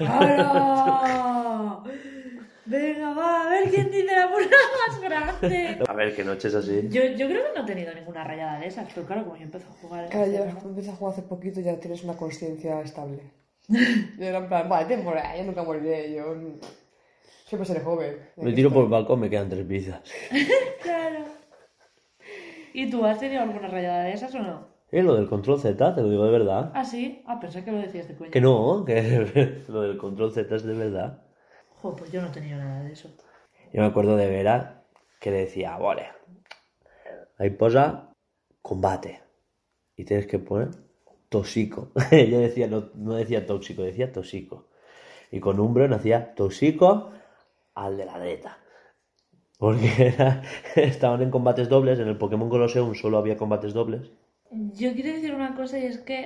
¡Hala! 0.00 1.82
Venga, 2.66 3.12
va, 3.12 3.46
a 3.46 3.50
ver 3.50 3.68
quién 3.70 3.90
dice 3.90 4.16
la 4.16 4.26
burla 4.28 4.56
más 4.88 5.00
grande. 5.00 5.78
A 5.86 5.92
ver, 5.92 6.16
qué 6.16 6.24
noches 6.24 6.54
así. 6.54 6.88
Yo, 6.88 7.02
yo 7.04 7.26
creo 7.28 7.42
que 7.52 7.58
no 7.58 7.62
he 7.64 7.66
tenido 7.66 7.94
ninguna 7.94 8.24
rayada 8.24 8.58
de 8.58 8.68
esas, 8.68 8.88
pero 8.94 9.06
claro, 9.06 9.24
como 9.24 9.36
yo 9.36 9.42
empecé 9.42 9.66
a 9.66 9.72
jugar. 9.82 10.08
Claro, 10.08 10.30
ya 10.32 10.44
hace- 10.44 10.66
empiezas 10.66 10.94
a 10.94 10.96
jugar 10.96 11.12
hace 11.12 11.22
poquito 11.22 11.60
y 11.60 11.64
ya 11.64 11.78
tienes 11.78 12.02
una 12.04 12.16
conciencia 12.16 12.80
estable. 12.80 13.22
Yo 13.68 13.76
era 14.24 14.38
en 14.38 14.48
plan, 14.48 14.66
vale, 14.68 14.86
temporada, 14.86 15.36
yo 15.36 15.44
nunca 15.44 15.62
moriré, 15.62 16.14
yo... 16.14 16.34
Siempre 17.44 17.66
seré 17.66 17.80
joven. 17.80 18.18
Me 18.36 18.52
tiro 18.52 18.70
por 18.70 18.84
el 18.84 18.90
balcón, 18.90 19.20
me 19.20 19.28
quedan 19.30 19.48
tres 19.48 19.66
pizzas. 19.66 20.02
Claro. 20.82 21.24
¿Y 22.74 22.90
tú 22.90 23.04
has 23.06 23.18
tenido 23.18 23.40
alguna 23.42 23.68
rayada 23.68 24.04
de 24.04 24.12
esas 24.12 24.34
o 24.34 24.40
no? 24.40 24.66
Eh, 24.90 25.02
lo 25.02 25.14
del 25.14 25.28
control 25.28 25.58
Z, 25.58 25.94
te 25.94 26.02
lo 26.02 26.10
digo 26.10 26.24
de 26.26 26.30
verdad. 26.30 26.72
¿Ah, 26.74 26.84
sí? 26.84 27.22
Ah, 27.26 27.40
pensé 27.40 27.64
que 27.64 27.72
lo 27.72 27.78
decías 27.78 28.06
de 28.06 28.14
coña. 28.14 28.30
Que 28.30 28.40
no, 28.40 28.84
que 28.84 29.64
lo 29.68 29.82
del 29.82 29.96
control 29.96 30.32
Z 30.32 30.54
es 30.54 30.64
de 30.64 30.74
verdad. 30.74 31.22
Jo, 31.68 31.96
pues 31.96 32.12
yo 32.12 32.20
no 32.20 32.28
he 32.28 32.30
tenido 32.30 32.58
nada 32.58 32.82
de 32.82 32.92
eso. 32.92 33.08
Yo 33.72 33.80
me 33.80 33.86
acuerdo 33.86 34.16
de 34.16 34.28
Vera 34.28 34.84
que 35.20 35.30
decía, 35.30 35.76
vale, 35.78 36.06
ahí 37.38 37.50
posa 37.50 38.12
combate. 38.60 39.22
Y 39.96 40.04
tienes 40.04 40.26
que 40.26 40.38
poner 40.38 40.68
tóxico. 41.28 41.92
Ella 42.10 42.38
decía, 42.38 42.66
no, 42.66 42.90
no 42.94 43.14
decía 43.14 43.46
tóxico, 43.46 43.82
decía 43.82 44.12
tóxico. 44.12 44.68
Y 45.30 45.40
con 45.40 45.58
Umbreon 45.60 45.92
hacía 45.92 46.34
tóxico 46.34 47.10
al 47.74 47.96
de 47.96 48.04
la 48.06 48.18
derecha. 48.18 48.58
Porque 49.62 49.90
era- 50.12 50.42
estaban 50.76 51.20
en 51.22 51.32
combates 51.32 51.68
dobles, 51.68 51.98
en 51.98 52.06
el 52.08 52.16
Pokémon 52.22 52.48
Colosseum 52.48 52.94
solo 52.94 53.18
había 53.18 53.36
combates 53.36 53.72
dobles. 53.74 54.12
Yo 54.80 54.94
quiero 54.94 55.12
decir 55.12 55.34
una 55.34 55.54
cosa 55.54 55.78
y 55.78 55.84
es 55.84 55.98
que 55.98 56.18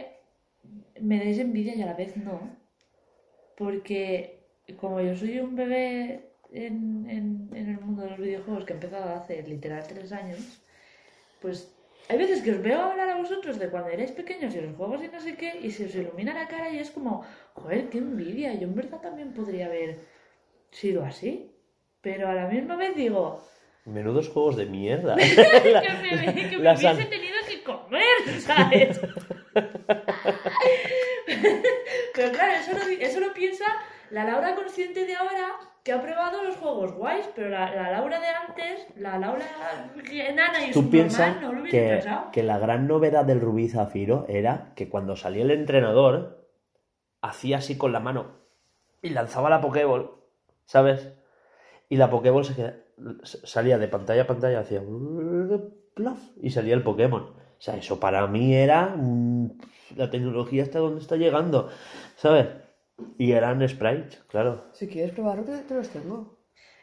me 1.08 1.18
dais 1.22 1.38
envidia 1.46 1.74
y 1.76 1.82
a 1.82 1.86
la 1.90 1.94
vez 2.02 2.16
no. 2.16 2.36
Porque 3.56 4.38
como 4.80 5.00
yo 5.00 5.14
soy 5.16 5.38
un 5.40 5.56
bebé 5.56 5.86
en 6.52 7.50
el 7.54 7.80
mundo 7.80 8.02
de 8.02 8.10
los 8.10 8.18
videojuegos 8.18 8.64
que 8.64 8.72
he 8.72 8.76
empezado 8.76 9.14
hace 9.14 9.42
literal 9.42 9.84
tres 9.86 10.12
años, 10.12 10.40
pues 11.40 11.72
hay 12.08 12.18
veces 12.18 12.42
que 12.42 12.52
os 12.52 12.62
veo 12.62 12.80
hablar 12.80 13.10
a 13.10 13.18
vosotros 13.18 13.58
de 13.58 13.70
cuando 13.70 13.90
erais 13.90 14.12
pequeños 14.12 14.54
y 14.54 14.60
los 14.62 14.76
juegos 14.76 15.02
y 15.04 15.08
no 15.08 15.20
sé 15.20 15.36
qué, 15.36 15.58
y 15.62 15.70
se 15.70 15.86
os 15.86 15.94
ilumina 15.94 16.34
la 16.34 16.48
cara 16.48 16.70
y 16.70 16.78
es 16.78 16.90
como, 16.90 17.24
joder, 17.54 17.90
qué 17.90 17.98
envidia. 17.98 18.54
Yo 18.54 18.66
en 18.68 18.74
verdad 18.76 19.00
también 19.00 19.32
podría 19.32 19.66
haber 19.66 20.00
sido 20.70 21.04
así. 21.04 21.54
Pero 22.00 22.28
a 22.28 22.34
la 22.34 22.46
misma 22.46 22.76
vez 22.76 22.94
digo, 22.94 23.42
Menudos 23.84 24.28
juegos 24.28 24.56
de 24.56 24.66
mierda. 24.66 25.16
que 25.16 25.24
me, 25.24 26.48
que 26.50 26.58
me 26.58 26.62
Las 26.62 26.80
hubiese 26.80 27.06
tenido 27.06 27.36
que 27.48 27.62
comer, 27.62 28.40
¿sabes? 28.40 29.00
la 34.10 34.24
Laura 34.24 34.54
consciente 34.54 35.04
de 35.04 35.14
ahora 35.14 35.54
que 35.84 35.92
ha 35.92 36.02
probado 36.02 36.42
los 36.42 36.56
juegos 36.56 36.92
guays, 36.92 37.28
pero 37.34 37.48
la, 37.48 37.74
la 37.74 37.90
Laura 37.90 38.20
de 38.20 38.26
antes, 38.26 38.86
la 38.96 39.18
Laura 39.18 39.46
enana 40.10 40.66
y 40.66 40.72
Tú 40.72 40.82
su 40.82 40.90
piensas 40.90 41.40
normal, 41.40 41.54
no 41.54 41.64
lo 41.64 41.70
que, 41.70 41.88
pensado. 41.88 42.30
que 42.30 42.42
la 42.42 42.58
gran 42.58 42.86
novedad 42.86 43.24
del 43.24 43.40
Rubí 43.40 43.68
Zafiro 43.68 44.26
era 44.28 44.72
que 44.74 44.88
cuando 44.88 45.16
salía 45.16 45.44
el 45.44 45.50
entrenador, 45.50 46.46
hacía 47.22 47.58
así 47.58 47.78
con 47.78 47.92
la 47.92 48.00
mano 48.00 48.38
y 49.02 49.10
lanzaba 49.10 49.50
la 49.50 49.60
Pokéball, 49.60 50.10
¿sabes? 50.68 51.08
Y 51.88 51.96
la 51.96 52.10
Pokéball 52.10 52.44
se 52.44 52.54
queda- 52.54 52.76
salía 53.24 53.78
de 53.78 53.88
pantalla 53.88 54.22
a 54.22 54.26
pantalla, 54.26 54.60
hacía 54.60 54.82
plaf, 55.94 56.18
y 56.40 56.50
salía 56.50 56.74
el 56.74 56.82
Pokémon. 56.82 57.22
O 57.22 57.60
sea, 57.60 57.76
eso 57.76 57.98
para 57.98 58.26
mí 58.26 58.54
era 58.54 58.94
la 59.96 60.10
tecnología 60.10 60.62
hasta 60.62 60.78
donde 60.78 61.00
está 61.00 61.16
llegando, 61.16 61.70
¿sabes? 62.16 62.46
Y 63.16 63.32
eran 63.32 63.66
sprites, 63.66 64.22
claro. 64.28 64.64
Si 64.72 64.86
quieres 64.88 65.12
probarlo, 65.12 65.44
te, 65.44 65.56
te 65.58 65.74
los 65.74 65.88
tengo. 65.88 66.36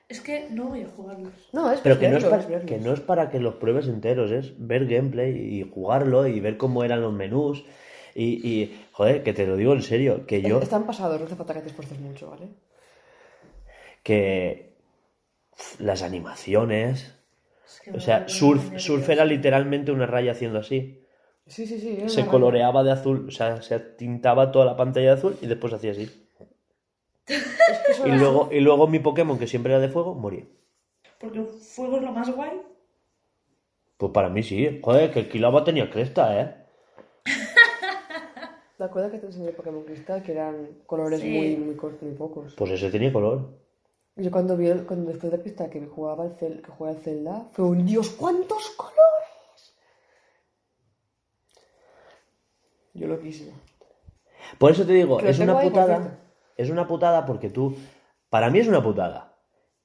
Es 0.09 0.21
que 0.21 0.49
no 0.49 0.65
voy 0.69 0.81
a 0.81 0.88
jugarlos. 0.88 1.33
No, 1.53 1.71
es 1.71 1.79
Pero 1.81 1.99
que 1.99 2.09
no, 2.09 2.17
es 2.17 2.25
para, 2.25 2.47
que 2.65 2.77
no 2.77 2.93
es 2.93 2.99
para 3.01 3.29
que 3.29 3.39
los 3.39 3.55
pruebes 3.55 3.88
enteros, 3.88 4.31
es 4.31 4.53
ver 4.57 4.86
gameplay 4.88 5.31
y 5.59 5.69
jugarlo 5.69 6.25
y 6.27 6.39
ver 6.39 6.57
cómo 6.57 6.83
eran 6.83 7.01
los 7.01 7.13
menús. 7.13 7.63
Y, 8.13 8.47
y, 8.47 8.86
joder, 8.93 9.23
que 9.23 9.33
te 9.33 9.45
lo 9.45 9.55
digo 9.57 9.73
en 9.73 9.81
serio, 9.81 10.25
que 10.25 10.41
yo, 10.41 10.59
Están 10.61 10.86
pasados, 10.86 11.19
no 11.19 11.25
hace 11.25 11.36
falta 11.36 11.53
que 11.53 11.61
te 11.61 11.67
esfuerces 11.69 11.99
mucho, 11.99 12.29
¿vale? 12.29 12.47
Que 14.05 14.75
las 15.79 16.03
animaciones, 16.03 17.11
Es 17.65 17.79
que 17.81 17.91
o 17.91 17.99
sea, 17.99 18.29
surf, 18.29 18.79
surf 18.79 19.09
era 19.09 19.25
literalmente 19.25 19.91
una 19.91 20.05
raya 20.05 20.33
haciendo 20.33 20.59
así. 20.59 21.01
Sí, 21.47 21.65
sí, 21.65 21.79
sí. 21.79 22.07
Se 22.07 22.27
coloreaba 22.27 22.83
de 22.83 22.91
azul, 22.91 23.25
o 23.27 23.31
sea, 23.31 23.63
se 23.63 23.79
tintaba 23.79 24.51
toda 24.51 24.65
la 24.65 24.77
pantalla 24.77 25.07
de 25.07 25.13
azul 25.17 25.37
y 25.41 25.47
después 25.47 25.73
hacía 25.73 25.91
así. 25.91 26.03
Es 27.27 27.99
que 28.03 28.09
Y 28.09 28.11
luego, 28.11 28.49
y 28.51 28.59
luego 28.59 28.87
mi 28.87 28.99
Pokémon, 28.99 29.39
que 29.39 29.47
siempre 29.47 29.73
era 29.73 29.81
de 29.81 29.89
fuego, 29.89 30.13
moría. 30.13 30.43
Porque 31.19 31.39
el 31.39 31.45
fuego 31.47 31.97
es 31.97 32.03
lo 32.03 32.11
más 32.11 32.29
guay. 32.35 32.61
Pues 33.97 34.11
para 34.11 34.29
mí 34.29 34.43
sí, 34.43 34.79
joder, 34.83 35.11
que 35.11 35.21
el 35.21 35.29
Kilaba 35.29 35.63
tenía 35.63 35.89
cresta, 35.89 36.39
¿eh? 36.39 36.55
¿Te 38.77 38.83
acuerdas 38.83 39.11
que 39.13 39.17
te 39.17 39.25
enseñé 39.27 39.49
Pokémon 39.51 39.83
Cristal? 39.83 40.21
Que 40.21 40.33
eran 40.33 40.67
colores 40.85 41.21
Sí. 41.21 41.29
muy, 41.29 41.55
muy, 41.55 41.75
cor- 41.75 41.97
muy 42.01 42.13
pocos. 42.13 42.53
Pues 42.55 42.69
ese 42.71 42.91
tenía 42.91 43.11
color. 43.11 43.64
Yo 44.18 44.32
cuando 44.32 44.55
vi, 44.55 44.68
el- 44.68 44.86
cuando 44.86 45.11
después 45.11 45.32
de 45.32 45.41
Cristal 45.41 45.70
que 45.70 45.86
jugaba 45.86 46.26
el, 46.26 46.36
Cel, 46.36 46.61
que 46.61 46.72
jugaba 46.72 46.95
el 46.95 47.03
Zelda, 47.03 47.47
fue 47.51 47.66
un 47.66 47.86
Dios, 47.86 48.11
¿cuántos 48.11 48.70
colores? 48.72 49.76
Yo 52.93 53.07
loquísimo. 53.07 53.51
Por 54.57 54.72
eso 54.72 54.86
te 54.86 54.93
digo, 54.93 55.18
Que 55.18 55.26
lo 55.26 55.30
es 55.32 55.39
una 55.39 55.59
ahí, 55.59 55.70
putada. 55.70 56.20
Es 56.55 56.70
una 56.70 56.88
putada 56.88 57.26
porque 57.26 57.49
tú. 57.49 57.76
Para 58.30 58.49
mí 58.49 58.59
es 58.59 58.68
una 58.68 58.82
putada. 58.82 59.34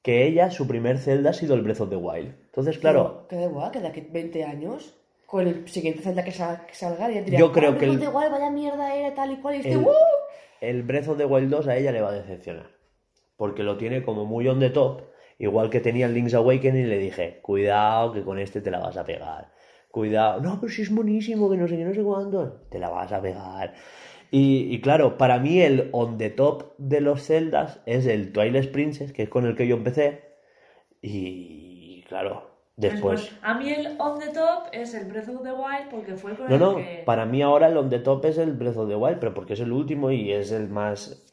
Que 0.03 0.27
ella, 0.27 0.51
su 0.51 0.67
primer 0.69 0.99
Zelda 0.99 1.31
ha 1.31 1.35
sido 1.35 1.55
el 1.55 1.63
Breath 1.63 1.81
of 1.81 1.91
the 1.91 1.97
Wild. 1.97 2.35
Entonces, 2.47 2.79
claro, 2.79 3.27
Que 3.29 3.37
da 3.37 3.45
igual, 3.45 3.71
que 3.73 3.81
de 3.81 3.89
aquí 3.89 4.01
20 4.01 4.45
años, 4.45 4.95
con 5.27 5.47
el 5.47 5.69
siguiente 5.69 6.03
Zelda 6.03 6.23
que, 6.25 6.33
sal- 6.33 6.65
que 6.67 6.75
salga, 6.75 7.11
ya 7.11 7.21
diría, 7.23 7.39
Yo 7.39 7.53
creo 7.53 7.73
"Ah, 7.73 7.79
que 7.79 7.85
el- 7.87 7.97
Breath 7.99 8.09
of 8.09 8.13
the 8.13 8.19
Wild, 8.19 8.31
vaya 8.33 8.51
mierda 8.51 8.95
era, 8.95 9.15
tal 9.15 9.33
y 9.33 9.37
cual, 9.41 9.57
y 9.57 9.59
este, 9.59 9.73
el, 9.73 9.79
¡uh! 9.79 9.93
el 10.61 10.83
Breath 10.85 11.09
of 11.09 11.19
the 11.19 11.25
Wild 11.27 11.51
2 11.51 11.67
a 11.69 11.77
ella 11.77 11.91
le 11.93 12.01
va 12.01 12.11
a 12.11 12.13
decepcionar. 12.13 12.67
Porque 13.41 13.63
lo 13.63 13.79
tiene 13.79 14.03
como 14.03 14.27
muy 14.27 14.47
on 14.49 14.61
the 14.61 14.69
top. 14.69 15.01
Igual 15.39 15.71
que 15.71 15.81
tenía 15.81 16.05
el 16.05 16.13
Link's 16.13 16.35
Awakening 16.35 16.85
y 16.85 16.87
le 16.87 16.99
dije, 16.99 17.41
cuidado 17.41 18.13
que 18.13 18.23
con 18.23 18.39
este 18.39 18.61
te 18.61 18.71
la 18.71 18.81
vas 18.81 18.99
a 18.99 19.05
pegar. 19.07 19.51
Cuidado, 19.91 20.43
no, 20.43 20.61
pero 20.61 20.71
si 20.71 20.83
es 20.83 20.95
buenísimo, 20.95 21.49
que 21.49 21.57
no 21.57 21.67
sé 21.67 21.79
qué, 21.79 21.85
no 21.87 21.95
sé 21.95 22.03
cuánto. 22.03 22.67
Te 22.71 22.79
la 22.79 22.91
vas 22.91 23.11
a 23.13 23.23
pegar. 23.23 23.73
Y, 24.31 24.67
y 24.71 24.83
claro, 24.83 25.17
para 25.17 25.39
mí 25.39 25.63
el 25.63 25.89
on 25.93 26.19
the 26.19 26.29
top 26.29 26.75
de 26.77 27.01
los 27.01 27.25
Zeldas 27.25 27.81
es 27.87 28.05
el 28.05 28.31
Twilight 28.31 28.73
Princess, 28.73 29.15
que 29.15 29.23
es 29.23 29.31
con 29.31 29.47
el 29.47 29.57
que 29.57 29.67
yo 29.67 29.77
empecé. 29.77 30.21
Y 31.01 32.03
claro, 32.11 32.43
después... 32.77 33.23
Después, 33.23 33.41
a 33.43 33.55
mí 33.55 33.71
el 33.71 33.97
on 33.99 34.19
the 34.19 34.29
top 34.35 34.65
es 34.73 34.93
el 34.93 35.07
Breath 35.07 35.31
of 35.31 35.43
the 35.43 35.53
Wild 35.53 35.89
porque 35.91 36.15
fue 36.15 36.37
con 36.37 36.47
No, 36.47 36.55
el 36.57 36.61
no, 36.61 36.77
que... 36.77 37.03
para 37.07 37.25
mí 37.25 37.41
ahora 37.41 37.69
el 37.69 37.77
on 37.79 37.89
the 37.89 38.01
top 38.01 38.23
es 38.27 38.37
el 38.37 38.53
Breath 38.53 38.77
of 38.77 38.91
the 38.91 38.97
Wild, 38.97 39.19
pero 39.19 39.33
porque 39.33 39.55
es 39.55 39.61
el 39.61 39.73
último 39.73 40.11
y 40.11 40.31
es 40.31 40.53
el 40.53 40.69
más... 40.69 41.27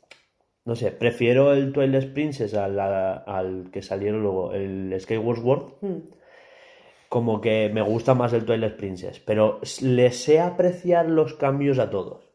No 0.67 0.75
sé, 0.75 0.91
prefiero 0.91 1.53
el 1.53 1.71
Twilight 1.71 2.11
Princess 2.13 2.53
al, 2.53 2.77
al 2.77 3.69
que 3.71 3.81
salieron 3.81 4.21
luego, 4.21 4.53
el 4.53 4.93
Skyward 4.99 5.37
Sword, 5.41 5.63
Hmm. 5.79 5.99
como 7.07 7.39
que 7.39 7.71
me 7.73 7.81
gusta 7.81 8.13
más 8.13 8.33
el 8.33 8.43
Twilight 8.43 8.75
Princess, 8.75 9.21
pero 9.21 9.61
le 9.81 10.11
sé 10.11 10.41
apreciar 10.41 11.05
los 11.07 11.35
cambios 11.35 11.79
a 11.79 11.89
todos. 11.89 12.25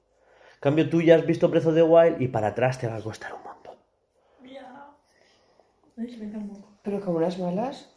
En 0.54 0.60
cambio, 0.60 0.88
tú 0.88 1.02
ya 1.02 1.16
has 1.16 1.26
visto 1.26 1.50
Breath 1.50 1.66
of 1.66 1.74
the 1.74 1.82
Wild 1.82 2.22
y 2.22 2.28
para 2.28 2.46
atrás 2.48 2.78
te 2.78 2.86
va 2.88 2.96
a 2.96 3.02
costar 3.02 3.34
un 3.34 3.42
montón. 3.42 3.74
Ya. 4.50 4.88
Ay, 5.98 6.08
se 6.08 6.16
me 6.24 6.32
calmó. 6.32 6.54
Pero 6.82 7.00
como 7.02 7.18
unas 7.18 7.38
malas, 7.38 7.94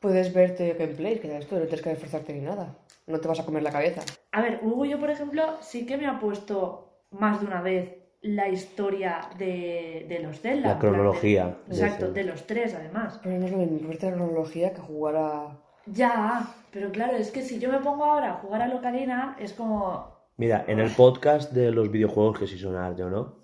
puedes 0.00 0.32
verte 0.32 0.72
gameplay, 0.72 1.18
que 1.18 1.28
ya 1.28 1.36
esto, 1.36 1.56
no 1.56 1.62
tienes 1.66 1.82
que 1.82 1.92
esforzarte 1.92 2.32
ni 2.32 2.40
nada. 2.40 2.74
No 3.06 3.20
te 3.20 3.28
vas 3.28 3.40
a 3.40 3.44
comer 3.44 3.62
la 3.62 3.72
cabeza. 3.72 4.00
A 4.32 4.40
ver, 4.40 4.60
Hugo, 4.62 4.86
yo 4.86 4.98
por 4.98 5.10
ejemplo, 5.10 5.42
sí 5.60 5.84
que 5.84 5.98
me 5.98 6.06
ha 6.06 6.18
puesto 6.18 6.94
más 7.10 7.40
de 7.40 7.46
una 7.46 7.60
vez 7.60 8.05
la 8.22 8.48
historia 8.48 9.20
de, 9.38 10.06
de 10.08 10.18
los 10.20 10.40
Zelda. 10.40 10.74
La 10.74 10.78
cronología 10.78 11.56
de 11.66 11.74
Exacto, 11.74 12.12
de 12.12 12.24
los 12.24 12.46
tres 12.46 12.74
además. 12.74 13.20
Pero 13.22 13.38
no 13.38 13.46
es 13.46 13.52
lo 13.52 13.58
mismo 13.58 13.92
la 13.92 13.98
cronología 13.98 14.72
que 14.72 14.80
jugar 14.80 15.16
a... 15.16 15.60
Ya, 15.86 16.54
pero 16.72 16.90
claro, 16.90 17.16
es 17.16 17.30
que 17.30 17.42
si 17.42 17.58
yo 17.60 17.70
me 17.70 17.78
pongo 17.78 18.04
ahora 18.04 18.32
a 18.32 18.34
jugar 18.34 18.62
a 18.62 18.68
Locarina, 18.68 19.36
es 19.38 19.52
como... 19.52 20.16
Mira, 20.36 20.64
en 20.66 20.80
el 20.80 20.90
podcast 20.90 21.52
de 21.52 21.70
los 21.70 21.90
videojuegos, 21.90 22.38
que 22.38 22.46
si 22.46 22.58
son 22.58 22.76
arte 22.76 23.04
o 23.04 23.10
no, 23.10 23.36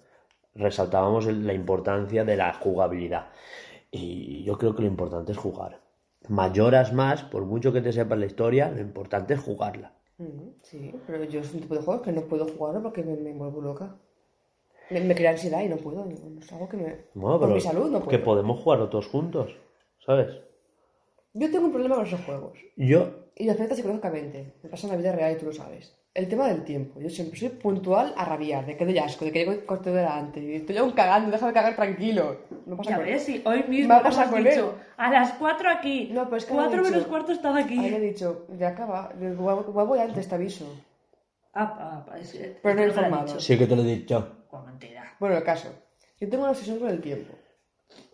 resaltábamos 0.55 1.27
la 1.27 1.55
importancia 1.55 2.25
de 2.25 2.37
la 2.37 2.53
jugabilidad. 2.53 3.29
Y 3.91 4.43
yo 4.45 4.59
creo 4.59 4.75
que 4.75 4.83
lo 4.83 4.89
importante 4.89 5.33
es 5.33 5.39
jugar. 5.39 5.81
Mayoras 6.29 6.93
más, 6.93 7.23
por 7.23 7.45
mucho 7.45 7.73
que 7.73 7.81
te 7.81 7.93
sepas 7.93 8.19
la 8.19 8.27
historia, 8.27 8.71
lo 8.71 8.81
importante 8.81 9.35
es 9.35 9.41
jugarla. 9.41 9.93
Mm, 10.19 10.51
Sí, 10.63 10.95
pero 11.07 11.25
yo 11.25 11.41
es 11.41 11.53
un 11.55 11.61
tipo 11.61 11.75
de 11.75 11.83
juego 11.83 12.03
que 12.03 12.13
no 12.13 12.23
puedo 12.23 12.47
jugarlo 12.47 12.83
porque 12.83 13.03
me, 13.03 13.17
me 13.17 13.33
vuelvo 13.33 13.61
loca. 13.61 13.97
Me, 14.93 15.01
me 15.01 15.15
crea 15.15 15.31
ansiedad 15.31 15.63
y 15.63 15.69
no 15.69 15.77
puedo. 15.77 16.05
no- 16.05 16.41
Es 16.41 16.53
algo 16.53 16.69
que 16.69 16.77
me... 16.77 16.83
Bueno, 17.15 17.39
por 17.39 17.41
pero 17.49 17.55
mi 17.55 17.61
salud 17.61 17.91
no 17.91 18.01
que 18.01 18.19
puedo. 18.19 18.25
podemos 18.25 18.61
jugarlo 18.61 18.89
todos 18.89 19.07
juntos, 19.09 19.57
¿sabes? 20.05 20.29
Yo 21.35 21.51
tengo 21.51 21.67
un 21.67 21.73
problema 21.73 21.97
con 21.97 22.07
esos 22.07 22.21
juegos. 22.25 22.59
Yo, 22.77 23.09
Y 23.37 23.47
lo 23.47 23.53
afecta 23.53 23.75
psicológicamente. 23.75 24.55
Me 24.63 24.69
pasa 24.69 24.87
en 24.87 24.93
la 24.93 24.99
vida 24.99 25.13
real 25.13 25.33
y 25.33 25.37
tú 25.39 25.47
lo 25.47 25.53
sabes. 25.53 25.97
El 26.15 26.29
tema 26.29 26.47
del 26.47 26.63
tiempo. 26.65 27.01
Yo 27.01 27.09
siempre 27.09 27.39
soy 27.41 27.49
puntual 27.49 28.13
a 28.19 28.27
rabiar, 28.27 28.67
de 28.67 28.77
que 28.77 28.85
doy 28.85 28.99
asco, 28.99 29.25
de 29.25 29.33
que 29.33 29.47
llego 29.47 29.65
corto 29.65 29.91
delante. 29.95 30.41
Y 30.45 30.57
estoy 30.57 30.77
aún 30.77 30.91
cagando, 30.91 31.31
déjame 31.31 31.55
cagar 31.55 31.75
tranquilo. 31.75 32.37
No 32.67 32.77
pasa 32.77 32.91
Ya 32.91 32.97
con- 32.97 33.07
ves, 33.07 33.23
si 33.23 33.41
hoy 33.47 33.63
mismo 33.67 33.89
Me 33.89 34.01
ha 34.01 34.03
pasado 34.03 34.31
con 34.31 34.45
dicho, 34.45 34.75
a 34.99 35.11
las 35.11 35.33
4 35.39 35.71
aquí, 35.71 36.11
No, 36.13 36.25
pero 36.27 36.37
es 36.37 36.45
que 36.45 36.53
me 36.53 36.59
ha 36.61 36.63
4 36.65 36.83
dicho- 36.83 36.91
menos 36.93 37.07
cuarto 37.07 37.33
estaba 37.33 37.57
Ahí 37.57 37.65
le 37.65 37.89
he 37.89 37.97
aquí. 37.97 37.99
dicho, 38.01 38.47
ya 38.59 38.69
acaba, 38.69 39.11
voy 39.17 39.99
antes, 40.01 40.29
te 40.29 40.35
aviso. 40.35 40.67
Ah, 41.55 42.05
ah, 42.11 42.19
es, 42.19 42.35
es- 42.35 42.57
Pero 42.63 42.75
no 42.75 42.83
he 42.83 42.85
que 42.89 42.93
me 43.01 43.07
informado. 43.07 43.41
sí 43.41 43.59
que 43.59 43.67
te 43.67 43.75
lo 43.77 43.81
he 43.83 43.87
dicho. 43.87 44.37
Mentira. 44.61 45.17
Bueno, 45.19 45.37
el 45.37 45.43
caso. 45.45 45.69
Yo 46.21 46.29
tengo 46.29 46.45
una 46.45 46.53
obsesión 46.53 46.79
con 46.79 46.89
el 46.89 47.01
tiempo. 47.01 47.35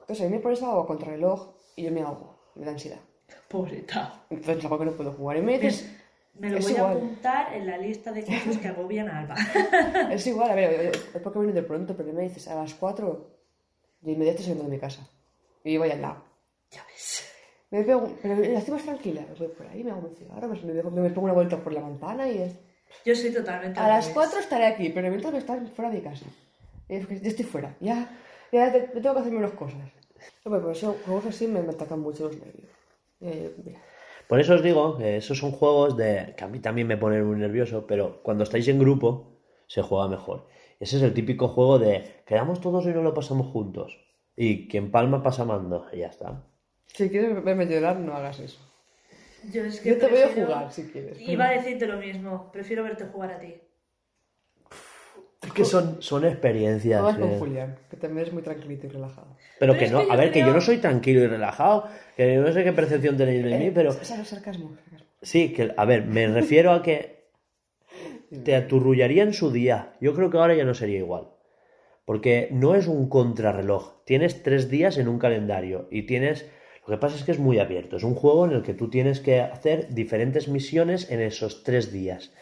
Entonces, 0.00 0.24
a 0.24 0.28
mí 0.28 0.36
me 0.36 0.40
pones 0.40 0.62
algo 0.62 0.86
contra 0.86 1.08
el 1.08 1.14
reloj 1.14 1.54
y 1.76 1.82
yo 1.84 1.90
me 1.92 2.00
ahogo. 2.02 2.38
Me 2.54 2.64
da 2.64 2.72
ansiedad. 2.72 3.00
Pobreta. 3.48 4.24
Entonces, 4.30 4.58
es 4.58 4.64
algo 4.64 4.78
que 4.78 4.84
no 4.86 4.92
puedo 4.92 5.12
jugar. 5.12 5.36
Y 5.36 5.42
me 5.42 5.58
dices, 5.58 5.90
Me 6.34 6.50
lo 6.50 6.58
voy 6.60 6.72
igual. 6.72 6.86
a 6.86 6.90
apuntar 6.92 7.54
en 7.54 7.66
la 7.66 7.76
lista 7.78 8.12
de 8.12 8.24
cosas 8.24 8.58
que 8.58 8.68
agobian 8.68 9.08
a 9.08 9.20
Alba. 9.20 9.34
es 10.12 10.26
igual, 10.26 10.50
a 10.50 10.54
ver, 10.54 10.96
es 10.96 11.20
porque 11.22 11.38
viene 11.40 11.54
de 11.54 11.62
pronto, 11.62 11.96
pero 11.96 12.12
me 12.12 12.22
dices 12.22 12.48
a 12.48 12.54
las 12.54 12.74
4 12.74 13.38
de 14.00 14.12
inmediato 14.12 14.38
saliendo 14.38 14.64
de 14.64 14.70
mi 14.70 14.78
casa. 14.78 15.06
Y 15.64 15.74
yo 15.74 15.80
voy 15.80 15.90
al 15.90 16.00
lado. 16.00 16.24
ya 16.70 16.84
ves. 16.86 17.24
Me 17.70 17.82
pego, 17.84 18.10
pero 18.22 18.36
la 18.36 18.58
estoy 18.60 18.74
más 18.74 18.84
tranquila. 18.84 19.20
Me 19.28 19.34
voy 19.34 19.48
por 19.48 19.66
ahí, 19.66 19.84
me 19.84 19.90
hago 19.90 20.08
un 20.08 20.16
cigarro, 20.16 20.48
me, 20.48 20.56
me, 20.62 20.82
me 20.82 21.10
pongo 21.10 21.24
una 21.24 21.34
vuelta 21.34 21.58
por 21.58 21.72
la 21.72 21.82
ventana 21.82 22.28
y 22.28 22.38
es... 22.38 22.58
Yo 23.04 23.14
soy 23.14 23.32
totalmente 23.32 23.78
A 23.80 23.88
las 23.88 24.04
revés. 24.06 24.14
4 24.14 24.40
estaré 24.40 24.66
aquí, 24.66 24.88
pero 24.90 25.08
mientras 25.08 25.32
me 25.32 25.38
están 25.38 25.66
fuera 25.68 25.90
de 25.90 26.02
casa. 26.02 26.26
Y 26.88 26.96
es 26.96 27.06
que 27.06 27.20
Yo 27.20 27.28
estoy 27.28 27.44
fuera, 27.44 27.76
ya, 27.80 28.08
ya 28.52 28.72
te- 28.72 28.80
tengo 29.00 29.14
que 29.14 29.20
hacer 29.20 29.32
menos 29.32 29.52
cosas. 29.52 29.78
No, 30.44 30.50
pero 30.50 30.62
por 30.62 30.72
eso 30.72 30.96
juegos 31.04 31.26
así 31.26 31.46
me, 31.46 31.62
me 31.62 31.70
atacan 31.70 32.00
mucho 32.00 32.24
los 32.24 32.36
nervios. 32.36 32.70
Eh, 33.20 33.54
mira. 33.64 33.78
Por 34.26 34.40
eso 34.40 34.54
os 34.54 34.62
digo 34.62 34.98
que 34.98 35.16
esos 35.16 35.38
son 35.38 35.52
juegos 35.52 35.96
de 35.96 36.34
que 36.36 36.44
a 36.44 36.48
mí 36.48 36.58
también 36.60 36.86
me 36.86 36.96
ponen 36.96 37.24
muy 37.24 37.36
nervioso, 37.38 37.86
pero 37.86 38.20
cuando 38.22 38.44
estáis 38.44 38.68
en 38.68 38.78
grupo 38.78 39.38
se 39.66 39.80
juega 39.82 40.08
mejor. 40.08 40.46
Ese 40.80 40.96
es 40.98 41.02
el 41.02 41.14
típico 41.14 41.48
juego 41.48 41.78
de 41.78 42.22
quedamos 42.26 42.60
todos 42.60 42.84
y 42.86 42.88
no 42.88 43.02
lo 43.02 43.14
pasamos 43.14 43.48
juntos. 43.52 43.98
Y 44.36 44.68
quien 44.68 44.90
palma 44.90 45.22
pasa 45.22 45.44
mando, 45.44 45.86
y 45.92 45.98
ya 45.98 46.08
está. 46.08 46.42
Si 46.86 47.08
quieres 47.10 47.42
verme 47.42 47.66
llorar, 47.66 47.96
no 47.98 48.14
hagas 48.14 48.38
eso. 48.40 48.58
Yo, 49.52 49.64
es 49.64 49.80
que 49.80 49.88
Yo 49.90 49.98
te 49.98 50.06
voy 50.08 50.20
a 50.20 50.28
jugar 50.28 50.72
si 50.72 50.84
quieres. 50.84 51.20
Iba 51.20 51.46
a 51.48 51.52
decirte 51.52 51.86
lo 51.86 51.96
mismo. 51.98 52.50
Prefiero 52.52 52.82
verte 52.82 53.04
jugar 53.04 53.32
a 53.32 53.38
ti. 53.38 53.54
Es 55.42 55.52
que 55.52 55.64
son, 55.64 56.02
son 56.02 56.24
experiencias. 56.24 57.00
Juegas 57.00 57.18
con. 57.20 57.38
Julián, 57.38 57.76
que 57.90 57.96
también 57.96 58.26
es 58.26 58.32
muy 58.32 58.42
tranquilito 58.42 58.86
y 58.86 58.90
relajado. 58.90 59.36
Pero, 59.58 59.72
Pero 59.74 59.78
que 59.86 59.90
no, 59.92 60.06
que 60.06 60.12
a 60.12 60.16
ver, 60.16 60.32
que 60.32 60.40
yo 60.40 60.52
no 60.52 60.60
soy 60.60 60.78
tranquilo 60.78 61.20
y 61.22 61.26
relajado, 61.26 61.88
que 62.16 62.36
no 62.36 62.52
sé 62.52 62.64
qué 62.64 62.72
percepción 62.72 63.16
tenéis 63.16 63.44
de 63.44 63.58
mí, 63.58 63.66
Eh, 63.66 63.72
pero 63.74 63.90
es- 63.90 64.00
es 64.02 64.08
sarcasmo, 64.28 64.74
sarcasmo. 64.76 65.06
sí, 65.22 65.52
que, 65.52 65.72
a 65.76 65.84
ver, 65.84 66.04
me 66.06 66.26
refiero 66.26 66.72
a 66.72 66.82
que 66.82 67.28
te 68.44 68.56
aturrullaría 68.56 69.22
en 69.22 69.32
su 69.32 69.50
día. 69.52 69.94
Yo 70.00 70.12
creo 70.14 70.28
que 70.30 70.38
ahora 70.38 70.54
ya 70.54 70.64
no 70.64 70.74
sería 70.74 70.98
igual. 70.98 71.28
Porque 72.04 72.48
no 72.52 72.74
es 72.74 72.86
un 72.88 73.08
contrarreloj. 73.08 74.04
Tienes 74.04 74.42
tres 74.42 74.68
días 74.70 74.96
en 74.98 75.08
un 75.08 75.18
calendario 75.18 75.88
y 75.90 76.02
tienes... 76.02 76.50
Lo 76.88 76.96
que 76.96 77.00
pasa 77.02 77.16
es 77.16 77.24
que 77.24 77.32
es 77.32 77.38
muy 77.38 77.58
abierto. 77.58 77.98
Es 77.98 78.02
un 78.02 78.14
juego 78.14 78.46
en 78.46 78.52
el 78.52 78.62
que 78.62 78.72
tú 78.72 78.88
tienes 78.88 79.20
que 79.20 79.42
hacer 79.42 79.92
diferentes 79.92 80.48
misiones 80.48 81.10
en 81.10 81.20
esos 81.20 81.62
tres 81.62 81.92
días. 81.92 82.32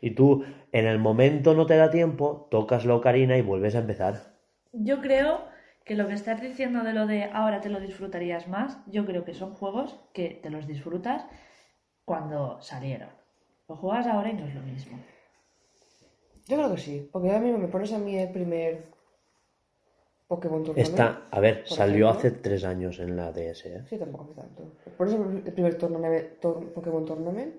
Y 0.00 0.12
tú, 0.12 0.44
en 0.70 0.86
el 0.86 1.00
momento 1.00 1.54
no 1.54 1.66
te 1.66 1.76
da 1.76 1.90
tiempo, 1.90 2.46
tocas 2.48 2.84
la 2.84 2.94
ocarina 2.94 3.36
y 3.36 3.42
vuelves 3.42 3.74
a 3.74 3.80
empezar. 3.80 4.36
Yo 4.72 5.00
creo 5.00 5.40
que 5.84 5.96
lo 5.96 6.06
que 6.06 6.14
estás 6.14 6.40
diciendo 6.40 6.84
de 6.84 6.92
lo 6.92 7.08
de 7.08 7.24
ahora 7.24 7.60
te 7.60 7.68
lo 7.68 7.80
disfrutarías 7.80 8.46
más, 8.46 8.78
yo 8.86 9.04
creo 9.06 9.24
que 9.24 9.34
son 9.34 9.54
juegos 9.54 9.98
que 10.12 10.38
te 10.40 10.50
los 10.50 10.68
disfrutas 10.68 11.26
cuando 12.04 12.62
salieron. 12.62 13.08
Lo 13.68 13.74
juegas 13.74 14.06
ahora 14.06 14.30
y 14.30 14.34
no 14.34 14.46
es 14.46 14.54
lo 14.54 14.62
mismo. 14.62 15.00
Yo 16.46 16.56
creo 16.58 16.72
que 16.72 16.80
sí, 16.80 17.08
porque 17.12 17.28
ahora 17.28 17.40
mismo 17.40 17.58
me 17.58 17.66
pones 17.66 17.92
a 17.92 17.98
mí 17.98 18.16
el 18.16 18.30
primer 18.30 18.84
Pokémon 20.28 20.64
Tournament. 20.64 20.88
Esta, 20.88 21.22
a 21.30 21.40
ver, 21.40 21.62
salió 21.66 22.08
ejemplo. 22.10 22.28
hace 22.28 22.30
tres 22.42 22.64
años 22.64 22.98
en 22.98 23.16
la 23.16 23.32
DS. 23.32 23.66
¿eh? 23.66 23.84
Sí, 23.88 23.96
tampoco 23.96 24.24
hace 24.24 24.34
tanto. 24.34 24.64
Por 24.96 25.06
eso 25.06 25.16
el 25.22 25.52
primer 25.52 25.78
tournament, 25.78 26.40
tor- 26.40 26.72
Pokémon 26.72 27.04
Tournament. 27.04 27.54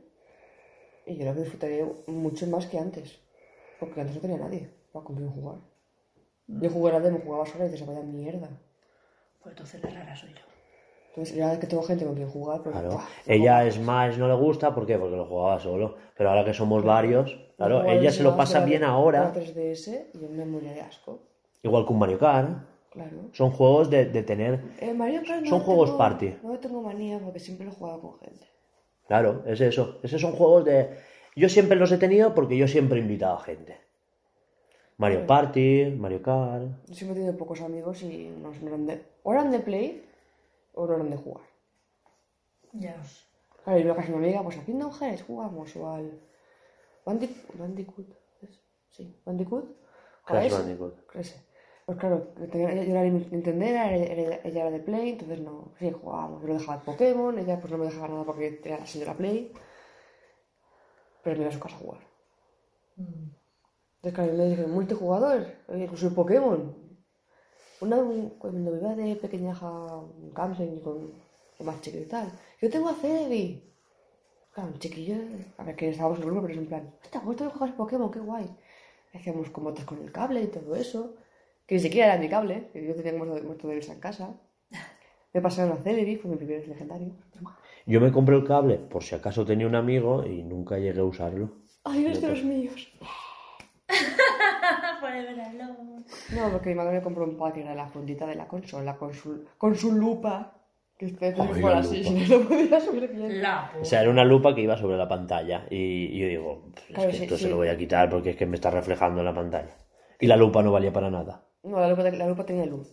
Y 1.05 1.15
yo 1.15 1.25
lo 1.25 1.33
disfrutaría 1.33 1.85
mucho 2.07 2.45
más 2.47 2.65
que 2.65 2.77
antes. 2.77 3.19
Porque 3.79 4.01
antes 4.01 4.15
no 4.15 4.21
tenía 4.21 4.37
nadie 4.37 4.69
para 4.91 5.05
conmigo 5.05 5.29
jugar. 5.31 5.57
Yo 6.47 6.69
jugué 6.69 6.91
la 6.93 6.99
demo, 6.99 7.19
jugaba 7.23 7.45
sola 7.45 7.65
y 7.65 7.69
decía, 7.69 7.85
vaya 7.87 8.01
mierda. 8.01 8.49
Pues 9.41 9.53
entonces 9.53 9.81
la 9.83 9.89
rara 9.91 10.15
soy 10.15 10.29
yo. 10.33 10.39
Entonces, 11.09 11.35
ya 11.35 11.59
que 11.59 11.67
tengo 11.67 11.83
gente 11.83 12.05
con 12.05 12.15
quien 12.15 12.29
jugar, 12.29 12.61
pues. 12.63 12.73
Claro. 12.75 12.99
Ella 13.25 13.65
es 13.65 13.79
más, 13.79 14.17
no 14.17 14.27
le 14.27 14.35
gusta, 14.35 14.73
¿por 14.75 14.85
qué? 14.85 14.97
Porque 14.97 15.15
lo 15.15 15.25
jugaba 15.25 15.59
solo. 15.59 15.95
Pero 16.17 16.29
ahora 16.29 16.43
que 16.45 16.53
somos 16.53 16.83
varios, 16.83 17.37
claro, 17.57 17.83
ella 17.85 18.11
se 18.11 18.23
lo 18.23 18.31
la- 18.31 18.37
pasa 18.37 18.59
la- 18.59 18.65
bien 18.65 18.81
de 18.81 18.87
ahora. 18.87 19.23
La 19.23 19.33
3DS 19.33 20.09
y 20.13 20.19
yo 20.19 20.29
me 20.29 20.45
moría 20.45 20.73
de 20.73 20.81
asco. 20.81 21.26
Igual 21.63 21.85
que 21.85 21.93
un 21.93 21.99
Mario 21.99 22.19
Kart. 22.19 22.49
Claro. 22.91 23.29
Son 23.33 23.51
juegos 23.51 23.89
de, 23.89 24.05
de 24.05 24.23
tener. 24.23 24.61
Eh, 24.79 24.93
Mario 24.93 25.21
Kart 25.27 25.41
no 25.43 25.49
Son 25.49 25.59
juegos 25.59 25.89
tengo- 25.89 25.97
party. 25.97 26.35
No 26.43 26.57
tengo 26.59 26.81
manía 26.81 27.19
porque 27.19 27.39
siempre 27.39 27.65
lo 27.65 27.71
he 27.71 27.75
jugado 27.75 28.01
con 28.01 28.19
gente. 28.19 28.47
Claro, 29.07 29.43
es 29.45 29.61
eso. 29.61 29.99
Esos 30.03 30.19
son 30.21 30.31
juegos 30.33 30.65
de. 30.65 30.97
Yo 31.35 31.49
siempre 31.49 31.77
los 31.77 31.91
he 31.91 31.97
tenido 31.97 32.33
porque 32.33 32.57
yo 32.57 32.67
siempre 32.67 32.97
he 32.99 33.01
invitado 33.01 33.35
a 33.35 33.41
gente. 33.41 33.77
Mario. 34.97 35.27
Party, 35.27 35.91
Mario 35.97 36.21
Kart. 36.23 36.63
Yo 36.87 36.95
siempre 36.95 37.17
he 37.17 37.21
tenido 37.21 37.37
pocos 37.37 37.61
amigos 37.61 38.01
y 38.01 38.29
no, 38.29 38.51
eran 38.51 38.87
de. 38.87 39.03
O 39.23 39.31
eran 39.33 39.51
de 39.51 39.59
play 39.59 40.03
o 40.73 40.87
no 40.87 40.95
eran 40.95 41.09
de 41.11 41.17
jugar. 41.17 41.43
Ya. 42.73 42.95
Claro, 43.63 43.79
y 43.79 43.83
luego 43.83 43.97
casa 43.97 44.11
de 44.11 44.17
mi 44.17 44.25
amiga, 44.25 44.43
pues 44.43 44.57
a 44.57 44.65
Kingdom 44.65 44.91
Hearts 44.91 45.23
jugamos 45.23 45.75
o 45.75 45.89
al. 45.91 46.19
Bandic- 47.05 47.45
Bandicoot. 47.57 48.07
¿es? 48.41 48.59
Sí, 48.89 49.15
Bandicoot. 49.25 49.65
Crash 50.25 50.51
Bandicoot. 50.51 50.95
ese. 51.15 51.41
Pues 51.87 51.97
claro, 51.97 52.17
yo 52.39 52.47
tenía- 52.49 52.71
yo 52.83 52.91
era 52.91 53.01
de 53.01 53.09
Nintendo, 53.09 53.65
ella, 53.65 53.91
era- 53.95 54.39
ella 54.47 54.61
era 54.61 54.69
de 54.71 54.79
Play, 54.79 55.09
entonces 55.13 55.39
no. 55.39 55.71
Sí, 55.79 55.91
jugábamos. 55.91 56.41
Yo 56.43 56.47
le 56.49 56.53
dejaba 56.55 56.75
el 56.77 56.83
Pokémon, 56.83 57.39
ella 57.39 57.59
pues 57.59 57.71
no 57.71 57.79
me 57.79 57.85
dejaba 57.85 58.09
nada 58.09 58.23
porque 58.25 58.59
era 58.63 58.77
de 58.85 59.05
la 59.05 59.15
Play. 59.15 59.51
Pero 61.23 61.35
me 61.35 61.41
iba 61.43 61.49
a 61.51 61.53
su 61.55 61.59
casa 61.63 61.75
a 61.75 61.79
jugar. 61.79 62.01
Mm. 62.97 63.03
Entonces, 63.97 64.15
claro, 64.15 64.31
yo 64.31 64.37
le 64.37 64.49
dije, 64.51 64.67
multijugador, 64.67 65.39
pues 65.67 66.01
soy 66.01 66.11
Pokémon. 66.11 66.61
Una, 67.81 67.97
un- 67.97 68.29
cuando 68.41 68.71
me 68.71 68.77
iba 68.79 68.95
de 68.95 69.15
pequeñaja 69.15 69.67
a 69.67 69.97
un 70.23 70.31
camping 70.39 70.79
con, 70.85 70.97
con 71.57 71.65
más 71.67 71.79
chiquito 71.81 72.03
y 72.03 72.07
tal, 72.15 72.27
yo 72.61 72.69
tengo 72.73 72.87
a 72.89 72.93
Celebi. 73.01 73.45
Claro, 74.53 74.69
un 74.73 74.79
chiquillo, 74.83 75.15
a 75.59 75.63
ver, 75.65 75.75
que 75.77 75.89
estábamos 75.89 76.17
en 76.19 76.23
el 76.25 76.31
grupo, 76.31 76.43
pero 76.47 76.53
es 76.55 76.59
en 76.65 76.67
plan, 76.71 76.85
¿cómo 77.13 77.35
te 77.35 77.45
jugar 77.55 77.75
Pokémon? 77.81 78.11
Qué 78.11 78.19
guay. 78.29 78.47
Hacíamos 79.15 79.49
combates 79.51 79.85
con 79.85 79.99
el 80.03 80.11
cable 80.11 80.43
y 80.43 80.47
todo 80.47 80.75
eso, 80.75 81.01
que 81.67 81.75
ni 81.75 81.81
siquiera 81.81 82.13
era 82.13 82.21
mi 82.21 82.29
cable, 82.29 82.69
que 82.73 82.85
yo 82.87 82.95
tenía 82.95 83.13
muerto 83.13 83.35
de, 83.35 83.41
muerto 83.43 83.67
de 83.67 83.75
risa 83.75 83.93
en 83.93 83.99
casa. 83.99 84.33
Me 85.33 85.41
pasaron 85.41 85.73
a 85.77 85.81
Celebi, 85.83 86.15
fue 86.15 86.31
mi 86.31 86.37
primer 86.37 86.67
legendario. 86.67 87.11
Yo 87.85 88.01
me 88.01 88.11
compré 88.11 88.35
el 88.35 88.45
cable 88.45 88.75
por 88.77 89.03
si 89.03 89.13
acaso 89.15 89.45
tenía 89.45 89.67
un 89.67 89.75
amigo 89.75 90.25
y 90.25 90.41
nunca 90.43 90.77
llegué 90.77 90.99
a 90.99 91.03
usarlo. 91.03 91.51
¡Ay, 91.83 92.05
eres 92.05 92.21
de 92.21 92.29
los 92.29 92.43
míos! 92.43 92.91
No, 96.35 96.51
porque 96.51 96.69
mi 96.69 96.75
madre 96.75 96.93
me 96.97 97.01
compró 97.01 97.23
un 97.23 97.37
pack 97.37 97.53
que 97.55 97.61
era 97.61 97.73
la 97.75 97.87
fundita 97.87 98.25
de 98.25 98.35
la 98.35 98.47
consola 98.47 98.97
con 98.97 99.13
su, 99.13 99.45
con 99.57 99.75
su 99.75 99.93
lupa. 99.93 100.53
Que 100.97 101.09
fuera 101.09 101.69
la 101.75 101.77
así, 101.79 102.03
lupa. 102.03 102.09
si 102.25 102.31
no 102.31 102.37
lo 102.39 102.47
podía 102.49 102.79
subir 102.79 103.07
bien. 103.13 103.41
La 103.41 103.71
O 103.79 103.85
sea, 103.85 104.01
era 104.01 104.09
una 104.09 104.25
lupa 104.25 104.53
que 104.55 104.61
iba 104.61 104.75
sobre 104.77 104.97
la 104.97 105.07
pantalla. 105.07 105.65
Y, 105.69 105.75
y 105.77 106.19
yo 106.19 106.27
digo, 106.27 106.71
"Pff, 106.73 106.89
es 106.89 106.95
Claro, 106.95 107.11
que 107.11 107.17
sí, 107.17 107.23
esto 107.23 107.37
sí. 107.37 107.43
se 107.43 107.49
lo 107.49 107.57
voy 107.57 107.67
a 107.69 107.77
quitar 107.77 108.09
porque 108.09 108.31
es 108.31 108.35
que 108.35 108.45
me 108.45 108.55
está 108.55 108.71
reflejando 108.71 109.19
en 109.21 109.25
la 109.25 109.33
pantalla. 109.33 109.75
Y 110.19 110.27
la 110.27 110.35
lupa 110.37 110.63
no 110.63 110.71
valía 110.71 110.91
para 110.91 111.09
nada. 111.11 111.43
No, 111.67 111.79
la 111.79 111.89
lupa, 111.89 112.03
la 112.03 112.27
lupa 112.27 112.45
tenía 112.45 112.65
luz. 112.65 112.87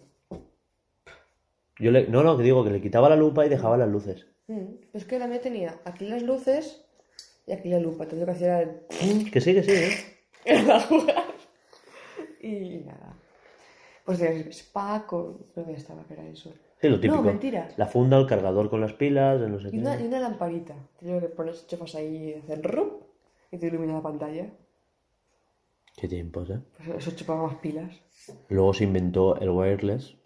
Yo 1.78 1.90
le, 1.90 2.06
no, 2.08 2.22
no, 2.22 2.36
que 2.36 2.42
digo 2.42 2.64
que 2.64 2.70
le 2.70 2.80
quitaba 2.80 3.08
la 3.08 3.16
lupa 3.16 3.44
y 3.44 3.48
dejaba 3.48 3.76
las 3.76 3.88
luces. 3.88 4.26
Mm, 4.46 4.74
Es 4.92 5.04
que 5.04 5.18
la 5.18 5.26
mía 5.26 5.40
tenía 5.40 5.78
aquí 5.84 6.06
las 6.06 6.22
luces 6.22 6.84
y 7.46 7.52
aquí 7.52 7.68
la 7.68 7.78
lupa. 7.80 8.04
Lo 8.04 8.24
que 8.26 8.30
hacía 8.30 8.60
era, 8.62 8.72
Que 9.32 9.40
sí, 9.40 9.54
que 9.54 9.62
sí, 9.62 9.72
¿eh? 9.72 9.90
Y 12.40 12.78
nada. 12.84 13.16
Pues 14.04 14.18
tenía 14.18 14.50
spa 14.52 15.06
con... 15.06 15.38
Que 15.54 15.64
ya 15.64 15.72
estaba, 15.72 16.04
que 16.04 16.12
era 16.14 16.26
eso. 16.26 16.52
Sí, 16.80 16.88
lo 16.88 16.96
típico. 17.00 17.16
No, 17.16 17.22
mentira. 17.22 17.68
La 17.76 17.86
funda, 17.86 18.18
el 18.18 18.26
cargador 18.26 18.68
con 18.68 18.80
las 18.82 18.92
pilas, 18.92 19.40
el 19.40 19.50
no 19.52 19.60
sé 19.60 19.68
Y 19.68 19.70
qué. 19.72 19.78
una, 19.78 19.98
y 20.00 20.06
una 20.06 20.20
lamparita. 20.20 20.74
Tenía 21.00 21.20
que 21.20 21.28
pones 21.28 21.66
chofas 21.66 21.94
ahí 21.94 22.28
y 22.30 22.34
hacer 22.34 22.62
rup 22.62 23.02
y 23.50 23.56
te 23.58 23.68
ilumina 23.68 23.94
la 23.94 24.02
pantalla. 24.02 24.46
Qué 25.96 26.08
tiempos, 26.08 26.50
¿eh? 26.50 26.60
Pues 26.76 26.98
eso 26.98 27.12
chupaba 27.12 27.46
más 27.46 27.56
pilas. 27.56 28.02
Luego 28.48 28.74
se 28.74 28.84
inventó 28.84 29.38
el 29.38 29.50
wireless. 29.50 30.16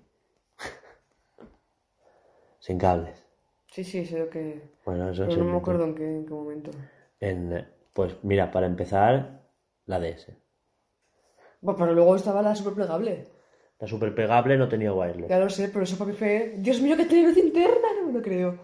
Sin 2.59 2.79
cables. 2.79 3.25
Sí, 3.71 3.85
sí, 3.85 4.07
sé 4.07 4.19
lo 4.19 4.31
que... 4.31 4.63
Bueno, 4.85 5.11
eso 5.11 5.27
Pero 5.27 5.45
no 5.45 5.53
me 5.53 5.59
acuerdo 5.59 5.85
en 5.85 5.95
qué, 5.95 6.05
en 6.05 6.27
qué 6.27 6.33
momento. 6.33 6.71
En, 7.21 7.69
pues 7.93 8.17
mira, 8.23 8.51
para 8.51 8.67
empezar, 8.67 9.43
la 9.85 10.01
DS. 10.01 10.33
Bueno, 11.61 11.79
pero 11.79 11.93
luego 11.93 12.17
estaba 12.17 12.43
la 12.43 12.55
super 12.55 12.73
plegable. 12.73 13.27
La 13.79 13.87
super 13.87 14.15
pegable 14.15 14.57
no 14.57 14.69
tenía 14.69 14.93
wireless. 14.93 15.29
Ya 15.29 15.39
lo 15.39 15.51
sé, 15.51 15.69
pero 15.69 15.85
eso 15.85 15.99
para 15.99 16.11
mí 16.11 16.17
fue... 16.17 16.55
Dios 16.59 16.81
mío, 16.81 16.97
que 16.97 17.05
tiene 17.05 17.29
luz 17.29 17.37
interna, 17.37 17.89
no 18.01 18.07
me 18.07 18.13
lo 18.13 18.23
creo. 18.23 18.59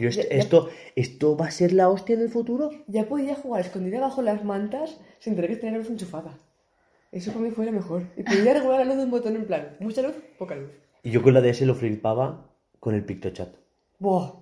Yo, 0.00 0.08
est- 0.08 0.18
Ya- 0.22 0.28
ya- 0.28 0.36
esto, 0.42 0.68
¿Esto 0.96 1.36
va 1.36 1.46
a 1.46 1.50
ser 1.50 1.72
la 1.72 1.88
hostia 1.88 2.14
en 2.16 2.22
el 2.22 2.30
futuro? 2.30 2.70
Ya 2.86 3.04
podía 3.06 3.34
jugar 3.34 3.60
escondida 3.60 4.00
bajo 4.00 4.22
las 4.22 4.44
mantas 4.44 4.98
sin 5.18 5.34
tener 5.36 5.50
que 5.50 5.56
tener 5.56 5.72
la 5.74 5.78
luz 5.80 5.90
enchufada. 5.90 6.38
Eso 7.12 7.32
para 7.32 7.44
mí 7.44 7.50
fue 7.50 7.66
lo 7.66 7.72
mejor. 7.72 8.04
Y 8.16 8.22
podía 8.22 8.54
regular 8.54 8.78
la 8.80 8.84
luz 8.86 8.96
de 8.96 9.04
un 9.04 9.10
botón 9.10 9.36
en 9.36 9.46
plan, 9.46 9.76
mucha 9.80 10.00
luz, 10.02 10.14
poca 10.38 10.54
luz. 10.56 10.70
Y 11.02 11.10
yo 11.10 11.22
con 11.22 11.34
la 11.34 11.40
DS 11.42 11.66
lo 11.66 11.74
flipaba 11.74 12.46
con 12.78 12.94
el 12.94 13.04
PictoChat. 13.04 13.50
Buah. 13.98 14.32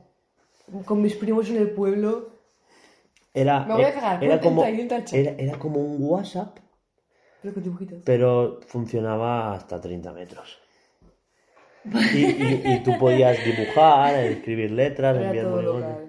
Con 0.84 1.00
mis 1.02 1.14
primos 1.16 1.48
en 1.50 1.56
el 1.56 1.70
pueblo. 1.70 2.30
Era, 3.34 3.64
Me 3.66 3.74
voy 3.74 3.84
a 3.84 3.88
eh, 3.90 3.92
cagar, 3.94 4.24
era, 4.24 4.40
como, 4.40 4.62
era, 4.64 5.30
era 5.38 5.58
como 5.58 5.80
un 5.80 5.96
WhatsApp, 6.00 6.58
Pero 7.42 7.54
con 7.54 7.62
dibujitos. 7.62 7.98
pero 8.04 8.60
funcionaba 8.66 9.54
hasta 9.54 9.80
30 9.80 10.12
metros. 10.12 10.58
Y, 12.14 12.18
y- 12.18 12.62
y 12.74 12.78
tú 12.84 12.98
podías 12.98 13.44
dibujar, 13.44 14.14
escribir 14.24 14.70
letras, 14.70 15.16
Era 15.16 15.26
enviar 15.26 15.46
todo 15.46 15.62
local. 15.62 16.04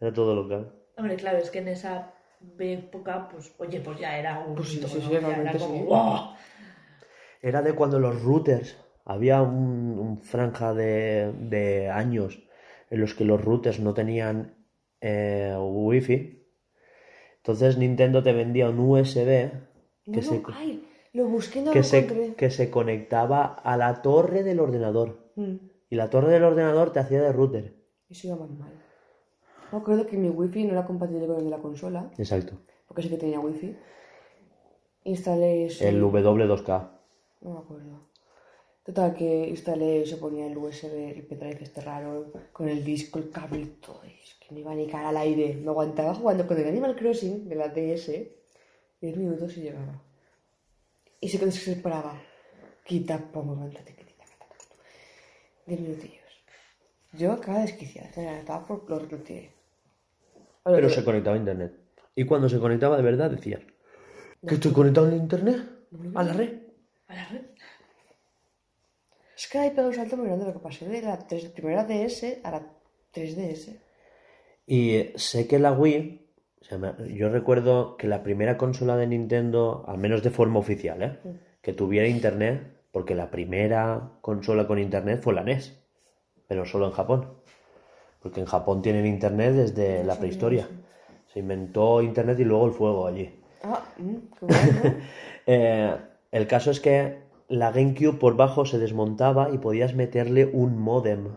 Era 0.00 0.12
todo 0.12 0.34
local. 0.34 0.72
Hombre, 0.96 1.16
claro, 1.16 1.38
es 1.38 1.50
que 1.50 1.58
en 1.58 1.68
esa 1.68 2.12
época, 2.58 3.28
pues, 3.30 3.52
oye, 3.58 3.80
pues 3.80 3.98
ya 3.98 4.18
era 4.18 4.38
un 4.40 4.54
Pues 4.54 4.68
sí, 4.68 4.78
hito, 4.78 4.88
sí, 4.88 4.94
¿no? 4.94 5.00
sí, 5.00 5.10
Ya 5.10 5.20
realmente 5.20 5.56
era 5.58 5.66
como, 5.66 5.78
sí. 5.80 5.84
¡guau! 5.84 6.36
Era 7.42 7.62
de 7.62 7.74
cuando 7.74 7.98
los 8.00 8.22
routers, 8.22 8.76
había 9.04 9.42
un, 9.42 9.98
un 9.98 10.20
franja 10.22 10.74
de, 10.74 11.32
de 11.38 11.88
años 11.90 12.42
en 12.90 13.00
los 13.00 13.14
que 13.14 13.24
los 13.24 13.40
routers 13.44 13.78
no 13.80 13.94
tenían 13.94 14.54
eh, 15.00 15.54
wifi. 15.58 16.42
Entonces 17.38 17.78
Nintendo 17.78 18.22
te 18.22 18.32
vendía 18.32 18.68
un 18.68 18.78
USB 18.80 19.50
No, 20.06 20.12
que, 20.14 20.20
no, 20.20 20.22
se, 20.22 20.42
ay, 20.52 20.84
lo 21.16 21.26
busqué, 21.26 21.62
no 21.62 21.72
que, 21.72 21.78
lo 21.78 21.84
se, 21.84 22.34
que 22.36 22.50
se 22.50 22.70
conectaba 22.70 23.44
a 23.46 23.76
la 23.76 24.02
torre 24.02 24.42
del 24.42 24.60
ordenador. 24.60 25.30
Mm, 25.36 25.56
Y 25.90 25.96
la 25.96 26.10
torre 26.10 26.32
del 26.32 26.44
ordenador 26.44 26.92
te 26.92 27.00
hacía 27.00 27.20
de 27.22 27.32
router. 27.32 27.74
Eso 28.08 28.28
iba 28.28 28.36
más 28.36 28.50
mal. 28.50 28.72
Me 29.72 29.78
acuerdo 29.78 30.06
que 30.06 30.16
mi 30.16 30.28
wifi 30.28 30.64
no 30.64 30.72
era 30.72 30.84
compatible 30.86 31.26
con 31.26 31.38
el 31.38 31.44
de 31.44 31.50
la 31.50 31.58
consola, 31.58 32.10
Exacto. 32.18 32.54
porque 32.86 33.02
sí 33.02 33.08
que 33.08 33.16
tenía 33.16 33.40
wifi. 33.40 33.76
Instalé 35.04 35.66
eso. 35.66 35.84
El 35.84 36.02
W2K. 36.02 36.90
No 37.42 37.50
me 37.52 37.58
acuerdo. 37.58 38.00
Total, 38.84 39.14
que 39.14 39.48
instalé 39.48 40.00
y 40.02 40.06
se 40.06 40.16
ponía 40.16 40.46
el 40.46 40.56
USB, 40.56 41.16
el 41.16 41.26
pendrive 41.26 41.58
este 41.62 41.80
raro, 41.80 42.32
con 42.52 42.68
el 42.68 42.84
disco, 42.84 43.18
el 43.18 43.30
cable 43.30 43.60
y 43.60 43.66
todo. 43.80 44.00
Es 44.04 44.36
que 44.40 44.54
no 44.54 44.60
iba 44.60 44.74
ni 44.74 44.86
cara 44.86 45.08
al 45.08 45.16
aire. 45.16 45.54
Me 45.60 45.68
aguantaba 45.70 46.14
jugando 46.14 46.46
con 46.46 46.56
el 46.56 46.68
Animal 46.68 46.94
Crossing 46.94 47.48
de 47.48 47.54
la 47.56 47.68
DS 47.68 48.12
10 49.00 49.16
minutos 49.16 49.56
y 49.56 49.62
llegaba. 49.62 50.00
Y 51.20 51.28
se, 51.28 51.38
se 51.50 51.74
separaba. 51.74 52.20
Quita, 52.84 53.18
pongo, 53.18 53.54
levántate, 53.54 53.94
quita. 53.94 54.24
10 55.66 55.80
minutillos. 55.80 56.26
Yo 57.12 57.32
acababa 57.32 57.62
desquiciada, 57.62 58.08
estaba 58.08 58.66
por 58.66 58.88
lo 58.88 58.98
retiré. 58.98 59.50
Pero 60.64 60.90
se 60.90 61.04
conectaba 61.04 61.36
a 61.36 61.38
internet. 61.38 61.72
Y 62.14 62.24
cuando 62.24 62.48
se 62.48 62.58
conectaba 62.58 62.96
de 62.96 63.02
verdad 63.02 63.30
decían 63.30 63.62
que 64.46 64.54
estoy 64.54 64.72
conectado 64.72 65.08
a 65.08 65.14
internet, 65.14 65.62
a 66.14 66.22
la 66.22 66.32
red. 66.32 66.58
A 67.08 67.14
la 67.14 67.24
red. 67.28 67.42
Es 69.36 69.48
que 69.48 69.58
hay 69.58 69.70
pegado 69.70 69.88
un 69.88 69.94
salto 69.94 70.16
muy 70.16 70.26
grande 70.26 70.46
lo 70.46 70.52
que 70.54 70.58
pasé 70.58 70.88
de 70.88 71.02
la 71.02 71.18
3 71.18 71.50
primera 71.50 71.84
DS 71.84 72.38
a 72.42 72.50
la 72.50 72.66
3DS. 73.14 73.78
Y 74.66 75.12
sé 75.16 75.46
que 75.46 75.58
la 75.58 75.72
Wii, 75.72 76.25
sea, 76.68 76.78
me- 76.78 77.14
yo 77.14 77.28
recuerdo 77.28 77.96
que 77.96 78.08
la 78.08 78.22
primera 78.22 78.56
consola 78.56 78.96
de 78.96 79.06
Nintendo, 79.06 79.84
al 79.86 79.98
menos 79.98 80.22
de 80.22 80.30
forma 80.30 80.58
oficial, 80.58 81.02
¿eh? 81.02 81.18
que 81.62 81.72
tuviera 81.72 82.06
internet, 82.08 82.62
porque 82.92 83.14
la 83.14 83.30
primera 83.30 84.10
consola 84.20 84.66
con 84.66 84.78
internet 84.78 85.20
fue 85.22 85.34
la 85.34 85.42
NES, 85.42 85.78
pero 86.48 86.64
solo 86.64 86.86
en 86.86 86.92
Japón. 86.92 87.28
Porque 88.20 88.40
en 88.40 88.46
Japón 88.46 88.82
tienen 88.82 89.06
internet 89.06 89.54
desde 89.54 90.02
la 90.04 90.16
prehistoria. 90.18 90.68
Se 91.32 91.40
inventó 91.40 92.02
internet 92.02 92.38
y 92.40 92.44
luego 92.44 92.66
el 92.66 92.72
fuego 92.72 93.06
allí. 93.06 93.40
Ah, 93.62 93.82
mm, 93.98 94.14
qué 94.38 94.46
bueno. 94.46 94.96
Eh, 95.48 95.94
el 96.32 96.46
caso 96.48 96.72
es 96.72 96.80
que 96.80 97.18
la 97.48 97.70
GameCube 97.70 98.18
por 98.18 98.36
bajo 98.36 98.64
se 98.66 98.78
desmontaba 98.78 99.50
y 99.50 99.58
podías 99.58 99.94
meterle 99.94 100.44
un 100.46 100.76
modem. 100.76 101.36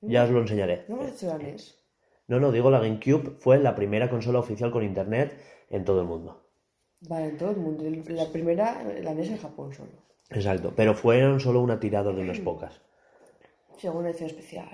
Ya 0.00 0.24
os 0.24 0.30
lo 0.30 0.40
enseñaré. 0.40 0.84
¿No 0.88 0.96
hemos 0.96 1.12
hecho 1.12 1.26
la 1.28 1.36
NES? 1.36 1.78
No, 2.28 2.40
no, 2.40 2.50
digo 2.50 2.70
la 2.70 2.80
GameCube 2.80 3.36
fue 3.38 3.58
la 3.58 3.74
primera 3.74 4.10
consola 4.10 4.38
oficial 4.40 4.70
con 4.70 4.82
internet 4.82 5.36
en 5.70 5.84
todo 5.84 6.00
el 6.00 6.06
mundo. 6.06 6.42
Vale, 7.08 7.28
en 7.28 7.36
todo 7.38 7.50
el 7.50 7.56
mundo. 7.56 7.84
La 8.08 8.26
primera, 8.26 8.82
la 9.02 9.12
NES 9.12 9.30
en 9.30 9.38
Japón 9.38 9.72
solo. 9.74 9.90
Exacto, 10.30 10.72
pero 10.74 10.94
fueron 10.94 11.38
solo 11.38 11.60
una 11.60 11.78
tirada 11.78 12.12
de 12.12 12.20
unas 12.22 12.40
pocas. 12.40 12.80
Sí, 13.76 13.86
alguna 13.86 14.08
edición 14.10 14.30
especial. 14.30 14.68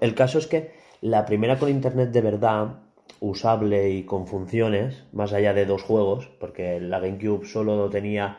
El 0.00 0.14
caso 0.14 0.38
es 0.38 0.46
que 0.46 0.70
la 1.02 1.26
primera 1.26 1.58
con 1.58 1.68
internet 1.68 2.10
de 2.12 2.20
verdad, 2.22 2.78
usable 3.20 3.90
y 3.90 4.04
con 4.04 4.26
funciones, 4.26 5.04
más 5.12 5.32
allá 5.32 5.52
de 5.52 5.66
dos 5.66 5.82
juegos, 5.82 6.28
porque 6.40 6.80
la 6.80 7.00
GameCube 7.00 7.44
solo 7.46 7.76
lo 7.76 7.90
tenía 7.90 8.38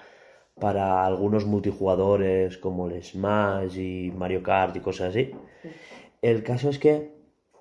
para 0.59 1.05
algunos 1.05 1.45
multijugadores 1.45 2.57
como 2.57 2.87
el 2.87 3.03
Smash 3.03 3.77
y 3.77 4.11
Mario 4.15 4.41
Kart 4.41 4.75
y 4.75 4.79
cosas 4.79 5.09
así. 5.09 5.31
El 6.23 6.43
caso 6.43 6.69
es 6.69 6.79
que 6.79 7.11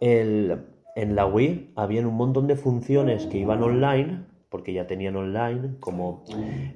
el- 0.00 0.64
en 0.96 1.14
la 1.14 1.26
Wii 1.26 1.72
habían 1.76 2.06
un 2.06 2.14
montón 2.16 2.46
de 2.48 2.56
funciones 2.56 3.26
que 3.26 3.38
iban 3.38 3.62
online, 3.62 4.24
porque 4.48 4.72
ya 4.72 4.86
tenían 4.86 5.14
online, 5.16 5.76
como 5.80 6.24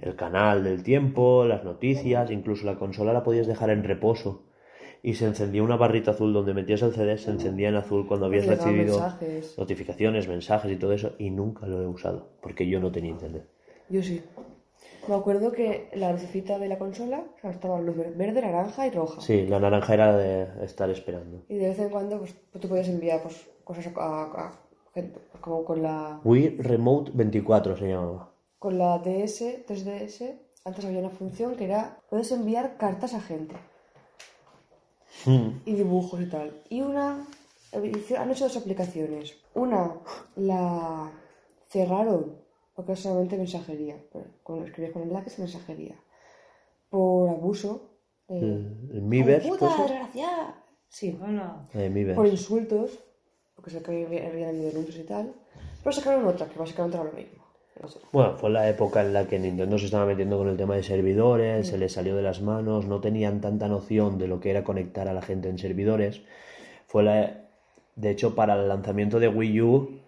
el 0.03 0.15
canal 0.15 0.63
del 0.63 0.83
tiempo, 0.83 1.45
las 1.45 1.65
noticias, 1.65 2.31
incluso 2.31 2.65
la 2.67 2.77
consola 2.79 3.13
la 3.13 3.23
podías 3.25 3.47
dejar 3.47 3.71
en 3.71 3.83
reposo 3.83 4.43
y 5.03 5.15
se 5.15 5.27
encendía 5.27 5.63
una 5.63 5.77
barrita 5.77 6.11
azul 6.11 6.33
donde 6.35 6.53
metías 6.53 6.83
el 6.83 6.93
CD, 6.93 7.17
se 7.17 7.31
encendía 7.31 7.71
en 7.71 7.77
azul 7.77 8.07
cuando 8.07 8.27
habías 8.27 8.47
recibido 8.47 8.99
mensajes. 9.01 9.59
notificaciones, 9.59 10.29
mensajes 10.29 10.71
y 10.71 10.77
todo 10.77 10.93
eso, 10.93 11.13
y 11.19 11.31
nunca 11.31 11.67
lo 11.67 11.81
he 11.83 11.87
usado, 11.87 12.29
porque 12.43 12.69
yo 12.69 12.79
no 12.81 12.93
tenía 12.93 13.11
internet. 13.13 13.47
Yo 13.89 14.03
sí. 14.03 14.23
Me 15.09 15.15
acuerdo 15.15 15.51
que 15.53 15.89
la 15.95 16.13
lucecita 16.13 16.59
de 16.59 16.69
la 16.69 16.79
consola 16.79 17.25
o 17.37 17.41
sea, 17.41 17.51
estaba 17.51 17.81
luz 17.81 17.97
ver- 17.97 18.13
verde, 18.15 18.43
naranja 18.43 18.87
y 18.87 18.91
roja. 18.91 19.21
Sí, 19.23 19.47
la 19.47 19.59
naranja 19.59 19.95
era 19.95 20.17
de 20.17 20.47
estar 20.65 20.91
esperando. 20.91 21.43
Y 21.49 21.57
de 21.57 21.69
vez 21.69 21.79
en 21.79 21.89
cuando 21.89 22.19
pues, 22.19 22.35
tú 22.61 22.69
podías 22.69 22.89
enviar 22.89 23.23
pues, 23.23 23.49
cosas 23.71 23.87
a, 23.97 24.01
a- 24.01 24.47
a 24.49 24.53
gente, 24.95 25.21
como 25.41 25.65
con 25.65 25.83
la, 25.83 26.21
Wii 26.25 26.57
Remote 26.59 27.13
24 27.15 27.77
se 27.77 27.87
llamaba. 27.89 28.33
con 28.59 28.77
la 28.79 28.99
DS, 28.99 29.65
3DS, 29.67 30.39
antes 30.65 30.85
había 30.85 30.99
una 30.99 31.11
función 31.11 31.55
que 31.57 31.65
era, 31.67 31.99
puedes 32.11 32.33
enviar 32.33 32.77
cartas 32.77 33.15
a 33.15 33.21
gente 33.21 33.55
Hmm. 35.27 35.61
y 35.67 35.75
dibujos 35.75 36.21
y 36.23 36.27
tal. 36.27 36.51
Y 36.71 36.81
una, 36.81 37.27
han 37.73 38.31
hecho 38.31 38.45
dos 38.45 38.57
aplicaciones. 38.57 39.37
Una 39.55 39.93
la 40.37 41.11
cerraron 41.69 42.37
porque 42.75 42.93
es 42.93 43.01
solamente 43.01 43.37
mensajería. 43.37 43.97
pero 44.13 44.25
Cuando 44.43 44.65
escribías 44.65 44.93
con 44.95 45.03
el 45.03 45.13
lápiz, 45.13 45.39
mensajería. 45.39 45.97
Por 46.89 47.29
abuso. 47.29 47.91
de- 48.29 48.39
El, 48.39 48.91
el 48.95 49.03
Miiverse, 49.03 49.47
¡Hijo 49.49 49.57
de 49.57 49.61
puta, 49.61 49.77
pues, 49.77 49.91
desgraciada! 49.91 50.65
Sí, 50.89 51.19
Hola. 51.23 51.69
eh, 51.75 52.13
por 52.15 52.27
insultos, 52.27 52.99
porque 53.61 53.77
sé 53.77 53.83
que 53.83 54.07
había 54.07 54.27
había 54.27 54.49
habido 54.49 54.69
denuncias 54.69 54.97
y 54.97 55.05
tal. 55.05 55.33
Pero 55.83 55.93
sacaron 55.93 56.27
otra 56.27 56.47
que 56.47 56.59
básicamente 56.59 56.97
era 56.97 57.05
lo 57.05 57.13
mismo. 57.13 57.45
No 57.81 57.89
sé. 57.89 57.99
Bueno, 58.13 58.37
fue 58.37 58.51
la 58.51 58.69
época 58.69 59.03
en 59.03 59.13
la 59.13 59.27
que 59.27 59.39
Nintendo 59.39 59.79
se 59.79 59.87
estaba 59.87 60.07
metiendo 60.07 60.39
con 60.39 60.49
el 60.49 60.57
tema 60.57 60.77
de 60.77 60.83
servidores, 60.83 61.69
se 61.69 61.79
les 61.79 61.93
salió 61.93 62.17
de 62.17 62.23
las 62.23 62.41
manos, 62.41 62.87
no 62.87 63.01
tenían 63.01 63.41
tanta 63.41 63.69
noción 63.69 64.19
de 64.19 64.29
lo 64.29 64.41
que 64.41 64.51
era 64.51 64.65
conectar 64.65 65.09
a 65.09 65.13
la 65.13 65.23
gente 65.23 65.49
en 65.49 65.59
servidores. 65.59 66.23
Fue 66.87 67.03
la... 67.03 67.49
De 67.97 68.11
hecho, 68.11 68.35
para 68.35 68.55
el 68.55 68.69
lanzamiento 68.69 69.21
de 69.21 69.29
Wii 69.29 69.61
U, 69.61 70.01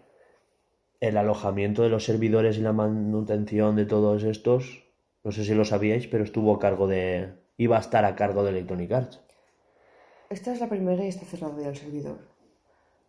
el 1.00 1.16
alojamiento 1.16 1.82
de 1.82 1.90
los 1.90 2.04
servidores 2.04 2.56
y 2.56 2.60
la 2.60 2.72
manutención 2.72 3.76
de 3.76 3.84
todos 3.84 4.22
estos, 4.24 4.84
no 5.24 5.32
sé 5.32 5.44
si 5.44 5.54
lo 5.54 5.64
sabíais, 5.64 6.06
pero 6.06 6.24
estuvo 6.24 6.54
a 6.54 6.58
cargo 6.58 6.86
de... 6.86 7.32
iba 7.58 7.76
a 7.76 7.80
estar 7.80 8.04
a 8.04 8.16
cargo 8.16 8.44
de 8.44 8.50
Electronic 8.50 8.92
Arts. 8.92 9.20
Esta 10.30 10.52
es 10.52 10.60
la 10.60 10.68
primera 10.68 11.04
y 11.04 11.08
está 11.08 11.26
cerrado 11.26 11.60
ya 11.60 11.68
el 11.68 11.76
servidor. 11.76 12.31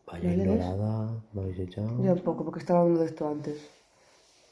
Vaya 0.08 0.30
¿Vale, 0.30 0.44
ignorada, 0.44 1.24
me 1.34 1.42
habéis 1.42 1.60
echado. 1.60 2.04
Ya 2.04 2.14
un 2.14 2.20
poco, 2.20 2.44
porque 2.44 2.60
estaba 2.60 2.82
hablando 2.82 3.02
de 3.02 3.08
esto 3.08 3.28
antes. 3.28 3.70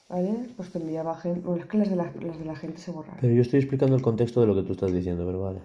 ¿Vale? 0.10 0.50
Pues 0.58 0.72
te 0.72 0.80
enviaba 0.80 1.16
gente. 1.16 1.42
Bueno, 1.42 1.64
es 1.64 1.70
que 1.70 1.78
las 1.78 1.90
de 1.90 1.96
la, 1.96 2.12
las 2.22 2.38
de 2.38 2.46
la 2.46 2.56
gente 2.56 2.80
se 2.80 2.92
borraron. 2.92 3.20
Pero 3.22 3.34
yo 3.34 3.42
estoy 3.42 3.60
explicando 3.60 3.96
el 3.96 4.02
contexto 4.02 4.42
de 4.42 4.48
lo 4.48 4.56
que 4.56 4.64
tú 4.64 4.74
estás 4.74 4.92
diciendo, 4.92 5.26
pero 5.26 5.42
vale. 5.42 5.62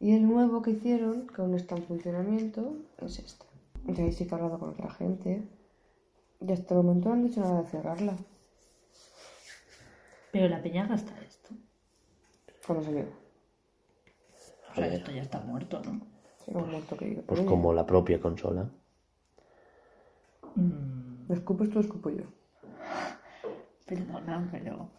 Y 0.00 0.14
el 0.14 0.26
nuevo 0.26 0.62
que 0.62 0.72
hicieron, 0.72 1.26
que 1.26 1.42
aún 1.42 1.54
está 1.54 1.76
en 1.76 1.82
funcionamiento, 1.84 2.76
es 3.02 3.18
este. 3.18 3.46
Y 3.86 4.00
ahí 4.00 4.12
sí 4.12 4.26
que 4.26 4.34
he 4.34 4.34
hablado 4.34 4.58
con 4.58 4.70
otra 4.70 4.90
gente. 4.90 5.42
Y 6.40 6.52
hasta 6.52 6.74
el 6.74 6.82
momento 6.82 7.08
no 7.08 7.14
han 7.14 7.26
dicho 7.26 7.40
nada 7.40 7.62
de 7.62 7.68
cerrarla. 7.68 8.16
Pero 10.32 10.48
la 10.48 10.62
peña 10.62 10.86
gasta 10.86 11.12
esto. 11.20 11.54
Cuando 12.66 12.84
salió. 12.84 13.04
O 14.70 14.74
sea, 14.74 14.86
esto 14.88 15.10
ya 15.10 15.22
está 15.22 15.40
muerto, 15.40 15.82
¿no? 15.82 16.15
Que. 16.46 17.22
Pues 17.26 17.40
Oye, 17.40 17.48
como 17.48 17.72
la 17.72 17.84
propia 17.86 18.20
consola. 18.20 18.68
Mm, 20.54 21.28
¿Me 21.28 21.34
escupes 21.34 21.70
tú 21.70 21.78
o 21.78 21.80
escupo 21.82 22.10
yo? 22.10 22.24
perdona, 23.86 24.48
pero... 24.50 24.90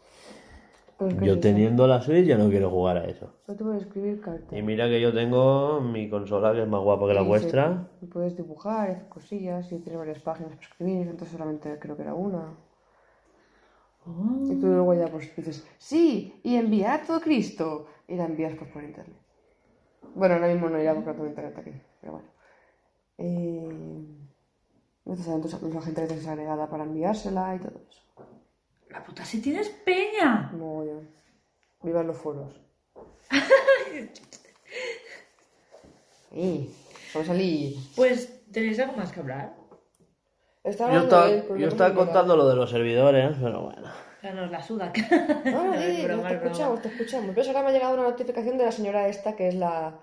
Pero 0.97 1.11
es 1.11 1.17
que 1.17 1.25
Yo 1.25 1.39
teniendo 1.39 1.87
la 1.87 2.01
Switch 2.01 2.25
ya 2.25 2.37
no 2.37 2.49
quiero 2.49 2.69
jugar 2.69 2.97
a 2.97 3.05
eso. 3.05 3.33
No 3.47 3.55
te 3.55 3.63
voy 3.63 3.75
a 3.75 3.79
escribir 3.79 4.19
cartas. 4.21 4.57
Y 4.57 4.61
mira 4.61 4.87
que 4.87 4.99
yo 4.99 5.13
tengo 5.13 5.79
mi 5.81 6.09
consola 6.09 6.53
que 6.53 6.63
es 6.63 6.67
más 6.67 6.81
guapa 6.81 7.07
que 7.07 7.13
la 7.13 7.21
Y 7.21 7.27
vuestra. 7.27 7.87
se- 7.99 8.05
y 8.05 8.07
puedes 8.09 8.35
dibujar, 8.35 8.89
hacer 8.91 9.07
cosillas, 9.09 9.71
y 9.71 9.79
tienes 9.79 9.97
varias 9.99 10.19
páginas 10.19 10.53
para 10.55 10.61
escribir, 10.67 11.07
entonces 11.07 11.29
solamente 11.31 11.77
creo 11.79 11.95
que 11.95 12.03
era 12.03 12.13
una. 12.13 12.55
Y 14.49 14.55
tú 14.55 14.67
luego 14.67 14.93
ya 14.93 15.07
pues 15.07 15.35
dices, 15.35 15.67
sí, 15.77 16.39
y 16.43 16.55
enviar 16.55 17.05
todo 17.05 17.19
Cristo. 17.19 17.87
Y 18.07 18.15
la 18.15 18.25
envías 18.25 18.55
pues 18.57 18.71
por 18.71 18.83
internet. 18.83 19.17
Bueno, 20.15 20.35
ahora 20.35 20.47
mismo 20.47 20.69
no 20.69 20.81
irá 20.81 20.93
no 20.93 21.03
tengo 21.03 21.27
internet 21.27 21.57
aquí, 21.57 21.71
pero 22.01 22.13
bueno. 22.13 22.27
Eh... 23.17 24.27
Entonces, 25.07 25.33
entonces 25.33 25.61
la 25.61 25.81
gente 25.81 26.01
que 26.01 26.07
tienes 26.07 26.27
agregada 26.27 26.69
para 26.69 26.83
enviársela 26.83 27.55
y 27.55 27.59
todo 27.59 27.81
eso. 27.89 28.01
La 28.89 29.03
puta 29.05 29.23
si 29.23 29.41
tienes 29.41 29.69
peña. 29.69 30.51
Mogollón. 30.53 31.07
Vivan 31.81 32.07
los 32.07 32.17
foros. 32.17 32.53
y 36.33 36.69
vamos 37.13 37.29
a 37.29 37.31
salir. 37.31 37.77
Pues, 37.95 38.43
¿tenéis 38.51 38.79
algo 38.79 38.97
más 38.97 39.13
que 39.13 39.21
hablar? 39.21 39.55
Está 40.63 40.91
Yo 40.91 41.07
pero 41.07 41.55
yo 41.55 41.67
no 41.67 41.71
estaba 41.71 41.95
contando 41.95 42.35
lo 42.35 42.49
de 42.49 42.55
los 42.55 42.69
servidores, 42.69 43.37
pero 43.41 43.61
bueno. 43.61 43.87
Ya 44.27 44.33
nos 44.33 44.51
la 44.51 44.61
suda. 44.61 44.91
No, 45.45 45.63
no, 45.67 45.73
es 45.73 45.97
di, 45.97 46.03
broma, 46.03 46.27
te 46.27 46.33
es 46.33 46.41
broma. 46.41 46.51
escuchamos, 46.51 46.81
te 46.81 46.89
escuchamos. 46.89 47.31
Pero 47.33 47.47
ahora 47.47 47.63
me 47.63 47.69
ha 47.69 47.71
llegado 47.71 47.93
una 47.93 48.03
notificación 48.03 48.57
de 48.57 48.65
la 48.65 48.71
señora 48.73 49.07
esta 49.07 49.37
que 49.37 49.47
es 49.47 49.55
la. 49.55 50.01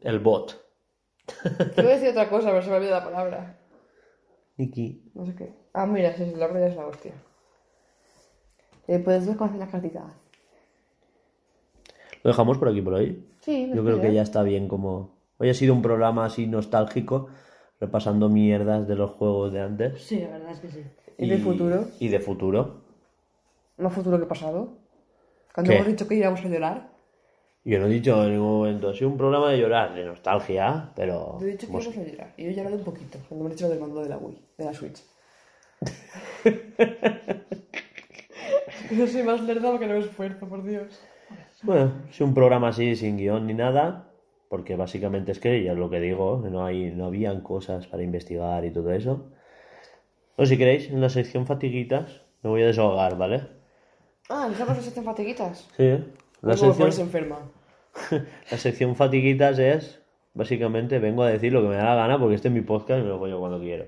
El 0.00 0.18
bot. 0.20 0.58
Te 1.74 1.82
voy 1.82 1.90
a 1.90 1.94
decir 1.94 2.08
otra 2.08 2.30
cosa, 2.30 2.48
pero 2.48 2.62
se 2.62 2.68
me 2.70 2.76
ha 2.76 2.78
olvidado 2.78 3.00
la 3.00 3.04
palabra. 3.04 3.58
Niki. 4.56 5.10
No 5.12 5.26
sé 5.26 5.34
qué. 5.34 5.52
Ah, 5.74 5.84
mira, 5.84 6.14
sí, 6.14 6.24
sí, 6.24 6.34
la 6.36 6.46
verdad 6.46 6.68
es 6.68 6.76
la 6.76 6.86
hostia. 6.86 7.12
Eh, 8.86 8.98
¿Puedes 8.98 9.26
ver 9.26 9.36
cómo 9.36 9.48
hacer 9.48 9.60
las 9.60 9.68
cartitas? 9.68 10.04
Lo 12.22 12.30
dejamos 12.30 12.56
por 12.56 12.68
aquí 12.68 12.80
por 12.80 12.94
hoy. 12.94 13.26
Sí, 13.40 13.70
Yo 13.74 13.84
creo 13.84 14.00
que 14.00 14.14
ya 14.14 14.22
está 14.22 14.42
bien 14.42 14.68
como... 14.68 15.18
Hoy 15.36 15.50
ha 15.50 15.54
sido 15.54 15.74
un 15.74 15.82
programa 15.82 16.24
así 16.24 16.46
nostálgico, 16.46 17.28
repasando 17.78 18.30
mierdas 18.30 18.88
de 18.88 18.96
los 18.96 19.10
juegos 19.10 19.52
de 19.52 19.60
antes. 19.60 20.02
Sí, 20.02 20.20
la 20.20 20.30
verdad 20.30 20.52
es 20.52 20.60
que 20.60 20.68
sí. 20.70 20.82
¿Y 21.18 21.28
de 21.28 21.38
futuro? 21.38 21.84
Y 21.98 22.08
de 22.08 22.20
futuro. 22.20 22.80
Más 23.76 23.92
futuro 23.92 24.18
que 24.18 24.26
pasado. 24.26 24.78
Cuando 25.52 25.70
¿Qué? 25.70 25.76
hemos 25.76 25.88
dicho 25.88 26.08
que 26.08 26.14
íbamos 26.14 26.40
a 26.44 26.48
llorar. 26.48 26.90
Yo 27.64 27.78
no 27.80 27.86
he 27.86 27.90
dicho 27.90 28.24
en 28.24 28.32
ningún 28.32 28.58
momento, 28.58 28.94
sido 28.94 29.10
un 29.10 29.18
programa 29.18 29.50
de 29.50 29.58
llorar, 29.58 29.94
de 29.94 30.04
nostalgia, 30.04 30.92
pero... 30.94 31.36
Yo 31.40 31.46
he 31.46 31.50
dicho 31.50 31.66
que 31.66 31.72
íbamos 31.72 31.96
a 31.96 32.04
llorar. 32.04 32.32
Y 32.36 32.44
yo 32.44 32.50
he 32.50 32.54
llorado 32.54 32.76
un 32.76 32.84
poquito. 32.84 33.18
Cuando 33.28 33.44
me 33.44 33.50
han 33.50 33.56
dicho 33.56 33.66
lo 33.66 33.72
del 33.72 33.80
mando 33.80 34.02
de 34.02 34.08
la 34.08 34.16
Wii, 34.16 34.42
de 34.56 34.64
la 34.64 34.72
Switch. 34.72 35.02
Yo 38.90 39.06
soy 39.06 39.22
más 39.22 39.42
lerda 39.42 39.70
porque 39.70 39.86
no 39.86 39.94
me 39.94 40.00
esfuerzo, 40.00 40.48
por 40.48 40.64
Dios. 40.64 41.00
Bueno, 41.62 41.92
es 42.08 42.20
un 42.20 42.32
programa 42.32 42.68
así 42.68 42.96
sin 42.96 43.16
guion 43.16 43.46
ni 43.46 43.54
nada, 43.54 44.12
porque 44.48 44.76
básicamente 44.76 45.32
es 45.32 45.40
que 45.40 45.62
ya 45.62 45.72
es 45.72 45.78
lo 45.78 45.90
que 45.90 46.00
digo, 46.00 46.42
no 46.50 46.64
hay, 46.64 46.90
no 46.92 47.06
habían 47.06 47.42
cosas 47.42 47.86
para 47.86 48.02
investigar 48.02 48.64
y 48.64 48.70
todo 48.70 48.92
eso. 48.92 49.30
O 50.40 50.46
si 50.46 50.56
queréis, 50.56 50.88
en 50.88 51.00
la 51.00 51.08
sección 51.08 51.46
fatiguitas 51.46 52.22
me 52.42 52.50
voy 52.50 52.62
a 52.62 52.66
desahogar, 52.66 53.18
¿vale? 53.18 53.42
Ah, 54.28 54.44
¿empezamos 54.46 54.76
las 54.76 54.84
sección 54.84 55.04
fatiguitas? 55.04 55.68
Sí. 55.76 55.88
La 56.42 56.54
Como 56.54 56.56
sección, 56.56 56.92
se 56.92 57.02
enferma. 57.02 57.38
la 58.50 58.56
sección 58.56 58.94
fatiguitas 58.94 59.58
es, 59.58 60.00
básicamente, 60.34 61.00
vengo 61.00 61.24
a 61.24 61.28
decir 61.28 61.52
lo 61.52 61.60
que 61.62 61.68
me 61.68 61.74
da 61.74 61.82
la 61.82 61.96
gana 61.96 62.20
porque 62.20 62.36
este 62.36 62.46
es 62.46 62.54
mi 62.54 62.60
podcast 62.60 63.00
y 63.00 63.02
me 63.02 63.08
lo 63.08 63.18
pongo 63.18 63.40
cuando 63.40 63.58
quiero. 63.58 63.86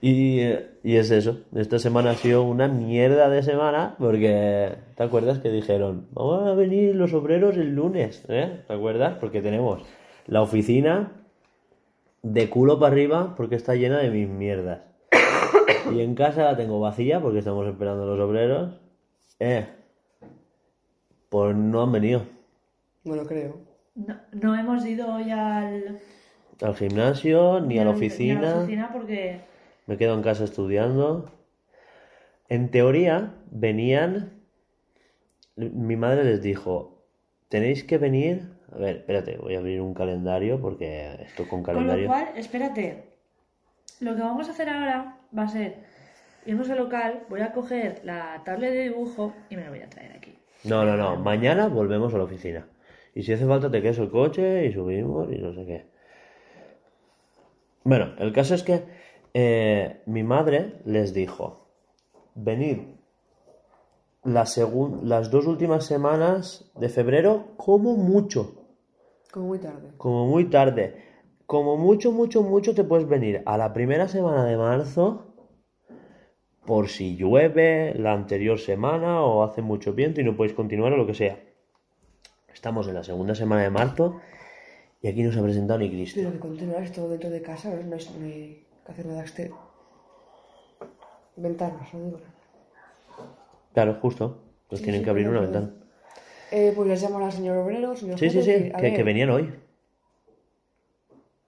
Y, 0.00 0.40
y 0.84 0.96
es 0.96 1.10
eso, 1.10 1.40
esta 1.56 1.78
semana 1.80 2.10
ha 2.10 2.14
sido 2.14 2.44
una 2.44 2.68
mierda 2.68 3.28
de 3.28 3.42
semana 3.42 3.96
porque, 3.98 4.74
¿te 4.96 5.02
acuerdas 5.02 5.40
que 5.40 5.50
dijeron, 5.50 6.06
vamos 6.12 6.46
a 6.46 6.54
venir 6.54 6.94
los 6.94 7.12
obreros 7.14 7.56
el 7.56 7.74
lunes? 7.74 8.24
¿eh? 8.28 8.60
¿Te 8.66 8.72
acuerdas? 8.72 9.16
Porque 9.18 9.42
tenemos 9.42 9.82
la 10.26 10.40
oficina 10.42 11.12
de 12.22 12.48
culo 12.48 12.78
para 12.78 12.92
arriba 12.92 13.34
porque 13.36 13.56
está 13.56 13.74
llena 13.74 13.98
de 13.98 14.10
mis 14.10 14.28
mierdas. 14.28 14.82
Y 15.92 16.00
en 16.00 16.14
casa 16.14 16.44
la 16.44 16.56
tengo 16.56 16.78
vacía 16.80 17.20
porque 17.20 17.38
estamos 17.40 17.66
esperando 17.66 18.04
a 18.04 18.06
los 18.06 18.20
obreros. 18.20 18.80
Eh, 19.40 19.66
pues 21.28 21.56
no 21.56 21.82
han 21.82 21.92
venido 21.92 22.22
Bueno, 23.04 23.24
creo. 23.24 23.56
No, 23.94 24.16
no 24.32 24.54
hemos 24.56 24.84
ido 24.86 25.12
hoy 25.12 25.30
al... 25.32 25.98
al 26.62 26.74
gimnasio 26.76 27.60
ni 27.60 27.78
a 27.78 27.84
la 27.84 27.90
Ni 27.90 27.94
a 27.94 27.96
oficina. 27.96 28.40
la 28.42 28.56
oficina 28.58 28.90
porque... 28.92 29.40
Me 29.88 29.96
quedo 29.96 30.14
en 30.14 30.22
casa 30.22 30.44
estudiando. 30.44 31.32
En 32.50 32.70
teoría, 32.70 33.34
venían. 33.50 34.34
Mi 35.56 35.96
madre 35.96 36.24
les 36.24 36.42
dijo: 36.42 37.02
Tenéis 37.48 37.84
que 37.84 37.96
venir. 37.96 38.52
A 38.70 38.76
ver, 38.76 38.96
espérate, 38.96 39.38
voy 39.38 39.54
a 39.54 39.58
abrir 39.58 39.80
un 39.80 39.94
calendario 39.94 40.60
porque 40.60 41.14
esto 41.22 41.48
con 41.48 41.62
Con 41.62 41.74
lo 41.74 41.80
calendario. 41.80 42.06
cual, 42.06 42.28
espérate. 42.36 43.04
Lo 44.00 44.14
que 44.14 44.20
vamos 44.20 44.46
a 44.48 44.50
hacer 44.52 44.68
ahora 44.68 45.16
va 45.36 45.44
a 45.44 45.48
ser 45.48 45.76
irnos 46.44 46.68
al 46.68 46.78
local, 46.78 47.22
voy 47.30 47.40
a 47.40 47.52
coger 47.52 48.02
la 48.04 48.42
tablet 48.44 48.72
de 48.72 48.82
dibujo 48.90 49.32
y 49.48 49.56
me 49.56 49.64
la 49.64 49.70
voy 49.70 49.80
a 49.80 49.88
traer 49.88 50.12
aquí. 50.12 50.34
No, 50.64 50.84
no, 50.84 50.98
no. 50.98 51.16
Mañana 51.16 51.68
volvemos 51.68 52.12
a 52.12 52.18
la 52.18 52.24
oficina. 52.24 52.66
Y 53.14 53.22
si 53.22 53.32
hace 53.32 53.46
falta, 53.46 53.70
te 53.70 53.80
quedas 53.80 53.98
el 53.98 54.10
coche 54.10 54.66
y 54.66 54.72
subimos 54.72 55.32
y 55.32 55.38
no 55.38 55.54
sé 55.54 55.64
qué. 55.64 55.86
Bueno, 57.84 58.12
el 58.18 58.34
caso 58.34 58.54
es 58.54 58.62
que 58.62 58.82
eh, 59.34 60.02
mi 60.06 60.22
madre 60.22 60.80
les 60.84 61.14
dijo: 61.14 61.68
Venid 62.34 62.78
la 64.24 64.44
las 65.02 65.30
dos 65.30 65.46
últimas 65.46 65.86
semanas 65.86 66.70
de 66.76 66.88
febrero, 66.88 67.48
como 67.56 67.96
mucho. 67.96 68.54
Como 69.32 69.46
muy 69.48 69.58
tarde. 69.58 69.92
Como 69.96 70.26
muy 70.26 70.44
tarde. 70.46 71.04
Como 71.46 71.76
mucho, 71.76 72.12
mucho, 72.12 72.42
mucho 72.42 72.74
te 72.74 72.84
puedes 72.84 73.08
venir 73.08 73.42
a 73.46 73.56
la 73.56 73.72
primera 73.72 74.08
semana 74.08 74.44
de 74.44 74.56
marzo 74.56 75.28
por 76.66 76.88
si 76.88 77.16
llueve 77.16 77.94
la 77.94 78.12
anterior 78.12 78.58
semana 78.58 79.22
o 79.22 79.42
hace 79.42 79.62
mucho 79.62 79.94
viento 79.94 80.20
y 80.20 80.24
no 80.24 80.36
podéis 80.36 80.54
continuar 80.54 80.92
o 80.92 80.98
lo 80.98 81.06
que 81.06 81.14
sea. 81.14 81.38
Estamos 82.52 82.86
en 82.88 82.94
la 82.94 83.04
segunda 83.04 83.34
semana 83.34 83.62
de 83.62 83.70
marzo 83.70 84.20
y 85.00 85.08
aquí 85.08 85.22
no 85.22 85.32
se 85.32 85.38
ha 85.38 85.42
presentado 85.42 85.78
ni 85.78 85.88
Cristo. 85.88 86.20
Pero 86.20 86.32
que 86.32 86.38
continuar 86.38 86.82
esto 86.82 87.08
dentro 87.08 87.30
de 87.30 87.40
casa, 87.40 87.70
no 87.70 87.96
es 87.96 88.14
no 88.14 88.26
hay 88.26 88.67
nada 88.96 89.20
exterior. 89.22 89.56
Ventanas, 91.36 91.94
no 91.94 92.04
digo. 92.04 92.18
Claro, 93.74 93.94
justo. 94.00 94.38
Pues 94.68 94.80
Sí, 94.80 94.84
tienen 94.84 95.00
sí, 95.02 95.04
que 95.04 95.10
abrir 95.10 95.28
una 95.28 95.40
perdón. 95.40 95.52
ventana. 95.66 95.84
Eh, 96.50 96.72
pues 96.74 96.88
les 96.88 97.00
llaman 97.00 97.22
al 97.22 97.32
señor 97.32 97.58
obrero, 97.58 97.94
señor 97.94 98.18
Sí, 98.18 98.30
sí, 98.30 98.42
sí, 98.42 98.50
decir, 98.52 98.72
que, 98.72 99.02
venían 99.02 99.30
hoy. 99.30 99.54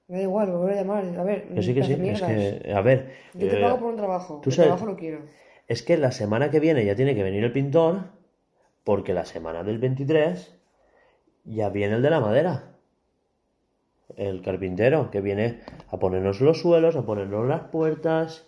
Me 0.08 0.18
da 0.18 0.22
igual, 0.22 0.50
volver 0.50 0.78
a 0.78 0.82
llamar. 0.82 1.04
A 1.18 1.22
ver, 1.22 1.48
Que 1.48 1.62
sí, 1.62 1.74
que 1.74 1.82
sí. 1.82 1.94
pedazo 1.94 2.26
de 2.26 2.46
Es 2.48 2.62
que, 2.62 2.72
a 2.72 2.80
ver, 2.82 3.12
Yo 3.34 3.48
te 3.48 3.58
eh, 3.58 3.62
pago 3.62 3.78
por 3.78 3.88
un 3.90 3.96
trabajo. 3.96 4.40
tú 4.42 4.50
el 4.50 4.56
sabes- 4.56 4.68
trabajo 4.68 4.86
lo 4.86 4.96
quiero. 4.96 5.20
Es 5.68 5.82
que 5.82 5.96
la 5.96 6.10
semana 6.12 6.50
que 6.50 6.60
viene 6.60 6.84
ya 6.84 6.94
tiene 6.96 7.14
que 7.14 7.22
venir 7.22 7.44
el 7.44 7.52
pintor, 7.52 8.04
porque 8.84 9.14
la 9.14 9.24
semana 9.24 9.62
del 9.62 9.78
23 9.78 10.54
ya 11.44 11.68
viene 11.70 11.94
el 11.96 12.02
de 12.02 12.10
la 12.10 12.20
madera. 12.20 12.69
El 14.28 14.42
carpintero, 14.42 15.10
que 15.10 15.20
viene 15.22 15.60
a 15.88 15.98
ponernos 15.98 16.40
los 16.42 16.60
suelos, 16.60 16.94
a 16.96 17.06
ponernos 17.06 17.46
las 17.48 17.62
puertas. 17.68 18.46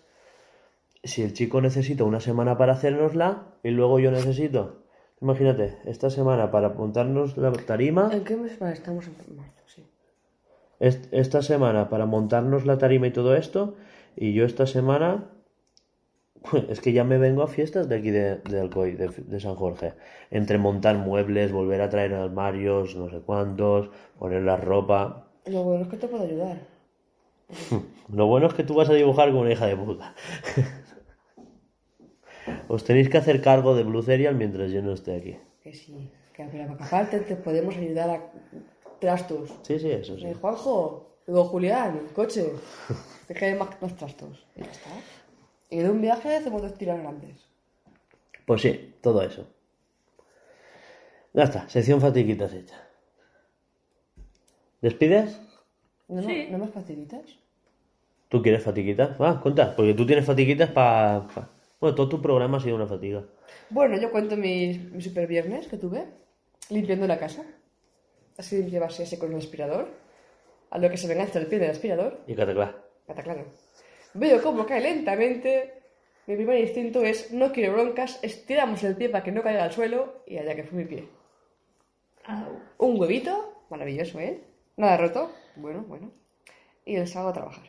Si 1.03 1.23
el 1.23 1.33
chico 1.33 1.61
necesita 1.61 2.03
una 2.03 2.19
semana 2.19 2.57
para 2.57 2.73
hacérnosla 2.73 3.29
y 3.63 3.71
luego 3.71 3.99
yo 3.99 4.11
necesito, 4.11 4.83
imagínate, 5.21 5.77
esta 5.85 6.09
semana 6.09 6.51
para 6.51 6.69
montarnos 6.69 7.37
la 7.37 7.51
tarima, 7.51 8.09
¿En 8.13 8.23
qué 8.23 8.35
mes? 8.37 8.61
Estamos 8.61 9.07
en 9.07 9.35
marzo, 9.35 9.63
sí. 9.65 9.83
est- 10.79 11.11
esta 11.11 11.41
semana 11.41 11.89
para 11.89 12.05
montarnos 12.05 12.65
la 12.65 12.77
tarima 12.77 13.07
y 13.07 13.11
todo 13.11 13.35
esto, 13.35 13.75
y 14.15 14.33
yo 14.33 14.45
esta 14.45 14.65
semana 14.67 15.29
es 16.69 16.79
que 16.81 16.93
ya 16.93 17.03
me 17.03 17.17
vengo 17.17 17.41
a 17.43 17.47
fiestas 17.47 17.89
de 17.89 17.95
aquí 17.97 18.11
de, 18.11 18.37
de 18.37 18.59
Alcoy, 18.61 18.93
de, 18.93 19.07
de 19.09 19.39
San 19.39 19.55
Jorge. 19.55 19.93
Entre 20.29 20.57
montar 20.57 20.97
muebles, 20.97 21.51
volver 21.51 21.81
a 21.81 21.89
traer 21.89 22.13
armarios, 22.13 22.95
no 22.95 23.09
sé 23.09 23.19
cuántos, 23.21 23.89
poner 24.19 24.43
la 24.43 24.57
ropa. 24.57 25.27
Lo 25.45 25.63
bueno 25.63 25.83
es 25.83 25.89
que 25.89 25.97
te 25.97 26.07
puedo 26.07 26.23
ayudar. 26.23 26.59
Lo 28.09 28.27
bueno 28.27 28.47
es 28.47 28.53
que 28.53 28.63
tú 28.63 28.75
vas 28.75 28.89
a 28.89 28.93
dibujar 28.93 29.29
como 29.29 29.41
una 29.41 29.51
hija 29.51 29.65
de 29.65 29.75
puta. 29.75 30.15
Os 32.67 32.83
tenéis 32.83 33.09
que 33.09 33.17
hacer 33.17 33.41
cargo 33.41 33.75
de 33.75 33.83
Blue 33.83 34.01
Serial 34.01 34.35
mientras 34.35 34.71
yo 34.71 34.81
no 34.81 34.93
esté 34.93 35.15
aquí. 35.15 35.37
Que 35.61 35.73
sí. 35.73 36.11
Que 36.33 36.43
aparte 36.43 37.19
te 37.19 37.35
podemos 37.35 37.75
ayudar 37.77 38.09
a 38.09 38.31
trastos. 38.99 39.51
Sí, 39.61 39.79
sí, 39.79 39.91
eso 39.91 40.17
sí. 40.17 40.25
Eh, 40.25 40.33
Juanjo, 40.33 41.17
digo 41.27 41.45
Julián, 41.45 42.07
coche. 42.15 42.53
Te 43.27 43.33
caen 43.33 43.57
más, 43.57 43.81
más 43.81 43.95
trastos. 43.95 44.45
Y 44.55 44.61
ya 44.61 44.71
está. 44.71 44.89
Y 45.69 45.79
de 45.79 45.89
un 45.89 46.01
viaje 46.01 46.35
hacemos 46.35 46.61
dos 46.61 46.77
tiras 46.77 46.99
grandes. 46.99 47.47
Pues 48.45 48.61
sí, 48.61 48.95
todo 49.01 49.21
eso. 49.21 49.47
Ya 51.33 51.43
está, 51.43 51.69
sección 51.69 52.01
fatiguitas 52.01 52.53
hecha. 52.53 52.75
¿Despides? 54.83 55.39
¿No, 56.09 56.21
no- 56.21 56.27
Sí. 56.27 56.47
¿No 56.51 56.57
más 56.59 56.69
facilitas? 56.71 57.21
¿Tú 58.29 58.41
quieres 58.41 58.63
fatiguitas? 58.63 59.11
Ah, 59.19 59.39
cuenta, 59.41 59.75
porque 59.75 59.93
tú 59.93 60.05
tienes 60.05 60.25
fatiguitas 60.25 60.69
para... 60.71 61.25
Bueno, 61.79 61.95
todo 61.95 62.09
tu 62.09 62.21
programa 62.21 62.57
ha 62.57 62.61
sido 62.61 62.75
una 62.75 62.85
fatiga. 62.87 63.23
Bueno, 63.69 63.97
yo 63.99 64.11
cuento 64.11 64.35
mi, 64.37 64.77
mi 64.91 65.01
super 65.01 65.25
viernes 65.27 65.67
que 65.67 65.77
tuve 65.77 66.05
limpiando 66.69 67.07
la 67.07 67.17
casa. 67.17 67.43
Así 68.37 68.63
llevarse 68.63 69.03
ese 69.03 69.17
con 69.19 69.31
el 69.31 69.37
aspirador. 69.37 69.87
A 70.71 70.79
lo 70.79 70.89
que 70.89 70.97
se 70.97 71.07
venga 71.07 71.23
hasta 71.23 71.39
el 71.39 71.47
pie 71.47 71.59
del 71.59 71.71
aspirador. 71.71 72.19
Y 72.27 72.35
cataclá. 72.35 72.75
Está 73.07 73.21
claro. 73.23 73.45
Veo 74.15 74.41
cómo 74.41 74.65
cae 74.65 74.81
lentamente. 74.81 75.73
Mi 76.27 76.35
primer 76.35 76.57
instinto 76.59 77.03
es, 77.03 77.31
no 77.31 77.51
quiero 77.51 77.73
broncas, 77.73 78.19
estiramos 78.23 78.83
el 78.83 78.95
pie 78.95 79.09
para 79.09 79.23
que 79.23 79.31
no 79.31 79.41
caiga 79.43 79.63
al 79.65 79.71
suelo 79.71 80.23
y 80.25 80.37
allá 80.37 80.55
que 80.55 80.63
fue 80.63 80.79
mi 80.79 80.85
pie. 80.85 81.07
Au. 82.25 82.59
Un 82.79 82.99
huevito, 82.99 83.65
maravilloso, 83.69 84.19
¿eh? 84.19 84.41
Nada 84.77 84.97
roto, 84.97 85.31
bueno, 85.55 85.83
bueno. 85.87 86.11
Y 86.85 86.95
el 86.95 87.07
salgo 87.07 87.29
a 87.29 87.33
trabajar. 87.33 87.63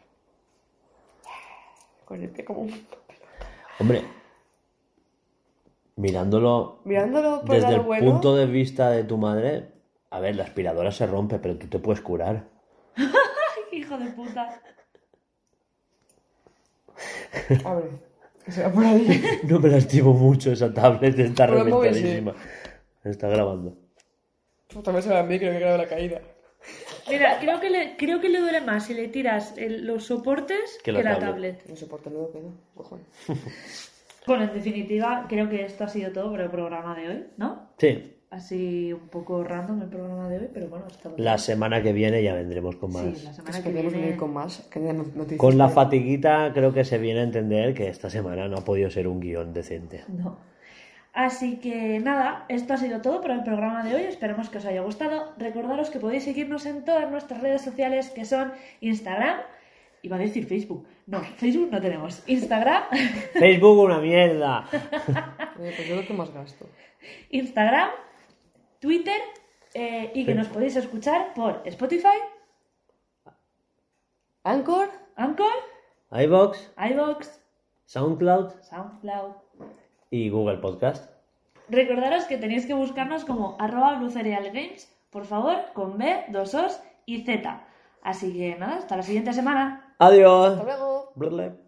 Con 2.04 2.22
el 2.22 2.30
pie 2.30 2.44
como 2.44 2.60
un... 2.60 2.86
Hombre, 3.78 4.04
mirándolo 5.96 6.80
Mirándolo 6.84 7.42
por 7.44 7.56
el 7.56 7.62
desde 7.62 7.74
el 7.76 7.80
bueno... 7.80 8.12
punto 8.12 8.36
de 8.36 8.46
vista 8.46 8.90
de 8.90 9.04
tu 9.04 9.16
madre, 9.18 9.72
a 10.10 10.20
ver, 10.20 10.36
la 10.36 10.44
aspiradora 10.44 10.92
se 10.92 11.06
rompe, 11.06 11.38
pero 11.38 11.56
tú 11.56 11.66
te 11.66 11.78
puedes 11.78 12.00
curar. 12.00 12.48
Hijo 13.72 13.98
de 13.98 14.06
puta. 14.10 14.60
A 17.64 17.74
ver, 17.74 17.90
que 18.44 18.52
se 18.52 18.62
va 18.62 18.72
por 18.72 18.84
ahí. 18.84 19.22
No 19.44 19.60
me 19.60 19.68
lastimo 19.68 20.12
mucho 20.14 20.52
esa 20.52 20.72
tablet, 20.72 21.18
está 21.18 21.46
reventadísima. 21.46 22.34
Está 23.02 23.28
grabando. 23.28 23.76
También 24.82 25.02
se 25.02 25.10
va 25.10 25.20
a 25.20 25.24
mí, 25.24 25.38
creo 25.38 25.52
que 25.52 25.58
graba 25.58 25.76
la 25.76 25.88
caída. 25.88 26.20
Mira, 27.08 27.38
creo 27.40 27.60
que 27.60 27.70
le, 27.70 27.96
creo 27.96 28.20
que 28.20 28.28
le 28.28 28.40
duele 28.40 28.60
más 28.60 28.86
si 28.86 28.94
le 28.94 29.08
tiras 29.08 29.54
el- 29.58 29.86
los 29.86 30.04
soportes 30.04 30.78
Que 30.82 30.92
que 30.92 31.02
la 31.02 31.18
tablet. 31.18 31.30
tablet. 31.58 31.68
No 31.68 31.76
soporto 31.76 32.10
nuevo 32.10 32.30
pedo, 32.30 32.52
cojones. 32.74 33.06
Bueno, 34.26 34.44
en 34.44 34.54
definitiva, 34.54 35.26
creo 35.28 35.50
que 35.50 35.66
esto 35.66 35.84
ha 35.84 35.88
sido 35.88 36.10
todo 36.10 36.30
por 36.30 36.40
el 36.40 36.48
programa 36.48 36.96
de 36.96 37.08
hoy, 37.08 37.24
¿no? 37.36 37.68
Sí, 37.76 38.10
Así 38.30 38.90
un 38.92 39.08
poco 39.10 39.44
random 39.44 39.82
el 39.82 39.88
programa 39.90 40.28
de 40.30 40.38
hoy, 40.38 40.48
pero 40.52 40.66
bueno, 40.68 40.86
está 40.90 41.10
bien. 41.10 41.22
la 41.24 41.36
semana 41.38 41.82
que 41.82 41.92
viene 41.92 42.20
ya 42.22 42.34
vendremos 42.34 42.74
con 42.76 42.90
más. 42.92 43.02
Sí, 43.02 43.22
la 43.26 43.32
semana 43.34 43.52
que 43.52 43.68
Esperemos 43.68 43.92
viene. 43.92 44.06
venir 44.06 44.18
con 44.18 44.32
más, 44.32 44.60
que 44.72 44.80
noticias. 44.80 45.38
Con 45.38 45.58
la 45.58 45.68
fatiguita 45.68 46.50
creo 46.54 46.72
que 46.72 46.84
se 46.84 46.96
viene 46.98 47.20
a 47.20 47.22
entender 47.24 47.74
que 47.74 47.86
esta 47.88 48.08
semana 48.08 48.48
no 48.48 48.56
ha 48.56 48.64
podido 48.64 48.90
ser 48.90 49.06
un 49.08 49.20
guion 49.20 49.52
decente. 49.52 50.02
No. 50.08 50.38
Así 51.14 51.58
que 51.58 52.00
nada, 52.00 52.44
esto 52.48 52.74
ha 52.74 52.76
sido 52.76 53.00
todo 53.00 53.20
por 53.20 53.30
el 53.30 53.44
programa 53.44 53.84
de 53.84 53.94
hoy. 53.94 54.02
Esperemos 54.02 54.50
que 54.50 54.58
os 54.58 54.66
haya 54.66 54.82
gustado. 54.82 55.32
Recordaros 55.38 55.90
que 55.90 56.00
podéis 56.00 56.24
seguirnos 56.24 56.66
en 56.66 56.84
todas 56.84 57.08
nuestras 57.10 57.40
redes 57.40 57.62
sociales 57.62 58.10
que 58.10 58.24
son 58.24 58.52
Instagram, 58.80 59.38
Iba 60.04 60.16
a 60.16 60.18
decir 60.18 60.44
Facebook. 60.44 60.86
No, 61.06 61.20
Facebook 61.20 61.70
no 61.70 61.80
tenemos. 61.80 62.22
Instagram, 62.26 62.82
Facebook 63.32 63.78
una 63.78 63.98
mierda. 63.98 64.68
Pues 65.56 65.88
yo 65.88 65.96
lo 65.96 66.06
que 66.06 66.12
más 66.12 66.30
gasto. 66.34 66.66
Instagram, 67.30 67.90
Twitter 68.80 69.20
eh, 69.72 70.10
y 70.14 70.26
que 70.26 70.34
nos 70.34 70.48
podéis 70.48 70.76
escuchar 70.76 71.32
por 71.32 71.62
Spotify, 71.64 72.18
Anchor, 74.42 74.90
Anchor, 75.16 75.54
iVox, 76.10 76.72
iVoox, 76.76 77.28
SoundCloud 77.86 78.60
SoundCloud. 78.62 79.43
Y 80.14 80.28
Google 80.28 80.58
Podcast. 80.58 81.10
Recordaros 81.68 82.26
que 82.26 82.38
tenéis 82.38 82.66
que 82.66 82.74
buscarnos 82.74 83.24
como 83.24 83.56
arroba 83.58 83.98
Blue 83.98 84.10
Cereal 84.10 84.46
Games, 84.52 84.88
por 85.10 85.24
favor, 85.24 85.56
con 85.72 85.98
B, 85.98 86.26
dos 86.28 86.54
Os 86.54 86.80
y 87.04 87.24
Z. 87.24 87.66
Así 88.02 88.32
que 88.32 88.56
nada, 88.56 88.76
hasta 88.76 88.96
la 88.96 89.02
siguiente 89.02 89.32
semana. 89.32 89.94
Adiós. 89.98 90.52
hasta 90.52 90.64
luego. 90.64 91.63